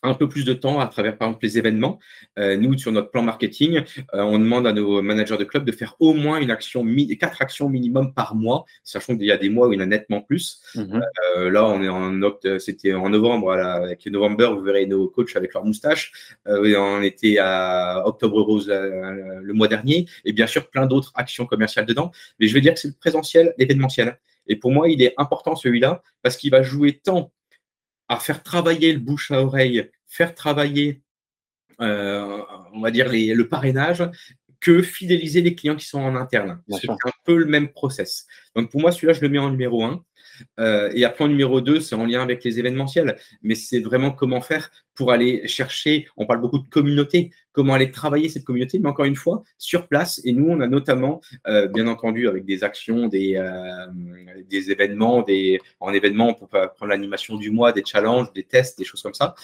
un 0.03 0.14
peu 0.14 0.28
plus 0.28 0.44
de 0.44 0.53
temps 0.53 0.80
à 0.80 0.86
travers, 0.86 1.16
par 1.16 1.28
exemple, 1.28 1.44
les 1.44 1.59
événements. 1.59 1.99
Euh, 2.38 2.57
nous, 2.57 2.76
sur 2.78 2.92
notre 2.92 3.11
plan 3.11 3.22
marketing, 3.22 3.82
euh, 4.14 4.22
on 4.22 4.38
demande 4.38 4.66
à 4.66 4.72
nos 4.72 5.03
managers 5.03 5.36
de 5.36 5.44
club 5.44 5.64
de 5.64 5.72
faire 5.72 5.96
au 5.99 6.14
moins 6.14 6.38
une 6.40 6.51
action, 6.51 6.86
quatre 7.18 7.42
actions 7.42 7.68
minimum 7.68 8.14
par 8.14 8.34
mois, 8.34 8.64
sachant 8.84 9.16
qu'il 9.16 9.26
y 9.26 9.32
a 9.32 9.36
des 9.36 9.49
mois 9.49 9.68
où 9.68 9.72
il 9.72 9.76
y 9.76 9.78
en 9.80 9.84
a 9.84 9.86
nettement 9.86 10.20
plus. 10.20 10.62
Mhm. 10.74 11.03
Euh, 11.36 11.51
là, 11.51 11.66
on 11.66 11.82
est 11.82 11.88
en 11.88 12.22
octobre, 12.22 12.59
c'était 12.59 12.94
en 12.94 13.09
novembre, 13.09 13.53
avec 13.53 14.07
novembre, 14.07 14.55
vous 14.55 14.62
verrez 14.62 14.86
nos 14.86 15.09
coachs 15.09 15.34
avec 15.36 15.55
leur 15.55 15.64
moustache. 15.64 16.12
on 16.46 17.03
était 17.03 17.38
à 17.38 18.03
Octobre 18.07 18.40
Rose 18.40 18.68
le 18.68 19.53
mois 19.53 19.68
dernier, 19.68 20.07
et 20.24 20.32
bien 20.32 20.46
sûr, 20.46 20.68
plein 20.68 20.86
d'autres 20.86 21.12
actions 21.14 21.46
commerciales 21.46 21.86
dedans. 21.86 22.11
Mais 22.38 22.46
je 22.46 22.55
vais 22.55 22.61
dire 22.61 22.74
que 22.74 22.80
c'est 22.80 22.88
le 22.88 22.94
présentiel, 22.99 23.55
l'événementiel. 23.59 24.18
Et 24.46 24.57
pour 24.57 24.72
moi, 24.72 24.88
il 24.88 25.03
est 25.03 25.14
important 25.18 25.57
celui-là 25.57 26.03
parce 26.22 26.36
qu'il 26.36 26.51
va 26.51 26.62
jouer 26.62 26.94
tant 26.94 27.30
à 28.09 28.18
faire 28.18 28.42
travailler 28.42 28.92
le 28.92 28.98
bouche 28.98 29.30
à 29.30 29.42
oreille, 29.42 29.90
faire 30.06 30.34
travailler, 30.34 31.02
euh, 31.80 32.42
on 32.72 32.80
va 32.80 32.90
dire, 32.90 33.09
le 33.11 33.48
parrainage, 33.48 34.02
que 34.61 34.82
fidéliser 34.82 35.40
les 35.40 35.54
clients 35.54 35.76
qui 35.76 35.86
sont 35.86 36.00
en 36.00 36.16
interne. 36.16 36.61
C'est 36.70 36.90
un 36.90 36.96
peu 37.24 37.36
le 37.36 37.46
même 37.46 37.68
process. 37.68 38.26
Donc 38.56 38.70
pour 38.70 38.80
moi, 38.80 38.90
celui-là, 38.92 39.12
je 39.12 39.20
le 39.20 39.28
mets 39.28 39.38
en 39.38 39.50
numéro 39.50 39.84
un. 39.84 40.04
Euh, 40.59 40.90
et 40.94 41.04
après, 41.04 41.24
en 41.24 41.28
numéro 41.28 41.61
2, 41.61 41.80
c'est 41.80 41.94
en 41.94 42.06
lien 42.06 42.22
avec 42.22 42.44
les 42.44 42.59
événementiels. 42.59 43.18
Mais 43.42 43.54
c'est 43.54 43.80
vraiment 43.80 44.11
comment 44.11 44.40
faire 44.40 44.70
pour 44.99 45.12
aller 45.12 45.46
chercher, 45.46 46.09
on 46.16 46.26
parle 46.26 46.40
beaucoup 46.40 46.59
de 46.59 46.68
communauté, 46.68 47.30
comment 47.53 47.74
aller 47.74 47.92
travailler 47.92 48.28
cette 48.28 48.42
communauté, 48.42 48.80
mais 48.80 48.88
encore 48.88 49.05
une 49.05 49.14
fois, 49.14 49.44
sur 49.57 49.86
place. 49.86 50.20
Et 50.24 50.32
nous, 50.32 50.49
on 50.49 50.61
a 50.61 50.66
notamment, 50.66 51.20
euh, 51.46 51.68
bien 51.68 51.86
entendu, 51.86 52.26
avec 52.26 52.44
des 52.44 52.64
actions, 52.64 53.07
des, 53.07 53.36
euh, 53.36 53.86
des 54.51 54.72
événements, 54.72 55.22
des, 55.22 55.61
en 55.78 55.92
événements, 55.92 56.30
on 56.30 56.34
peut 56.34 56.68
prendre 56.74 56.88
l'animation 56.88 57.36
du 57.36 57.53
mois, 57.53 57.70
des 57.70 57.84
challenges, 57.84 58.32
des 58.32 58.42
tests, 58.42 58.76
des 58.76 58.84
choses 58.84 59.01
comme 59.01 59.14
ça, 59.14 59.36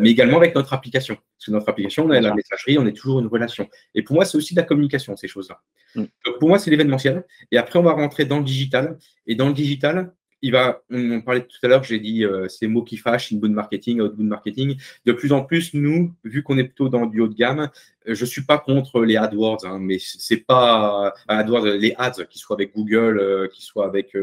mais 0.00 0.10
également 0.10 0.38
avec 0.38 0.56
notre 0.56 0.72
application. 0.72 1.14
Parce 1.14 1.46
que 1.46 1.50
notre 1.52 1.68
application, 1.68 2.06
on 2.06 2.10
a 2.10 2.20
la 2.20 2.34
messagerie, 2.34 2.76
on 2.78 2.86
est 2.86 2.92
toujours 2.92 3.20
une 3.20 3.28
relation. 3.28 3.68
Et 3.94 4.02
pour 4.02 4.16
moi, 4.16 4.24
c'est 4.24 4.36
aussi 4.36 4.54
de 4.54 4.60
la 4.60 4.66
communication, 4.66 5.14
ces 5.14 5.28
choses-là. 5.28 5.60
Mm. 5.94 6.06
Donc 6.26 6.38
pour 6.40 6.48
moi, 6.48 6.58
c'est 6.58 6.70
l'événementiel. 6.72 7.24
Et 7.52 7.58
après, 7.58 7.78
on 7.78 7.84
va 7.84 7.92
rentrer 7.92 8.24
dans 8.24 8.38
le 8.38 8.44
digital. 8.44 8.98
Et 9.28 9.36
dans 9.36 9.46
le 9.46 9.54
digital, 9.54 10.12
il 10.42 10.52
va, 10.52 10.82
on, 10.90 11.20
parlait 11.20 11.42
tout 11.42 11.58
à 11.62 11.68
l'heure, 11.68 11.82
j'ai 11.82 11.98
dit 11.98 12.24
euh, 12.24 12.48
ces 12.48 12.66
mots 12.66 12.82
qui 12.82 12.96
fâchent, 12.96 13.32
inbound 13.32 13.54
marketing, 13.54 14.00
outbound 14.00 14.28
marketing. 14.28 14.76
De 15.04 15.12
plus 15.12 15.32
en 15.32 15.42
plus, 15.44 15.74
nous, 15.74 16.14
vu 16.24 16.42
qu'on 16.42 16.58
est 16.58 16.64
plutôt 16.64 16.88
dans 16.88 17.06
du 17.06 17.20
haut 17.20 17.28
de 17.28 17.34
gamme, 17.34 17.70
euh, 18.08 18.14
je 18.14 18.24
suis 18.24 18.42
pas 18.42 18.58
contre 18.58 19.02
les 19.02 19.16
AdWords, 19.16 19.64
hein, 19.64 19.78
mais 19.80 19.98
c'est 19.98 20.44
pas 20.44 21.06
euh, 21.06 21.10
AdWords, 21.28 21.66
les 21.66 21.94
ads, 21.98 22.24
qui 22.30 22.38
soient 22.38 22.56
avec 22.56 22.74
Google, 22.74 23.48
qui 23.52 23.62
soient 23.62 23.86
avec 23.86 24.16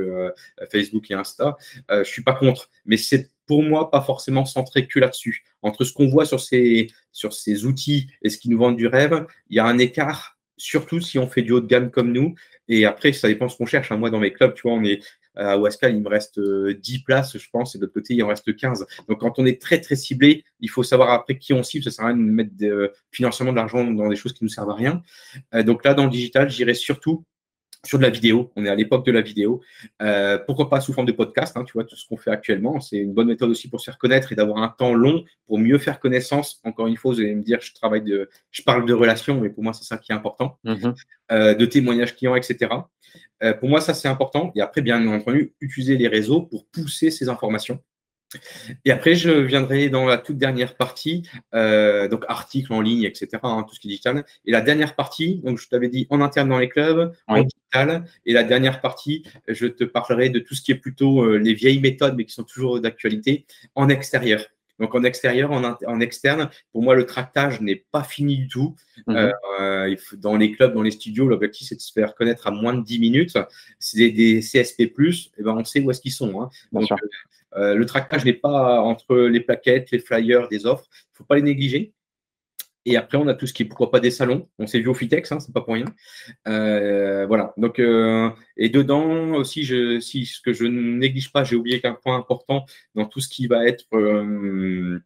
Facebook 0.71 1.09
et 1.11 1.13
Insta, 1.13 1.57
je 1.89 2.03
suis 2.03 2.23
pas 2.23 2.33
contre. 2.33 2.69
Mais 2.85 2.97
c'est 2.97 3.31
pour 3.45 3.63
moi 3.63 3.91
pas 3.91 4.01
forcément 4.01 4.45
centré 4.45 4.87
que 4.87 4.99
là-dessus. 4.99 5.43
Entre 5.61 5.83
ce 5.83 5.93
qu'on 5.93 6.07
voit 6.07 6.25
sur 6.25 6.39
ces, 6.39 6.87
sur 7.11 7.33
ces 7.33 7.65
outils 7.65 8.07
et 8.21 8.29
ce 8.29 8.37
qui 8.37 8.49
nous 8.49 8.57
vendent 8.57 8.77
du 8.77 8.87
rêve, 8.87 9.25
il 9.49 9.57
y 9.57 9.59
a 9.59 9.65
un 9.65 9.77
écart 9.77 10.35
surtout 10.57 11.01
si 11.01 11.19
on 11.19 11.27
fait 11.27 11.41
du 11.41 11.51
haut 11.51 11.61
de 11.61 11.67
gamme 11.67 11.91
comme 11.91 12.11
nous. 12.11 12.35
Et 12.67 12.85
après, 12.85 13.13
ça 13.13 13.27
dépend 13.27 13.49
ce 13.49 13.57
qu'on 13.57 13.65
cherche. 13.65 13.91
Hein. 13.91 13.97
Moi, 13.97 14.09
dans 14.09 14.19
mes 14.19 14.33
clubs, 14.33 14.53
tu 14.53 14.63
vois, 14.63 14.73
on 14.73 14.83
est 14.83 15.01
à 15.35 15.57
Wascal, 15.57 15.95
il 15.95 16.01
me 16.01 16.09
reste 16.09 16.39
10 16.39 16.43
euh, 16.43 16.99
places, 17.05 17.37
je 17.37 17.49
pense, 17.51 17.75
et 17.75 17.77
de 17.77 17.83
l'autre 17.83 17.93
côté, 17.93 18.13
il 18.13 18.23
en 18.23 18.27
reste 18.27 18.55
15. 18.55 18.85
Donc, 19.07 19.19
quand 19.19 19.37
on 19.39 19.45
est 19.45 19.61
très, 19.61 19.79
très 19.81 19.95
ciblé, 19.95 20.43
il 20.59 20.69
faut 20.69 20.83
savoir 20.83 21.11
après 21.11 21.37
qui 21.37 21.53
on 21.53 21.63
cible. 21.63 21.83
Ça 21.83 21.91
sert 21.91 22.05
à 22.05 22.07
rien 22.09 22.17
de 22.17 22.21
mettre 22.21 22.51
euh, 22.63 22.89
financièrement 23.11 23.51
de 23.51 23.57
l'argent 23.57 23.83
dans 23.83 24.09
des 24.09 24.15
choses 24.15 24.33
qui 24.33 24.43
ne 24.43 24.47
nous 24.47 24.53
servent 24.53 24.69
à 24.69 24.75
rien. 24.75 25.01
Euh, 25.53 25.63
donc 25.63 25.83
là, 25.85 25.93
dans 25.93 26.05
le 26.05 26.09
digital, 26.09 26.49
j'irai 26.49 26.73
surtout 26.73 27.25
sur 27.85 27.97
de 27.97 28.03
la 28.03 28.09
vidéo. 28.09 28.51
On 28.55 28.65
est 28.65 28.69
à 28.69 28.75
l'époque 28.75 29.05
de 29.05 29.11
la 29.11 29.21
vidéo. 29.21 29.61
pourquoi 30.45 30.69
pas 30.69 30.81
sous 30.81 30.93
forme 30.93 31.07
de 31.07 31.11
podcast, 31.11 31.55
hein, 31.57 31.63
tu 31.63 31.73
vois, 31.73 31.83
tout 31.83 31.95
ce 31.95 32.07
qu'on 32.07 32.17
fait 32.17 32.31
actuellement. 32.31 32.79
C'est 32.79 32.97
une 32.97 33.13
bonne 33.13 33.27
méthode 33.27 33.49
aussi 33.49 33.69
pour 33.69 33.79
se 33.79 33.85
faire 33.85 33.97
connaître 33.97 34.31
et 34.31 34.35
d'avoir 34.35 34.57
un 34.57 34.69
temps 34.69 34.93
long 34.93 35.23
pour 35.47 35.59
mieux 35.59 35.77
faire 35.77 35.99
connaissance. 35.99 36.59
Encore 36.63 36.87
une 36.87 36.97
fois, 36.97 37.13
vous 37.13 37.19
allez 37.19 37.35
me 37.35 37.43
dire, 37.43 37.59
je 37.61 37.73
travaille 37.73 38.01
de, 38.01 38.29
je 38.51 38.61
parle 38.63 38.85
de 38.85 38.93
relations, 38.93 39.39
mais 39.39 39.49
pour 39.49 39.63
moi, 39.63 39.73
c'est 39.73 39.85
ça 39.85 39.97
qui 39.97 40.11
est 40.11 40.15
important. 40.15 40.57
Mm-hmm. 40.65 41.57
de 41.57 41.65
témoignages 41.65 42.15
clients, 42.15 42.35
etc. 42.35 42.69
Euh, 43.43 43.53
pour 43.53 43.69
moi, 43.69 43.81
ça, 43.81 43.93
c'est 43.93 44.07
important. 44.07 44.51
Et 44.55 44.61
après, 44.61 44.81
bien 44.81 45.05
entendu, 45.07 45.53
utiliser 45.61 45.97
les 45.97 46.07
réseaux 46.07 46.41
pour 46.41 46.65
pousser 46.67 47.11
ces 47.11 47.29
informations. 47.29 47.79
Et 48.85 48.91
après, 48.91 49.15
je 49.15 49.31
viendrai 49.31 49.89
dans 49.89 50.05
la 50.05 50.17
toute 50.17 50.37
dernière 50.37 50.75
partie, 50.75 51.27
euh, 51.53 52.07
donc 52.07 52.23
articles 52.27 52.71
en 52.73 52.81
ligne, 52.81 53.03
etc., 53.03 53.27
hein, 53.43 53.65
tout 53.67 53.75
ce 53.75 53.79
qui 53.79 53.87
est 53.87 53.91
digital. 53.91 54.25
Et 54.45 54.51
la 54.51 54.61
dernière 54.61 54.95
partie, 54.95 55.41
donc 55.43 55.59
je 55.59 55.67
t'avais 55.67 55.89
dit 55.89 56.07
en 56.09 56.21
interne 56.21 56.49
dans 56.49 56.59
les 56.59 56.69
clubs, 56.69 57.13
en 57.27 57.41
digital. 57.41 58.05
Et 58.25 58.33
la 58.33 58.43
dernière 58.43 58.81
partie, 58.81 59.23
je 59.47 59.67
te 59.67 59.83
parlerai 59.83 60.29
de 60.29 60.39
tout 60.39 60.55
ce 60.55 60.61
qui 60.61 60.71
est 60.71 60.75
plutôt 60.75 61.23
euh, 61.23 61.37
les 61.37 61.53
vieilles 61.53 61.79
méthodes, 61.79 62.15
mais 62.15 62.25
qui 62.25 62.33
sont 62.33 62.43
toujours 62.43 62.79
d'actualité, 62.79 63.45
en 63.75 63.89
extérieur. 63.89 64.45
Donc 64.79 64.93
en 64.93 65.03
extérieur, 65.03 65.51
en, 65.51 65.99
externe, 65.99 66.49
pour 66.71 66.83
moi, 66.83 66.95
le 66.95 67.05
tractage 67.05 67.61
n'est 67.61 67.85
pas 67.91 68.03
fini 68.03 68.37
du 68.37 68.47
tout. 68.47 68.75
Mhm. 69.07 69.33
Euh, 69.61 69.95
dans 70.17 70.35
les 70.35 70.51
clubs, 70.51 70.73
dans 70.73 70.81
les 70.81 70.91
studios, 70.91 71.27
l'objectif, 71.27 71.69
c'est 71.69 71.75
de 71.75 71.81
se 71.81 71.93
faire 71.93 72.13
connaître 72.15 72.47
à 72.47 72.51
moins 72.51 72.73
de 72.73 72.83
10 72.83 72.99
minutes. 72.99 73.37
C'est 73.79 74.09
des, 74.11 74.41
CSP+, 74.41 74.81
et 74.81 74.89
eh 75.37 75.43
ben, 75.43 75.55
on 75.57 75.63
sait 75.63 75.79
où 75.81 75.91
est-ce 75.91 76.01
qu'ils 76.01 76.11
sont. 76.11 76.41
Hein. 76.41 76.49
Donc, 76.71 76.89
euh, 77.55 77.73
le 77.73 77.85
tractage 77.85 78.25
n'est 78.25 78.33
pas 78.33 78.81
entre 78.81 79.15
les 79.15 79.39
plaquettes, 79.39 79.91
les 79.91 79.99
flyers, 79.99 80.47
des 80.49 80.65
offres. 80.65 80.87
Il 80.91 81.13
ne 81.13 81.17
faut 81.17 81.23
pas 81.23 81.35
les 81.35 81.41
négliger. 81.41 81.93
Et 82.85 82.97
après, 82.97 83.17
on 83.17 83.27
a 83.27 83.33
tout 83.33 83.47
ce 83.47 83.53
qui 83.53 83.63
est 83.63 83.65
pourquoi 83.65 83.89
pas 83.89 83.99
des 83.99 84.11
salons. 84.11 84.47
On 84.59 84.67
s'est 84.67 84.79
vu 84.79 84.87
au 84.87 84.93
Fitex, 84.93 85.31
hein, 85.31 85.39
c'est 85.39 85.53
pas 85.53 85.61
pour 85.61 85.73
rien. 85.73 85.87
Euh, 86.47 87.25
voilà. 87.25 87.53
Donc, 87.57 87.79
euh, 87.79 88.29
et 88.57 88.69
dedans 88.69 89.33
aussi, 89.33 89.65
ce 89.65 90.41
que 90.41 90.53
je 90.53 90.65
néglige 90.65 91.31
pas, 91.31 91.43
j'ai 91.43 91.55
oublié 91.55 91.81
qu'un 91.81 91.93
point 91.95 92.15
important 92.15 92.65
dans 92.93 93.05
tout 93.05 93.19
ce 93.19 93.27
qui 93.27 93.47
va 93.47 93.65
être 93.65 93.85
euh, 93.93 94.99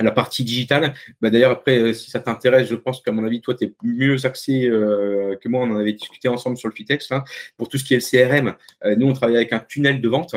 la 0.00 0.12
partie 0.12 0.44
digitale. 0.44 0.94
Bah, 1.20 1.30
D'ailleurs, 1.30 1.50
après, 1.50 1.92
si 1.92 2.08
ça 2.08 2.20
t'intéresse, 2.20 2.68
je 2.68 2.76
pense 2.76 3.02
qu'à 3.02 3.10
mon 3.10 3.24
avis, 3.24 3.40
toi, 3.40 3.54
tu 3.56 3.64
es 3.64 3.74
mieux 3.82 4.24
axé 4.24 4.68
que 4.70 5.48
moi. 5.48 5.62
On 5.62 5.72
en 5.72 5.76
avait 5.76 5.92
discuté 5.92 6.28
ensemble 6.28 6.56
sur 6.56 6.68
le 6.68 6.74
Fitex. 6.74 7.10
Hein, 7.10 7.24
pour 7.56 7.68
tout 7.68 7.78
ce 7.78 7.84
qui 7.84 7.94
est 7.94 8.14
le 8.14 8.28
CRM, 8.28 8.54
nous, 8.96 9.08
on 9.08 9.12
travaille 9.12 9.36
avec 9.36 9.52
un 9.52 9.60
tunnel 9.60 10.00
de 10.00 10.08
vente. 10.08 10.36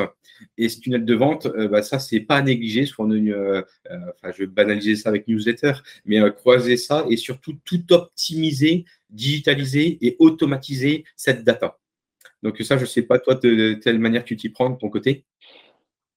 Et 0.56 0.68
ce 0.68 0.80
tunnel 0.80 1.04
de 1.04 1.14
vente, 1.14 1.46
euh, 1.46 1.68
bah, 1.68 1.82
ça, 1.82 1.98
c'est 1.98 2.20
pas 2.20 2.36
à 2.36 2.42
négliger. 2.42 2.84
Euh, 2.98 3.62
euh, 3.90 3.98
je 4.32 4.38
vais 4.38 4.46
banaliser 4.46 4.96
ça 4.96 5.08
avec 5.08 5.28
newsletter, 5.28 5.72
mais 6.04 6.18
croiser 6.32 6.76
ça 6.76 7.04
et 7.08 7.16
surtout 7.16 7.54
tout 7.64 7.92
optimiser, 7.92 8.84
digitaliser 9.10 9.98
et 10.00 10.16
automatiser 10.18 11.04
cette 11.16 11.44
data. 11.44 11.78
Donc 12.42 12.58
ça, 12.62 12.76
je 12.76 12.82
ne 12.82 12.86
sais 12.86 13.02
pas, 13.02 13.18
toi, 13.18 13.34
de, 13.34 13.74
telle 13.74 13.98
manière 13.98 14.24
tu 14.24 14.36
t'y 14.36 14.48
prends 14.48 14.70
de 14.70 14.76
ton 14.76 14.90
côté? 14.90 15.24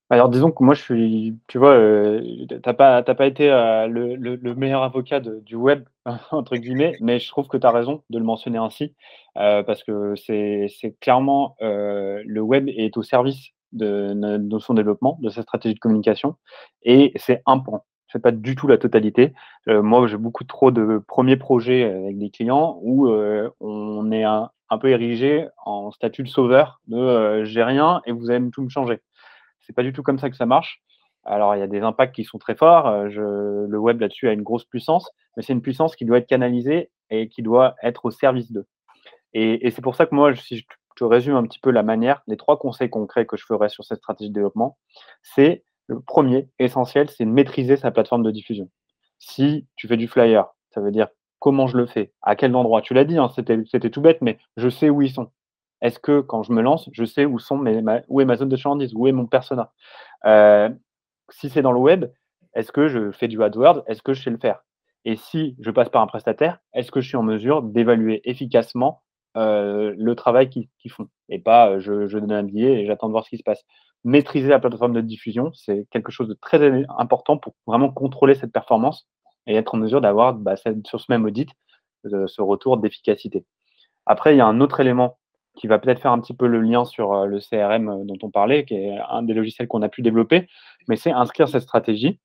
Alors 0.10 0.28
disons 0.28 0.52
que 0.52 0.62
moi 0.62 0.74
je 0.74 0.82
suis, 0.82 1.38
tu 1.48 1.58
vois, 1.58 1.74
tu 2.20 2.46
n'as 2.54 2.74
pas, 2.74 3.02
pas 3.02 3.26
été 3.26 3.48
le, 3.48 4.54
meilleur 4.56 4.84
avocat 4.84 5.22
du 5.22 5.56
web, 5.56 5.86
entre 6.32 6.58
guillemets, 6.58 6.98
mais 7.00 7.18
je 7.18 7.30
trouve 7.30 7.48
que 7.48 7.56
tu 7.56 7.66
as 7.66 7.72
raison 7.72 8.04
de 8.10 8.20
le 8.20 8.26
mentionner 8.26 8.58
ainsi, 8.58 8.94
parce 9.36 9.86
que 9.86 10.16
c'est 10.18 10.68
clairement 11.00 11.56
le 11.62 12.40
web 12.42 12.68
est 12.68 12.98
au 12.98 13.04
service 13.04 13.54
de, 13.74 14.60
son 14.60 14.74
développement, 14.74 15.18
de 15.22 15.30
sa 15.30 15.42
stratégie 15.42 15.76
de 15.76 15.80
communication. 15.80 16.36
Et 16.84 17.12
c'est 17.16 17.42
un 17.46 17.60
pan. 17.60 17.86
C'est 18.12 18.22
pas 18.22 18.32
du 18.32 18.56
tout 18.56 18.68
la 18.68 18.78
totalité. 18.78 19.34
Euh, 19.70 19.82
moi, 19.82 20.06
j'ai 20.08 20.18
beaucoup 20.18 20.44
trop 20.44 20.72
de 20.72 21.02
premiers 21.08 21.38
projets 21.38 21.84
avec 21.84 22.18
des 22.18 22.30
clients 22.30 22.78
où 22.82 23.08
euh, 23.08 23.50
on 23.62 24.12
est 24.12 24.24
un, 24.24 24.50
peu 24.80 24.90
érigé 24.90 25.48
en 25.66 25.92
statut 25.92 26.24
de 26.24 26.30
sauveur 26.30 26.80
de 26.88 26.98
euh, 26.98 27.46
j'ai 27.46 27.64
rien 27.64 28.02
et 28.06 28.12
vous 28.12 28.30
allez 28.32 28.50
tout 28.52 28.64
me 28.64 28.70
changer. 28.70 29.02
C'est 29.62 29.74
pas 29.74 29.84
du 29.84 29.94
tout 29.94 30.04
comme 30.04 30.20
ça 30.20 30.30
que 30.30 30.36
ça 30.36 30.46
marche. 30.46 30.82
Alors, 31.24 31.56
il 31.56 31.60
y 31.60 31.64
a 31.64 31.68
des 31.68 31.82
impacts 31.82 32.16
qui 32.16 32.24
sont 32.24 32.40
très 32.40 32.56
forts. 32.56 33.10
Je, 33.10 33.22
le 33.22 33.78
web 33.78 34.02
là-dessus 34.02 34.28
a 34.28 34.34
une 34.34 34.42
grosse 34.42 34.66
puissance, 34.66 35.10
mais 35.38 35.44
c'est 35.44 35.54
une 35.54 35.62
puissance 35.62 35.96
qui 35.96 36.04
doit 36.04 36.18
être 36.18 36.28
canalisée 36.28 36.90
et 37.12 37.30
qui 37.30 37.44
doit 37.44 37.76
être 37.84 38.06
au 38.06 38.12
service 38.12 38.52
d'eux. 38.52 38.66
Et, 39.34 39.68
et 39.68 39.72
c'est 39.72 39.82
pour 39.82 39.96
ça 39.96 40.06
que 40.06 40.16
moi, 40.16 40.36
si 40.36 40.58
je 40.58 40.66
résume 41.04 41.36
un 41.36 41.44
petit 41.44 41.60
peu 41.60 41.72
la 41.72 41.84
manière, 41.84 42.22
les 42.28 42.38
trois 42.38 42.58
conseils 42.58 42.90
concrets 42.90 43.26
que 43.26 43.38
je 43.38 43.46
ferai 43.46 43.70
sur 43.70 43.84
cette 43.84 44.00
stratégie 44.00 44.30
de 44.30 44.36
développement, 44.36 44.78
c'est 45.22 45.64
le 45.88 46.00
premier, 46.00 46.50
essentiel, 46.60 47.10
c'est 47.10 47.26
maîtriser 47.26 47.78
sa 47.78 47.92
plateforme 47.92 48.24
de 48.24 48.32
diffusion. 48.32 48.70
Si 49.20 49.68
tu 49.76 49.88
fais 49.88 49.98
du 49.98 50.08
flyer, 50.08 50.48
ça 50.70 50.82
veut 50.82 50.92
dire 50.92 51.08
comment 51.40 51.68
je 51.68 51.78
le 51.78 51.86
fais, 51.86 52.14
à 52.22 52.36
quel 52.36 52.56
endroit? 52.56 52.82
Tu 52.82 52.94
l'as 52.94 53.06
dit, 53.06 53.18
hein, 53.18 53.30
c'était 53.30 53.90
tout 53.90 54.02
bête, 54.02 54.22
mais 54.22 54.38
je 54.58 54.70
sais 54.70 54.90
où 54.90 55.02
ils 55.02 55.12
sont. 55.12 55.32
Est-ce 55.82 56.00
que 56.00 56.22
quand 56.22 56.44
je 56.44 56.54
me 56.54 56.62
lance, 56.62 56.90
je 56.94 57.04
sais 57.04 57.26
où, 57.26 57.40
sont 57.40 57.58
mes, 57.58 57.82
ma, 57.82 58.02
où 58.08 58.22
est 58.22 58.26
ma 58.26 58.36
zone 58.36 58.50
de 58.50 58.56
chalandise, 58.56 58.94
où 58.94 59.08
est 59.08 59.12
mon 59.12 59.26
persona? 59.26 59.74
Euh, 60.26 60.70
Si 61.32 61.50
c'est 61.50 61.62
dans 61.62 61.72
le 61.72 61.80
web, 61.80 62.06
est-ce 62.54 62.72
que 62.72 62.88
je 62.88 63.12
fais 63.12 63.28
du 63.28 63.42
AdWords? 63.42 63.84
Est-ce 63.88 64.02
que 64.02 64.14
je 64.14 64.22
sais 64.22 64.30
le 64.30 64.38
faire? 64.38 64.64
Et 65.06 65.16
si 65.16 65.56
je 65.60 65.72
passe 65.72 65.90
par 65.90 66.02
un 66.02 66.08
prestataire, 66.08 66.60
est-ce 66.74 66.92
que 66.92 67.02
je 67.02 67.08
suis 67.08 67.18
en 67.18 67.24
mesure 67.24 67.64
d'évaluer 67.64 68.22
efficacement 68.30 69.02
euh, 69.38 69.94
le 69.98 70.16
travail 70.16 70.50
qu'ils 70.50 70.68
font 70.90 71.08
et 71.30 71.40
pas 71.40 71.70
euh, 71.70 71.80
je, 71.80 72.18
donne 72.18 72.34
un 72.34 72.44
billet 72.44 72.82
et 72.82 72.86
j'attends 72.86 73.08
de 73.08 73.14
voir 73.14 73.24
ce 73.24 73.30
qui 73.30 73.38
se 73.38 73.44
passe. 73.44 73.64
Maîtriser 74.04 74.50
la 74.50 74.60
plateforme 74.60 74.94
de 74.94 75.02
diffusion, 75.02 75.52
c'est 75.54 75.88
quelque 75.92 76.12
chose 76.12 76.28
de 76.28 76.34
très 76.34 76.86
important 76.98 77.38
pour 77.38 77.54
vraiment 77.66 77.92
contrôler 77.92 78.36
cette 78.36 78.52
performance 78.52 79.08
et 79.48 79.56
être 79.56 79.76
en 79.76 79.78
mesure 79.78 80.02
d'avoir 80.02 80.34
bah, 80.34 80.56
sur 80.86 81.00
ce 81.00 81.06
même 81.10 81.24
audit 81.26 81.50
euh, 82.08 82.28
ce 82.28 82.42
retour 82.42 82.78
d'efficacité. 82.78 83.46
Après, 84.06 84.34
il 84.34 84.38
y 84.38 84.42
a 84.42 84.46
un 84.48 84.60
autre 84.60 84.80
élément 84.80 85.18
qui 85.56 85.68
va 85.68 85.80
peut-être 85.80 86.02
faire 86.02 86.12
un 86.12 86.20
petit 86.20 86.34
peu 86.34 86.48
le 86.48 86.62
lien 86.62 86.86
sur 86.86 87.26
le 87.26 87.40
CRM 87.40 88.06
dont 88.06 88.18
on 88.24 88.32
parlait, 88.32 88.66
qui 88.66 88.76
est 88.76 88.98
un 89.10 89.22
des 89.22 89.34
logiciels 89.34 89.68
qu'on 89.68 89.82
a 89.82 89.90
pu 89.90 90.02
développer, 90.02 90.48
mais 90.88 90.96
c'est 90.96 91.12
inscrire 91.12 91.48
cette 91.48 91.64
stratégie 91.64 92.20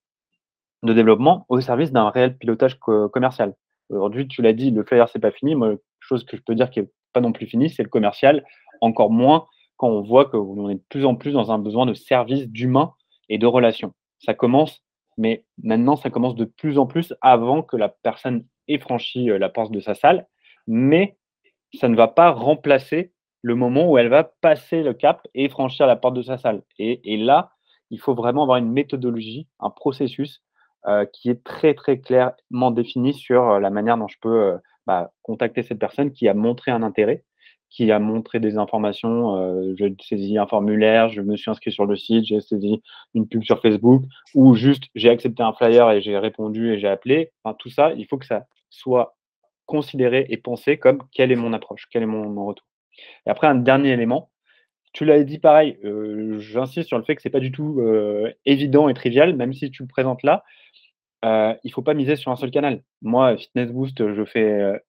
de 0.83 0.93
développement 0.93 1.45
au 1.49 1.59
service 1.59 1.91
d'un 1.91 2.09
réel 2.09 2.37
pilotage 2.37 2.79
commercial. 2.79 3.53
Aujourd'hui, 3.89 4.27
tu 4.27 4.41
l'as 4.41 4.53
dit, 4.53 4.71
le 4.71 4.83
flyer, 4.83 5.09
c'est 5.09 5.19
pas 5.19 5.31
fini. 5.31 5.55
Moi, 5.55 5.75
chose 5.99 6.25
que 6.25 6.37
je 6.37 6.41
peux 6.41 6.55
dire 6.55 6.69
qui 6.69 6.79
est 6.79 6.89
pas 7.17 7.21
non 7.21 7.31
plus 7.31 7.47
fini, 7.47 7.71
c'est 7.71 7.81
le 7.81 7.89
commercial, 7.89 8.45
encore 8.79 9.09
moins 9.09 9.47
quand 9.77 9.89
on 9.89 10.01
voit 10.01 10.25
qu'on 10.25 10.69
est 10.69 10.75
de 10.75 10.83
plus 10.89 11.05
en 11.05 11.15
plus 11.15 11.31
dans 11.31 11.51
un 11.51 11.57
besoin 11.57 11.87
de 11.87 11.95
service, 11.95 12.47
d'humain 12.47 12.93
et 13.27 13.39
de 13.39 13.47
relation. 13.47 13.93
Ça 14.19 14.35
commence, 14.35 14.83
mais 15.17 15.43
maintenant, 15.63 15.95
ça 15.95 16.11
commence 16.11 16.35
de 16.35 16.45
plus 16.45 16.77
en 16.77 16.85
plus 16.85 17.15
avant 17.21 17.63
que 17.63 17.75
la 17.75 17.89
personne 17.89 18.45
ait 18.67 18.77
franchi 18.77 19.31
euh, 19.31 19.39
la 19.39 19.49
porte 19.49 19.71
de 19.71 19.79
sa 19.79 19.95
salle, 19.95 20.27
mais 20.67 21.17
ça 21.73 21.87
ne 21.87 21.95
va 21.95 22.07
pas 22.07 22.29
remplacer 22.31 23.13
le 23.41 23.55
moment 23.55 23.89
où 23.89 23.97
elle 23.97 24.09
va 24.09 24.23
passer 24.23 24.83
le 24.83 24.93
cap 24.93 25.27
et 25.33 25.49
franchir 25.49 25.87
la 25.87 25.95
porte 25.95 26.15
de 26.15 26.21
sa 26.21 26.37
salle. 26.37 26.61
Et, 26.77 27.17
là, 27.17 27.51
il 27.89 27.99
faut 27.99 28.13
vraiment 28.13 28.43
avoir 28.43 28.57
une 28.57 28.71
méthodologie, 28.71 29.47
un 29.59 29.71
processus 29.71 30.43
euh, 30.87 31.05
qui 31.05 31.29
est 31.29 31.43
très 31.43 31.73
très 31.73 31.99
clairement 31.99 32.71
défini 32.71 33.13
sur 33.13 33.49
euh, 33.49 33.59
la 33.59 33.71
manière 33.71 33.97
dont 33.97 34.07
je 34.07 34.17
peux 34.21 34.57
bah, 34.87 35.11
contacter 35.21 35.63
cette 35.63 35.79
personne 35.79 36.13
qui 36.13 36.29
a 36.29 36.33
montré 36.33 36.71
un 36.71 36.81
intérêt, 36.81 37.25
qui 37.69 37.91
a 37.91 37.99
montré 37.99 38.39
des 38.39 38.57
informations. 38.57 39.35
Euh, 39.35 39.73
j'ai 39.77 39.93
saisi 40.01 40.37
un 40.37 40.47
formulaire, 40.47 41.09
je 41.09 41.21
me 41.21 41.35
suis 41.35 41.51
inscrit 41.51 41.73
sur 41.73 41.85
le 41.85 41.97
site, 41.97 42.25
j'ai 42.25 42.39
saisi 42.39 42.81
une 43.13 43.27
pub 43.27 43.43
sur 43.43 43.61
Facebook, 43.61 44.03
ou 44.33 44.55
juste 44.55 44.85
j'ai 44.95 45.09
accepté 45.09 45.43
un 45.43 45.51
flyer 45.51 45.91
et 45.91 46.01
j'ai 46.01 46.17
répondu 46.17 46.71
et 46.71 46.79
j'ai 46.79 46.87
appelé. 46.87 47.31
Tout 47.59 47.69
ça, 47.69 47.91
il 47.93 48.05
faut 48.07 48.17
que 48.17 48.25
ça 48.25 48.45
soit 48.69 49.17
considéré 49.65 50.25
et 50.29 50.37
pensé 50.37 50.77
comme 50.77 51.03
quelle 51.11 51.33
est 51.33 51.35
mon 51.35 51.51
approche, 51.51 51.87
quel 51.91 52.03
est 52.03 52.07
mon, 52.07 52.45
retour. 52.45 52.65
Et 53.25 53.29
après, 53.29 53.47
un 53.47 53.55
dernier 53.55 53.91
élément, 53.91 54.31
tu 54.93 55.03
l'avais 55.03 55.25
dit 55.25 55.37
pareil, 55.37 55.77
euh, 55.83 56.39
j'insiste 56.39 56.87
sur 56.87 56.97
le 56.97 57.03
fait 57.03 57.15
que 57.15 57.21
ce 57.21 57.27
n'est 57.27 57.31
pas 57.33 57.41
du 57.41 57.51
tout 57.51 57.81
euh, 57.81 58.31
évident 58.45 58.87
et 58.87 58.93
trivial, 58.93 59.35
même 59.35 59.51
si 59.51 59.69
tu 59.69 59.83
le 59.83 59.89
présentes 59.89 60.23
là, 60.23 60.45
euh, 61.25 61.53
il 61.63 61.69
ne 61.69 61.73
faut 61.73 61.81
pas 61.81 61.93
miser 61.93 62.15
sur 62.15 62.31
un 62.31 62.35
seul 62.35 62.51
canal. 62.51 62.81
Moi, 63.01 63.37
Fitness 63.37 63.71
Boost, 63.71 64.13
je 64.13 64.25
fais 64.25 64.81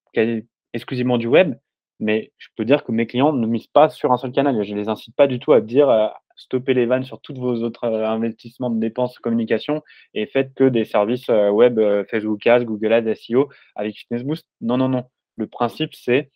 exclusivement 0.75 1.19
du 1.19 1.27
web, 1.27 1.55
mais 2.01 2.33
je 2.39 2.49
peux 2.57 2.65
dire 2.65 2.85
que 2.85 2.93
mes 2.93 3.07
clients 3.07 3.33
ne 3.33 3.47
misent 3.47 3.69
pas 3.69 3.89
sur 3.89 4.13
un 4.13 4.19
seul 4.19 4.33
canal. 4.33 4.63
Je 4.63 4.75
ne 4.75 4.81
les 4.81 4.89
incite 4.89 5.17
pas 5.17 5.27
du 5.27 5.39
tout 5.39 5.53
à 5.53 5.61
dire 5.61 6.13
stopper 6.37 6.75
les 6.75 6.87
vannes 6.87 7.05
sur 7.05 7.21
tous 7.21 7.35
vos 7.35 7.63
autres 7.63 7.85
investissements 7.85 8.71
de 8.71 8.79
dépenses 8.79 9.19
communication 9.19 9.83
et 10.15 10.27
faites 10.27 10.55
que 10.55 10.65
des 10.69 10.85
services 10.85 11.29
web 11.29 11.81
Facebook 12.11 12.47
Ads, 12.47 12.65
Google 12.65 12.93
Ads, 12.93 13.15
SEO 13.15 13.49
avec 13.75 13.97
Fitness 13.97 14.23
Boost. 14.23 14.47
Non, 14.61 14.77
non, 14.77 14.89
non. 14.89 15.05
Le 15.37 15.47
principe, 15.47 15.95
c'est 15.95 16.31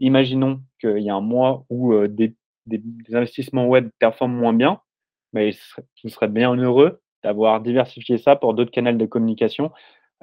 imaginons 0.00 0.62
qu'il 0.80 0.98
y 0.98 1.10
a 1.10 1.14
un 1.14 1.20
mois 1.20 1.64
où 1.70 1.94
des, 2.06 2.34
investissements 3.12 3.66
web 3.66 3.90
performent 3.98 4.36
moins 4.36 4.52
bien, 4.52 4.80
mais 5.32 5.52
vous 6.02 6.10
serez 6.10 6.28
bien 6.28 6.54
heureux 6.56 7.00
d'avoir 7.22 7.60
diversifié 7.60 8.18
ça 8.18 8.36
pour 8.36 8.54
d'autres 8.54 8.70
canaux 8.70 8.92
de 8.92 9.06
communication 9.06 9.72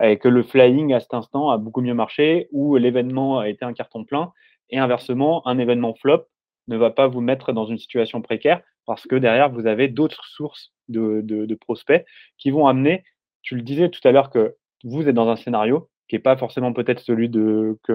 et 0.02 0.18
que 0.18 0.28
le 0.28 0.44
flying 0.44 0.94
à 0.94 1.00
cet 1.00 1.14
instant 1.14 1.50
a 1.50 1.58
beaucoup 1.58 1.82
mieux 1.82 1.94
marché 1.94 2.48
ou 2.52 2.78
l'événement 2.78 3.40
a 3.40 3.50
été 3.50 3.64
un 3.66 3.74
carton 3.74 4.04
plein 4.06 4.32
et 4.70 4.80
inversement, 4.80 5.46
un 5.48 5.60
événement 5.60 5.94
flop 5.94 6.26
ne 6.68 6.78
va 6.78 6.90
pas 6.92 7.08
vous 7.08 7.22
mettre 7.22 7.54
dans 7.54 7.66
une 7.66 7.78
situation 7.78 8.22
précaire 8.22 8.62
parce 8.86 9.06
que 9.06 9.16
derrière, 9.16 9.50
vous 9.50 9.68
avez 9.68 9.88
d'autres 9.88 10.26
sources 10.26 10.74
de, 10.90 11.56
prospects 11.56 12.06
qui 12.38 12.52
vont 12.52 12.68
amener, 12.68 13.04
tu 13.42 13.56
le 13.56 13.62
disais 13.62 13.90
tout 13.90 14.06
à 14.08 14.12
l'heure, 14.12 14.30
que 14.30 14.56
vous 14.84 15.08
êtes 15.08 15.16
dans 15.16 15.30
un 15.30 15.36
scénario 15.36 15.90
qui 16.08 16.16
n'est 16.16 16.22
pas 16.22 16.36
forcément 16.38 16.74
peut-être 16.74 17.00
celui 17.00 17.30
de 17.30 17.78
que 17.84 17.94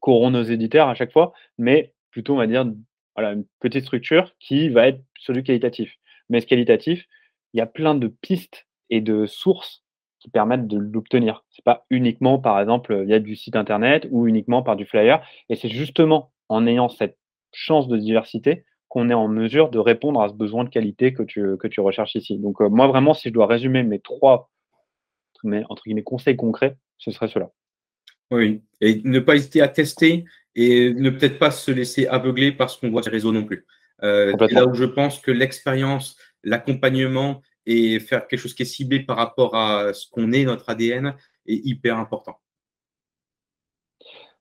qu'auront 0.00 0.30
nos 0.30 0.42
éditeurs 0.42 0.88
à 0.88 0.94
chaque 0.94 1.12
fois, 1.12 1.32
mais 1.56 1.94
plutôt, 2.10 2.34
on 2.34 2.38
va 2.38 2.46
dire, 2.46 2.70
voilà, 3.16 3.32
une 3.32 3.46
petite 3.60 3.84
structure 3.84 4.34
qui 4.38 4.68
va 4.68 4.88
être 4.88 5.00
celui 5.18 5.42
qualitatif. 5.42 5.94
Mais 6.28 6.42
ce 6.42 6.46
qualitatif, 6.46 7.06
il 7.54 7.58
y 7.58 7.60
a 7.60 7.66
plein 7.66 7.94
de 7.94 8.08
pistes 8.08 8.66
et 8.90 9.00
de 9.00 9.26
sources 9.26 9.82
qui 10.18 10.28
permettent 10.28 10.66
de 10.66 10.78
l'obtenir. 10.78 11.44
Ce 11.50 11.60
n'est 11.60 11.64
pas 11.64 11.86
uniquement, 11.90 12.38
par 12.38 12.60
exemple, 12.60 13.02
via 13.04 13.18
du 13.18 13.36
site 13.36 13.56
internet 13.56 14.06
ou 14.10 14.26
uniquement 14.26 14.62
par 14.62 14.76
du 14.76 14.86
flyer. 14.86 15.24
Et 15.48 15.56
c'est 15.56 15.68
justement 15.68 16.32
en 16.48 16.66
ayant 16.66 16.88
cette 16.88 17.18
chance 17.52 17.88
de 17.88 17.96
diversité 17.96 18.64
qu'on 18.88 19.10
est 19.10 19.14
en 19.14 19.28
mesure 19.28 19.70
de 19.70 19.78
répondre 19.78 20.20
à 20.20 20.28
ce 20.28 20.34
besoin 20.34 20.64
de 20.64 20.68
qualité 20.68 21.12
que 21.12 21.22
tu, 21.22 21.56
que 21.56 21.66
tu 21.68 21.80
recherches 21.80 22.14
ici. 22.14 22.38
Donc, 22.38 22.60
euh, 22.60 22.68
moi, 22.68 22.86
vraiment, 22.86 23.14
si 23.14 23.28
je 23.28 23.34
dois 23.34 23.46
résumer 23.46 23.82
mes 23.82 24.00
trois 24.00 24.50
mes, 25.44 25.62
entre 25.68 25.84
guillemets, 25.84 26.02
conseils 26.02 26.36
concrets, 26.36 26.76
ce 26.98 27.10
serait 27.10 27.28
cela. 27.28 27.50
Oui, 28.30 28.62
et 28.80 29.00
ne 29.04 29.20
pas 29.20 29.36
hésiter 29.36 29.60
à 29.60 29.68
tester 29.68 30.24
et 30.54 30.92
ne 30.94 31.10
peut-être 31.10 31.38
pas 31.38 31.50
se 31.50 31.70
laisser 31.70 32.06
aveugler 32.06 32.52
parce 32.52 32.76
qu'on 32.76 32.90
voit 32.90 33.02
ces 33.02 33.10
réseaux 33.10 33.32
non 33.32 33.44
plus. 33.44 33.66
Euh, 34.02 34.34
là 34.50 34.66
où 34.66 34.74
je 34.74 34.84
pense 34.84 35.20
que 35.20 35.30
l'expérience, 35.30 36.16
l'accompagnement 36.44 37.42
et 37.66 37.98
faire 38.00 38.26
quelque 38.28 38.40
chose 38.40 38.54
qui 38.54 38.62
est 38.62 38.66
ciblé 38.66 39.00
par 39.00 39.16
rapport 39.16 39.54
à 39.56 39.92
ce 39.94 40.08
qu'on 40.10 40.32
est, 40.32 40.44
notre 40.44 40.68
ADN, 40.68 41.14
est 41.46 41.60
hyper 41.64 41.98
important. 41.98 42.38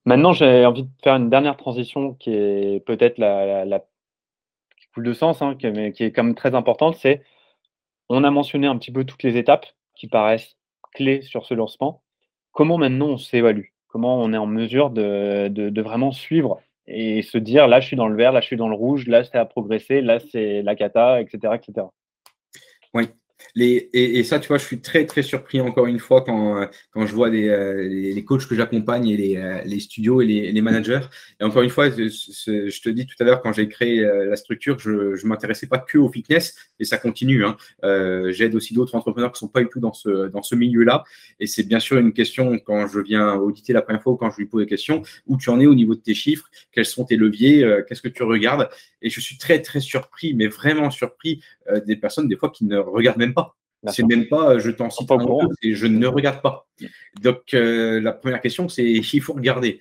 Maintenant, 0.06 0.34
j'ai 0.34 0.66
envie 0.66 0.84
de 0.84 0.90
faire 1.02 1.16
une 1.16 1.30
dernière 1.30 1.56
transition 1.56 2.14
qui 2.14 2.32
est 2.32 2.86
peut-être 2.86 3.18
la, 3.18 3.64
la, 3.64 3.86
de 4.98 5.14
sens, 5.14 5.42
hein, 5.42 5.56
qui, 5.56 5.68
est, 5.68 6.12
quand 6.12 6.24
même 6.24 6.36
très 6.36 6.56
importante, 6.56 6.96
c'est 6.98 7.24
on 8.10 8.24
a 8.24 8.32
mentionné 8.32 8.68
un 8.68 8.78
petit 8.78 8.92
peu 8.92 9.06
toutes 9.06 9.24
les 9.24 9.38
étapes 9.38 9.66
qui 9.96 10.08
paraissent 10.08 10.58
clés 10.94 11.22
sur 11.22 11.46
ce 11.46 11.54
lancement. 11.54 12.04
Comment 12.52 12.78
maintenant 12.78 13.08
on 13.08 13.18
s'évalue? 13.18 13.68
Comment 13.88 14.22
on 14.22 14.34
est 14.34 14.38
en 14.38 14.46
mesure 14.46 14.90
de, 14.90 15.48
de, 15.50 15.82
vraiment 15.82 16.12
suivre 16.12 16.62
et 16.88 17.22
se 17.22 17.38
dire 17.38 17.68
là 17.68 17.80
je 17.80 17.88
suis 17.88 17.96
dans 17.96 18.08
le 18.08 18.16
vert, 18.16 18.32
là 18.32 18.42
je 18.42 18.48
suis 18.48 18.58
dans 18.58 18.70
le 18.70 18.76
rouge, 18.76 19.08
là 19.08 19.24
c'est 19.24 19.38
à 19.38 19.46
progresser, 19.46 20.02
là 20.02 20.20
c'est 20.32 20.62
la 20.62 20.76
cata, 20.76 21.22
etc. 21.22 21.56
etc. 21.56 21.88
Oui, 22.94 23.10
et, 23.56 24.24
ça, 24.24 24.40
tu 24.40 24.48
vois, 24.48 24.58
je 24.58 24.66
suis 24.66 24.82
très, 24.82 25.06
très 25.06 25.22
surpris 25.22 25.62
encore 25.62 25.86
une 25.86 26.00
fois 26.00 26.24
quand, 26.24 26.68
quand 26.92 27.06
je 27.06 27.14
vois 27.14 27.30
les, 27.30 27.50
euh, 27.50 27.88
les 27.88 28.24
coachs 28.24 28.48
que 28.48 28.56
j'accompagne 28.56 29.08
et 29.10 29.18
les, 29.18 29.38
euh, 29.38 29.62
les, 29.66 29.80
studios 29.80 30.22
et 30.22 30.26
les, 30.26 30.62
managers. 30.62 31.02
Et 31.40 31.44
encore 31.44 31.62
une 31.62 31.70
fois, 31.70 31.90
je, 31.90 32.82
te 32.82 32.90
dis 32.90 33.06
tout 33.06 33.16
à 33.20 33.24
l'heure, 33.24 33.42
quand 33.42 33.54
j'ai 33.54 33.68
créé 33.68 34.04
euh, 34.04 34.26
la 34.26 34.36
structure, 34.36 34.80
je 34.80 34.92
ne 34.92 35.28
m'intéressais 35.28 35.68
pas 35.68 35.78
que 35.78 35.98
au 35.98 36.10
fitness 36.10 36.56
et 36.80 36.86
ça 36.86 36.98
continue. 36.98 37.46
Hein. 37.46 37.58
J'aide 38.32 38.56
aussi 38.56 38.74
d'autres 38.74 38.96
entrepreneurs 38.96 39.32
qui 39.32 39.38
ne 39.38 39.48
sont 39.48 39.54
pas 39.54 39.62
du 39.62 39.70
tout 39.70 39.80
dans 39.80 39.94
ce, 39.94 40.30
dans 40.30 40.42
ce 40.42 40.56
milieu-là. 40.56 41.04
Et 41.40 41.48
c'est 41.48 41.64
bien 41.64 41.80
sûr 41.80 41.98
une 41.98 42.14
question 42.14 42.58
quand 42.60 42.88
je 42.88 43.00
viens 43.00 43.36
auditer 43.36 43.74
la 43.74 43.82
première 43.82 44.02
fois 44.02 44.14
ou 44.14 44.18
quand 44.18 44.32
je 44.32 44.38
lui 44.38 44.46
pose 44.46 44.64
des 44.64 44.70
questions, 44.70 45.04
où 45.28 45.38
tu 45.38 45.50
en 45.50 45.60
es 45.60 45.68
au 45.68 45.76
niveau 45.76 45.96
de 45.96 46.02
tes 46.02 46.14
chiffres, 46.14 46.50
quels 46.72 46.86
sont 46.86 47.06
tes 47.06 47.18
leviers, 47.18 47.66
qu'est-ce 47.88 48.02
que 48.02 48.08
tu 48.08 48.24
regardes? 48.24 48.70
Et 49.02 49.10
je 49.10 49.20
suis 49.20 49.38
très, 49.38 49.62
très 49.62 49.80
surpris, 49.80 50.34
mais 50.34 50.48
vraiment 50.48 50.90
surpris 50.90 51.42
des 51.86 51.96
personnes, 51.96 52.28
des 52.28 52.36
fois, 52.36 52.50
qui 52.50 52.66
ne 52.66 52.78
regardent 52.78 53.23
même 53.26 53.34
pas. 53.34 53.56
C'est 53.92 54.04
même 54.04 54.28
pas 54.28 54.60
je 54.60 54.72
t'en 54.72 54.90
cite 54.90 55.12
un 55.12 55.20
et 55.62 55.76
je 55.76 55.88
ne 55.88 56.08
regarde 56.08 56.42
pas. 56.42 56.68
Donc 57.22 57.54
euh, 57.54 58.00
la 58.00 58.14
première 58.14 58.42
question, 58.42 58.70
c'est 58.70 58.86
il 59.14 59.22
faut 59.22 59.34
regarder. 59.34 59.80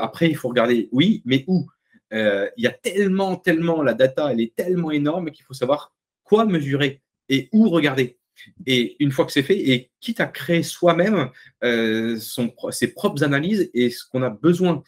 après, 0.00 0.28
il 0.28 0.36
faut 0.36 0.48
regarder, 0.48 0.88
oui, 0.92 1.22
mais 1.24 1.44
où? 1.46 1.66
Euh, 2.12 2.48
Il 2.56 2.64
y 2.64 2.66
a 2.66 2.72
tellement, 2.72 3.36
tellement, 3.36 3.82
la 3.82 3.94
data, 3.94 4.30
elle 4.32 4.40
est 4.40 4.54
tellement 4.54 4.90
énorme 4.90 5.30
qu'il 5.30 5.44
faut 5.44 5.54
savoir 5.54 5.92
quoi 6.24 6.44
mesurer 6.44 7.00
et 7.28 7.48
où 7.52 7.68
regarder. 7.68 8.18
Et 8.66 8.96
une 9.02 9.10
fois 9.10 9.24
que 9.24 9.32
c'est 9.32 9.42
fait, 9.42 9.58
et 9.58 9.90
quitte 10.00 10.20
à 10.20 10.26
créer 10.26 10.62
soi-même 10.62 11.30
euh, 11.64 12.18
ses 12.70 12.88
propres 12.88 13.24
analyses 13.24 13.70
et 13.72 13.90
ce 13.90 14.04
qu'on 14.04 14.22
a 14.22 14.30
besoin. 14.30 14.82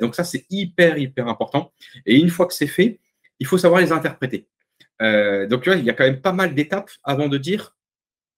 donc 0.00 0.14
ça, 0.14 0.24
c'est 0.24 0.46
hyper, 0.50 0.96
hyper 0.96 1.28
important. 1.28 1.72
Et 2.06 2.16
une 2.16 2.30
fois 2.30 2.46
que 2.46 2.54
c'est 2.54 2.66
fait, 2.66 2.98
il 3.38 3.46
faut 3.46 3.58
savoir 3.58 3.80
les 3.82 3.92
interpréter. 3.92 4.46
Euh, 5.02 5.46
donc, 5.46 5.62
tu 5.62 5.70
vois, 5.70 5.78
il 5.78 5.84
y 5.84 5.90
a 5.90 5.92
quand 5.92 6.04
même 6.04 6.20
pas 6.20 6.32
mal 6.32 6.54
d'étapes 6.54 6.90
avant 7.04 7.28
de 7.28 7.38
dire 7.38 7.76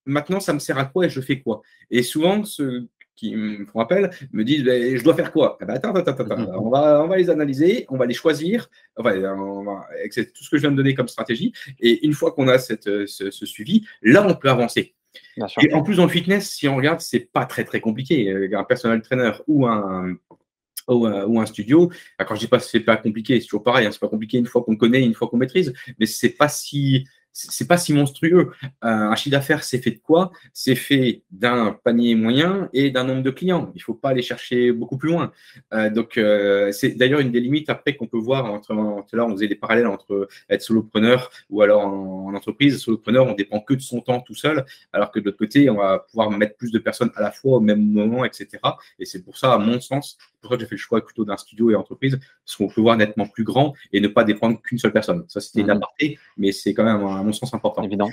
maintenant, 0.06 0.40
ça 0.40 0.52
me 0.52 0.58
sert 0.58 0.78
à 0.78 0.86
quoi 0.86 1.06
et 1.06 1.10
je 1.10 1.20
fais 1.20 1.40
quoi? 1.40 1.62
Et 1.90 2.02
souvent, 2.02 2.44
ceux 2.44 2.88
qui 3.14 3.34
me 3.34 3.66
font 3.66 3.80
appel 3.80 4.10
me 4.32 4.44
disent 4.44 4.64
ben, 4.64 4.96
je 4.96 5.04
dois 5.04 5.14
faire 5.14 5.32
quoi? 5.32 5.58
Ben, 5.60 5.70
attends, 5.70 5.94
attends, 5.94 6.12
attends, 6.12 6.58
on, 6.58 6.70
va, 6.70 7.02
on 7.04 7.08
va 7.08 7.16
les 7.16 7.30
analyser, 7.30 7.84
on 7.88 7.96
va 7.96 8.06
les 8.06 8.14
choisir, 8.14 8.68
enfin, 8.96 9.12
c'est 10.10 10.32
tout 10.32 10.44
ce 10.44 10.50
que 10.50 10.56
je 10.56 10.62
viens 10.62 10.70
de 10.70 10.76
donner 10.76 10.94
comme 10.94 11.08
stratégie. 11.08 11.52
Et 11.80 12.06
une 12.06 12.12
fois 12.12 12.32
qu'on 12.32 12.48
a 12.48 12.58
cette, 12.58 13.06
ce, 13.06 13.46
suivi, 13.46 13.86
là, 14.02 14.26
on 14.26 14.34
peut 14.34 14.50
avancer. 14.50 14.94
Et 15.36 15.74
en 15.74 15.82
plus, 15.82 15.96
dans 15.96 16.04
le 16.04 16.10
fitness, 16.10 16.50
si 16.50 16.68
on 16.68 16.76
regarde, 16.76 17.00
c'est 17.00 17.30
pas 17.32 17.44
très 17.44 17.64
très 17.64 17.80
compliqué. 17.80 18.48
Un 18.54 18.64
personnel 18.64 19.02
trainer 19.02 19.32
ou 19.46 19.66
un, 19.66 20.16
ou, 20.94 21.40
un 21.40 21.46
studio. 21.46 21.90
quand 22.18 22.34
je 22.34 22.40
dis 22.40 22.46
pas 22.48 22.58
c'est 22.60 22.80
pas 22.80 22.96
compliqué, 22.96 23.40
c'est 23.40 23.46
toujours 23.46 23.62
pareil, 23.62 23.86
hein, 23.86 23.90
c'est 23.92 24.00
pas 24.00 24.08
compliqué 24.08 24.38
une 24.38 24.46
fois 24.46 24.62
qu'on 24.62 24.76
connaît, 24.76 25.02
une 25.02 25.14
fois 25.14 25.28
qu'on 25.28 25.36
maîtrise, 25.36 25.72
mais 25.98 26.06
c'est 26.06 26.30
pas 26.30 26.48
si 26.48 27.04
c'est 27.38 27.68
pas 27.68 27.76
si 27.76 27.92
monstrueux. 27.92 28.50
Euh, 28.62 28.68
un 28.82 29.14
chiffre 29.14 29.32
d'affaires, 29.32 29.62
c'est 29.62 29.78
fait 29.78 29.92
de 29.92 29.98
quoi? 29.98 30.32
C'est 30.52 30.74
fait 30.74 31.22
d'un 31.30 31.78
panier 31.84 32.14
moyen 32.14 32.68
et 32.72 32.90
d'un 32.90 33.04
nombre 33.04 33.22
de 33.22 33.30
clients. 33.30 33.70
Il 33.74 33.78
ne 33.78 33.82
faut 33.82 33.94
pas 33.94 34.10
aller 34.10 34.22
chercher 34.22 34.72
beaucoup 34.72 34.98
plus 34.98 35.10
loin. 35.10 35.32
Euh, 35.72 35.90
donc, 35.90 36.18
euh, 36.18 36.72
c'est 36.72 36.90
d'ailleurs 36.90 37.20
une 37.20 37.30
des 37.30 37.40
limites 37.40 37.70
après 37.70 37.94
qu'on 37.94 38.06
peut 38.06 38.18
voir 38.18 38.46
entre, 38.46 38.74
là, 39.12 39.24
on 39.24 39.32
faisait 39.32 39.48
des 39.48 39.54
parallèles 39.54 39.86
entre 39.86 40.28
être 40.50 40.62
solopreneur 40.62 41.30
ou 41.50 41.62
alors 41.62 41.86
en, 41.86 42.34
entreprise. 42.34 42.78
Solopreneur, 42.78 43.26
on 43.26 43.34
dépend 43.34 43.60
que 43.60 43.74
de 43.74 43.80
son 43.80 44.00
temps 44.00 44.20
tout 44.20 44.34
seul, 44.34 44.64
alors 44.92 45.12
que 45.12 45.20
de 45.20 45.26
l'autre 45.26 45.38
côté, 45.38 45.70
on 45.70 45.76
va 45.76 46.00
pouvoir 46.00 46.30
mettre 46.30 46.56
plus 46.56 46.72
de 46.72 46.78
personnes 46.78 47.10
à 47.14 47.22
la 47.22 47.30
fois 47.30 47.58
au 47.58 47.60
même 47.60 47.84
moment, 47.84 48.24
etc. 48.24 48.48
Et 48.98 49.04
c'est 49.04 49.22
pour 49.22 49.38
ça, 49.38 49.52
à 49.52 49.58
mon 49.58 49.80
sens, 49.80 50.18
pour 50.40 50.52
ça 50.52 50.58
j'ai 50.58 50.66
fait 50.66 50.74
le 50.74 50.80
choix 50.80 51.04
plutôt 51.04 51.24
d'un 51.24 51.36
studio 51.36 51.70
et 51.70 51.74
entreprise, 51.74 52.18
parce 52.44 52.56
qu'on 52.56 52.68
peut 52.68 52.80
voir 52.80 52.96
nettement 52.96 53.26
plus 53.26 53.44
grand 53.44 53.74
et 53.92 54.00
ne 54.00 54.08
pas 54.08 54.24
dépendre 54.24 54.60
qu'une 54.60 54.78
seule 54.78 54.92
personne. 54.92 55.24
Ça, 55.28 55.40
c'était 55.40 55.60
une 55.60 55.66
mmh. 55.66 55.70
aparté, 55.70 56.18
mais 56.36 56.52
c'est 56.52 56.74
quand 56.74 56.84
même, 56.84 56.96
à 56.96 57.22
mon 57.22 57.32
sens, 57.32 57.54
important. 57.54 57.82
Évident. 57.82 58.10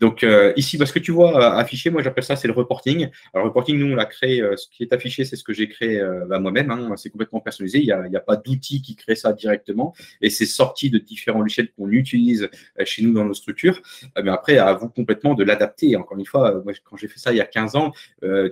Donc, 0.00 0.22
euh, 0.22 0.52
ici, 0.56 0.78
parce 0.78 0.92
que 0.92 0.98
tu 0.98 1.12
vois 1.12 1.36
euh, 1.36 1.58
affiché, 1.58 1.90
moi, 1.90 2.02
j'appelle 2.02 2.24
ça, 2.24 2.36
c'est 2.36 2.48
le 2.48 2.54
reporting. 2.54 3.08
Alors, 3.32 3.44
le 3.44 3.48
reporting, 3.48 3.78
nous, 3.78 3.92
on 3.92 3.96
l'a 3.96 4.04
créé, 4.04 4.40
euh, 4.40 4.56
ce 4.56 4.66
qui 4.68 4.82
est 4.82 4.92
affiché, 4.92 5.24
c'est 5.24 5.36
ce 5.36 5.44
que 5.44 5.52
j'ai 5.52 5.68
créé 5.68 6.02
bah, 6.28 6.38
moi-même. 6.38 6.70
Hein. 6.70 6.94
c'est 6.96 7.10
complètement 7.10 7.40
personnalisé. 7.40 7.78
Il 7.78 7.86
n'y 7.86 7.92
a, 7.92 8.02
a, 8.02 8.20
pas 8.20 8.36
d'outil 8.36 8.82
qui 8.82 8.96
crée 8.96 9.14
ça 9.14 9.32
directement. 9.32 9.94
Et 10.20 10.30
c'est 10.30 10.46
sorti 10.46 10.90
de 10.90 10.98
différents 10.98 11.40
logiciels 11.40 11.70
qu'on 11.72 11.90
utilise 11.90 12.48
chez 12.84 13.02
nous 13.02 13.12
dans 13.12 13.24
nos 13.24 13.34
structures. 13.34 13.80
mais 14.22 14.30
après, 14.30 14.58
à 14.58 14.72
vous 14.74 14.88
complètement 14.88 15.34
de 15.34 15.44
l'adapter. 15.44 15.96
Encore 15.96 16.18
une 16.18 16.26
fois, 16.26 16.62
moi, 16.64 16.72
quand 16.84 16.96
j'ai 16.96 17.08
fait 17.08 17.18
ça 17.18 17.32
il 17.32 17.36
y 17.36 17.40
a 17.40 17.46
15 17.46 17.76
ans, 17.76 17.92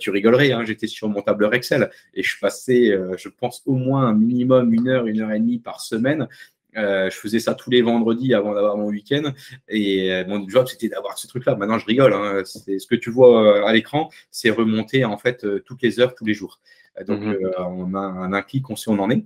tu 0.01 0.11
rigolerais. 0.11 0.53
Hein. 0.53 0.65
J'étais 0.65 0.87
sur 0.87 1.09
mon 1.09 1.23
tableur 1.23 1.55
Excel 1.55 1.91
et 2.15 2.23
je 2.23 2.39
passais, 2.39 2.97
je 3.17 3.29
pense, 3.29 3.63
au 3.67 3.75
moins 3.75 4.07
un 4.07 4.15
minimum 4.15 4.73
une 4.75 4.89
heure, 4.89 5.07
une 5.07 5.21
heure 5.21 5.33
et 5.33 5.41
demie 5.41 5.59
par 5.59 5.81
semaine 5.81 6.29
euh, 6.77 7.11
je 7.11 7.17
faisais 7.17 7.39
ça 7.39 7.55
tous 7.55 7.71
les 7.71 7.83
vendredis 7.83 8.35
avant 8.35 8.55
d'avoir 8.55 8.77
mon 8.77 8.87
week-end. 8.87 9.33
Et 9.69 10.13
euh, 10.13 10.25
mon 10.27 10.49
job, 10.49 10.67
c'était 10.69 10.89
d'avoir 10.89 11.19
ce 11.19 11.27
truc-là. 11.27 11.55
Maintenant, 11.57 11.79
je 11.79 11.87
rigole. 11.87 12.13
Hein. 12.13 12.43
C'est 12.45 12.79
ce 12.79 12.87
que 12.87 12.95
tu 12.95 13.11
vois 13.11 13.61
euh, 13.61 13.67
à 13.67 13.73
l'écran, 13.73 14.11
c'est 14.31 14.51
remonter 14.51 15.05
en 15.05 15.19
fait 15.19 15.47
toutes 15.65 15.83
les 15.83 16.01
heures, 16.01 16.15
tous 16.15 16.25
les 16.25 16.35
jours. 16.35 16.61
Donc, 17.07 17.21
mhm. 17.21 17.39
on 17.59 17.95
a 17.95 18.01
un, 18.01 18.33
un 18.33 18.43
clic, 18.43 18.69
on 18.69 18.77
sait 18.77 18.91
où 18.91 18.95
on 18.95 18.99
en 18.99 19.11
est. 19.11 19.25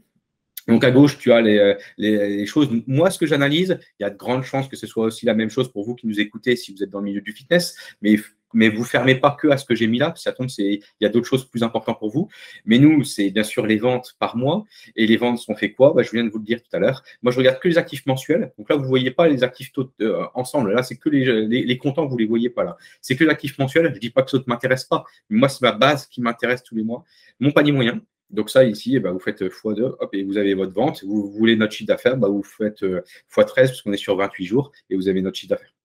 Donc 0.69 0.83
à 0.83 0.91
gauche, 0.91 1.19
tu 1.19 1.33
as 1.33 1.41
les, 1.41 1.77
les, 1.97 2.45
choses. 2.47 2.69
Moi, 2.89 3.11
ce 3.11 3.19
que 3.19 3.27
j'analyse, 3.27 3.79
il 4.01 4.03
y 4.03 4.07
a 4.07 4.11
de 4.11 4.17
grandes 4.17 4.43
chances 4.43 4.67
que 4.67 4.77
ce 4.77 4.89
soit 4.89 5.05
aussi 5.05 5.25
la 5.25 5.35
même 5.35 5.49
chose 5.49 5.71
pour 5.71 5.85
vous 5.85 5.95
qui 5.95 6.09
nous 6.09 6.19
écoutez 6.19 6.57
si 6.57 6.75
vous 6.75 6.83
êtes 6.83 6.91
dans 6.91 6.99
le 6.99 7.05
milieu 7.05 7.21
du 7.21 7.33
fitness, 7.33 7.77
mais 8.03 8.17
mais 8.57 8.71
vous 8.71 8.85
fermez 8.85 9.15
pas 9.15 9.37
que 9.39 9.49
à 9.49 9.59
ce 9.59 9.67
que 9.67 9.75
j'ai 9.75 9.87
mis 9.87 9.99
là, 9.99 10.15
ça 10.17 10.33
tombe, 10.33 10.49
il 10.57 10.81
y 11.03 11.05
a 11.05 11.11
d'autres 11.11 11.27
choses 11.27 11.45
plus 11.45 11.63
importantes 11.63 11.99
pour 11.99 12.09
vous. 12.09 12.29
Mais 12.65 12.79
nous, 12.79 13.05
c'est 13.05 13.29
bien 13.31 13.43
sûr 13.43 13.67
les 13.67 13.77
ventes 13.77 14.15
par 14.19 14.35
mois. 14.35 14.65
Et 14.97 15.07
les 15.07 15.19
ventes 15.19 15.39
sont 15.39 15.55
fait 15.55 15.73
quoi? 15.73 15.93
Bah, 15.93 16.03
Je 16.03 16.11
viens 16.11 16.25
de 16.25 16.31
vous 16.31 16.39
le 16.39 16.45
dire 16.45 16.63
tout 16.63 16.75
à 16.75 16.79
l'heure. 16.79 17.03
Moi, 17.23 17.33
je 17.33 17.39
regarde 17.39 17.59
que 17.61 17.69
les 17.69 17.77
actifs 17.77 18.07
mensuels. 18.07 18.55
Donc 18.57 18.71
là, 18.71 18.77
vous 18.77 18.85
ne 18.85 18.89
voyez 18.89 19.11
pas 19.11 19.29
les 19.29 19.45
actifs 19.45 19.71
euh, 20.01 20.25
ensemble. 20.33 20.73
Là, 20.73 20.83
c'est 20.83 20.97
que 20.97 21.11
les, 21.11 21.47
les, 21.47 21.79
comptants, 21.79 22.07
vous 22.07 22.17
ne 22.17 22.21
les 22.21 22.27
voyez 22.27 22.49
pas 22.49 22.65
là. 22.65 22.79
C'est 23.03 23.15
que 23.15 23.25
l'actif 23.25 23.59
mensuel. 23.59 23.89
Je 23.91 23.95
ne 23.95 23.99
dis 23.99 24.09
pas 24.09 24.23
que 24.23 24.31
ça 24.31 24.39
ne 24.39 24.43
m'intéresse 24.47 24.85
pas. 24.85 25.05
Mais 25.29 25.39
moi, 25.39 25.51
c'est 25.51 25.61
ma 25.61 25.73
base 25.73 26.07
qui 26.07 26.23
m'intéresse 26.23 26.63
tous 26.63 26.77
les 26.77 26.83
mois. 26.83 27.05
Mon 27.39 27.51
panier 27.51 27.73
moyen. 27.73 28.01
Donc 28.31 28.49
ça, 28.49 28.65
ici, 28.65 28.97
eh 28.97 29.01
ben, 29.01 29.13
vous 29.13 29.21
faites 29.21 29.43
x2, 29.43 29.97
hop, 30.01 30.15
et 30.15 30.25
vous 30.25 30.39
avez 30.39 30.55
votre 30.55 30.73
vente. 30.73 31.05
Vous, 31.05 31.31
voulez 31.31 31.57
notre 31.57 31.75
chiffre 31.75 31.89
d'affaires, 31.89 32.17
bah, 32.17 32.29
vous 32.29 32.43
faites 32.43 32.83
x13 32.83 33.55
parce 33.55 33.83
qu'on 33.83 33.93
est 33.93 33.99
sur 33.99 34.17
28 34.17 34.47
jours 34.47 34.73
et 34.89 34.97
vous 34.97 35.09
avez 35.09 35.21
notre 35.21 35.37
chiffre 35.37 35.51
d'affaires. 35.51 35.76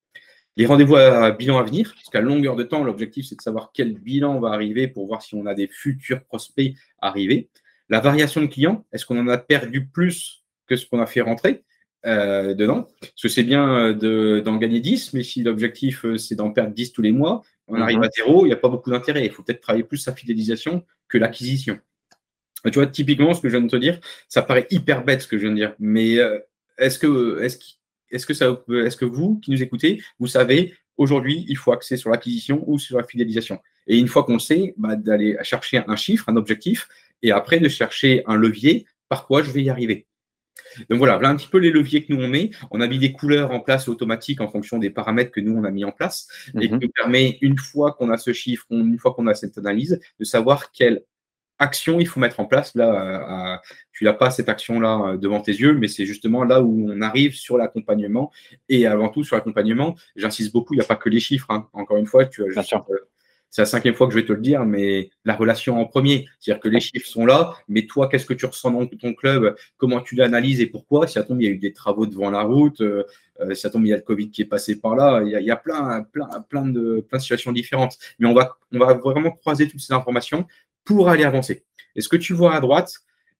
Les 0.57 0.65
rendez-vous 0.65 0.97
à 0.97 1.31
bilan 1.31 1.59
à 1.59 1.63
venir, 1.63 1.93
parce 1.95 2.09
qu'à 2.09 2.19
longueur 2.19 2.55
de 2.55 2.63
temps, 2.63 2.83
l'objectif, 2.83 3.25
c'est 3.25 3.35
de 3.35 3.41
savoir 3.41 3.71
quel 3.73 3.93
bilan 3.93 4.39
va 4.39 4.49
arriver 4.49 4.87
pour 4.87 5.07
voir 5.07 5.21
si 5.21 5.35
on 5.35 5.45
a 5.45 5.53
des 5.53 5.67
futurs 5.67 6.23
prospects 6.23 6.75
arriver. 6.99 7.49
La 7.89 8.01
variation 8.01 8.41
de 8.41 8.47
clients, 8.47 8.85
est-ce 8.91 9.05
qu'on 9.05 9.19
en 9.19 9.27
a 9.27 9.37
perdu 9.37 9.85
plus 9.85 10.43
que 10.67 10.75
ce 10.75 10.85
qu'on 10.85 11.01
a 11.01 11.05
fait 11.05 11.21
rentrer 11.21 11.63
euh, 12.05 12.53
dedans? 12.53 12.89
Parce 12.99 13.21
que 13.21 13.29
c'est 13.29 13.43
bien 13.43 13.95
euh, 14.01 14.41
d'en 14.41 14.57
gagner 14.57 14.81
10, 14.81 15.13
mais 15.13 15.23
si 15.23 15.41
l'objectif, 15.41 16.05
euh, 16.05 16.17
c'est 16.17 16.35
d'en 16.35 16.51
perdre 16.51 16.73
10 16.73 16.91
tous 16.91 17.01
les 17.01 17.11
mois, 17.13 17.43
on 17.67 17.79
arrive 17.79 17.99
mhm. 17.99 18.03
à 18.03 18.09
zéro, 18.09 18.45
il 18.45 18.49
n'y 18.49 18.53
a 18.53 18.57
pas 18.57 18.69
beaucoup 18.69 18.91
d'intérêt. 18.91 19.25
Il 19.25 19.31
faut 19.31 19.43
peut-être 19.43 19.61
travailler 19.61 19.85
plus 19.85 19.97
sa 19.97 20.13
fidélisation 20.13 20.85
que 21.07 21.17
l'acquisition. 21.17 21.79
Tu 22.65 22.71
vois, 22.71 22.87
typiquement, 22.87 23.33
ce 23.33 23.41
que 23.41 23.47
je 23.47 23.55
viens 23.55 23.65
de 23.65 23.71
te 23.71 23.77
dire, 23.77 23.99
ça 24.27 24.41
paraît 24.41 24.67
hyper 24.69 25.03
bête 25.05 25.21
ce 25.21 25.27
que 25.27 25.37
je 25.37 25.43
viens 25.43 25.51
de 25.51 25.55
dire, 25.55 25.75
mais 25.79 26.17
est-ce 26.77 26.99
que, 26.99 27.41
est-ce 27.41 27.57
est-ce 28.11 28.25
que, 28.25 28.33
ça, 28.33 28.61
est-ce 28.85 28.97
que 28.97 29.05
vous, 29.05 29.39
qui 29.39 29.51
nous 29.51 29.61
écoutez, 29.63 30.01
vous 30.19 30.27
savez, 30.27 30.75
aujourd'hui, 30.97 31.45
il 31.47 31.57
faut 31.57 31.71
axer 31.71 31.97
sur 31.97 32.09
l'acquisition 32.09 32.63
ou 32.67 32.77
sur 32.77 32.97
la 32.97 33.03
fidélisation? 33.03 33.59
Et 33.87 33.97
une 33.97 34.07
fois 34.07 34.23
qu'on 34.23 34.33
le 34.33 34.39
sait, 34.39 34.73
bah, 34.77 34.95
d'aller 34.95 35.37
chercher 35.43 35.83
un 35.87 35.95
chiffre, 35.95 36.29
un 36.29 36.35
objectif, 36.35 36.87
et 37.23 37.31
après 37.31 37.59
de 37.59 37.69
chercher 37.69 38.23
un 38.25 38.35
levier, 38.35 38.85
par 39.09 39.27
quoi 39.27 39.43
je 39.43 39.51
vais 39.51 39.63
y 39.63 39.69
arriver? 39.69 40.05
Donc 40.89 40.99
voilà, 40.99 41.15
voilà 41.15 41.29
un 41.29 41.35
petit 41.35 41.47
peu 41.47 41.57
les 41.57 41.71
leviers 41.71 42.03
que 42.03 42.13
nous 42.13 42.23
on 42.23 42.27
met. 42.27 42.51
On 42.71 42.81
a 42.81 42.87
mis 42.87 42.99
des 42.99 43.11
couleurs 43.11 43.51
en 43.51 43.59
place 43.59 43.87
automatiques 43.87 44.41
en 44.41 44.47
fonction 44.47 44.77
des 44.77 44.89
paramètres 44.89 45.31
que 45.31 45.41
nous 45.41 45.53
on 45.53 45.63
a 45.63 45.71
mis 45.71 45.83
en 45.83 45.91
place 45.91 46.27
et 46.55 46.67
qui 46.67 46.73
mhm. 46.73 46.79
nous 46.81 46.89
permet, 46.89 47.37
une 47.41 47.57
fois 47.57 47.93
qu'on 47.93 48.09
a 48.09 48.17
ce 48.17 48.33
chiffre, 48.33 48.65
une 48.69 48.97
fois 48.97 49.13
qu'on 49.13 49.27
a 49.27 49.33
cette 49.33 49.57
analyse, 49.57 49.99
de 50.19 50.25
savoir 50.25 50.71
quel 50.71 51.03
action 51.61 51.99
il 51.99 52.07
faut 52.07 52.19
mettre 52.19 52.39
en 52.39 52.45
place. 52.45 52.75
Là, 52.75 53.61
tu 54.01 54.05
n'as 54.05 54.13
pas 54.13 54.31
cette 54.31 54.49
action-là 54.49 55.01
euh, 55.05 55.17
devant 55.17 55.41
tes 55.41 55.51
yeux, 55.51 55.75
mais 55.75 55.87
c'est 55.87 56.07
justement 56.07 56.43
là 56.43 56.59
où 56.63 56.89
on 56.89 57.01
arrive 57.01 57.35
sur 57.35 57.55
l'accompagnement. 57.55 58.31
Et 58.67 58.87
avant 58.87 59.09
tout, 59.09 59.23
sur 59.23 59.35
l'accompagnement, 59.35 59.95
j'insiste 60.15 60.51
beaucoup, 60.51 60.73
il 60.73 60.77
n'y 60.77 60.83
a 60.83 60.87
pas 60.87 60.95
que 60.95 61.07
les 61.07 61.19
chiffres. 61.19 61.45
Hein. 61.49 61.67
Encore 61.73 61.97
une 61.97 62.07
fois, 62.07 62.25
tu 62.25 62.43
as 62.43 62.47
euh, 62.47 62.97
c'est 63.51 63.61
la 63.61 63.67
cinquième 63.67 63.93
fois 63.93 64.07
que 64.07 64.13
je 64.13 64.17
vais 64.17 64.25
te 64.25 64.33
le 64.33 64.41
dire, 64.41 64.65
mais 64.65 65.11
la 65.23 65.35
relation 65.35 65.79
en 65.79 65.85
premier. 65.85 66.27
C'est-à-dire 66.39 66.61
que 66.61 66.69
les 66.69 66.79
chiffres 66.79 67.05
sont 67.05 67.27
là, 67.27 67.53
mais 67.67 67.85
toi, 67.85 68.09
qu'est-ce 68.09 68.25
que 68.25 68.33
tu 68.33 68.47
ressens 68.47 68.71
dans 68.71 68.87
ton 68.87 69.13
club 69.13 69.55
Comment 69.77 70.01
tu 70.01 70.15
l'analyses 70.15 70.61
et 70.61 70.67
pourquoi? 70.67 71.05
Si 71.05 71.19
à 71.19 71.23
tombe, 71.23 71.39
il 71.39 71.45
y 71.45 71.47
a 71.49 71.51
eu 71.51 71.59
des 71.59 71.73
travaux 71.73 72.07
devant 72.07 72.31
la 72.31 72.41
route, 72.41 72.81
euh, 72.81 73.03
si 73.53 73.67
à 73.67 73.69
tombe, 73.69 73.85
il 73.85 73.89
y 73.89 73.93
a 73.93 73.97
le 73.97 74.01
Covid 74.01 74.31
qui 74.31 74.41
est 74.41 74.45
passé 74.45 74.79
par 74.79 74.95
là, 74.95 75.21
il 75.23 75.29
y 75.29 75.51
a, 75.51 75.57
plein, 75.57 76.01
plein, 76.11 76.27
plein, 76.49 76.65
de, 76.65 77.05
plein 77.07 77.17
de 77.19 77.21
situations 77.21 77.51
différentes. 77.51 77.99
Mais 78.17 78.27
on 78.27 78.33
va, 78.33 78.57
on 78.71 78.79
va 78.79 78.93
vraiment 78.95 79.31
croiser 79.31 79.67
toutes 79.67 79.81
ces 79.81 79.93
informations 79.93 80.47
pour 80.85 81.09
aller 81.09 81.23
avancer. 81.23 81.65
Et 81.95 82.01
ce 82.01 82.09
que 82.09 82.17
tu 82.17 82.33
vois 82.33 82.55
à 82.55 82.59
droite, 82.59 82.93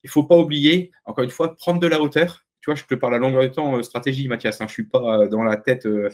il 0.04 0.08
ne 0.08 0.12
faut 0.12 0.24
pas 0.24 0.38
oublier, 0.38 0.92
encore 1.06 1.24
une 1.24 1.30
fois, 1.30 1.56
prendre 1.56 1.80
de 1.80 1.88
la 1.88 2.02
hauteur. 2.02 2.46
Tu 2.62 2.70
vois, 2.70 2.76
je 2.76 2.84
te 2.84 2.96
parle 2.96 3.16
à 3.16 3.18
longueur 3.18 3.44
de 3.44 3.48
temps 3.48 3.78
euh, 3.78 3.84
stratégie, 3.84 4.28
Mathias. 4.28 4.62
Hein, 4.62 4.66
je 4.68 4.72
ne 4.72 4.74
suis 4.74 4.84
pas 4.84 5.22
euh, 5.22 5.28
dans 5.28 5.44
la 5.44 5.58
tête, 5.58 5.86
euh, 5.86 6.10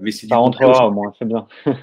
mais 0.00 0.10
c'est 0.10 0.32
rentrera 0.32 0.86
au 0.86 0.92
moins, 0.92 1.12
c'est 1.18 1.24
bien. 1.24 1.46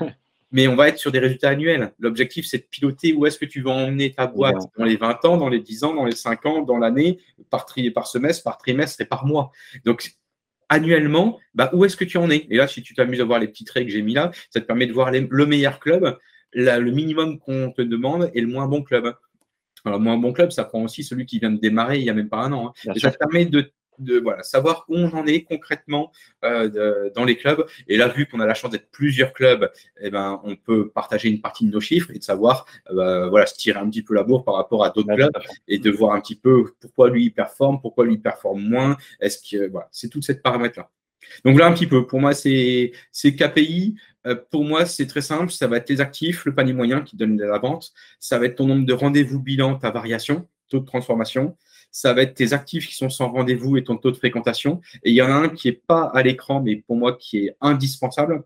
mais 0.51 0.67
on 0.67 0.75
va 0.75 0.89
être 0.89 0.97
sur 0.97 1.11
des 1.11 1.19
résultats 1.19 1.49
annuels. 1.49 1.91
L'objectif, 1.99 2.45
c'est 2.45 2.59
de 2.59 2.67
piloter 2.69 3.13
où 3.13 3.25
est-ce 3.25 3.37
que 3.37 3.45
tu 3.45 3.61
vas 3.61 3.71
emmener 3.71 4.13
ta 4.13 4.27
boîte 4.27 4.61
dans 4.77 4.85
les 4.85 4.95
20 4.95 5.25
ans, 5.25 5.37
dans 5.37 5.49
les 5.49 5.59
10 5.59 5.83
ans, 5.83 5.93
dans 5.93 6.05
les 6.05 6.15
5 6.15 6.45
ans, 6.45 6.61
dans 6.61 6.77
l'année, 6.77 7.19
par, 7.49 7.65
tri 7.65 7.89
par 7.91 8.07
semestre, 8.07 8.43
par 8.43 8.57
trimestre 8.57 9.01
et 9.01 9.05
par 9.05 9.25
mois. 9.25 9.51
Donc, 9.83 10.13
annuellement, 10.69 11.39
bah, 11.53 11.69
où 11.73 11.83
est-ce 11.83 11.97
que 11.97 12.05
tu 12.05 12.17
en 12.17 12.29
es? 12.29 12.47
Et 12.49 12.57
là, 12.57 12.67
si 12.67 12.81
tu 12.81 12.93
t'amuses 12.93 13.21
à 13.21 13.25
voir 13.25 13.39
les 13.39 13.47
petits 13.47 13.65
traits 13.65 13.85
que 13.85 13.91
j'ai 13.91 14.01
mis 14.01 14.13
là, 14.13 14.31
ça 14.49 14.61
te 14.61 14.65
permet 14.65 14.87
de 14.87 14.93
voir 14.93 15.11
le 15.11 15.45
meilleur 15.45 15.79
club 15.79 16.17
le 16.57 16.91
minimum 16.91 17.39
qu'on 17.39 17.71
te 17.71 17.81
demande 17.81 18.31
est 18.33 18.41
le 18.41 18.47
moins 18.47 18.67
bon 18.67 18.81
club. 18.83 19.13
Alors, 19.85 19.99
le 19.99 20.03
moins 20.03 20.17
bon 20.17 20.33
club, 20.33 20.51
ça 20.51 20.63
prend 20.63 20.83
aussi 20.83 21.03
celui 21.03 21.25
qui 21.25 21.39
vient 21.39 21.51
de 21.51 21.59
démarrer 21.59 21.99
il 21.99 22.03
n'y 22.03 22.09
a 22.09 22.13
même 22.13 22.29
pas 22.29 22.39
un 22.39 22.51
an. 22.51 22.73
Hein. 22.87 22.93
ça 22.97 23.11
permet 23.11 23.45
de, 23.45 23.71
voilà, 24.21 24.43
savoir 24.43 24.85
où 24.89 24.95
on 24.97 25.09
en 25.13 25.25
est 25.25 25.43
concrètement 25.43 26.11
euh, 26.43 27.09
dans 27.15 27.23
les 27.23 27.37
clubs. 27.37 27.65
Et 27.87 27.97
là, 27.97 28.07
vu 28.07 28.27
qu'on 28.27 28.39
a 28.39 28.45
la 28.45 28.53
chance 28.53 28.71
d'être 28.71 28.89
plusieurs 28.91 29.33
clubs, 29.33 29.71
eh 30.01 30.09
ben, 30.09 30.41
on 30.43 30.55
peut 30.55 30.89
partager 30.89 31.29
une 31.29 31.41
partie 31.41 31.65
de 31.65 31.71
nos 31.71 31.79
chiffres 31.79 32.11
et 32.11 32.19
de 32.19 32.23
savoir 32.23 32.65
euh, 32.89 33.29
voilà, 33.29 33.45
se 33.45 33.55
tirer 33.55 33.79
un 33.79 33.89
petit 33.89 34.03
peu 34.03 34.13
la 34.13 34.23
bourre 34.23 34.43
par 34.43 34.55
rapport 34.55 34.83
à 34.83 34.89
d'autres 34.89 35.13
clubs 35.13 35.37
et 35.67 35.77
de 35.77 35.91
voir 35.91 36.13
un 36.13 36.21
petit 36.21 36.35
peu 36.35 36.73
pourquoi 36.79 37.09
lui 37.09 37.25
il 37.25 37.31
performe, 37.31 37.79
pourquoi 37.81 38.05
lui 38.05 38.15
il 38.15 38.21
performe 38.21 38.61
moins. 38.61 38.97
Est-ce 39.19 39.39
que 39.49 39.69
voilà, 39.69 39.87
c'est 39.91 40.09
toute 40.09 40.23
cette 40.23 40.43
paramètre-là. 40.43 40.89
Donc 41.45 41.59
là, 41.59 41.67
un 41.67 41.73
petit 41.73 41.87
peu, 41.87 42.05
pour 42.05 42.19
moi, 42.19 42.33
c'est 42.33 42.91
KPI. 43.23 43.95
Euh, 44.27 44.35
pour 44.51 44.63
moi, 44.63 44.85
c'est 44.85 45.07
très 45.07 45.21
simple. 45.21 45.51
Ça 45.51 45.67
va 45.67 45.77
être 45.77 45.89
les 45.89 46.01
actifs, 46.01 46.45
le 46.45 46.53
panier 46.53 46.73
moyen 46.73 47.01
qui 47.01 47.15
donne 47.15 47.37
la 47.39 47.57
vente. 47.57 47.93
Ça 48.19 48.37
va 48.37 48.45
être 48.45 48.55
ton 48.55 48.67
nombre 48.67 48.85
de 48.85 48.93
rendez-vous 48.93 49.39
bilan, 49.39 49.75
ta 49.75 49.91
variation, 49.91 50.47
taux 50.69 50.79
de 50.79 50.85
transformation. 50.85 51.57
Ça 51.91 52.13
va 52.13 52.23
être 52.23 52.35
tes 52.35 52.53
actifs 52.53 52.87
qui 52.87 52.95
sont 52.95 53.09
sans 53.09 53.31
rendez-vous 53.31 53.77
et 53.77 53.83
ton 53.83 53.97
taux 53.97 54.11
de 54.11 54.17
fréquentation. 54.17 54.81
Et 55.03 55.11
il 55.11 55.15
y 55.15 55.21
en 55.21 55.27
a 55.27 55.35
un 55.35 55.49
qui 55.49 55.69
n'est 55.69 55.81
pas 55.87 56.03
à 56.13 56.21
l'écran, 56.21 56.61
mais 56.61 56.75
pour 56.75 56.97
moi 56.97 57.15
qui 57.17 57.45
est 57.47 57.55
indispensable, 57.61 58.43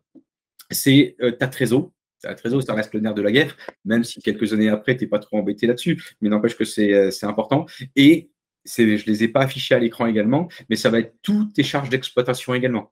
c'est 0.69 1.15
euh, 1.21 1.31
ta 1.31 1.47
trésor. 1.47 1.91
Ta 2.21 2.35
trésor, 2.35 2.61
ça 2.61 2.75
reste 2.75 2.93
le 2.93 2.99
nerf 2.99 3.15
de 3.15 3.21
la 3.23 3.31
guerre, 3.31 3.57
même 3.83 4.03
si 4.03 4.21
quelques 4.21 4.53
années 4.53 4.69
après, 4.69 4.95
tu 4.95 5.03
n'es 5.03 5.09
pas 5.09 5.17
trop 5.17 5.37
embêté 5.37 5.65
là-dessus. 5.65 6.01
Mais 6.21 6.29
n'empêche 6.29 6.55
que 6.55 6.63
euh, 6.63 7.09
c'est 7.09 7.25
important. 7.25 7.65
Et 7.95 8.29
je 8.63 8.83
ne 8.83 9.05
les 9.07 9.23
ai 9.23 9.27
pas 9.27 9.41
affichés 9.41 9.73
à 9.73 9.79
l'écran 9.79 10.05
également, 10.05 10.47
mais 10.69 10.75
ça 10.75 10.91
va 10.91 10.99
être 10.99 11.15
toutes 11.23 11.53
tes 11.53 11.63
charges 11.63 11.89
d'exploitation 11.89 12.53
également. 12.53 12.91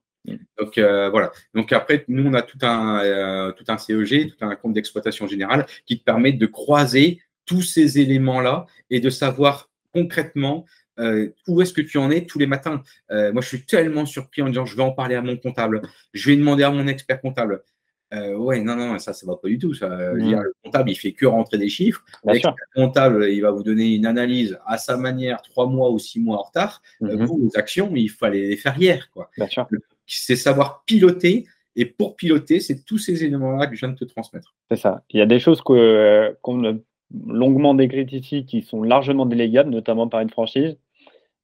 Donc 0.58 0.78
euh, 0.78 1.08
voilà. 1.10 1.32
Donc 1.54 1.72
après, 1.72 2.04
nous 2.08 2.26
on 2.26 2.34
a 2.34 2.42
tout 2.42 2.58
un 2.62 3.02
euh, 3.04 3.52
tout 3.52 3.64
un 3.68 3.78
CEG, 3.78 4.34
tout 4.34 4.44
un 4.44 4.54
compte 4.56 4.74
d'exploitation 4.74 5.26
générale 5.26 5.66
qui 5.86 5.98
te 5.98 6.04
permet 6.04 6.32
de 6.32 6.46
croiser 6.46 7.20
tous 7.46 7.62
ces 7.62 7.98
éléments-là 7.98 8.66
et 8.90 9.00
de 9.00 9.10
savoir 9.10 9.70
concrètement 9.92 10.66
euh, 10.98 11.30
où 11.48 11.62
est-ce 11.62 11.72
que 11.72 11.80
tu 11.80 11.98
en 11.98 12.10
es 12.10 12.26
tous 12.26 12.38
les 12.38 12.46
matins. 12.46 12.82
moi, 13.10 13.40
je 13.40 13.48
suis 13.48 13.64
tellement 13.64 14.06
surpris 14.06 14.42
en 14.42 14.48
disant 14.48 14.66
je 14.66 14.76
vais 14.76 14.82
en 14.82 14.92
parler 14.92 15.14
à 15.14 15.22
mon 15.22 15.36
comptable, 15.36 15.82
je 16.12 16.30
vais 16.30 16.36
demander 16.36 16.62
à 16.62 16.70
mon 16.70 16.86
expert 16.86 17.20
comptable. 17.20 17.62
Ouais, 18.12 18.60
non, 18.60 18.74
non, 18.74 18.98
ça, 18.98 19.12
ça 19.12 19.24
va 19.24 19.36
pas 19.36 19.46
du 19.46 19.58
tout. 19.58 19.72
Ça. 19.72 19.88
Mmh. 19.88 20.42
Le 20.42 20.52
comptable, 20.64 20.90
il 20.90 20.96
fait 20.96 21.12
que 21.12 21.26
rentrer 21.26 21.58
des 21.58 21.68
chiffres. 21.68 22.04
Le 22.24 22.40
comptable, 22.74 23.30
il 23.30 23.40
va 23.40 23.52
vous 23.52 23.62
donner 23.62 23.94
une 23.94 24.04
analyse 24.04 24.58
à 24.66 24.78
sa 24.78 24.96
manière, 24.96 25.40
trois 25.42 25.66
mois 25.66 25.90
ou 25.90 25.98
six 26.00 26.18
mois 26.18 26.38
en 26.38 26.42
retard. 26.42 26.82
Euh, 27.02 27.16
mmh. 27.16 27.24
vous, 27.24 27.38
vos 27.38 27.50
actions, 27.58 27.92
il 27.94 28.10
fallait 28.10 28.48
les 28.48 28.56
faire 28.56 28.76
hier. 28.76 29.08
Quoi. 29.12 29.30
C'est 30.18 30.36
savoir 30.36 30.84
piloter. 30.86 31.46
Et 31.76 31.86
pour 31.86 32.16
piloter, 32.16 32.60
c'est 32.60 32.84
tous 32.84 32.98
ces 32.98 33.24
éléments-là 33.24 33.66
que 33.66 33.74
je 33.74 33.80
viens 33.80 33.94
de 33.94 33.98
te 33.98 34.04
transmettre. 34.04 34.54
C'est 34.70 34.76
ça. 34.76 35.02
Il 35.10 35.18
y 35.18 35.22
a 35.22 35.26
des 35.26 35.38
choses 35.38 35.60
qu'on 35.62 36.64
a 36.64 36.72
longuement 37.26 37.74
décrites 37.74 38.12
ici 38.12 38.44
qui 38.44 38.62
sont 38.62 38.82
largement 38.82 39.26
délégables, 39.26 39.70
notamment 39.70 40.08
par 40.08 40.20
une 40.20 40.30
franchise 40.30 40.76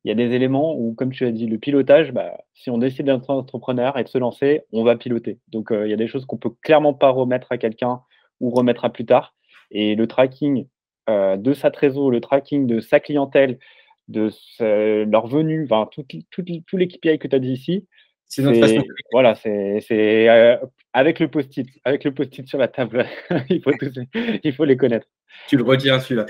il 0.07 0.11
y 0.11 0.13
a 0.13 0.15
des 0.15 0.37
éléments 0.37 0.79
où, 0.79 0.95
comme 0.95 1.11
tu 1.11 1.27
as 1.27 1.33
dit, 1.33 1.49
le 1.49 1.59
pilotage, 1.59 2.13
bah, 2.13 2.39
si 2.55 2.71
on 2.71 2.79
décide 2.79 3.07
d'être 3.07 3.29
entrepreneur 3.29 3.99
et 3.99 4.05
de 4.05 4.09
se 4.09 4.19
lancer, 4.19 4.63
on 4.71 4.85
va 4.85 4.95
piloter. 4.95 5.41
Donc, 5.49 5.73
euh, 5.73 5.85
il 5.85 5.91
y 5.91 5.93
a 5.93 5.97
des 5.97 6.07
choses 6.07 6.27
qu'on 6.27 6.37
peut 6.37 6.53
clairement 6.63 6.95
pas 6.95 7.11
remettre 7.11 7.51
à 7.51 7.59
quelqu'un 7.59 8.03
ou 8.39 8.51
remettre 8.51 8.85
à 8.85 8.91
plus 8.91 9.05
tard. 9.05 9.35
Et 9.73 9.97
le 9.97 10.07
tracking 10.07 10.69
euh, 11.11 11.37
de 11.37 11.53
sa 11.55 11.73
trésor, 11.73 12.13
le 12.13 12.21
tracking 12.21 12.69
de 12.69 12.79
sa 12.79 13.01
clientèle, 13.01 13.59
de 14.07 14.31
leur 15.03 15.27
venue, 15.27 15.65
enfin, 15.65 15.89
tout, 15.91 16.05
tout, 16.31 16.45
tout 16.45 16.77
que 16.77 17.27
tu 17.27 17.35
as 17.35 17.39
dit 17.41 17.53
ici, 17.53 17.89
c'est 18.29 18.43
Voilà, 19.13 19.35
c'est 19.35 19.81
euh, 19.91 20.57
avec 20.93 21.21
le 21.21 21.29
post-it, 21.29 21.69
avec 21.85 22.05
le 22.05 22.13
post-it 22.13 22.47
sur 22.47 22.59
la 22.59 22.69
table. 22.69 23.07
il, 23.49 23.63
faut 23.63 23.73
il 24.43 24.53
faut 24.53 24.65
les 24.65 24.77
connaître. 24.77 25.07
Tu 25.49 25.57
le 25.57 25.63
retiens 25.63 26.01
celui-là. 26.01 26.27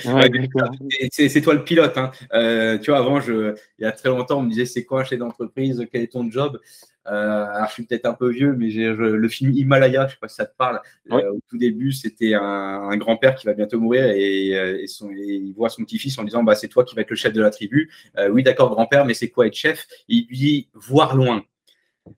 c'est 1.11 1.41
toi 1.41 1.55
le 1.55 1.65
pilote. 1.65 1.97
Hein. 1.97 2.11
Euh, 2.33 2.79
tu 2.79 2.91
vois, 2.91 3.01
avant, 3.01 3.21
je, 3.21 3.55
il 3.79 3.83
y 3.83 3.87
a 3.87 3.93
très 3.93 4.09
longtemps, 4.09 4.39
on 4.39 4.43
me 4.43 4.51
disait 4.51 4.67
c'est 4.67 4.85
quoi 4.85 5.01
un 5.01 5.05
chef 5.05 5.19
d'entreprise, 5.19 5.87
quel 5.91 6.03
est 6.03 6.13
ton 6.13 6.31
job? 6.31 6.61
Euh, 7.07 7.45
alors, 7.45 7.69
je 7.69 7.75
suis 7.75 7.85
peut-être 7.85 8.07
un 8.07 8.15
peu 8.15 8.29
vieux, 8.31 8.53
mais 8.53 8.69
j'ai 8.69 8.93
le 8.93 9.29
film 9.29 9.53
Himalaya, 9.53 10.03
je 10.03 10.07
ne 10.07 10.11
sais 10.11 10.17
pas 10.21 10.27
si 10.27 10.35
ça 10.35 10.45
te 10.45 10.57
parle. 10.57 10.81
au 11.09 11.39
tout 11.49 11.57
début, 11.57 11.93
c'était 11.93 12.35
un, 12.35 12.97
grand-père 12.97 13.37
qui 13.37 13.47
va 13.47 13.55
bientôt 13.55 13.79
mourir 13.79 14.07
et, 14.07 14.49
et, 14.83 14.87
son, 14.89 15.11
il 15.13 15.53
voit 15.55 15.69
son 15.69 15.85
petit-fils 15.85 16.19
en 16.19 16.25
disant 16.25 16.43
bah, 16.43 16.57
C'est 16.57 16.69
toi 16.69 16.85
qui 16.85 16.97
vas 16.97 17.03
être 17.03 17.11
le 17.11 17.17
chef 17.17 17.33
de 17.33 17.41
la 17.41 17.51
tribu. 17.51 17.91
oui, 18.31 18.43
d'accord, 18.43 18.71
grand-père, 18.71 19.05
mais 19.05 19.15
c'est 19.15 19.31
quoi 19.31 19.47
être 19.47 19.55
chef? 19.55 19.87
Il 20.09 20.27
lui 20.27 20.37
dit 20.37 20.69
Voir 20.75 21.15
loin. 21.15 21.45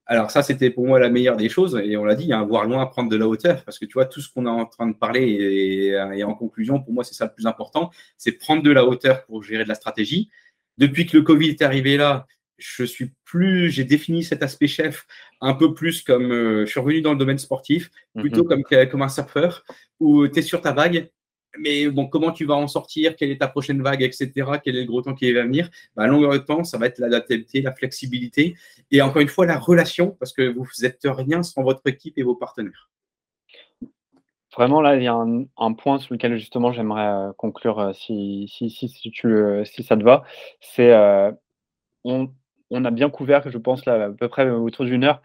Alors 0.07 0.31
ça, 0.31 0.43
c'était 0.43 0.71
pour 0.71 0.87
moi 0.87 0.99
la 0.99 1.11
meilleure 1.11 1.37
des 1.37 1.49
choses, 1.49 1.81
et 1.83 1.97
on 1.97 2.05
l'a 2.05 2.15
dit, 2.15 2.33
hein, 2.33 2.45
voir 2.45 2.65
loin, 2.65 2.85
prendre 2.87 3.11
de 3.11 3.17
la 3.17 3.29
hauteur, 3.29 3.65
parce 3.65 3.79
que 3.79 3.85
tu 3.85 3.95
vois, 3.95 4.07
tout 4.07 4.21
ce 4.21 4.33
qu'on 4.33 4.47
est 4.47 4.51
en 4.51 4.67
train 4.67 4.87
de 4.87 4.95
parler, 4.95 5.23
et, 5.23 6.25
en 6.25 6.35
conclusion, 6.35 6.81
pour 6.81 6.93
moi, 6.93 7.05
c'est 7.05 7.15
ça 7.15 7.27
le 7.27 7.33
plus 7.33 7.47
important, 7.47 7.91
c'est 8.17 8.33
prendre 8.33 8.63
de 8.63 8.71
la 8.71 8.85
hauteur 8.85 9.25
pour 9.27 9.43
gérer 9.43 9.65
de 9.65 9.69
la 9.69 9.75
stratégie. 9.75 10.31
Depuis 10.77 11.07
que 11.07 11.17
le 11.17 11.23
Covid 11.23 11.51
est 11.51 11.63
arrivé 11.63 11.97
là, 11.97 12.27
je 12.59 12.85
suis 12.85 13.13
plus, 13.25 13.71
j'ai 13.71 13.85
défini 13.85 14.25
cet 14.25 14.43
aspect 14.43 14.67
chef 14.67 15.07
un 15.41 15.55
peu 15.55 15.75
plus 15.75 16.03
comme, 16.03 16.33
euh, 16.33 16.67
je 16.67 16.71
suis 16.71 16.81
revenu 16.81 17.01
dans 17.01 17.13
le 17.13 17.19
domaine 17.19 17.39
sportif, 17.39 17.91
plutôt 18.17 18.43
mhm. 18.43 18.65
comme, 18.65 18.89
comme 18.89 19.03
un 19.03 19.09
surfeur, 19.09 19.65
où 20.01 20.27
tu 20.27 20.41
es 20.41 20.43
sur 20.43 20.61
ta 20.61 20.73
vague, 20.73 21.09
mais 21.61 21.89
bon, 21.89 22.07
comment 22.07 22.33
tu 22.33 22.45
vas 22.45 22.55
en 22.55 22.69
sortir? 22.69 23.17
Quelle 23.17 23.31
est 23.31 23.39
ta 23.39 23.49
prochaine 23.49 23.83
vague, 23.83 24.03
etc. 24.03 24.31
Quel 24.63 24.77
est 24.77 24.81
le 24.81 24.87
gros 24.87 25.03
temps 25.03 25.15
qui 25.15 25.33
va 25.33 25.43
venir? 25.43 25.69
Bah, 25.97 26.05
À 26.05 26.07
longueur 26.07 26.33
de 26.33 26.39
temps, 26.39 26.65
ça 26.65 26.79
va 26.79 26.87
être 26.87 26.99
l'adaptabilité, 26.99 27.63
la 27.63 27.73
flexibilité 27.73 28.57
et 28.91 29.03
encore 29.03 29.23
une 29.23 29.29
fois, 29.29 29.47
la 29.47 29.59
relation, 29.59 30.17
parce 30.19 30.33
que 30.33 30.49
vous 30.49 30.67
n'êtes 30.83 31.01
rien 31.05 31.43
sans 31.43 31.63
votre 31.63 31.87
équipe 31.87 32.17
et 32.19 32.23
vos 32.23 32.35
partenaires. 32.35 32.91
Vraiment, 34.57 34.81
là, 34.81 34.97
il 34.97 35.03
y 35.03 35.07
a 35.07 35.15
un, 35.15 35.73
point 35.75 35.99
sur 35.99 36.15
lequel 36.15 36.37
justement 36.39 36.73
j'aimerais 36.73 37.07
euh, 37.07 37.33
conclure, 37.37 37.79
euh, 37.79 37.93
si, 37.93 38.49
si, 38.53 38.71
si, 38.71 39.11
tu, 39.11 39.65
si 39.65 39.83
ça 39.83 39.97
te 39.97 40.03
va. 40.03 40.25
C'est 40.61 40.93
euh, 40.93 41.31
on, 42.05 42.33
on, 42.71 42.85
a 42.85 42.91
bien 42.91 43.11
couvert, 43.11 43.49
je 43.51 43.59
pense, 43.59 43.85
là, 43.85 44.07
à 44.07 44.11
peu 44.11 44.29
près 44.29 44.49
autour 44.51 44.85
d'une 44.87 45.05
heure, 45.05 45.23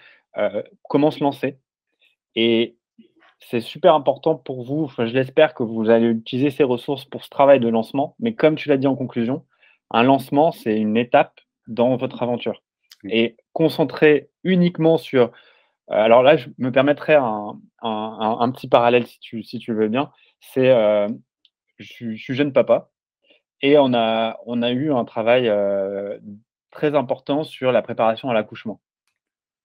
comment 0.90 1.10
se 1.10 1.24
lancer. 1.24 1.58
Et 2.36 2.78
c'est 3.50 3.62
super 3.62 3.96
important 3.96 4.36
pour 4.36 4.64
vous. 4.64 4.92
je 4.98 5.04
l'espère 5.04 5.54
que 5.54 5.64
vous 5.64 5.90
allez 5.90 6.08
utiliser 6.08 6.50
ces 6.52 6.64
ressources 6.64 7.06
pour 7.06 7.24
ce 7.24 7.30
travail 7.30 7.60
de 7.60 7.68
lancement. 7.68 8.16
Mais 8.20 8.34
comme 8.36 8.56
tu 8.56 8.70
l'as 8.70 8.78
dit 8.78 8.88
en 8.88 8.96
conclusion, 8.96 9.46
un 9.92 10.04
lancement, 10.04 10.52
c'est 10.52 10.78
une 10.78 10.98
étape 10.98 11.40
dans 11.68 11.96
votre 11.98 12.22
aventure. 12.24 12.64
Et 13.10 13.38
concentrer 13.54 14.30
uniquement 14.44 14.98
sur. 14.98 15.32
Euh, 15.92 15.96
alors 15.96 16.24
là, 16.24 16.38
je 16.38 16.50
me 16.58 16.72
permettrai 16.72 17.16
un, 17.16 17.60
petit 18.52 18.68
parallèle 18.68 19.08
si 19.08 19.20
tu, 19.20 19.44
si 19.44 19.60
tu 19.60 19.74
veux 19.74 19.90
bien. 19.90 20.12
C'est 20.40 20.70
euh, 20.70 21.10
je, 21.78 22.16
suis 22.16 22.36
jeune 22.36 22.54
papa 22.54 22.92
et 23.62 23.78
on 23.78 23.94
a, 23.94 24.40
on 24.46 24.62
a 24.62 24.72
eu 24.72 24.92
un 24.94 25.06
travail 25.06 25.50
euh, 25.50 26.20
très 26.72 26.96
important 26.96 27.44
sur 27.44 27.72
la 27.72 27.82
préparation 27.82 28.30
à 28.30 28.34
l'accouchement. 28.34 28.82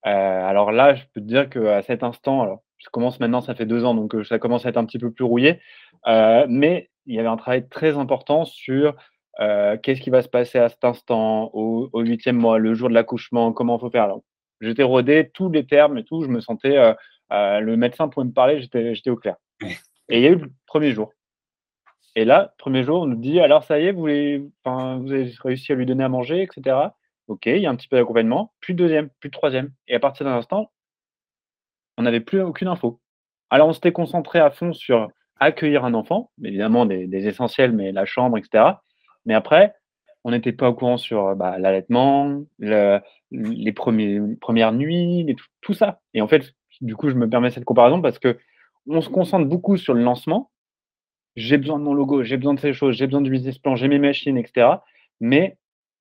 alors 0.02 0.72
là, 0.72 0.94
je 0.94 1.04
peux 1.14 1.20
te 1.20 1.26
dire 1.26 1.48
qu'à 1.50 1.82
cet 1.82 2.02
instant, 2.02 2.42
alors, 2.42 2.62
je 2.78 2.88
commence 2.90 3.20
maintenant, 3.20 3.40
ça 3.40 3.54
fait 3.54 3.66
deux 3.66 3.84
ans, 3.84 3.94
donc 3.94 4.14
ça 4.24 4.38
commence 4.38 4.66
à 4.66 4.70
être 4.70 4.76
un 4.76 4.84
petit 4.84 4.98
peu 4.98 5.10
plus 5.10 5.24
rouillé. 5.24 5.60
mais 6.06 6.90
il 7.06 7.14
y 7.14 7.18
avait 7.18 7.28
un 7.28 7.36
travail 7.36 7.68
très 7.68 7.96
important 7.96 8.44
sur 8.44 8.94
qu'est-ce 9.38 10.00
qui 10.00 10.10
va 10.10 10.22
se 10.22 10.28
passer 10.28 10.58
à 10.58 10.68
cet 10.68 10.84
instant, 10.84 11.50
au 11.52 12.00
huitième 12.00 12.36
mois, 12.36 12.58
le 12.58 12.74
jour 12.74 12.88
de 12.88 12.94
l'accouchement, 12.94 13.52
comment 13.52 13.76
il 13.78 13.80
faut 13.80 13.90
faire. 13.90 14.08
j'étais 14.60 14.82
rodé, 14.82 15.30
tous 15.32 15.50
les 15.50 15.66
termes 15.66 15.98
et 15.98 16.04
tout, 16.04 16.22
je 16.22 16.28
me 16.28 16.40
sentais, 16.40 16.94
le 17.30 17.76
médecin 17.76 18.08
pouvait 18.08 18.26
me 18.26 18.32
parler, 18.32 18.60
j'étais 18.60 19.10
au 19.10 19.16
clair. 19.16 19.36
Et 20.08 20.18
il 20.18 20.22
y 20.22 20.26
a 20.26 20.30
eu 20.30 20.36
le 20.36 20.50
premier 20.66 20.92
jour. 20.92 21.12
Et 22.14 22.24
là, 22.24 22.54
premier 22.58 22.82
jour, 22.82 23.02
on 23.02 23.06
nous 23.06 23.16
dit, 23.16 23.38
alors 23.38 23.62
ça 23.62 23.78
y 23.78 23.86
est, 23.86 23.92
vous, 23.92 24.02
vous 24.02 25.12
avez 25.12 25.32
réussi 25.40 25.72
à 25.72 25.74
lui 25.74 25.86
donner 25.86 26.04
à 26.04 26.08
manger, 26.08 26.42
etc. 26.42 26.76
Ok, 27.28 27.46
il 27.46 27.58
y 27.58 27.66
a 27.66 27.70
un 27.70 27.76
petit 27.76 27.88
peu 27.88 27.96
d'accompagnement, 27.96 28.52
puis 28.60 28.74
deuxième, 28.74 29.10
puis 29.20 29.30
troisième. 29.30 29.70
Et 29.86 29.94
à 29.94 30.00
partir 30.00 30.24
d'un 30.26 30.32
instant, 30.32 30.72
on 31.98 32.02
n'avait 32.02 32.20
plus 32.20 32.40
aucune 32.40 32.68
info. 32.68 33.00
Alors 33.50 33.68
on 33.68 33.72
s'était 33.72 33.92
concentré 33.92 34.38
à 34.38 34.50
fond 34.50 34.72
sur 34.72 35.08
accueillir 35.40 35.84
un 35.84 35.94
enfant, 35.94 36.30
évidemment 36.42 36.86
des, 36.86 37.26
essentiels, 37.26 37.72
mais 37.72 37.92
la 37.92 38.06
chambre, 38.06 38.38
etc. 38.38 38.64
Mais 39.26 39.34
après, 39.34 39.74
on 40.24 40.30
n'était 40.30 40.52
pas 40.52 40.68
au 40.70 40.74
courant 40.74 40.96
sur 40.96 41.36
bah, 41.36 41.58
l'allaitement, 41.58 42.42
les 42.60 43.72
premières 43.72 44.72
nuits, 44.72 45.36
tout, 45.60 45.74
ça. 45.74 46.00
Et 46.14 46.22
en 46.22 46.28
fait, 46.28 46.54
du 46.80 46.96
coup, 46.96 47.08
je 47.08 47.14
me 47.14 47.28
permets 47.28 47.50
cette 47.50 47.64
comparaison 47.64 48.00
parce 48.00 48.18
que 48.18 48.38
on 48.86 49.00
se 49.00 49.10
concentre 49.10 49.46
beaucoup 49.46 49.76
sur 49.76 49.94
le 49.94 50.02
lancement. 50.02 50.50
J'ai 51.36 51.58
besoin 51.58 51.78
de 51.78 51.84
mon 51.84 51.94
logo, 51.94 52.22
j'ai 52.24 52.36
besoin 52.36 52.54
de 52.54 52.60
ces 52.60 52.72
choses, 52.72 52.96
j'ai 52.96 53.06
besoin 53.06 53.20
du 53.20 53.30
business 53.30 53.58
plan, 53.58 53.76
j'ai 53.76 53.88
mes 53.88 53.98
machines, 53.98 54.38
etc. 54.38 54.68
Mais 55.20 55.56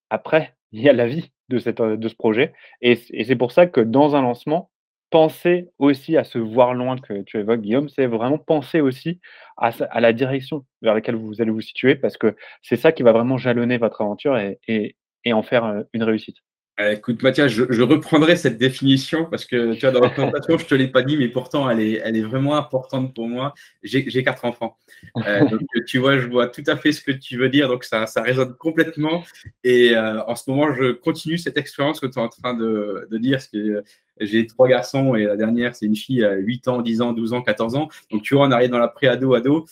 après, 0.10 0.56
il 0.72 0.82
y 0.82 0.90
a 0.90 0.94
la 0.94 1.08
vie 1.08 1.32
de, 1.50 1.60
ce 1.60 2.16
projet. 2.16 2.54
et 2.82 2.96
c'est 2.96 3.36
pour 3.36 3.52
ça 3.52 3.68
que 3.68 3.82
dans 3.82 4.16
un 4.16 4.22
lancement, 4.22 4.70
penser 5.10 5.70
aussi 5.80 6.18
à 6.18 6.24
ce 6.24 6.38
voir 6.38 6.74
loin 6.74 6.98
que 6.98 7.22
tu 7.24 7.38
évoques, 7.38 7.62
Guillaume, 7.62 7.90
c'est 7.90 8.08
vraiment 8.08 8.38
penser 8.38 8.82
aussi 8.82 9.20
à, 9.58 9.72
la 10.00 10.14
direction 10.14 10.66
vers 10.82 10.94
laquelle 10.94 11.16
vous 11.16 11.42
allez 11.42 11.52
vous 11.52 11.62
situer, 11.62 11.96
parce 11.96 12.18
que 12.18 12.36
c'est 12.62 12.76
ça 12.76 12.92
qui 12.92 13.04
va 13.04 13.12
vraiment 13.12 13.38
jalonner 13.38 13.78
votre 13.78 14.02
aventure 14.02 14.38
et, 14.38 14.96
en 15.32 15.44
faire 15.44 15.84
une 15.94 16.04
réussite. 16.04 16.38
Euh, 16.80 16.92
écoute, 16.92 17.24
Mathias, 17.24 17.52
je, 17.52 17.82
reprendrai 17.82 18.36
cette 18.36 18.58
définition 18.58 19.26
parce 19.26 19.46
que 19.46 19.74
tu 19.74 19.82
vois, 19.82 19.92
dans 19.92 20.00
la 20.00 20.10
présentation, 20.10 20.58
je 20.58 20.64
ne 20.64 20.70
te 20.70 20.76
l'ai 20.76 20.88
pas 20.88 21.02
dit, 21.02 21.18
mais 21.18 21.28
pourtant, 21.28 21.68
elle 21.70 21.80
est, 21.80 22.02
elle 22.04 22.16
est 22.16 22.22
vraiment 22.22 22.56
importante 22.56 23.16
pour 23.16 23.28
moi. 23.28 23.56
J'ai 23.82 24.24
quatre 24.24 24.46
enfants. 24.46 24.78
Euh, 25.26 25.46
donc, 25.50 25.62
tu 25.88 25.98
vois, 25.98 26.20
je 26.20 26.28
vois 26.28 26.48
tout 26.48 26.64
à 26.68 26.78
fait 26.78 26.92
ce 26.92 27.02
que 27.02 27.12
tu 27.12 27.38
veux 27.38 27.50
dire. 27.50 27.68
Donc, 27.68 27.84
ça, 27.84 28.06
ça 28.06 28.22
résonne 28.22 28.56
complètement. 28.56 29.24
Et 29.64 29.98
en 29.98 30.36
ce 30.36 30.50
moment, 30.50 30.74
je 30.74 30.92
continue 30.92 31.40
cette 31.40 31.58
expérience 31.58 32.00
que 32.00 32.06
tu 32.06 32.20
es 32.20 32.22
en 32.22 32.30
train 32.30 32.54
de, 32.54 33.08
de 33.10 33.18
dire. 33.18 33.40
que 33.52 33.84
j'ai 34.20 34.48
trois 34.48 34.68
garçons 34.68 35.16
et 35.16 35.26
la 35.26 35.36
dernière, 35.36 35.76
c'est 35.76 35.86
une 35.86 35.96
fille 35.96 36.24
à 36.24 36.36
8 36.36 36.68
ans, 36.68 36.82
10 36.82 37.02
ans, 37.02 37.14
12 37.14 37.34
ans, 37.34 37.42
14 37.42 37.76
ans. 37.76 37.90
Donc, 38.12 38.24
tu 38.24 38.36
vois, 38.36 38.48
on 38.48 38.52
arrive 38.52 38.70
dans 38.70 38.80
la 38.80 38.88
pré-ado, 38.88 39.34
ado. 39.34 39.66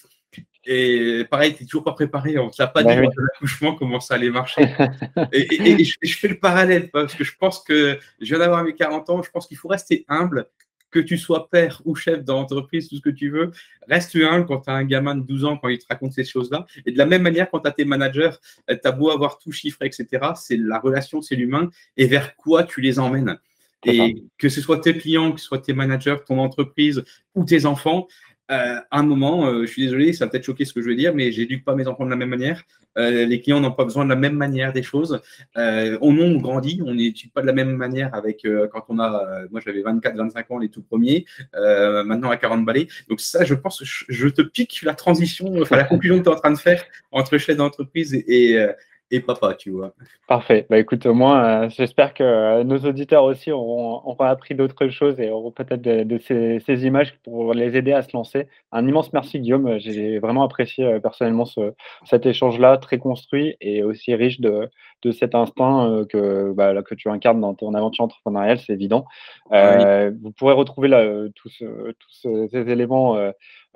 Et 0.66 1.26
pareil, 1.30 1.56
tu 1.56 1.64
n'es 1.64 1.68
toujours 1.68 1.84
pas 1.84 1.94
préparé. 1.94 2.38
On 2.38 2.48
ne 2.48 2.52
t'a 2.52 2.68
pas 2.68 2.84
bah 2.84 2.96
dit 2.96 3.02
l'accouchement 3.02 3.76
comment 3.76 4.00
ça 4.00 4.16
allait 4.16 4.32
marcher. 4.32 4.62
et, 5.32 5.84
je, 5.84 6.18
fais 6.18 6.28
le 6.28 6.40
parallèle 6.40 6.90
parce 6.90 7.14
que 7.14 7.24
je 7.24 7.34
pense 7.38 7.64
que 7.64 8.00
je 8.20 8.26
viens 8.26 8.40
d'avoir 8.40 8.64
mes 8.64 8.74
40 8.74 9.10
ans. 9.10 9.22
Je 9.22 9.30
pense 9.30 9.48
qu'il 9.48 9.58
faut 9.58 9.68
rester 9.68 10.06
humble. 10.08 10.48
Que 10.90 11.00
tu 11.00 11.18
sois 11.18 11.50
père 11.50 11.82
ou 11.84 11.94
chef 11.94 12.24
d'entreprise, 12.24 12.88
tout 12.88 12.96
ce 12.96 13.02
que 13.02 13.10
tu 13.10 13.30
veux, 13.30 13.52
reste 13.88 14.16
humble 14.16 14.46
quand 14.46 14.62
tu 14.62 14.70
as 14.70 14.74
un 14.74 14.86
gamin 14.86 15.16
de 15.16 15.24
12 15.24 15.44
ans, 15.44 15.58
quand 15.58 15.68
il 15.68 15.78
te 15.78 15.86
raconte 15.90 16.14
ces 16.14 16.24
choses-là. 16.24 16.66
Et 16.86 16.94
de 16.94 16.98
la 16.98 17.06
même 17.06 17.22
manière, 17.22 17.50
quand 17.52 17.60
tu 17.60 17.68
as 17.68 17.72
tes 17.72 17.84
managers, 17.84 18.32
tu 18.70 18.76
as 18.82 18.92
beau 18.94 19.12
avoir 19.12 19.38
tout 19.38 19.52
chiffré, 19.52 19.88
etc., 19.88 20.08
c'est 20.36 20.56
la 20.56 20.80
relation, 20.80 21.22
c'est 21.22 21.36
l'humain 21.36 21.70
et 21.98 22.08
vers 22.08 22.38
quoi 22.38 22.64
tu 22.64 22.80
les 22.80 22.98
emmènes. 22.98 23.38
Et 23.84 24.24
que 24.38 24.48
ce 24.48 24.62
soit 24.62 24.80
tes 24.80 24.98
clients, 24.98 25.34
que 25.34 25.40
ce 25.40 25.48
soit 25.48 25.60
tes 25.60 25.74
managers, 25.74 26.16
ton 26.26 26.40
entreprise 26.40 27.04
ou 27.36 27.44
tes 27.44 27.66
enfants, 27.66 28.08
euh, 28.52 28.80
à 28.92 29.00
un 29.00 29.04
moment, 29.04 29.48
euh, 29.48 29.62
je 29.62 29.72
suis 29.72 29.84
désolé, 29.84 30.14
ça 30.14 30.26
va 30.26 30.32
peut-être 30.32 30.46
choquer 30.46 30.66
ce 30.66 30.74
que 30.74 30.82
je 30.82 30.88
veux 30.88 30.96
dire, 30.96 31.16
mais 31.16 31.32
j'éduque 31.32 31.66
pas 31.66 31.74
mes 31.74 31.88
enfants 31.88 32.06
de 32.06 32.12
la 32.12 32.16
même 32.16 32.30
manière. 32.30 32.64
Euh, 32.98 33.26
les 33.26 33.42
clients 33.42 33.60
n'ont 33.60 33.72
pas 33.72 33.86
besoin 33.86 34.06
de 34.06 34.10
la 34.10 34.16
même 34.16 34.36
manière 34.36 34.72
des 34.72 34.84
choses. 34.84 35.20
on, 35.56 36.00
on 36.02 36.38
grandit, 36.38 36.82
on 36.86 36.94
n'étudie 36.94 37.32
pas 37.34 37.42
de 37.42 37.48
la 37.48 37.54
même 37.54 37.76
manière 37.76 38.14
avec 38.14 38.46
quand 38.72 38.86
on 38.90 39.00
a, 39.00 39.46
moi 39.52 39.62
j'avais 39.66 39.82
24, 39.82 40.16
25 40.16 40.52
ans 40.52 40.60
les 40.60 40.70
tout 40.70 40.84
premiers, 40.84 41.26
maintenant 41.54 42.30
à 42.30 42.38
40 42.38 42.66
balais. 42.66 42.88
Donc 43.10 43.20
ça, 43.20 43.44
je 43.44 43.56
pense, 43.56 43.84
je, 43.84 44.06
je 44.10 44.28
te 44.28 44.42
pique 44.42 44.82
la 44.84 44.94
transition, 44.94 45.62
enfin 45.62 45.76
la 45.76 45.84
conclusion 45.84 46.20
que 46.20 46.24
tu 46.24 46.30
es 46.30 46.34
en 46.34 46.40
train 46.40 46.52
de 46.52 46.58
faire 46.58 46.84
entre 47.12 47.38
chef 47.38 47.58
d'entreprise 47.58 48.14
et, 48.14 48.52
et 48.52 48.68
et 49.12 49.20
papa, 49.20 49.54
tu 49.54 49.70
vois. 49.70 49.94
Parfait. 50.28 50.66
Bah, 50.70 50.80
écoute, 50.80 51.06
au 51.06 51.14
moins, 51.14 51.66
euh, 51.66 51.70
j'espère 51.70 52.14
que 52.14 52.24
euh, 52.24 52.64
nos 52.64 52.80
auditeurs 52.80 53.24
aussi 53.24 53.52
auront, 53.52 54.16
appris 54.20 54.56
d'autres 54.56 54.90
choses 54.90 55.20
et 55.20 55.30
auront 55.30 55.52
peut-être 55.52 55.82
de, 55.82 56.18
ces, 56.18 56.86
images 56.86 57.16
pour 57.24 57.54
les 57.54 57.78
aider 57.78 57.94
à 57.94 58.02
se 58.02 58.10
lancer. 58.14 58.48
Un 58.72 58.88
immense 58.88 59.14
merci, 59.14 59.40
Guillaume. 59.40 59.78
J'ai 59.78 60.18
vraiment 60.20 60.44
apprécié 60.44 60.86
euh, 60.86 61.00
personnellement 61.00 61.46
ce, 61.46 61.74
cet 62.06 62.26
échange-là, 62.26 62.78
très 62.78 62.98
construit 62.98 63.56
et 63.62 63.84
aussi 63.84 64.16
riche 64.16 64.40
de, 64.42 64.70
cet 65.12 65.36
instinct 65.36 66.04
que, 66.10 66.52
bah, 66.54 66.82
que 66.82 66.96
tu 66.96 67.10
incarnes 67.10 67.42
dans 67.42 67.54
ton 67.54 67.74
aventure 67.74 68.06
entrepreneuriale, 68.06 68.60
c'est 68.60 68.74
évident. 68.74 69.06
Vous 69.52 70.32
pourrez 70.32 70.54
retrouver 70.54 70.88
là, 70.88 71.06
tous, 71.36 71.64
tous 72.00 72.50
ces 72.50 72.70
éléments 72.70 73.16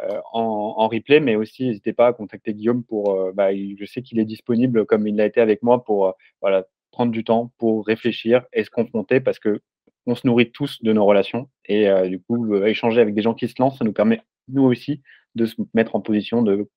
euh, 0.03 0.21
en, 0.31 0.87
replay, 0.87 1.19
mais 1.19 1.35
aussi 1.35 1.65
n'hésitez 1.65 1.93
pas 1.93 2.07
à 2.07 2.13
contacter 2.13 2.53
Guillaume 2.53 2.83
pour. 2.83 3.11
Euh, 3.11 3.31
bah, 3.33 3.49
je 3.53 3.85
sais 3.85 4.01
qu'il 4.01 4.19
est 4.19 4.25
disponible 4.25 4.85
comme 4.85 5.07
il 5.07 5.15
l'a 5.15 5.25
été 5.25 5.41
avec 5.41 5.61
moi 5.61 5.83
pour 5.83 6.07
euh, 6.07 6.11
voilà, 6.41 6.65
prendre 6.91 7.11
du 7.11 7.23
temps 7.23 7.51
pour 7.57 7.85
réfléchir 7.85 8.45
et 8.53 8.63
se 8.63 8.69
confronter 8.69 9.19
parce 9.19 9.39
que 9.39 9.61
on 10.05 10.15
se 10.15 10.25
nourrit 10.25 10.51
tous 10.51 10.81
de 10.81 10.93
nos 10.93 11.05
relations 11.05 11.49
et 11.65 11.87
du 12.07 12.19
coup 12.19 12.55
échanger 12.63 12.99
avec 12.99 13.13
des 13.13 13.21
gens 13.21 13.35
qui 13.35 13.47
se 13.47 13.55
lancent, 13.59 13.77
ça 13.77 13.85
nous 13.85 13.93
permet 13.93 14.21
nous 14.47 14.63
aussi 14.63 15.01
de 15.35 15.45
se 15.45 15.55
mettre 15.75 15.95
en 15.95 16.01
position 16.01 16.41
de 16.41 16.67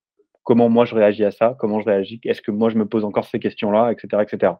comment 0.43 0.69
moi 0.69 0.85
je 0.85 0.95
réagis 0.95 1.25
à 1.25 1.31
ça, 1.31 1.55
comment 1.59 1.79
je 1.81 1.85
réagis, 1.85 2.19
est-ce 2.23 2.41
que 2.41 2.51
moi 2.51 2.69
je 2.69 2.77
me 2.77 2.85
pose 2.85 3.05
encore 3.05 3.25
ces 3.25 3.39
questions-là, 3.39 3.91
etc., 3.91 4.23
etc. 4.23 4.53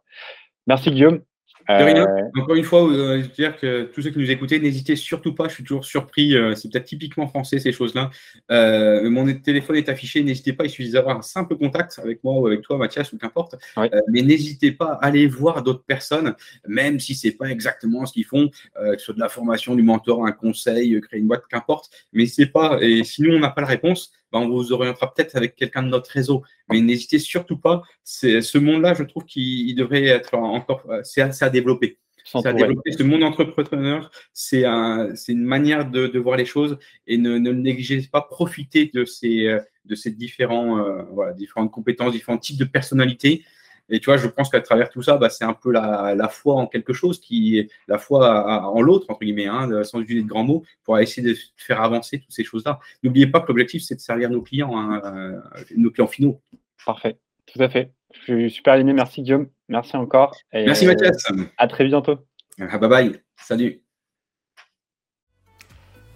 Merci 0.67 0.91
Guillaume. 0.91 1.21
Euh, 1.69 2.05
Encore 2.37 2.55
une 2.55 2.63
fois, 2.63 2.83
euh, 2.89 3.17
je 3.17 3.21
veux 3.21 3.27
dire 3.29 3.57
que 3.57 3.83
tous 3.83 4.01
ceux 4.01 4.09
qui 4.09 4.19
nous 4.19 4.29
écoutaient, 4.29 4.59
n'hésitez 4.59 4.95
surtout 4.95 5.33
pas. 5.33 5.47
Je 5.47 5.55
suis 5.55 5.63
toujours 5.63 5.85
surpris. 5.85 6.35
Euh, 6.35 6.55
c'est 6.55 6.69
peut-être 6.69 6.85
typiquement 6.85 7.27
français 7.27 7.59
ces 7.59 7.71
choses-là. 7.71 8.11
mon 8.49 9.33
téléphone 9.35 9.77
est 9.77 9.89
affiché. 9.89 10.23
N'hésitez 10.23 10.53
pas. 10.53 10.65
Il 10.65 10.69
suffit 10.69 10.91
d'avoir 10.91 11.17
un 11.17 11.21
simple 11.21 11.55
contact 11.57 11.99
avec 11.99 12.23
moi 12.23 12.35
ou 12.35 12.47
avec 12.47 12.61
toi, 12.61 12.77
Mathias, 12.77 13.13
ou 13.13 13.17
qu'importe. 13.17 13.55
mais 13.77 14.21
n'hésitez 14.21 14.71
pas 14.71 14.97
à 15.01 15.07
aller 15.07 15.27
voir 15.27 15.63
d'autres 15.63 15.85
personnes, 15.85 16.35
même 16.67 16.99
si 16.99 17.15
c'est 17.15 17.31
pas 17.31 17.49
exactement 17.49 18.05
ce 18.05 18.13
qu'ils 18.13 18.25
font, 18.25 18.49
que 18.75 18.97
ce 18.97 19.05
soit 19.05 19.13
de 19.13 19.19
la 19.19 19.29
formation, 19.29 19.75
du 19.75 19.83
mentor, 19.83 20.25
un 20.25 20.31
conseil, 20.31 20.99
créer 21.01 21.19
une 21.19 21.27
boîte, 21.27 21.43
qu'importe. 21.49 21.89
Mais 22.11 22.25
c'est 22.25 22.47
pas. 22.47 22.77
Et 22.81 23.03
si 23.03 23.21
nous 23.21 23.33
on 23.33 23.39
n'a 23.39 23.49
pas 23.49 23.61
la 23.61 23.67
réponse, 23.67 24.11
ben, 24.33 24.39
on 24.39 24.49
vous 24.49 24.73
orientera 24.73 25.13
peut-être 25.13 25.35
avec 25.35 25.55
quelqu'un 25.55 25.83
de 25.83 25.89
notre 25.89 26.09
réseau. 26.09 26.43
Mais 26.69 26.81
n'hésitez 26.81 27.19
surtout 27.19 27.57
pas. 27.57 27.83
Ce 28.03 28.57
monde-là, 28.57 28.95
je 28.95 29.03
trouve 29.03 29.25
qu'il 29.25 29.75
devrait 29.75 30.05
être 30.05 30.33
encore. 30.33 30.83
C'est 31.03 31.21
assez 31.21 31.45
à 31.45 31.49
développer. 31.49 31.99
c'est 32.25 32.45
à 32.45 32.53
développer 32.53 32.91
ce 32.91 33.03
monde 33.03 33.23
entrepreneur. 33.23 34.09
C'est 34.33 34.65
un, 34.65 35.13
une 35.27 35.43
manière 35.43 35.89
de, 35.89 36.17
voir 36.17 36.35
les 36.35 36.45
choses 36.45 36.79
et 37.05 37.17
ne, 37.17 37.37
ne 37.37 37.51
négligez 37.51 38.01
pas, 38.11 38.21
profiter 38.21 38.89
de 38.93 39.05
ces, 39.05 39.55
de 39.85 39.95
ces 39.95 40.11
différents, 40.11 41.03
voilà, 41.11 41.33
différentes 41.33 41.71
compétences, 41.71 42.11
différents 42.11 42.39
types 42.39 42.57
de 42.57 42.65
personnalités 42.65 43.45
et 43.93 43.99
tu 43.99 44.05
vois, 44.05 44.17
je 44.17 44.27
pense 44.27 44.49
qu'à 44.49 44.59
travers 44.59 44.89
tout 44.89 45.03
ça, 45.03 45.17
bah, 45.17 45.29
c'est 45.29 45.43
un 45.43 45.53
peu 45.53 45.71
la, 45.71 46.15
la, 46.15 46.27
foi 46.27 46.55
en 46.55 46.65
quelque 46.65 46.93
chose, 46.93 47.19
qui 47.19 47.59
est 47.59 47.69
la 47.87 47.99
foi 47.99 48.67
en 48.67 48.81
l'autre, 48.81 49.05
entre 49.09 49.19
guillemets, 49.19 49.45
hein, 49.45 49.83
sans 49.83 49.99
utiliser 49.99 50.23
de 50.23 50.27
grands 50.27 50.43
mots, 50.43 50.63
pour 50.83 50.97
essayer 50.97 51.27
de 51.27 51.37
faire 51.57 51.79
avancer 51.79 52.19
toutes 52.19 52.31
ces 52.31 52.43
choses-là. 52.43 52.79
N'oubliez 53.03 53.27
pas 53.27 53.39
que 53.39 53.49
l'objectif, 53.49 53.83
c'est 53.83 53.93
de 53.93 53.99
servir 53.99 54.31
nos 54.31 54.41
clients, 54.41 54.75
hein, 54.75 54.99
euh, 55.05 55.63
nos 55.77 55.91
clients 55.91 56.07
finaux. 56.07 56.41
Parfait, 56.83 57.19
tout 57.45 57.61
à 57.61 57.69
fait. 57.69 57.91
Je 58.13 58.33
suis 58.33 58.49
super 58.49 58.73
aligné. 58.73 58.93
Merci 58.93 59.21
Guillaume. 59.21 59.47
Merci 59.69 59.95
encore. 59.95 60.35
Merci 60.51 60.87
Mathias. 60.87 61.31
À 61.57 61.67
très 61.67 61.85
bientôt. 61.85 62.17
Ah, 62.59 62.79
bye 62.79 62.89
bye. 62.89 63.21
Salut. 63.37 63.79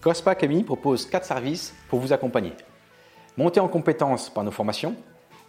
Cospa 0.02 0.32
Academy 0.32 0.64
propose 0.64 1.06
quatre 1.06 1.26
services 1.26 1.76
pour 1.90 2.00
vous 2.00 2.12
accompagner. 2.12 2.54
Monter 3.38 3.60
en 3.60 3.68
compétences 3.68 4.32
par 4.34 4.44
nos 4.44 4.52
formations, 4.52 4.96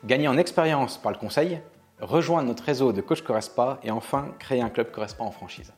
gagner 0.04 0.28
en 0.28 0.36
expérience 0.36 0.98
par 1.00 1.10
le 1.10 1.16
conseil 1.16 1.58
rejoindre 2.00 2.48
notre 2.48 2.64
réseau 2.64 2.92
de 2.92 3.00
coach 3.00 3.22
Correspa 3.22 3.80
et 3.82 3.90
enfin 3.90 4.34
créer 4.38 4.60
un 4.60 4.70
club 4.70 4.90
Correspa 4.90 5.24
en 5.24 5.30
franchise. 5.30 5.72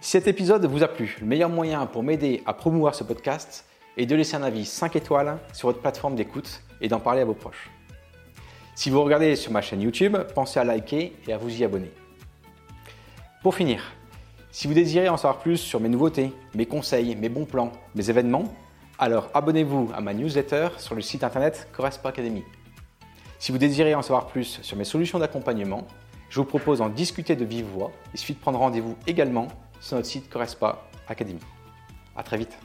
Si 0.00 0.10
cet 0.10 0.28
épisode 0.28 0.64
vous 0.66 0.82
a 0.82 0.88
plu, 0.88 1.16
le 1.20 1.26
meilleur 1.26 1.50
moyen 1.50 1.86
pour 1.86 2.02
m'aider 2.02 2.42
à 2.46 2.54
promouvoir 2.54 2.94
ce 2.94 3.02
podcast 3.02 3.64
est 3.96 4.06
de 4.06 4.14
laisser 4.14 4.36
un 4.36 4.42
avis 4.42 4.64
5 4.64 4.94
étoiles 4.94 5.38
sur 5.52 5.68
votre 5.68 5.80
plateforme 5.80 6.14
d'écoute 6.14 6.62
et 6.80 6.88
d'en 6.88 7.00
parler 7.00 7.20
à 7.20 7.24
vos 7.24 7.34
proches. 7.34 7.70
Si 8.76 8.90
vous 8.90 9.02
regardez 9.02 9.34
sur 9.34 9.50
ma 9.50 9.60
chaîne 9.60 9.82
YouTube, 9.82 10.16
pensez 10.34 10.60
à 10.60 10.64
liker 10.64 11.12
et 11.26 11.32
à 11.32 11.36
vous 11.36 11.60
y 11.60 11.64
abonner. 11.64 11.90
Pour 13.42 13.56
finir, 13.56 13.92
si 14.52 14.68
vous 14.68 14.74
désirez 14.74 15.08
en 15.08 15.16
savoir 15.16 15.40
plus 15.40 15.56
sur 15.56 15.80
mes 15.80 15.88
nouveautés, 15.88 16.32
mes 16.54 16.66
conseils, 16.66 17.16
mes 17.16 17.28
bons 17.28 17.44
plans, 17.44 17.72
mes 17.96 18.08
événements, 18.08 18.44
alors 18.98 19.30
abonnez-vous 19.34 19.90
à 19.94 20.00
ma 20.00 20.14
newsletter 20.14 20.68
sur 20.78 20.94
le 20.94 21.02
site 21.02 21.24
internet 21.24 21.68
Correspa 21.72 22.08
Academy. 22.08 22.44
Si 23.38 23.52
vous 23.52 23.58
désirez 23.58 23.94
en 23.94 24.02
savoir 24.02 24.26
plus 24.26 24.60
sur 24.62 24.76
mes 24.76 24.84
solutions 24.84 25.18
d'accompagnement, 25.18 25.86
je 26.28 26.40
vous 26.40 26.46
propose 26.46 26.78
d'en 26.78 26.88
discuter 26.88 27.36
de 27.36 27.44
vive 27.44 27.66
voix. 27.66 27.92
Il 28.12 28.18
suffit 28.18 28.34
de 28.34 28.40
prendre 28.40 28.58
rendez-vous 28.58 28.96
également 29.06 29.48
sur 29.80 29.96
notre 29.96 30.08
site 30.08 30.28
Correspa 30.28 30.84
Academy. 31.08 31.40
À 32.16 32.22
très 32.22 32.36
vite. 32.36 32.58